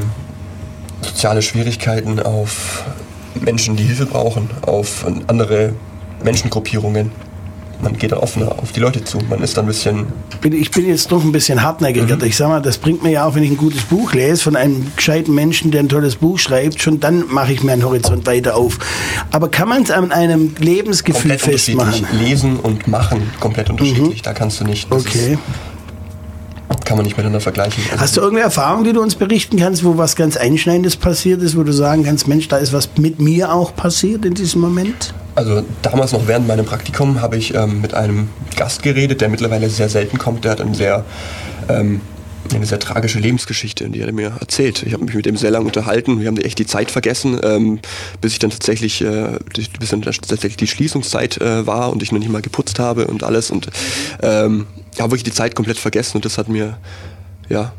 soziale 1.01 1.41
Schwierigkeiten, 1.41 2.19
auf 2.19 2.83
Menschen, 3.39 3.75
die 3.75 3.83
Hilfe 3.83 4.05
brauchen, 4.05 4.49
auf 4.61 5.05
andere 5.27 5.73
Menschengruppierungen. 6.23 7.11
man 7.81 7.97
geht 7.97 8.11
dann 8.11 8.19
offener 8.19 8.59
auf 8.59 8.71
die 8.71 8.79
Leute 8.79 9.03
zu. 9.03 9.17
Man 9.29 9.41
ist 9.41 9.57
dann 9.57 9.65
ein 9.65 9.67
bisschen. 9.67 10.05
Ich 10.43 10.71
bin 10.71 10.87
jetzt 10.87 11.11
doch 11.11 11.23
ein 11.23 11.31
bisschen 11.31 11.63
hartnäckiger. 11.63 12.17
Mhm. 12.17 12.23
Ich 12.23 12.37
sag 12.37 12.49
mal, 12.49 12.61
das 12.61 12.77
bringt 12.77 13.01
mir 13.03 13.11
ja 13.11 13.25
auch, 13.25 13.35
wenn 13.35 13.43
ich 13.43 13.49
ein 13.51 13.57
gutes 13.57 13.83
Buch 13.83 14.13
lese 14.13 14.43
von 14.43 14.55
einem 14.55 14.91
gescheiten 14.95 15.33
Menschen, 15.33 15.71
der 15.71 15.81
ein 15.81 15.89
tolles 15.89 16.17
Buch 16.17 16.37
schreibt, 16.37 16.81
schon 16.81 16.99
dann 16.99 17.25
mache 17.27 17.53
ich 17.53 17.63
meinen 17.63 17.83
Horizont 17.83 18.25
weiter 18.27 18.55
auf. 18.55 18.77
Aber 19.31 19.49
kann 19.49 19.69
man 19.69 19.83
es 19.83 19.91
an 19.91 20.11
einem 20.11 20.53
Lebensgefühl 20.59 21.31
komplett 21.31 21.41
festmachen? 21.41 22.05
Lesen 22.19 22.57
und 22.57 22.87
machen 22.87 23.31
komplett 23.39 23.69
unterschiedlich. 23.69 24.19
Mhm. 24.19 24.23
Da 24.23 24.33
kannst 24.33 24.59
du 24.59 24.65
nicht. 24.65 24.91
Okay. 24.91 25.33
Ist, 25.33 25.39
kann 26.91 26.97
man 26.97 27.05
nicht 27.05 27.15
miteinander 27.15 27.39
vergleichen. 27.39 27.81
Also 27.89 28.01
Hast 28.01 28.17
du 28.17 28.19
irgendeine 28.19 28.43
Erfahrung, 28.43 28.83
die 28.83 28.91
du 28.91 29.01
uns 29.01 29.15
berichten 29.15 29.55
kannst, 29.55 29.85
wo 29.85 29.97
was 29.97 30.17
ganz 30.17 30.35
Einschneidendes 30.35 30.97
passiert 30.97 31.41
ist, 31.41 31.55
wo 31.55 31.63
du 31.63 31.71
sagen 31.71 32.03
kannst, 32.03 32.27
Mensch, 32.27 32.49
da 32.49 32.57
ist 32.57 32.73
was 32.73 32.89
mit 32.97 33.17
mir 33.21 33.53
auch 33.53 33.73
passiert 33.73 34.25
in 34.25 34.33
diesem 34.33 34.59
Moment? 34.59 35.13
Also 35.35 35.63
damals 35.83 36.11
noch 36.11 36.27
während 36.27 36.49
meinem 36.49 36.65
Praktikum 36.65 37.21
habe 37.21 37.37
ich 37.37 37.55
ähm, 37.55 37.79
mit 37.79 37.93
einem 37.93 38.27
Gast 38.57 38.83
geredet, 38.83 39.21
der 39.21 39.29
mittlerweile 39.29 39.69
sehr 39.69 39.87
selten 39.87 40.17
kommt. 40.17 40.43
Der 40.43 40.51
hat 40.51 40.59
einen 40.59 40.73
sehr 40.73 41.05
ähm, 41.69 42.01
eine 42.53 42.65
sehr 42.65 42.79
tragische 42.79 43.19
Lebensgeschichte, 43.19 43.89
die 43.89 44.01
hat 44.01 44.07
er 44.07 44.13
mir 44.13 44.33
erzählt. 44.41 44.83
Ich 44.83 44.91
habe 44.91 45.05
mich 45.05 45.13
mit 45.13 45.25
ihm 45.27 45.37
sehr 45.37 45.51
lange 45.51 45.67
unterhalten. 45.67 46.19
Wir 46.19 46.27
haben 46.27 46.35
echt 46.37 46.59
die 46.59 46.65
Zeit 46.65 46.91
vergessen, 46.91 47.39
ähm, 47.41 47.79
bis 48.19 48.33
ich 48.33 48.39
dann 48.39 48.49
tatsächlich, 48.49 49.01
äh, 49.01 49.39
bis 49.79 49.89
dann 49.91 50.01
tatsächlich 50.01 50.57
die 50.57 50.67
Schließungszeit 50.67 51.39
äh, 51.39 51.65
war 51.65 51.93
und 51.93 52.03
ich 52.03 52.11
noch 52.11 52.19
nicht 52.19 52.31
mal 52.31 52.41
geputzt 52.41 52.79
habe 52.79 53.07
und 53.07 53.23
alles 53.23 53.49
und 53.51 53.69
ähm, 54.21 54.67
habe 54.99 55.11
wirklich 55.11 55.23
die 55.23 55.31
Zeit 55.31 55.55
komplett 55.55 55.77
vergessen 55.77 56.17
und 56.17 56.25
das 56.25 56.37
hat 56.37 56.49
mir, 56.49 56.77
ja, 57.49 57.73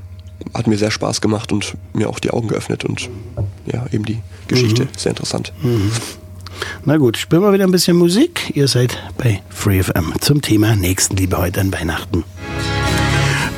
hat 0.55 0.67
mir 0.67 0.79
sehr 0.79 0.91
Spaß 0.91 1.21
gemacht 1.21 1.53
und 1.53 1.75
mir 1.93 2.09
auch 2.09 2.19
die 2.19 2.31
Augen 2.31 2.49
geöffnet 2.49 2.85
und 2.85 3.09
ja, 3.67 3.85
eben 3.93 4.05
die 4.05 4.21
Geschichte. 4.49 4.85
Mhm. 4.85 4.89
Sehr 4.97 5.11
interessant. 5.11 5.53
Mhm. 5.63 5.91
Na 6.85 6.97
gut, 6.97 7.17
spielen 7.17 7.43
wir 7.43 7.53
wieder 7.53 7.65
ein 7.65 7.71
bisschen 7.71 7.97
Musik. 7.97 8.53
Ihr 8.55 8.69
seid 8.69 8.97
bei 9.19 9.43
FreeFM 9.51 10.15
zum 10.21 10.43
Thema 10.43 10.77
Nächstenliebe 10.77 11.39
heute 11.39 11.61
an 11.61 11.73
Weihnachten. 11.73 12.25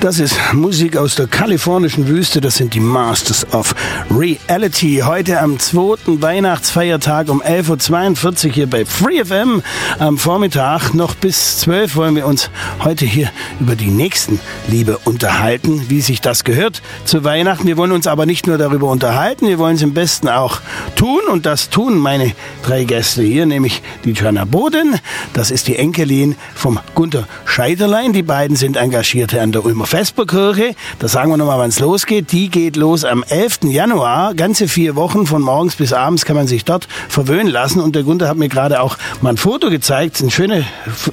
Das 0.05 0.21
ist 0.21 0.39
Musik 0.53 0.99
aus 0.99 1.15
der 1.15 1.27
kalifornischen 1.27 2.07
Wüste. 2.07 2.43
Das 2.43 2.57
sind 2.57 2.75
die 2.75 2.81
Masters 2.81 3.51
of 3.55 3.75
Reality. 4.11 5.01
Heute 5.03 5.41
am 5.41 5.59
zweiten 5.59 6.21
Weihnachtsfeiertag 6.21 7.31
um 7.31 7.41
11.42 7.41 8.47
Uhr 8.49 8.53
hier 8.53 8.67
bei 8.67 8.85
FreeFM. 8.85 9.63
Am 9.99 10.19
Vormittag 10.19 10.93
noch 10.93 11.15
bis 11.15 11.61
12 11.61 11.97
wollen 11.97 12.17
wir 12.17 12.27
uns 12.27 12.51
heute 12.81 13.07
hier 13.07 13.31
über 13.61 13.77
die 13.77 13.89
nächsten 13.89 14.41
Liebe 14.69 14.99
unterhalten, 15.07 15.87
wie 15.89 16.03
sich 16.03 16.21
das 16.21 16.45
gehört 16.45 16.83
zu 17.07 17.25
Weihnachten. 17.25 17.67
Wir 17.67 17.79
wollen 17.79 17.93
uns 17.93 18.07
aber 18.07 18.27
nicht 18.27 18.47
nur 18.47 18.59
darüber 18.59 18.91
unterhalten, 18.91 19.49
wir 19.49 19.59
wollen 19.59 19.77
es 19.77 19.83
im 19.83 19.95
besten 19.95 20.29
auch 20.29 20.61
tun. 20.97 21.23
Und 21.33 21.47
das 21.47 21.71
tun 21.71 21.97
meine 21.97 22.33
drei 22.63 22.85
Gäste 22.85 23.23
hier, 23.23 23.47
nämlich 23.47 23.83
die 24.05 24.13
Joanna 24.13 24.45
Boden. 24.45 25.01
Das 25.33 25.51
ist 25.51 25.67
die 25.67 25.77
Enkelin 25.77 26.37
vom 26.55 26.79
Gunter 26.95 27.27
Scheiterlein. 27.47 28.13
Die 28.13 28.23
beiden 28.23 28.59
sind 28.59 28.77
Engagierte 28.77 29.41
an 29.41 29.51
der 29.51 29.65
Ulmer 29.65 29.87
Vesperkirche, 29.95 30.75
da 30.99 31.07
sagen 31.07 31.31
wir 31.31 31.37
nochmal, 31.37 31.61
wann 31.61 31.69
es 31.69 31.79
losgeht. 31.79 32.33
Die 32.33 32.49
geht 32.49 32.75
los 32.75 33.05
am 33.05 33.23
11. 33.23 33.61
Januar. 33.67 34.35
Ganze 34.35 34.67
vier 34.67 34.97
Wochen 34.97 35.25
von 35.25 35.41
morgens 35.41 35.77
bis 35.77 35.93
abends 35.93 36.25
kann 36.25 36.35
man 36.35 36.49
sich 36.49 36.65
dort 36.65 36.89
verwöhnen 37.09 37.47
lassen. 37.47 37.79
Und 37.79 37.95
der 37.95 38.03
Gunther 38.03 38.27
hat 38.27 38.37
mir 38.37 38.49
gerade 38.49 38.81
auch 38.81 38.99
mal 39.21 39.31
ein 39.31 39.37
Foto 39.37 39.71
gezeigt, 39.71 40.21
eine 40.21 40.33
schöne, 40.33 40.65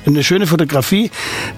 eine 0.08 0.24
schöne 0.24 0.48
Fotografie, 0.48 1.12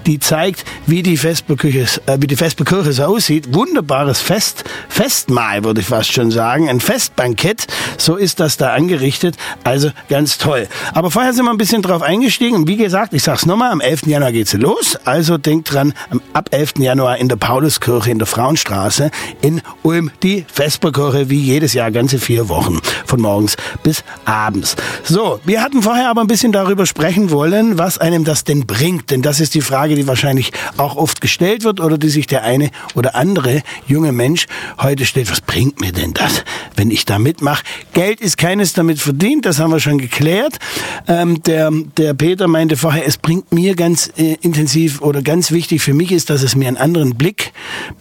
die 0.04 0.18
zeigt, 0.18 0.66
wie 0.86 1.02
die 1.02 1.16
Vesperkirche, 1.16 2.02
äh, 2.04 2.18
wie 2.20 2.26
die 2.26 2.36
Vesperkirche 2.36 2.92
so 2.92 3.04
aussieht. 3.04 3.54
Wunderbares 3.54 4.20
Fest, 4.20 4.64
Festmahl 4.90 5.64
würde 5.64 5.80
ich 5.80 5.86
fast 5.86 6.12
schon 6.12 6.30
sagen. 6.30 6.68
Ein 6.68 6.80
Festbankett. 6.80 7.66
So 7.96 8.16
ist 8.16 8.38
das 8.38 8.58
da 8.58 8.74
angerichtet. 8.74 9.36
Also 9.64 9.92
ganz 10.10 10.36
toll. 10.36 10.68
Aber 10.92 11.10
vorher 11.10 11.32
sind 11.32 11.46
wir 11.46 11.52
ein 11.52 11.56
bisschen 11.56 11.80
drauf 11.80 12.02
eingestiegen. 12.02 12.54
Und 12.54 12.68
wie 12.68 12.76
gesagt, 12.76 13.14
ich 13.14 13.22
sag's 13.22 13.46
nochmal, 13.46 13.72
am 13.72 13.80
11. 13.80 14.08
Januar 14.08 14.32
geht's 14.32 14.52
los. 14.52 14.98
Also 15.06 15.38
denkt 15.38 15.72
dran, 15.72 15.94
ab 16.34 16.50
11. 16.50 16.74
Januar 16.80 17.13
in 17.18 17.28
der 17.28 17.36
Pauluskirche 17.36 18.10
in 18.10 18.18
der 18.18 18.26
Frauenstraße 18.26 19.10
in 19.40 19.60
Ulm 19.82 20.10
die 20.22 20.44
Vesperkirche 20.52 21.30
wie 21.30 21.40
jedes 21.40 21.74
Jahr 21.74 21.90
ganze 21.90 22.18
vier 22.18 22.48
Wochen 22.48 22.80
von 23.06 23.20
morgens 23.20 23.56
bis 23.82 24.04
abends. 24.24 24.76
So, 25.02 25.40
wir 25.44 25.62
hatten 25.62 25.82
vorher 25.82 26.08
aber 26.10 26.20
ein 26.20 26.26
bisschen 26.26 26.52
darüber 26.52 26.86
sprechen 26.86 27.30
wollen, 27.30 27.78
was 27.78 27.98
einem 27.98 28.24
das 28.24 28.44
denn 28.44 28.66
bringt, 28.66 29.10
denn 29.10 29.22
das 29.22 29.40
ist 29.40 29.54
die 29.54 29.60
Frage, 29.60 29.94
die 29.94 30.06
wahrscheinlich 30.06 30.52
auch 30.76 30.96
oft 30.96 31.20
gestellt 31.20 31.64
wird 31.64 31.80
oder 31.80 31.98
die 31.98 32.08
sich 32.08 32.26
der 32.26 32.42
eine 32.42 32.70
oder 32.94 33.14
andere 33.14 33.62
junge 33.86 34.12
Mensch 34.12 34.46
heute 34.78 35.04
stellt. 35.04 35.30
Was 35.30 35.40
bringt 35.40 35.80
mir 35.80 35.92
denn 35.92 36.14
das, 36.14 36.44
wenn 36.76 36.90
ich 36.90 37.04
da 37.04 37.18
mitmache? 37.18 37.62
Geld 37.92 38.20
ist 38.20 38.38
keines 38.38 38.72
damit 38.72 39.00
verdient, 39.00 39.46
das 39.46 39.58
haben 39.58 39.70
wir 39.70 39.80
schon 39.80 39.98
geklärt. 39.98 40.58
Ähm, 41.08 41.42
der, 41.42 41.70
der 41.96 42.14
Peter 42.14 42.48
meinte 42.48 42.76
vorher, 42.76 43.06
es 43.06 43.16
bringt 43.16 43.52
mir 43.52 43.74
ganz 43.74 44.10
äh, 44.16 44.36
intensiv 44.40 45.00
oder 45.00 45.22
ganz 45.22 45.50
wichtig 45.50 45.82
für 45.82 45.94
mich 45.94 46.12
ist, 46.12 46.30
dass 46.30 46.42
es 46.42 46.54
mir 46.54 46.68
einen 46.68 46.76
anderen 46.76 46.93
anderen 46.94 47.16
Blick 47.16 47.52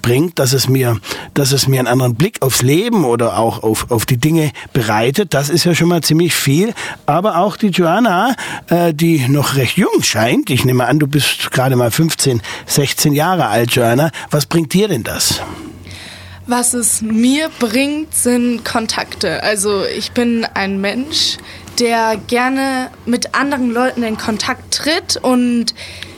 bringt, 0.02 0.38
dass 0.40 0.54
es 0.54 0.70
mir, 0.70 1.00
dass 1.34 1.52
es 1.52 1.68
mir 1.68 1.80
einen 1.80 1.88
anderen 1.88 2.16
Blick 2.16 2.42
aufs 2.42 2.62
Leben 2.62 3.06
oder 3.06 3.40
auch 3.40 3.64
auf, 3.64 3.90
auf 3.90 4.06
die 4.06 4.18
Dinge 4.18 4.52
bereitet. 4.72 5.34
Das 5.34 5.50
ist 5.50 5.64
ja 5.64 5.74
schon 5.74 5.90
mal 5.90 6.02
ziemlich 6.02 6.36
viel. 6.36 6.74
Aber 7.06 7.38
auch 7.38 7.58
die 7.58 7.70
Joanna, 7.70 8.36
äh, 8.68 8.94
die 8.94 9.28
noch 9.28 9.56
recht 9.56 9.78
jung 9.78 10.04
scheint, 10.04 10.50
ich 10.50 10.66
nehme 10.66 10.86
an, 10.86 11.00
du 11.00 11.08
bist 11.08 11.52
gerade 11.52 11.76
mal 11.76 11.90
15, 11.90 12.42
16 12.68 13.14
Jahre 13.14 13.48
alt, 13.48 13.72
Joanna. 13.72 14.12
Was 14.30 14.46
bringt 14.46 14.74
dir 14.74 14.88
denn 14.88 15.04
das? 15.04 15.42
Was 16.46 16.74
es 16.74 17.02
mir 17.02 17.50
bringt, 17.60 18.14
sind 18.14 18.66
Kontakte. 18.66 19.42
Also 19.44 19.86
ich 19.86 20.12
bin 20.12 20.46
ein 20.54 20.80
Mensch, 20.82 21.38
der 21.80 22.18
gerne 22.28 22.92
mit 23.06 23.34
anderen 23.34 23.72
Leuten 23.72 24.04
in 24.04 24.18
Kontakt 24.18 24.74
tritt 24.74 25.18
und 25.18 25.74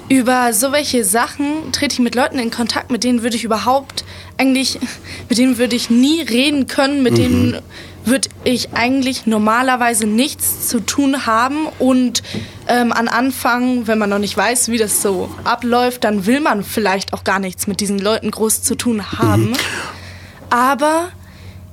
über 0.09 0.53
so 0.53 0.71
welche 0.71 1.03
Sachen 1.03 1.71
trete 1.71 1.93
ich 1.93 1.99
mit 1.99 2.15
Leuten 2.15 2.37
in 2.37 2.51
Kontakt, 2.51 2.91
mit 2.91 3.03
denen 3.03 3.23
würde 3.23 3.35
ich 3.35 3.43
überhaupt 3.43 4.05
eigentlich, 4.37 4.79
mit 5.29 5.37
denen 5.37 5.57
würde 5.57 5.75
ich 5.75 5.89
nie 5.89 6.21
reden 6.21 6.67
können, 6.67 7.03
mit 7.03 7.13
mhm. 7.13 7.17
denen 7.17 7.61
würde 8.05 8.29
ich 8.43 8.73
eigentlich 8.73 9.25
normalerweise 9.25 10.05
nichts 10.05 10.67
zu 10.67 10.79
tun 10.79 11.25
haben 11.25 11.67
und 11.79 12.21
ähm, 12.67 12.91
an 12.91 13.07
Anfang, 13.07 13.87
wenn 13.87 13.97
man 13.97 14.11
noch 14.11 14.19
nicht 14.19 14.37
weiß, 14.37 14.69
wie 14.69 14.77
das 14.77 15.01
so 15.01 15.29
abläuft, 15.43 16.03
dann 16.03 16.27
will 16.27 16.39
man 16.39 16.63
vielleicht 16.63 17.13
auch 17.13 17.23
gar 17.23 17.39
nichts 17.39 17.65
mit 17.65 17.79
diesen 17.79 17.97
Leuten 17.97 18.29
groß 18.29 18.61
zu 18.61 18.75
tun 18.75 19.11
haben. 19.11 19.49
Mhm. 19.49 19.55
Aber 20.51 21.09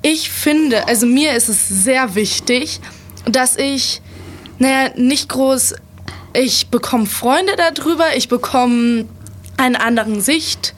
ich 0.01 0.31
finde, 0.31 0.89
also 0.89 1.07
mir 1.07 1.37
ist 1.37 1.49
es 1.49 1.69
sehr 1.69 2.15
wichtig, 2.15 2.81
dass 3.27 3.57
ich, 3.57 4.01
naja, 4.59 4.91
nicht 4.97 5.29
groß 5.29 5.75
ich 6.35 6.69
bekomme 6.69 7.07
Freunde 7.07 7.53
darüber, 7.57 8.17
ich 8.17 8.29
bekomme 8.29 9.07
einen 9.57 9.77
anderen 9.77 10.21
Sicht 10.21 10.75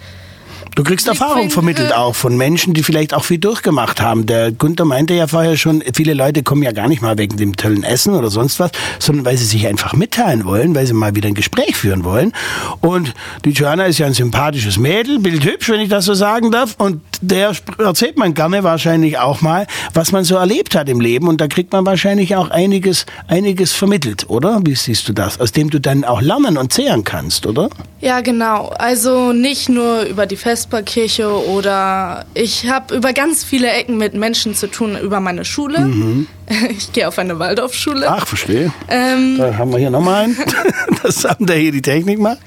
Du 0.74 0.82
kriegst 0.82 1.06
Erfahrung 1.06 1.50
vermittelt 1.50 1.94
auch 1.94 2.16
von 2.16 2.36
Menschen, 2.36 2.74
die 2.74 2.82
vielleicht 2.82 3.14
auch 3.14 3.22
viel 3.22 3.38
durchgemacht 3.38 4.00
haben. 4.00 4.26
Der 4.26 4.50
Günther 4.50 4.84
meinte 4.84 5.14
ja 5.14 5.28
vorher 5.28 5.56
schon, 5.56 5.84
viele 5.94 6.14
Leute 6.14 6.42
kommen 6.42 6.64
ja 6.64 6.72
gar 6.72 6.88
nicht 6.88 7.00
mal 7.00 7.16
wegen 7.16 7.36
dem 7.36 7.54
tollen 7.54 7.84
Essen 7.84 8.14
oder 8.14 8.28
sonst 8.28 8.58
was, 8.58 8.72
sondern 8.98 9.24
weil 9.24 9.36
sie 9.36 9.44
sich 9.44 9.68
einfach 9.68 9.92
mitteilen 9.92 10.44
wollen, 10.44 10.74
weil 10.74 10.84
sie 10.86 10.92
mal 10.92 11.14
wieder 11.14 11.28
ein 11.28 11.34
Gespräch 11.34 11.76
führen 11.76 12.02
wollen. 12.02 12.32
Und 12.80 13.14
die 13.44 13.50
Joanna 13.50 13.84
ist 13.84 13.98
ja 13.98 14.06
ein 14.06 14.14
sympathisches 14.14 14.76
Mädel, 14.76 15.20
bildhübsch, 15.20 15.68
wenn 15.68 15.80
ich 15.80 15.90
das 15.90 16.06
so 16.06 16.14
sagen 16.14 16.50
darf. 16.50 16.74
Und 16.78 17.00
der 17.20 17.52
erzählt 17.78 18.18
man 18.18 18.34
gerne 18.34 18.64
wahrscheinlich 18.64 19.18
auch 19.18 19.42
mal, 19.42 19.68
was 19.92 20.10
man 20.10 20.24
so 20.24 20.34
erlebt 20.34 20.74
hat 20.74 20.88
im 20.88 21.00
Leben. 21.00 21.28
Und 21.28 21.40
da 21.40 21.46
kriegt 21.46 21.72
man 21.72 21.86
wahrscheinlich 21.86 22.34
auch 22.34 22.50
einiges, 22.50 23.06
einiges 23.28 23.72
vermittelt, 23.72 24.28
oder? 24.28 24.60
Wie 24.64 24.74
siehst 24.74 25.08
du 25.08 25.12
das? 25.12 25.38
Aus 25.38 25.52
dem 25.52 25.70
du 25.70 25.80
dann 25.80 26.02
auch 26.02 26.20
lernen 26.20 26.56
und 26.56 26.72
zehren 26.72 27.04
kannst, 27.04 27.46
oder? 27.46 27.70
Ja, 28.00 28.22
genau. 28.22 28.70
Also 28.76 29.32
nicht 29.32 29.68
nur 29.68 30.02
über 30.02 30.26
die 30.26 30.36
Fest 30.36 30.63
Vesperkirche 30.64 31.28
oder 31.48 32.24
ich 32.34 32.68
habe 32.68 32.96
über 32.96 33.12
ganz 33.12 33.44
viele 33.44 33.70
Ecken 33.70 33.98
mit 33.98 34.14
Menschen 34.14 34.54
zu 34.54 34.66
tun, 34.70 34.98
über 34.98 35.20
meine 35.20 35.44
Schule. 35.44 35.80
Mhm. 35.80 36.26
Ich 36.76 36.92
gehe 36.92 37.08
auf 37.08 37.18
eine 37.18 37.38
Waldorfschule. 37.38 38.06
Ach, 38.06 38.26
verstehe. 38.26 38.70
Ähm, 38.88 39.36
da 39.38 39.56
haben 39.56 39.72
wir 39.72 39.78
hier 39.78 39.90
nochmal 39.90 40.24
einen. 40.24 40.36
das 41.02 41.24
haben 41.24 41.46
der 41.46 41.56
hier 41.56 41.72
die 41.72 41.80
Technik 41.80 42.18
macht. 42.18 42.40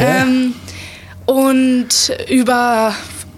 Ja. 0.00 0.22
Ähm, 0.22 0.54
und 1.26 2.12
über 2.28 2.92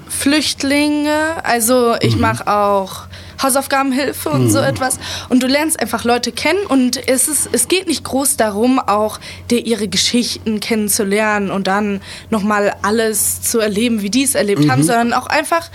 Flüchtlinge. 0.09 1.45
Also 1.45 1.95
ich 2.01 2.14
mhm. 2.14 2.22
mache 2.22 2.47
auch 2.47 3.08
Hausaufgabenhilfe 3.43 4.30
und 4.30 4.45
mhm. 4.45 4.51
so 4.51 4.59
etwas. 4.59 4.99
Und 5.28 5.43
du 5.43 5.47
lernst 5.47 5.80
einfach 5.80 6.05
Leute 6.05 6.32
kennen 6.32 6.64
und 6.68 7.09
es, 7.09 7.28
ist, 7.28 7.49
es 7.53 7.68
geht 7.68 7.86
nicht 7.86 8.05
groß 8.05 8.36
darum, 8.36 8.78
auch 8.78 9.18
der, 9.51 9.66
ihre 9.66 9.89
Geschichten 9.89 10.61
kennenzulernen 10.61 11.51
und 11.51 11.66
dann 11.66 12.01
nochmal 12.30 12.74
alles 12.82 13.43
zu 13.43 13.61
erleben, 13.61 14.03
wie 14.03 14.11
die 14.11 14.24
es 14.24 14.34
erlebt 14.34 14.64
mhm. 14.64 14.72
haben, 14.72 14.82
sondern 14.82 15.12
auch 15.12 15.26
einfach, 15.26 15.70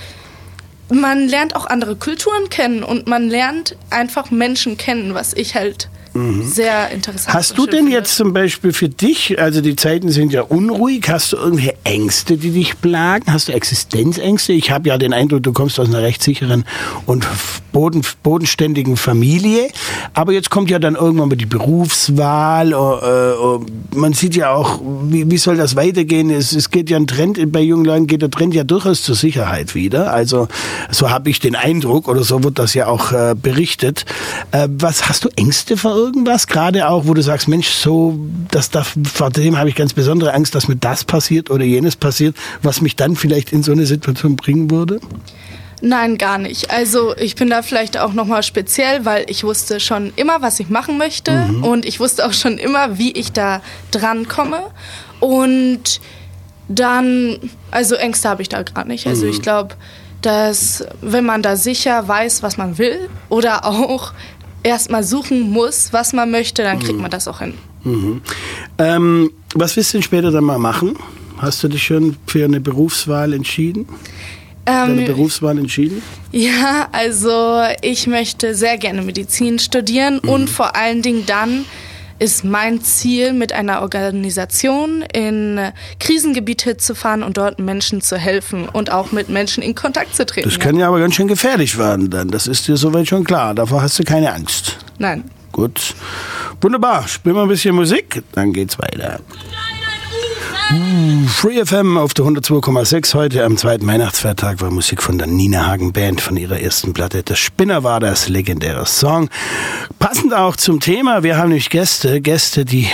man 0.89 1.27
lernt 1.27 1.55
auch 1.55 1.65
andere 1.65 1.95
Kulturen 1.95 2.49
kennen 2.49 2.83
und 2.83 3.07
man 3.07 3.29
lernt 3.29 3.75
einfach 3.89 4.31
Menschen 4.31 4.77
kennen, 4.77 5.13
was 5.13 5.33
ich 5.33 5.55
halt 5.55 5.89
sehr 6.13 6.91
interessant. 6.91 7.33
Hast 7.33 7.57
du 7.57 7.65
denn 7.65 7.87
jetzt 7.87 8.15
zum 8.15 8.33
Beispiel 8.33 8.71
für 8.71 8.89
dich, 8.89 9.39
also 9.39 9.61
die 9.61 9.75
Zeiten 9.75 10.09
sind 10.09 10.31
ja 10.31 10.43
unruhig, 10.43 11.09
hast 11.09 11.33
du 11.33 11.37
irgendwelche 11.37 11.75
Ängste, 11.83 12.37
die 12.37 12.51
dich 12.51 12.79
plagen? 12.79 13.25
Hast 13.33 13.47
du 13.47 13.53
Existenzängste? 13.53 14.53
Ich 14.53 14.69
habe 14.69 14.89
ja 14.89 14.97
den 14.97 15.13
Eindruck, 15.13 15.41
du 15.41 15.53
kommst 15.53 15.79
aus 15.79 15.87
einer 15.87 16.03
rechtssicheren 16.03 16.65
und 17.07 17.27
boden, 17.71 18.03
bodenständigen 18.21 18.95
Familie. 18.95 19.69
Aber 20.13 20.33
jetzt 20.33 20.51
kommt 20.51 20.69
ja 20.69 20.77
dann 20.77 20.95
irgendwann 20.95 21.29
mal 21.29 21.35
die 21.35 21.47
Berufswahl. 21.47 22.73
Äh, 22.73 22.75
äh, 22.75 23.59
man 23.95 24.13
sieht 24.13 24.35
ja 24.35 24.53
auch, 24.53 24.81
wie, 25.05 25.29
wie 25.29 25.37
soll 25.37 25.57
das 25.57 25.75
weitergehen? 25.75 26.29
Es, 26.29 26.53
es 26.53 26.69
geht 26.69 26.89
ja 26.91 26.97
ein 26.97 27.07
Trend, 27.07 27.51
bei 27.51 27.61
jungen 27.61 27.85
Leuten 27.85 28.05
geht 28.05 28.21
der 28.21 28.29
Trend 28.29 28.53
ja 28.53 28.63
durchaus 28.63 29.01
zur 29.01 29.15
Sicherheit 29.15 29.73
wieder. 29.73 30.13
Also 30.13 30.47
so 30.91 31.09
habe 31.09 31.31
ich 31.31 31.39
den 31.39 31.55
Eindruck 31.55 32.07
oder 32.07 32.23
so 32.23 32.43
wird 32.43 32.59
das 32.59 32.75
ja 32.75 32.87
auch 32.87 33.11
äh, 33.11 33.33
berichtet. 33.35 34.05
Was 34.51 35.09
hast 35.09 35.25
du 35.25 35.29
Ängste 35.35 35.77
vor 35.77 35.95
irgendwas? 36.05 36.47
Gerade 36.47 36.87
auch, 36.87 37.07
wo 37.07 37.13
du 37.13 37.21
sagst, 37.21 37.47
Mensch, 37.47 37.69
so, 37.69 38.19
das 38.51 38.69
darf, 38.69 38.95
vor 39.11 39.29
dem 39.29 39.57
habe 39.57 39.69
ich 39.69 39.75
ganz 39.75 39.93
besondere 39.93 40.33
Angst, 40.33 40.55
dass 40.55 40.67
mir 40.67 40.75
das 40.75 41.03
passiert 41.03 41.49
oder 41.49 41.63
jenes 41.63 41.95
passiert, 41.95 42.35
was 42.61 42.81
mich 42.81 42.95
dann 42.95 43.15
vielleicht 43.15 43.51
in 43.51 43.63
so 43.63 43.71
eine 43.71 43.85
Situation 43.85 44.35
bringen 44.35 44.71
würde? 44.71 44.99
Nein, 45.85 46.17
gar 46.17 46.37
nicht. 46.37 46.71
Also 46.71 47.13
ich 47.17 47.35
bin 47.35 47.49
da 47.49 47.61
vielleicht 47.61 47.97
auch 47.97 48.13
nochmal 48.13 48.41
speziell, 48.41 49.03
weil 49.03 49.25
ich 49.27 49.43
wusste 49.43 49.81
schon 49.81 50.13
immer, 50.15 50.41
was 50.41 50.61
ich 50.61 50.69
machen 50.69 50.97
möchte 50.97 51.49
und 51.61 51.85
ich 51.85 51.99
wusste 51.99 52.25
auch 52.25 52.31
schon 52.31 52.57
immer, 52.57 52.97
wie 52.97 53.11
ich 53.11 53.33
da 53.33 53.61
dran 53.91 54.29
komme. 54.29 54.61
Und 55.19 55.99
dann, 56.69 57.37
also 57.69 57.95
Ängste 57.95 58.29
habe 58.29 58.41
ich 58.41 58.47
da 58.47 58.63
gar 58.63 58.85
nicht. 58.85 59.07
Also 59.07 59.25
ich 59.25 59.41
glaube, 59.41 59.75
dass 60.21 60.85
wenn 61.01 61.25
man 61.25 61.41
da 61.41 61.57
sicher 61.57 62.07
weiß, 62.07 62.43
was 62.43 62.57
man 62.57 62.77
will 62.77 63.09
oder 63.27 63.65
auch 63.65 64.13
erstmal 64.63 65.03
suchen 65.03 65.41
muss, 65.51 65.91
was 65.91 66.13
man 66.13 66.31
möchte, 66.31 66.63
dann 66.63 66.79
kriegt 66.79 66.99
man 66.99 67.11
das 67.11 67.27
auch 67.27 67.39
hin. 67.39 67.53
Ähm, 68.77 69.31
was 69.55 69.75
willst 69.75 69.93
du 69.93 69.97
denn 69.97 70.03
später 70.03 70.31
dann 70.31 70.43
mal 70.43 70.57
machen? 70.59 70.97
Hast 71.37 71.63
du 71.63 71.67
dich 71.67 71.83
schon 71.83 72.15
für 72.27 72.45
eine 72.45 72.59
Berufswahl 72.61 73.33
entschieden? 73.33 73.87
Deine 74.65 75.01
Ähm, 75.01 75.05
Berufswahl 75.05 75.57
entschieden? 75.57 76.01
Ja, 76.31 76.87
also 76.93 77.61
ich 77.81 78.07
möchte 78.07 78.55
sehr 78.55 78.77
gerne 78.77 79.01
Medizin 79.01 79.59
studieren 79.59 80.19
und 80.19 80.49
vor 80.49 80.75
allen 80.77 81.01
Dingen 81.01 81.25
dann 81.25 81.65
ist 82.23 82.45
mein 82.45 82.81
Ziel, 82.81 83.33
mit 83.33 83.51
einer 83.51 83.81
Organisation 83.81 85.01
in 85.13 85.59
Krisengebiete 85.99 86.77
zu 86.77 86.95
fahren 86.95 87.21
und 87.21 87.35
dort 87.35 87.59
Menschen 87.59 87.99
zu 87.99 88.15
helfen 88.17 88.69
und 88.69 88.93
auch 88.93 89.11
mit 89.11 89.27
Menschen 89.27 89.61
in 89.61 89.75
Kontakt 89.75 90.15
zu 90.15 90.25
treten. 90.25 90.47
Das 90.47 90.57
kann 90.57 90.77
ja 90.77 90.87
aber 90.87 90.99
ganz 90.99 91.15
schön 91.15 91.27
gefährlich 91.27 91.77
werden 91.77 92.09
dann. 92.09 92.29
Das 92.29 92.47
ist 92.47 92.65
dir 92.69 92.77
soweit 92.77 93.09
schon 93.09 93.25
klar. 93.25 93.53
Davor 93.53 93.81
hast 93.81 93.99
du 93.99 94.05
keine 94.05 94.31
Angst. 94.31 94.77
Nein. 94.99 95.25
Gut. 95.51 95.95
Wunderbar. 96.61 97.09
Spielen 97.09 97.35
wir 97.35 97.41
ein 97.41 97.49
bisschen 97.49 97.75
Musik, 97.75 98.23
dann 98.31 98.53
geht's 98.53 98.79
weiter. 98.79 99.19
Free 101.27 101.65
FM 101.65 101.97
auf 101.97 102.13
der 102.13 102.25
102,6 102.25 103.13
heute 103.15 103.43
am 103.43 103.57
zweiten 103.57 103.85
Weihnachtsfeiertag 103.85 104.61
war 104.61 104.71
Musik 104.71 105.03
von 105.03 105.17
der 105.17 105.27
Nina 105.27 105.67
Hagen 105.67 105.91
Band 105.91 106.21
von 106.21 106.37
ihrer 106.37 106.59
ersten 106.59 106.93
Platte. 106.93 107.21
Der 107.21 107.35
Spinner 107.35 107.83
war 107.83 107.99
das 107.99 108.29
legendäre 108.29 108.85
Song. 108.85 109.29
Passend 109.99 110.33
auch 110.33 110.55
zum 110.55 110.79
Thema, 110.79 111.21
wir 111.21 111.37
haben 111.37 111.49
nämlich 111.49 111.69
Gäste, 111.69 112.21
Gäste, 112.21 112.63
die 112.63 112.87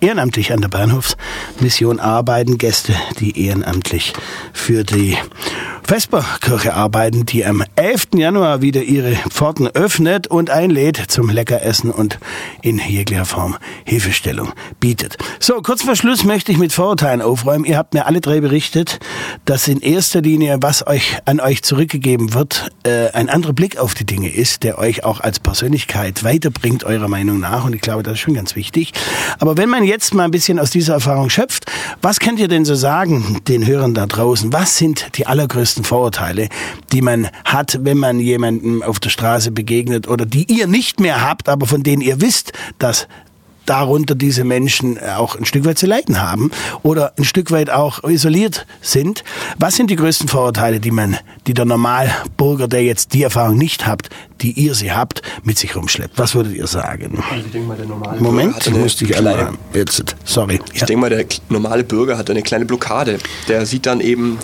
ehrenamtlich 0.00 0.52
an 0.52 0.60
der 0.60 0.68
Bahnhofsmission 0.68 2.00
arbeiten, 2.00 2.58
Gäste, 2.58 2.94
die 3.20 3.46
ehrenamtlich 3.46 4.12
für 4.52 4.82
die 4.82 5.16
Vesperkirche 5.84 6.74
arbeiten, 6.74 7.26
die 7.26 7.44
am 7.44 7.62
11. 7.76 8.08
Januar 8.14 8.62
wieder 8.62 8.82
ihre 8.82 9.14
Pforten 9.30 9.68
öffnet 9.68 10.26
und 10.26 10.48
einlädt 10.48 10.96
zum 11.08 11.28
Leckeressen 11.28 11.90
und 11.90 12.18
in 12.62 12.78
jeglicher 12.78 13.24
Form 13.24 13.56
Hilfestellung 13.84 14.52
bietet. 14.80 15.18
So, 15.40 15.60
kurz 15.60 15.82
vor 15.82 15.96
Schluss 15.96 16.24
möchte 16.24 16.52
ich 16.52 16.58
mit 16.58 16.72
Vorurteilen 16.72 17.20
aufräumen. 17.22 17.64
Ihr 17.64 17.76
habt 17.76 17.94
mir 17.94 18.06
alle 18.06 18.20
drei 18.20 18.40
berichtet, 18.40 18.98
dass 19.44 19.68
in 19.68 19.80
erster 19.80 20.20
Linie, 20.20 20.58
was 20.60 20.86
euch 20.86 21.18
an 21.24 21.40
euch 21.40 21.62
zurückgegeben 21.62 22.34
wird, 22.34 22.70
äh, 22.84 23.10
ein 23.12 23.28
anderer 23.28 23.52
Blick 23.52 23.78
auf 23.78 23.94
die 23.94 24.04
Dinge 24.04 24.28
ist, 24.28 24.62
der 24.62 24.78
euch 24.78 25.04
auch 25.04 25.20
als 25.20 25.40
Persönlichkeit 25.40 26.24
weiterbringt, 26.24 26.84
eurer 26.84 27.08
Meinung 27.08 27.40
nach. 27.40 27.64
Und 27.64 27.74
ich 27.74 27.80
glaube, 27.80 28.02
das 28.02 28.14
ist 28.14 28.20
schon 28.20 28.34
ganz 28.34 28.56
wichtig. 28.56 28.92
Aber 29.38 29.56
wenn 29.56 29.68
man 29.68 29.84
jetzt 29.84 30.14
mal 30.14 30.24
ein 30.24 30.30
bisschen 30.30 30.58
aus 30.58 30.70
dieser 30.70 30.94
Erfahrung 30.94 31.30
schöpft, 31.30 31.66
was 32.00 32.20
könnt 32.20 32.38
ihr 32.38 32.48
denn 32.48 32.64
so 32.64 32.74
sagen, 32.74 33.40
den 33.48 33.66
Hörern 33.66 33.94
da 33.94 34.06
draußen? 34.06 34.52
Was 34.52 34.76
sind 34.76 35.16
die 35.16 35.26
allergrößten 35.26 35.84
Vorurteile, 35.84 36.48
die 36.92 37.02
man 37.02 37.28
hat, 37.44 37.78
wenn 37.82 37.98
man 37.98 38.20
jemandem 38.20 38.82
auf 38.82 39.00
der 39.00 39.10
Straße 39.10 39.50
begegnet 39.50 40.08
oder 40.08 40.26
die 40.26 40.44
ihr 40.52 40.66
nicht 40.66 41.00
mehr 41.00 41.22
habt, 41.22 41.48
aber 41.48 41.66
von 41.66 41.82
denen 41.82 42.02
ihr 42.02 42.20
wisst, 42.20 42.52
dass 42.78 43.06
darunter 43.66 44.14
diese 44.14 44.44
Menschen 44.44 44.98
auch 44.98 45.36
ein 45.36 45.44
Stück 45.44 45.64
weit 45.64 45.78
zu 45.78 45.86
leiden 45.86 46.20
haben 46.20 46.50
oder 46.82 47.12
ein 47.18 47.24
Stück 47.24 47.50
weit 47.50 47.70
auch 47.70 48.02
isoliert 48.04 48.66
sind. 48.80 49.24
Was 49.58 49.76
sind 49.76 49.90
die 49.90 49.96
größten 49.96 50.28
Vorurteile, 50.28 50.80
die 50.80 50.90
man, 50.90 51.16
die 51.46 51.54
der 51.54 51.64
Normalbürger, 51.64 52.68
der 52.68 52.82
jetzt 52.84 53.14
die 53.14 53.22
Erfahrung 53.22 53.56
nicht 53.56 53.86
habt, 53.86 54.10
die 54.40 54.52
ihr 54.52 54.74
sie 54.74 54.92
habt, 54.92 55.22
mit 55.42 55.58
sich 55.58 55.76
rumschleppt? 55.76 56.18
Was 56.18 56.34
würdet 56.34 56.54
ihr 56.54 56.66
sagen? 56.66 57.22
Also 57.30 57.46
ich 57.46 57.52
denke 57.52 57.68
mal, 57.68 57.76
der 57.76 57.86
normale 57.86 58.20
Moment, 58.20 58.52
Bürger 58.52 58.56
hat 58.56 58.66
ich 58.66 58.72
eine 58.74 58.82
muss 58.82 58.96
dich 58.96 59.08
kleine, 59.08 59.38
einmal, 59.38 59.58
jetzt, 59.74 60.16
sorry. 60.24 60.60
Ich 60.72 60.84
denke 60.84 61.00
mal, 61.00 61.10
der 61.10 61.24
normale 61.48 61.84
Bürger 61.84 62.18
hat 62.18 62.30
eine 62.30 62.42
kleine 62.42 62.64
Blockade. 62.64 63.18
Der 63.48 63.66
sieht 63.66 63.86
dann 63.86 64.00
eben 64.00 64.38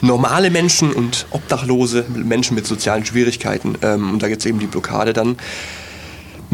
normale 0.00 0.50
Menschen 0.50 0.92
und 0.92 1.26
Obdachlose, 1.30 2.04
Menschen 2.14 2.54
mit 2.54 2.66
sozialen 2.66 3.04
Schwierigkeiten. 3.04 3.76
Ähm, 3.82 4.12
und 4.12 4.22
da 4.22 4.28
gibt 4.28 4.40
es 4.40 4.46
eben 4.46 4.58
die 4.58 4.66
Blockade 4.66 5.12
dann. 5.12 5.36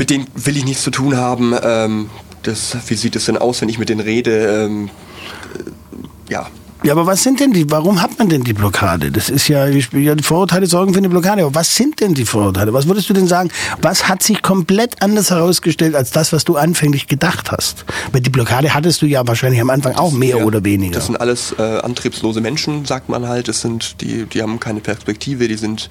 Mit 0.01 0.09
denen 0.09 0.27
will 0.35 0.57
ich 0.57 0.65
nichts 0.65 0.83
zu 0.83 0.91
tun 0.91 1.15
haben. 1.19 1.55
Ähm, 1.63 2.09
das, 2.43 2.75
wie 2.87 2.95
sieht 2.95 3.17
es 3.17 3.27
denn 3.27 3.37
aus, 3.37 3.61
wenn 3.61 3.69
ich 3.69 3.79
mit 3.79 3.91
denen 3.91 4.01
rede? 4.01 4.65
Ähm, 4.65 4.89
äh, 4.89 6.33
ja, 6.33 6.47
Ja, 6.83 6.93
aber 6.93 7.05
was 7.05 7.23
sind 7.23 7.39
denn 7.39 7.53
die, 7.53 7.71
warum 7.71 8.01
hat 8.01 8.19
man 8.19 8.31
denn 8.31 8.43
die 8.43 8.55
Blockade? 8.55 9.11
Das 9.11 9.29
ist 9.29 9.49
ja, 9.49 9.67
die 9.69 9.83
Vorurteile 10.23 10.67
sorgen 10.67 10.95
für 10.95 11.01
eine 11.01 11.11
Blockade. 11.11 11.43
Aber 11.43 11.55
was 11.55 11.77
sind 11.77 12.01
denn 12.01 12.15
die 12.15 12.25
Vorurteile? 12.25 12.73
Was 12.73 12.87
würdest 12.87 13.11
du 13.11 13.13
denn 13.13 13.27
sagen? 13.29 13.51
Was 13.83 14.09
hat 14.09 14.23
sich 14.23 14.41
komplett 14.41 15.03
anders 15.03 15.29
herausgestellt 15.29 15.95
als 15.95 16.13
das, 16.13 16.33
was 16.33 16.45
du 16.47 16.57
anfänglich 16.57 17.07
gedacht 17.07 17.53
hast? 17.53 17.85
Weil 18.11 18.23
die 18.23 18.31
Blockade 18.31 18.73
hattest 18.73 19.03
du 19.03 19.07
ja 19.07 19.29
wahrscheinlich 19.29 19.61
am 19.61 19.69
Anfang 19.69 19.97
auch 19.97 20.13
mehr 20.13 20.39
Ja, 20.39 20.45
oder 20.45 20.65
weniger. 20.65 20.95
Das 20.95 21.09
sind 21.09 21.21
alles 21.21 21.55
äh, 21.59 21.63
antriebslose 21.63 22.41
Menschen, 22.41 22.87
sagt 22.87 23.11
man 23.11 23.29
halt. 23.29 23.49
Das 23.49 23.61
sind 23.61 24.01
die, 24.01 24.25
die 24.25 24.41
haben 24.41 24.59
keine 24.61 24.81
Perspektive, 24.81 25.47
die 25.47 25.57
sind 25.57 25.91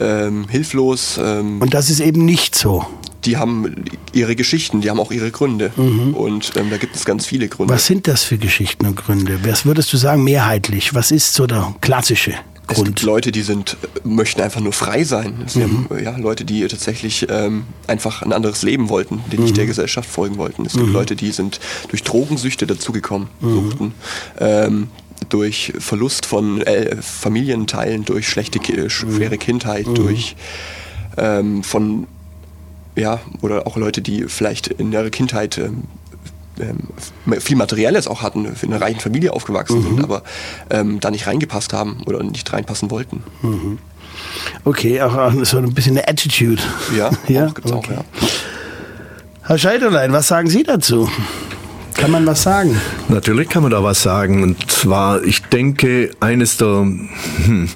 ähm, 0.00 0.46
hilflos. 0.48 1.18
Ähm, 1.22 1.60
Und 1.60 1.74
das 1.74 1.90
ist 1.90 2.00
eben 2.00 2.24
nicht 2.24 2.54
so. 2.54 2.84
die 3.24 3.36
haben 3.36 3.74
ihre 4.12 4.36
Geschichten, 4.36 4.80
die 4.82 4.88
haben 4.90 5.00
auch 5.00 5.10
ihre 5.10 5.32
Gründe. 5.32 5.72
Und 5.76 6.52
ähm, 6.56 6.70
da 6.70 6.76
gibt 6.76 6.94
es 6.94 7.04
ganz 7.04 7.26
viele 7.26 7.48
Gründe. 7.48 7.72
Mhm. 7.72 7.76
Was 7.76 7.86
sind 7.86 8.06
das 8.06 8.22
für 8.22 8.38
Geschichten 8.38 8.86
und 8.86 8.94
Gründe? 8.96 9.40
Was 9.44 9.66
würdest 9.66 9.92
du 9.92 9.96
sagen, 9.96 10.22
mehrheitlich? 10.22 10.94
Was 10.94 11.10
ist 11.10 11.34
so 11.34 11.46
der 11.48 11.74
klassische 11.80 12.30
es 12.68 12.76
gibt 12.76 12.86
Grund? 12.98 13.02
Leute, 13.02 13.32
die 13.32 13.42
sind, 13.42 13.76
möchten 14.04 14.40
einfach 14.42 14.60
nur 14.60 14.72
frei 14.72 15.02
sein. 15.04 15.34
Es 15.44 15.54
gibt 15.54 15.90
Mhm. 15.90 16.04
ja, 16.04 16.16
Leute, 16.16 16.44
die 16.44 16.66
tatsächlich 16.68 17.26
ähm, 17.28 17.64
einfach 17.88 18.22
ein 18.22 18.32
anderes 18.32 18.62
Leben 18.62 18.88
wollten, 18.90 19.20
die 19.32 19.38
nicht 19.38 19.52
Mhm. 19.52 19.56
der 19.56 19.66
Gesellschaft 19.66 20.08
folgen 20.08 20.36
wollten. 20.38 20.64
Es 20.64 20.74
gibt 20.74 20.88
Leute, 20.92 21.16
die 21.16 21.32
sind 21.32 21.58
durch 21.88 22.02
Drogensüchte 22.04 22.66
dazugekommen, 22.66 23.26
Mhm. 23.40 23.54
suchten. 23.54 23.94
Ähm, 24.38 24.88
durch 25.28 25.72
Verlust 25.78 26.26
von 26.26 26.62
äh, 26.62 26.96
Familienteilen, 27.00 28.04
durch 28.04 28.28
schlechte, 28.28 28.58
Mhm. 28.58 28.88
schwere 28.90 29.38
Kindheit, 29.38 29.86
durch 29.94 30.36
ähm, 31.16 31.62
von 31.62 32.06
ja, 32.94 33.20
oder 33.42 33.66
auch 33.66 33.76
Leute, 33.76 34.00
die 34.00 34.24
vielleicht 34.28 34.68
in 34.68 34.90
ihrer 34.92 35.10
Kindheit 35.10 35.58
ähm, 35.58 35.84
ähm, 36.58 37.40
viel 37.40 37.56
Materielles 37.56 38.06
auch 38.08 38.22
hatten, 38.22 38.46
in 38.62 38.72
einer 38.72 38.80
reichen 38.80 39.00
Familie 39.00 39.32
aufgewachsen 39.34 39.80
Mhm. 39.80 39.84
sind, 39.96 40.04
aber 40.04 40.22
ähm, 40.70 41.00
da 41.00 41.10
nicht 41.10 41.26
reingepasst 41.26 41.72
haben 41.74 42.02
oder 42.06 42.22
nicht 42.22 42.50
reinpassen 42.52 42.90
wollten. 42.90 43.22
Okay, 44.64 45.02
auch, 45.02 45.14
auch 45.14 45.32
so 45.44 45.58
ein 45.58 45.74
bisschen 45.74 45.98
eine 45.98 46.08
Attitude. 46.08 46.62
Ja, 46.96 47.10
ja? 47.28 47.46
auch, 47.48 47.54
gibt's 47.54 47.72
auch, 47.72 47.78
okay. 47.78 47.96
ja. 47.96 48.04
Herr 49.42 49.58
Scheiderlein, 49.58 50.12
was 50.12 50.26
sagen 50.28 50.48
Sie 50.48 50.62
dazu? 50.62 51.08
Kann 51.96 52.10
man 52.10 52.26
was 52.26 52.42
sagen? 52.42 52.78
Natürlich 53.08 53.48
kann 53.48 53.62
man 53.62 53.72
da 53.72 53.82
was 53.82 54.02
sagen. 54.02 54.42
Und 54.42 54.70
zwar, 54.70 55.24
ich 55.24 55.42
denke, 55.42 56.10
eines 56.20 56.58
der 56.58 56.86
hm, 57.44 57.68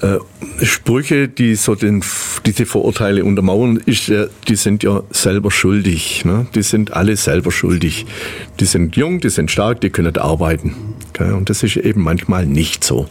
äh, 0.00 0.18
Sprüche, 0.62 1.28
die 1.28 1.56
so 1.56 1.74
den, 1.74 2.04
diese 2.46 2.64
Vorurteile 2.64 3.24
untermauern, 3.24 3.80
ist, 3.84 4.06
ja, 4.06 4.26
die 4.46 4.54
sind 4.54 4.84
ja 4.84 5.02
selber 5.10 5.50
schuldig. 5.50 6.24
Ne? 6.24 6.46
Die 6.54 6.62
sind 6.62 6.92
alle 6.92 7.16
selber 7.16 7.50
schuldig. 7.50 8.06
Die 8.60 8.66
sind 8.66 8.96
jung, 8.96 9.20
die 9.20 9.30
sind 9.30 9.50
stark, 9.50 9.80
die 9.80 9.90
können 9.90 10.16
arbeiten. 10.16 10.94
Okay? 11.10 11.32
Und 11.32 11.50
das 11.50 11.64
ist 11.64 11.76
eben 11.76 12.02
manchmal 12.02 12.46
nicht 12.46 12.84
so. 12.84 13.08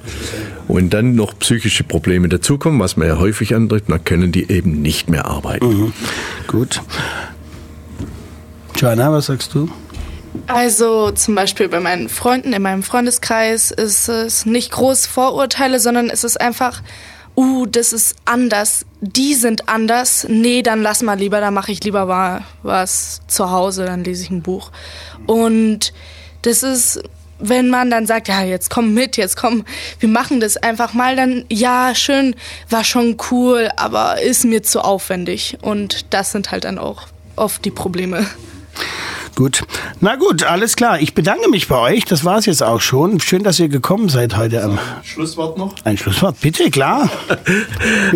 Und 0.69 0.93
dann 0.93 1.15
noch 1.15 1.37
psychische 1.39 1.83
Probleme 1.83 2.29
dazukommen, 2.29 2.79
was 2.79 2.95
man 2.95 3.09
ja 3.09 3.17
häufig 3.19 3.53
antritt, 3.55 3.85
dann 3.89 4.03
können 4.05 4.31
die 4.31 4.49
eben 4.49 4.81
nicht 4.81 5.09
mehr 5.09 5.25
arbeiten. 5.25 5.93
Gut. 6.47 6.81
Joanna, 8.77 9.11
was 9.11 9.25
sagst 9.25 9.53
du? 9.53 9.69
Also 10.47 11.11
zum 11.11 11.35
Beispiel 11.35 11.69
bei 11.69 11.79
meinen 11.79 12.09
Freunden 12.09 12.53
in 12.53 12.61
meinem 12.61 12.83
Freundeskreis 12.83 13.71
ist 13.71 14.09
es 14.09 14.45
nicht 14.45 14.71
groß 14.71 15.05
Vorurteile, 15.05 15.79
sondern 15.79 16.09
es 16.09 16.23
ist 16.23 16.39
einfach, 16.39 16.81
uh, 17.35 17.65
das 17.65 17.93
ist 17.93 18.15
anders, 18.25 18.85
die 19.01 19.35
sind 19.35 19.69
anders, 19.69 20.25
nee, 20.29 20.61
dann 20.61 20.81
lass 20.81 21.01
mal 21.01 21.17
lieber, 21.17 21.39
dann 21.39 21.53
mache 21.53 21.71
ich 21.71 21.83
lieber 21.83 22.05
mal 22.05 22.43
was 22.63 23.21
zu 23.27 23.51
Hause, 23.51 23.85
dann 23.85 24.03
lese 24.03 24.23
ich 24.23 24.31
ein 24.31 24.41
Buch. 24.41 24.71
Und 25.27 25.93
das 26.41 26.63
ist, 26.63 27.01
wenn 27.39 27.69
man 27.69 27.89
dann 27.89 28.05
sagt, 28.05 28.27
ja, 28.27 28.43
jetzt 28.43 28.69
komm 28.69 28.93
mit, 28.93 29.17
jetzt 29.17 29.37
komm, 29.37 29.65
wir 29.99 30.09
machen 30.09 30.39
das 30.39 30.57
einfach 30.57 30.93
mal, 30.93 31.15
dann 31.15 31.45
ja, 31.49 31.93
schön, 31.95 32.35
war 32.69 32.83
schon 32.83 33.17
cool, 33.31 33.69
aber 33.77 34.21
ist 34.21 34.45
mir 34.45 34.63
zu 34.63 34.81
aufwendig. 34.81 35.57
Und 35.61 36.13
das 36.13 36.31
sind 36.31 36.51
halt 36.51 36.63
dann 36.63 36.79
auch 36.79 37.03
oft 37.35 37.63
die 37.65 37.71
Probleme. 37.71 38.25
Gut. 39.35 39.63
Na 39.99 40.15
gut, 40.15 40.43
alles 40.43 40.75
klar. 40.75 40.99
Ich 41.01 41.15
bedanke 41.15 41.49
mich 41.49 41.67
bei 41.67 41.77
euch. 41.79 42.05
Das 42.05 42.23
war 42.23 42.37
es 42.37 42.45
jetzt 42.45 42.61
auch 42.61 42.81
schon. 42.81 43.19
Schön, 43.19 43.43
dass 43.43 43.59
ihr 43.59 43.67
gekommen 43.67 44.07
seid 44.09 44.37
heute. 44.37 44.63
Am 44.63 44.77
Schlusswort 45.03 45.57
noch? 45.57 45.73
Ein 45.83 45.97
Schlusswort, 45.97 46.39
bitte, 46.41 46.69
klar. 46.69 47.09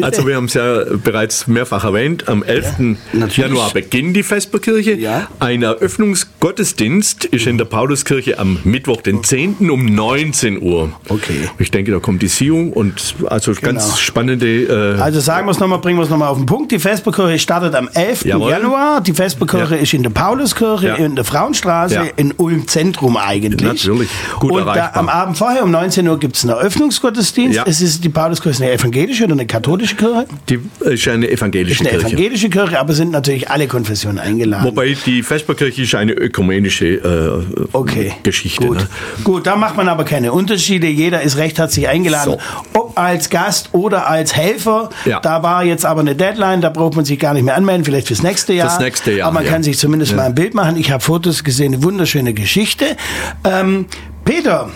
Also 0.01 0.27
wir 0.27 0.35
haben 0.35 0.45
es 0.45 0.53
ja 0.53 0.83
bereits 1.03 1.47
mehrfach 1.47 1.83
erwähnt. 1.83 2.27
Am 2.29 2.43
11. 2.43 2.79
natürlich. 3.13 3.37
Januar 3.37 3.71
beginnt 3.71 4.15
die 4.15 4.21
Vesperkirche. 4.23 4.93
Ja. 4.93 5.27
Ein 5.39 5.63
Eröffnungsgottesdienst 5.63 7.25
ist 7.25 7.47
in 7.47 7.57
der 7.57 7.65
Pauluskirche 7.65 8.37
am 8.39 8.59
Mittwoch, 8.63 9.01
den 9.01 9.23
10. 9.23 9.69
um 9.71 9.85
19 9.85 10.61
Uhr. 10.61 10.91
Okay. 11.09 11.49
Ich 11.57 11.71
denke, 11.71 11.91
da 11.91 11.99
kommt 11.99 12.21
die 12.21 12.27
Siung 12.27 12.71
und 12.73 13.15
also 13.27 13.51
Genau. 13.53 13.63
ganz 13.73 13.99
spannende... 13.99 14.95
Äh, 14.97 15.01
Also 15.01 15.19
sagen 15.19 15.47
wir 15.47 15.51
es 15.51 15.59
nochmal, 15.59 15.79
bringen 15.79 15.97
wir 15.97 16.03
es 16.03 16.09
nochmal 16.09 16.29
auf 16.29 16.37
den 16.37 16.45
Punkt. 16.45 16.71
Die 16.71 16.79
Vesperkirche 16.79 17.39
startet 17.39 17.73
am 17.75 17.89
11. 17.93 18.25
Jawohl. 18.25 18.51
Januar. 18.51 19.01
Die 19.01 19.13
Vesperkirche 19.13 19.75
Ja. 19.75 19.81
ist 19.81 19.93
in 19.93 20.03
der 20.03 20.09
Pauluskirche, 20.11 20.95
Der 21.15 21.25
Frauenstraße, 21.25 21.95
Ja. 21.95 22.03
in 22.15 22.33
Ulm 22.37 22.67
Zentrum 22.67 23.17
eigentlich. 23.17 23.61
Natürlich. 23.61 24.09
Gut 24.39 24.51
Und 24.51 24.65
da, 24.65 24.75
erreichbar. 24.75 24.97
am 24.97 25.09
Abend 25.09 25.37
vorher 25.37 25.63
um 25.63 25.71
19 25.71 26.07
Uhr 26.07 26.19
gibt 26.19 26.35
es 26.35 26.43
einen 26.43 26.51
Eröffnungsgottesdienst. 26.53 27.55
Ja. 27.57 27.63
Es 27.65 27.81
ist 27.81 28.03
die 28.03 28.09
Pauluskirche 28.09 28.63
eine 28.63 28.73
evangelische 28.73 29.23
oder 29.23 29.33
eine 29.33 29.45
katholische 29.45 29.95
Kirche? 29.95 30.25
die 30.49 30.59
ist 30.81 31.07
eine 31.07 31.29
evangelische 31.29 31.81
Eine 31.81 31.89
Kirche. 31.89 32.07
evangelische 32.07 32.49
Kirche, 32.49 32.79
aber 32.79 32.93
sind 32.93 33.11
natürlich 33.11 33.49
alle 33.49 33.67
Konfessionen 33.67 34.19
eingeladen. 34.19 34.65
Wobei 34.65 34.95
die 35.05 35.23
Vesperkirche 35.23 35.81
ist 35.83 35.95
eine 35.95 36.13
ökumenische 36.13 36.85
äh, 36.87 37.67
Okay. 37.73 38.13
Geschichte. 38.23 38.65
Gut. 38.65 38.77
Ne? 38.77 38.87
Gut, 39.23 39.47
da 39.47 39.55
macht 39.55 39.77
man 39.77 39.87
aber 39.89 40.03
keine 40.03 40.31
Unterschiede. 40.33 40.87
Jeder 40.87 41.21
ist 41.21 41.37
recht 41.37 41.57
herzlich 41.59 41.87
eingeladen. 41.87 42.33
So. 42.73 42.79
Ob 42.79 42.97
als 42.97 43.29
Gast 43.29 43.69
oder 43.73 44.07
als 44.07 44.35
Helfer. 44.35 44.89
Ja. 45.05 45.19
Da 45.19 45.43
war 45.43 45.63
jetzt 45.63 45.85
aber 45.85 46.01
eine 46.01 46.15
Deadline, 46.15 46.61
da 46.61 46.69
braucht 46.69 46.95
man 46.95 47.05
sich 47.05 47.19
gar 47.19 47.33
nicht 47.33 47.43
mehr 47.43 47.55
anmelden, 47.55 47.85
vielleicht 47.85 48.07
fürs 48.07 48.23
nächste 48.23 48.53
Jahr. 48.53 48.69
Fürs 48.69 48.79
nächste 48.79 49.11
Jahr, 49.11 49.27
Aber 49.27 49.35
man 49.35 49.45
ja. 49.45 49.51
kann 49.51 49.63
sich 49.63 49.77
zumindest 49.77 50.15
mal 50.15 50.23
ein 50.25 50.35
Bild 50.35 50.53
machen. 50.53 50.77
Ich 50.77 50.91
habe 50.91 50.96
Fotos 50.99 51.43
gesehen, 51.43 51.73
eine 51.73 51.83
wunderschöne 51.83 52.33
Geschichte. 52.33 52.97
Ähm, 53.43 53.85
Peter, 54.25 54.69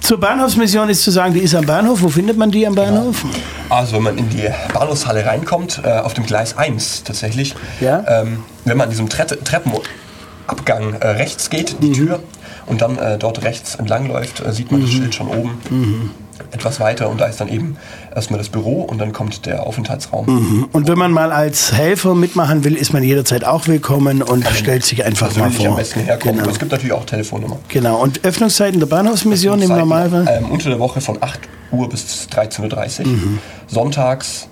zur 0.00 0.18
Bahnhofsmission 0.18 0.88
ist 0.88 1.02
zu 1.02 1.10
sagen, 1.10 1.34
die 1.34 1.40
ist 1.40 1.54
am 1.54 1.66
Bahnhof. 1.66 2.02
Wo 2.02 2.08
findet 2.08 2.36
man 2.36 2.50
die 2.50 2.66
am 2.66 2.74
Bahnhof? 2.74 3.24
Also 3.68 3.96
wenn 3.96 4.02
man 4.02 4.18
in 4.18 4.28
die 4.30 4.48
Bahnhofshalle 4.72 5.24
reinkommt, 5.26 5.80
äh, 5.84 5.90
auf 5.98 6.14
dem 6.14 6.26
Gleis 6.26 6.56
1 6.56 7.04
tatsächlich, 7.04 7.54
Ja. 7.80 8.04
ähm, 8.08 8.42
wenn 8.64 8.76
man 8.76 8.84
an 8.86 8.90
diesem 8.90 9.08
Tre 9.08 9.26
Treppenabgang 9.26 10.94
äh, 11.00 11.06
rechts 11.08 11.50
geht, 11.50 11.76
die 11.82 11.92
Tür, 11.92 12.20
und 12.66 12.82
dann 12.82 12.98
äh, 12.98 13.18
dort 13.18 13.42
rechts 13.42 13.74
entlang 13.74 14.06
läuft, 14.06 14.40
äh, 14.40 14.52
sieht 14.52 14.70
man 14.72 14.80
das 14.80 14.90
Schild 14.90 15.14
schon 15.14 15.28
oben. 15.28 16.10
Etwas 16.52 16.80
weiter 16.80 17.08
und 17.08 17.20
da 17.20 17.26
ist 17.26 17.40
dann 17.40 17.48
eben 17.48 17.76
erstmal 18.14 18.38
das 18.38 18.48
Büro 18.48 18.82
und 18.82 18.98
dann 18.98 19.12
kommt 19.12 19.46
der 19.46 19.66
Aufenthaltsraum. 19.66 20.68
Und 20.72 20.88
wenn 20.88 20.98
man 20.98 21.12
mal 21.12 21.30
als 21.32 21.72
Helfer 21.72 22.14
mitmachen 22.14 22.64
will, 22.64 22.74
ist 22.74 22.92
man 22.92 23.02
jederzeit 23.02 23.44
auch 23.44 23.66
willkommen 23.68 24.22
und 24.22 24.46
stellt 24.48 24.84
sich 24.84 25.04
einfach 25.04 25.28
mal 25.36 25.48
Persönlich 25.50 25.60
am 25.60 25.66
vor. 25.72 25.76
besten 25.76 26.00
herkommen. 26.00 26.38
Genau. 26.38 26.50
Es 26.50 26.58
gibt 26.58 26.72
natürlich 26.72 26.92
auch 26.92 27.04
Telefonnummer. 27.04 27.58
genau. 27.68 28.00
Und 28.02 28.24
Öffnungszeiten 28.24 28.80
der 28.80 28.86
Bahnhofsmission 28.86 29.62
im 29.62 29.68
Normalfall? 29.68 30.26
Ähm, 30.28 30.50
unter 30.50 30.70
der 30.70 30.78
Woche 30.78 31.00
von 31.00 31.18
8 31.20 31.40
Uhr 31.70 31.88
bis 31.88 32.28
13.30 32.32 33.00
Uhr. 33.00 33.06
Mhm. 33.06 33.38
Sonntags, 33.68 34.48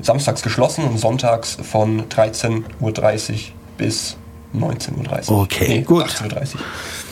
samstags 0.00 0.42
geschlossen 0.42 0.84
und 0.84 0.98
sonntags 0.98 1.58
von 1.62 2.08
13.30 2.08 2.62
Uhr 2.80 3.38
bis 3.76 4.16
19.30 4.54 5.30
Uhr. 5.30 5.42
Okay, 5.42 5.82
gut. 5.82 6.04
18.30 6.04 6.54
Uhr. 6.54 6.60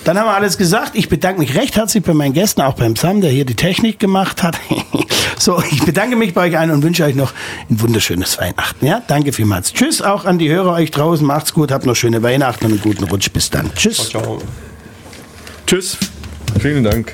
Dann 0.04 0.18
haben 0.18 0.26
wir 0.26 0.34
alles 0.34 0.58
gesagt. 0.58 0.92
Ich 0.94 1.08
bedanke 1.08 1.40
mich 1.40 1.54
recht 1.54 1.76
herzlich 1.76 2.02
bei 2.02 2.12
meinen 2.12 2.32
Gästen, 2.32 2.60
auch 2.62 2.74
beim 2.74 2.96
Sam, 2.96 3.20
der 3.20 3.30
hier 3.30 3.44
die 3.44 3.54
Technik 3.54 3.98
gemacht 3.98 4.42
hat. 4.42 4.58
so, 5.38 5.62
ich 5.70 5.84
bedanke 5.84 6.16
mich 6.16 6.34
bei 6.34 6.48
euch 6.48 6.58
allen 6.58 6.70
und 6.70 6.82
wünsche 6.82 7.04
euch 7.04 7.14
noch 7.14 7.32
ein 7.70 7.80
wunderschönes 7.80 8.38
Weihnachten. 8.38 8.84
Ja, 8.84 9.02
danke 9.06 9.32
vielmals. 9.32 9.72
Tschüss 9.72 10.02
auch 10.02 10.24
an 10.24 10.38
die 10.38 10.48
Hörer 10.48 10.72
euch 10.72 10.90
draußen. 10.90 11.24
Macht's 11.24 11.54
gut, 11.54 11.70
habt 11.70 11.86
noch 11.86 11.96
schöne 11.96 12.22
Weihnachten 12.22 12.64
und 12.66 12.72
einen 12.72 12.80
guten 12.80 13.04
Rutsch. 13.04 13.30
Bis 13.30 13.50
dann. 13.50 13.72
Tschüss. 13.74 14.10
Ciao. 14.10 14.38
Tschüss. 15.66 15.98
Vielen 16.60 16.84
Dank. 16.84 17.12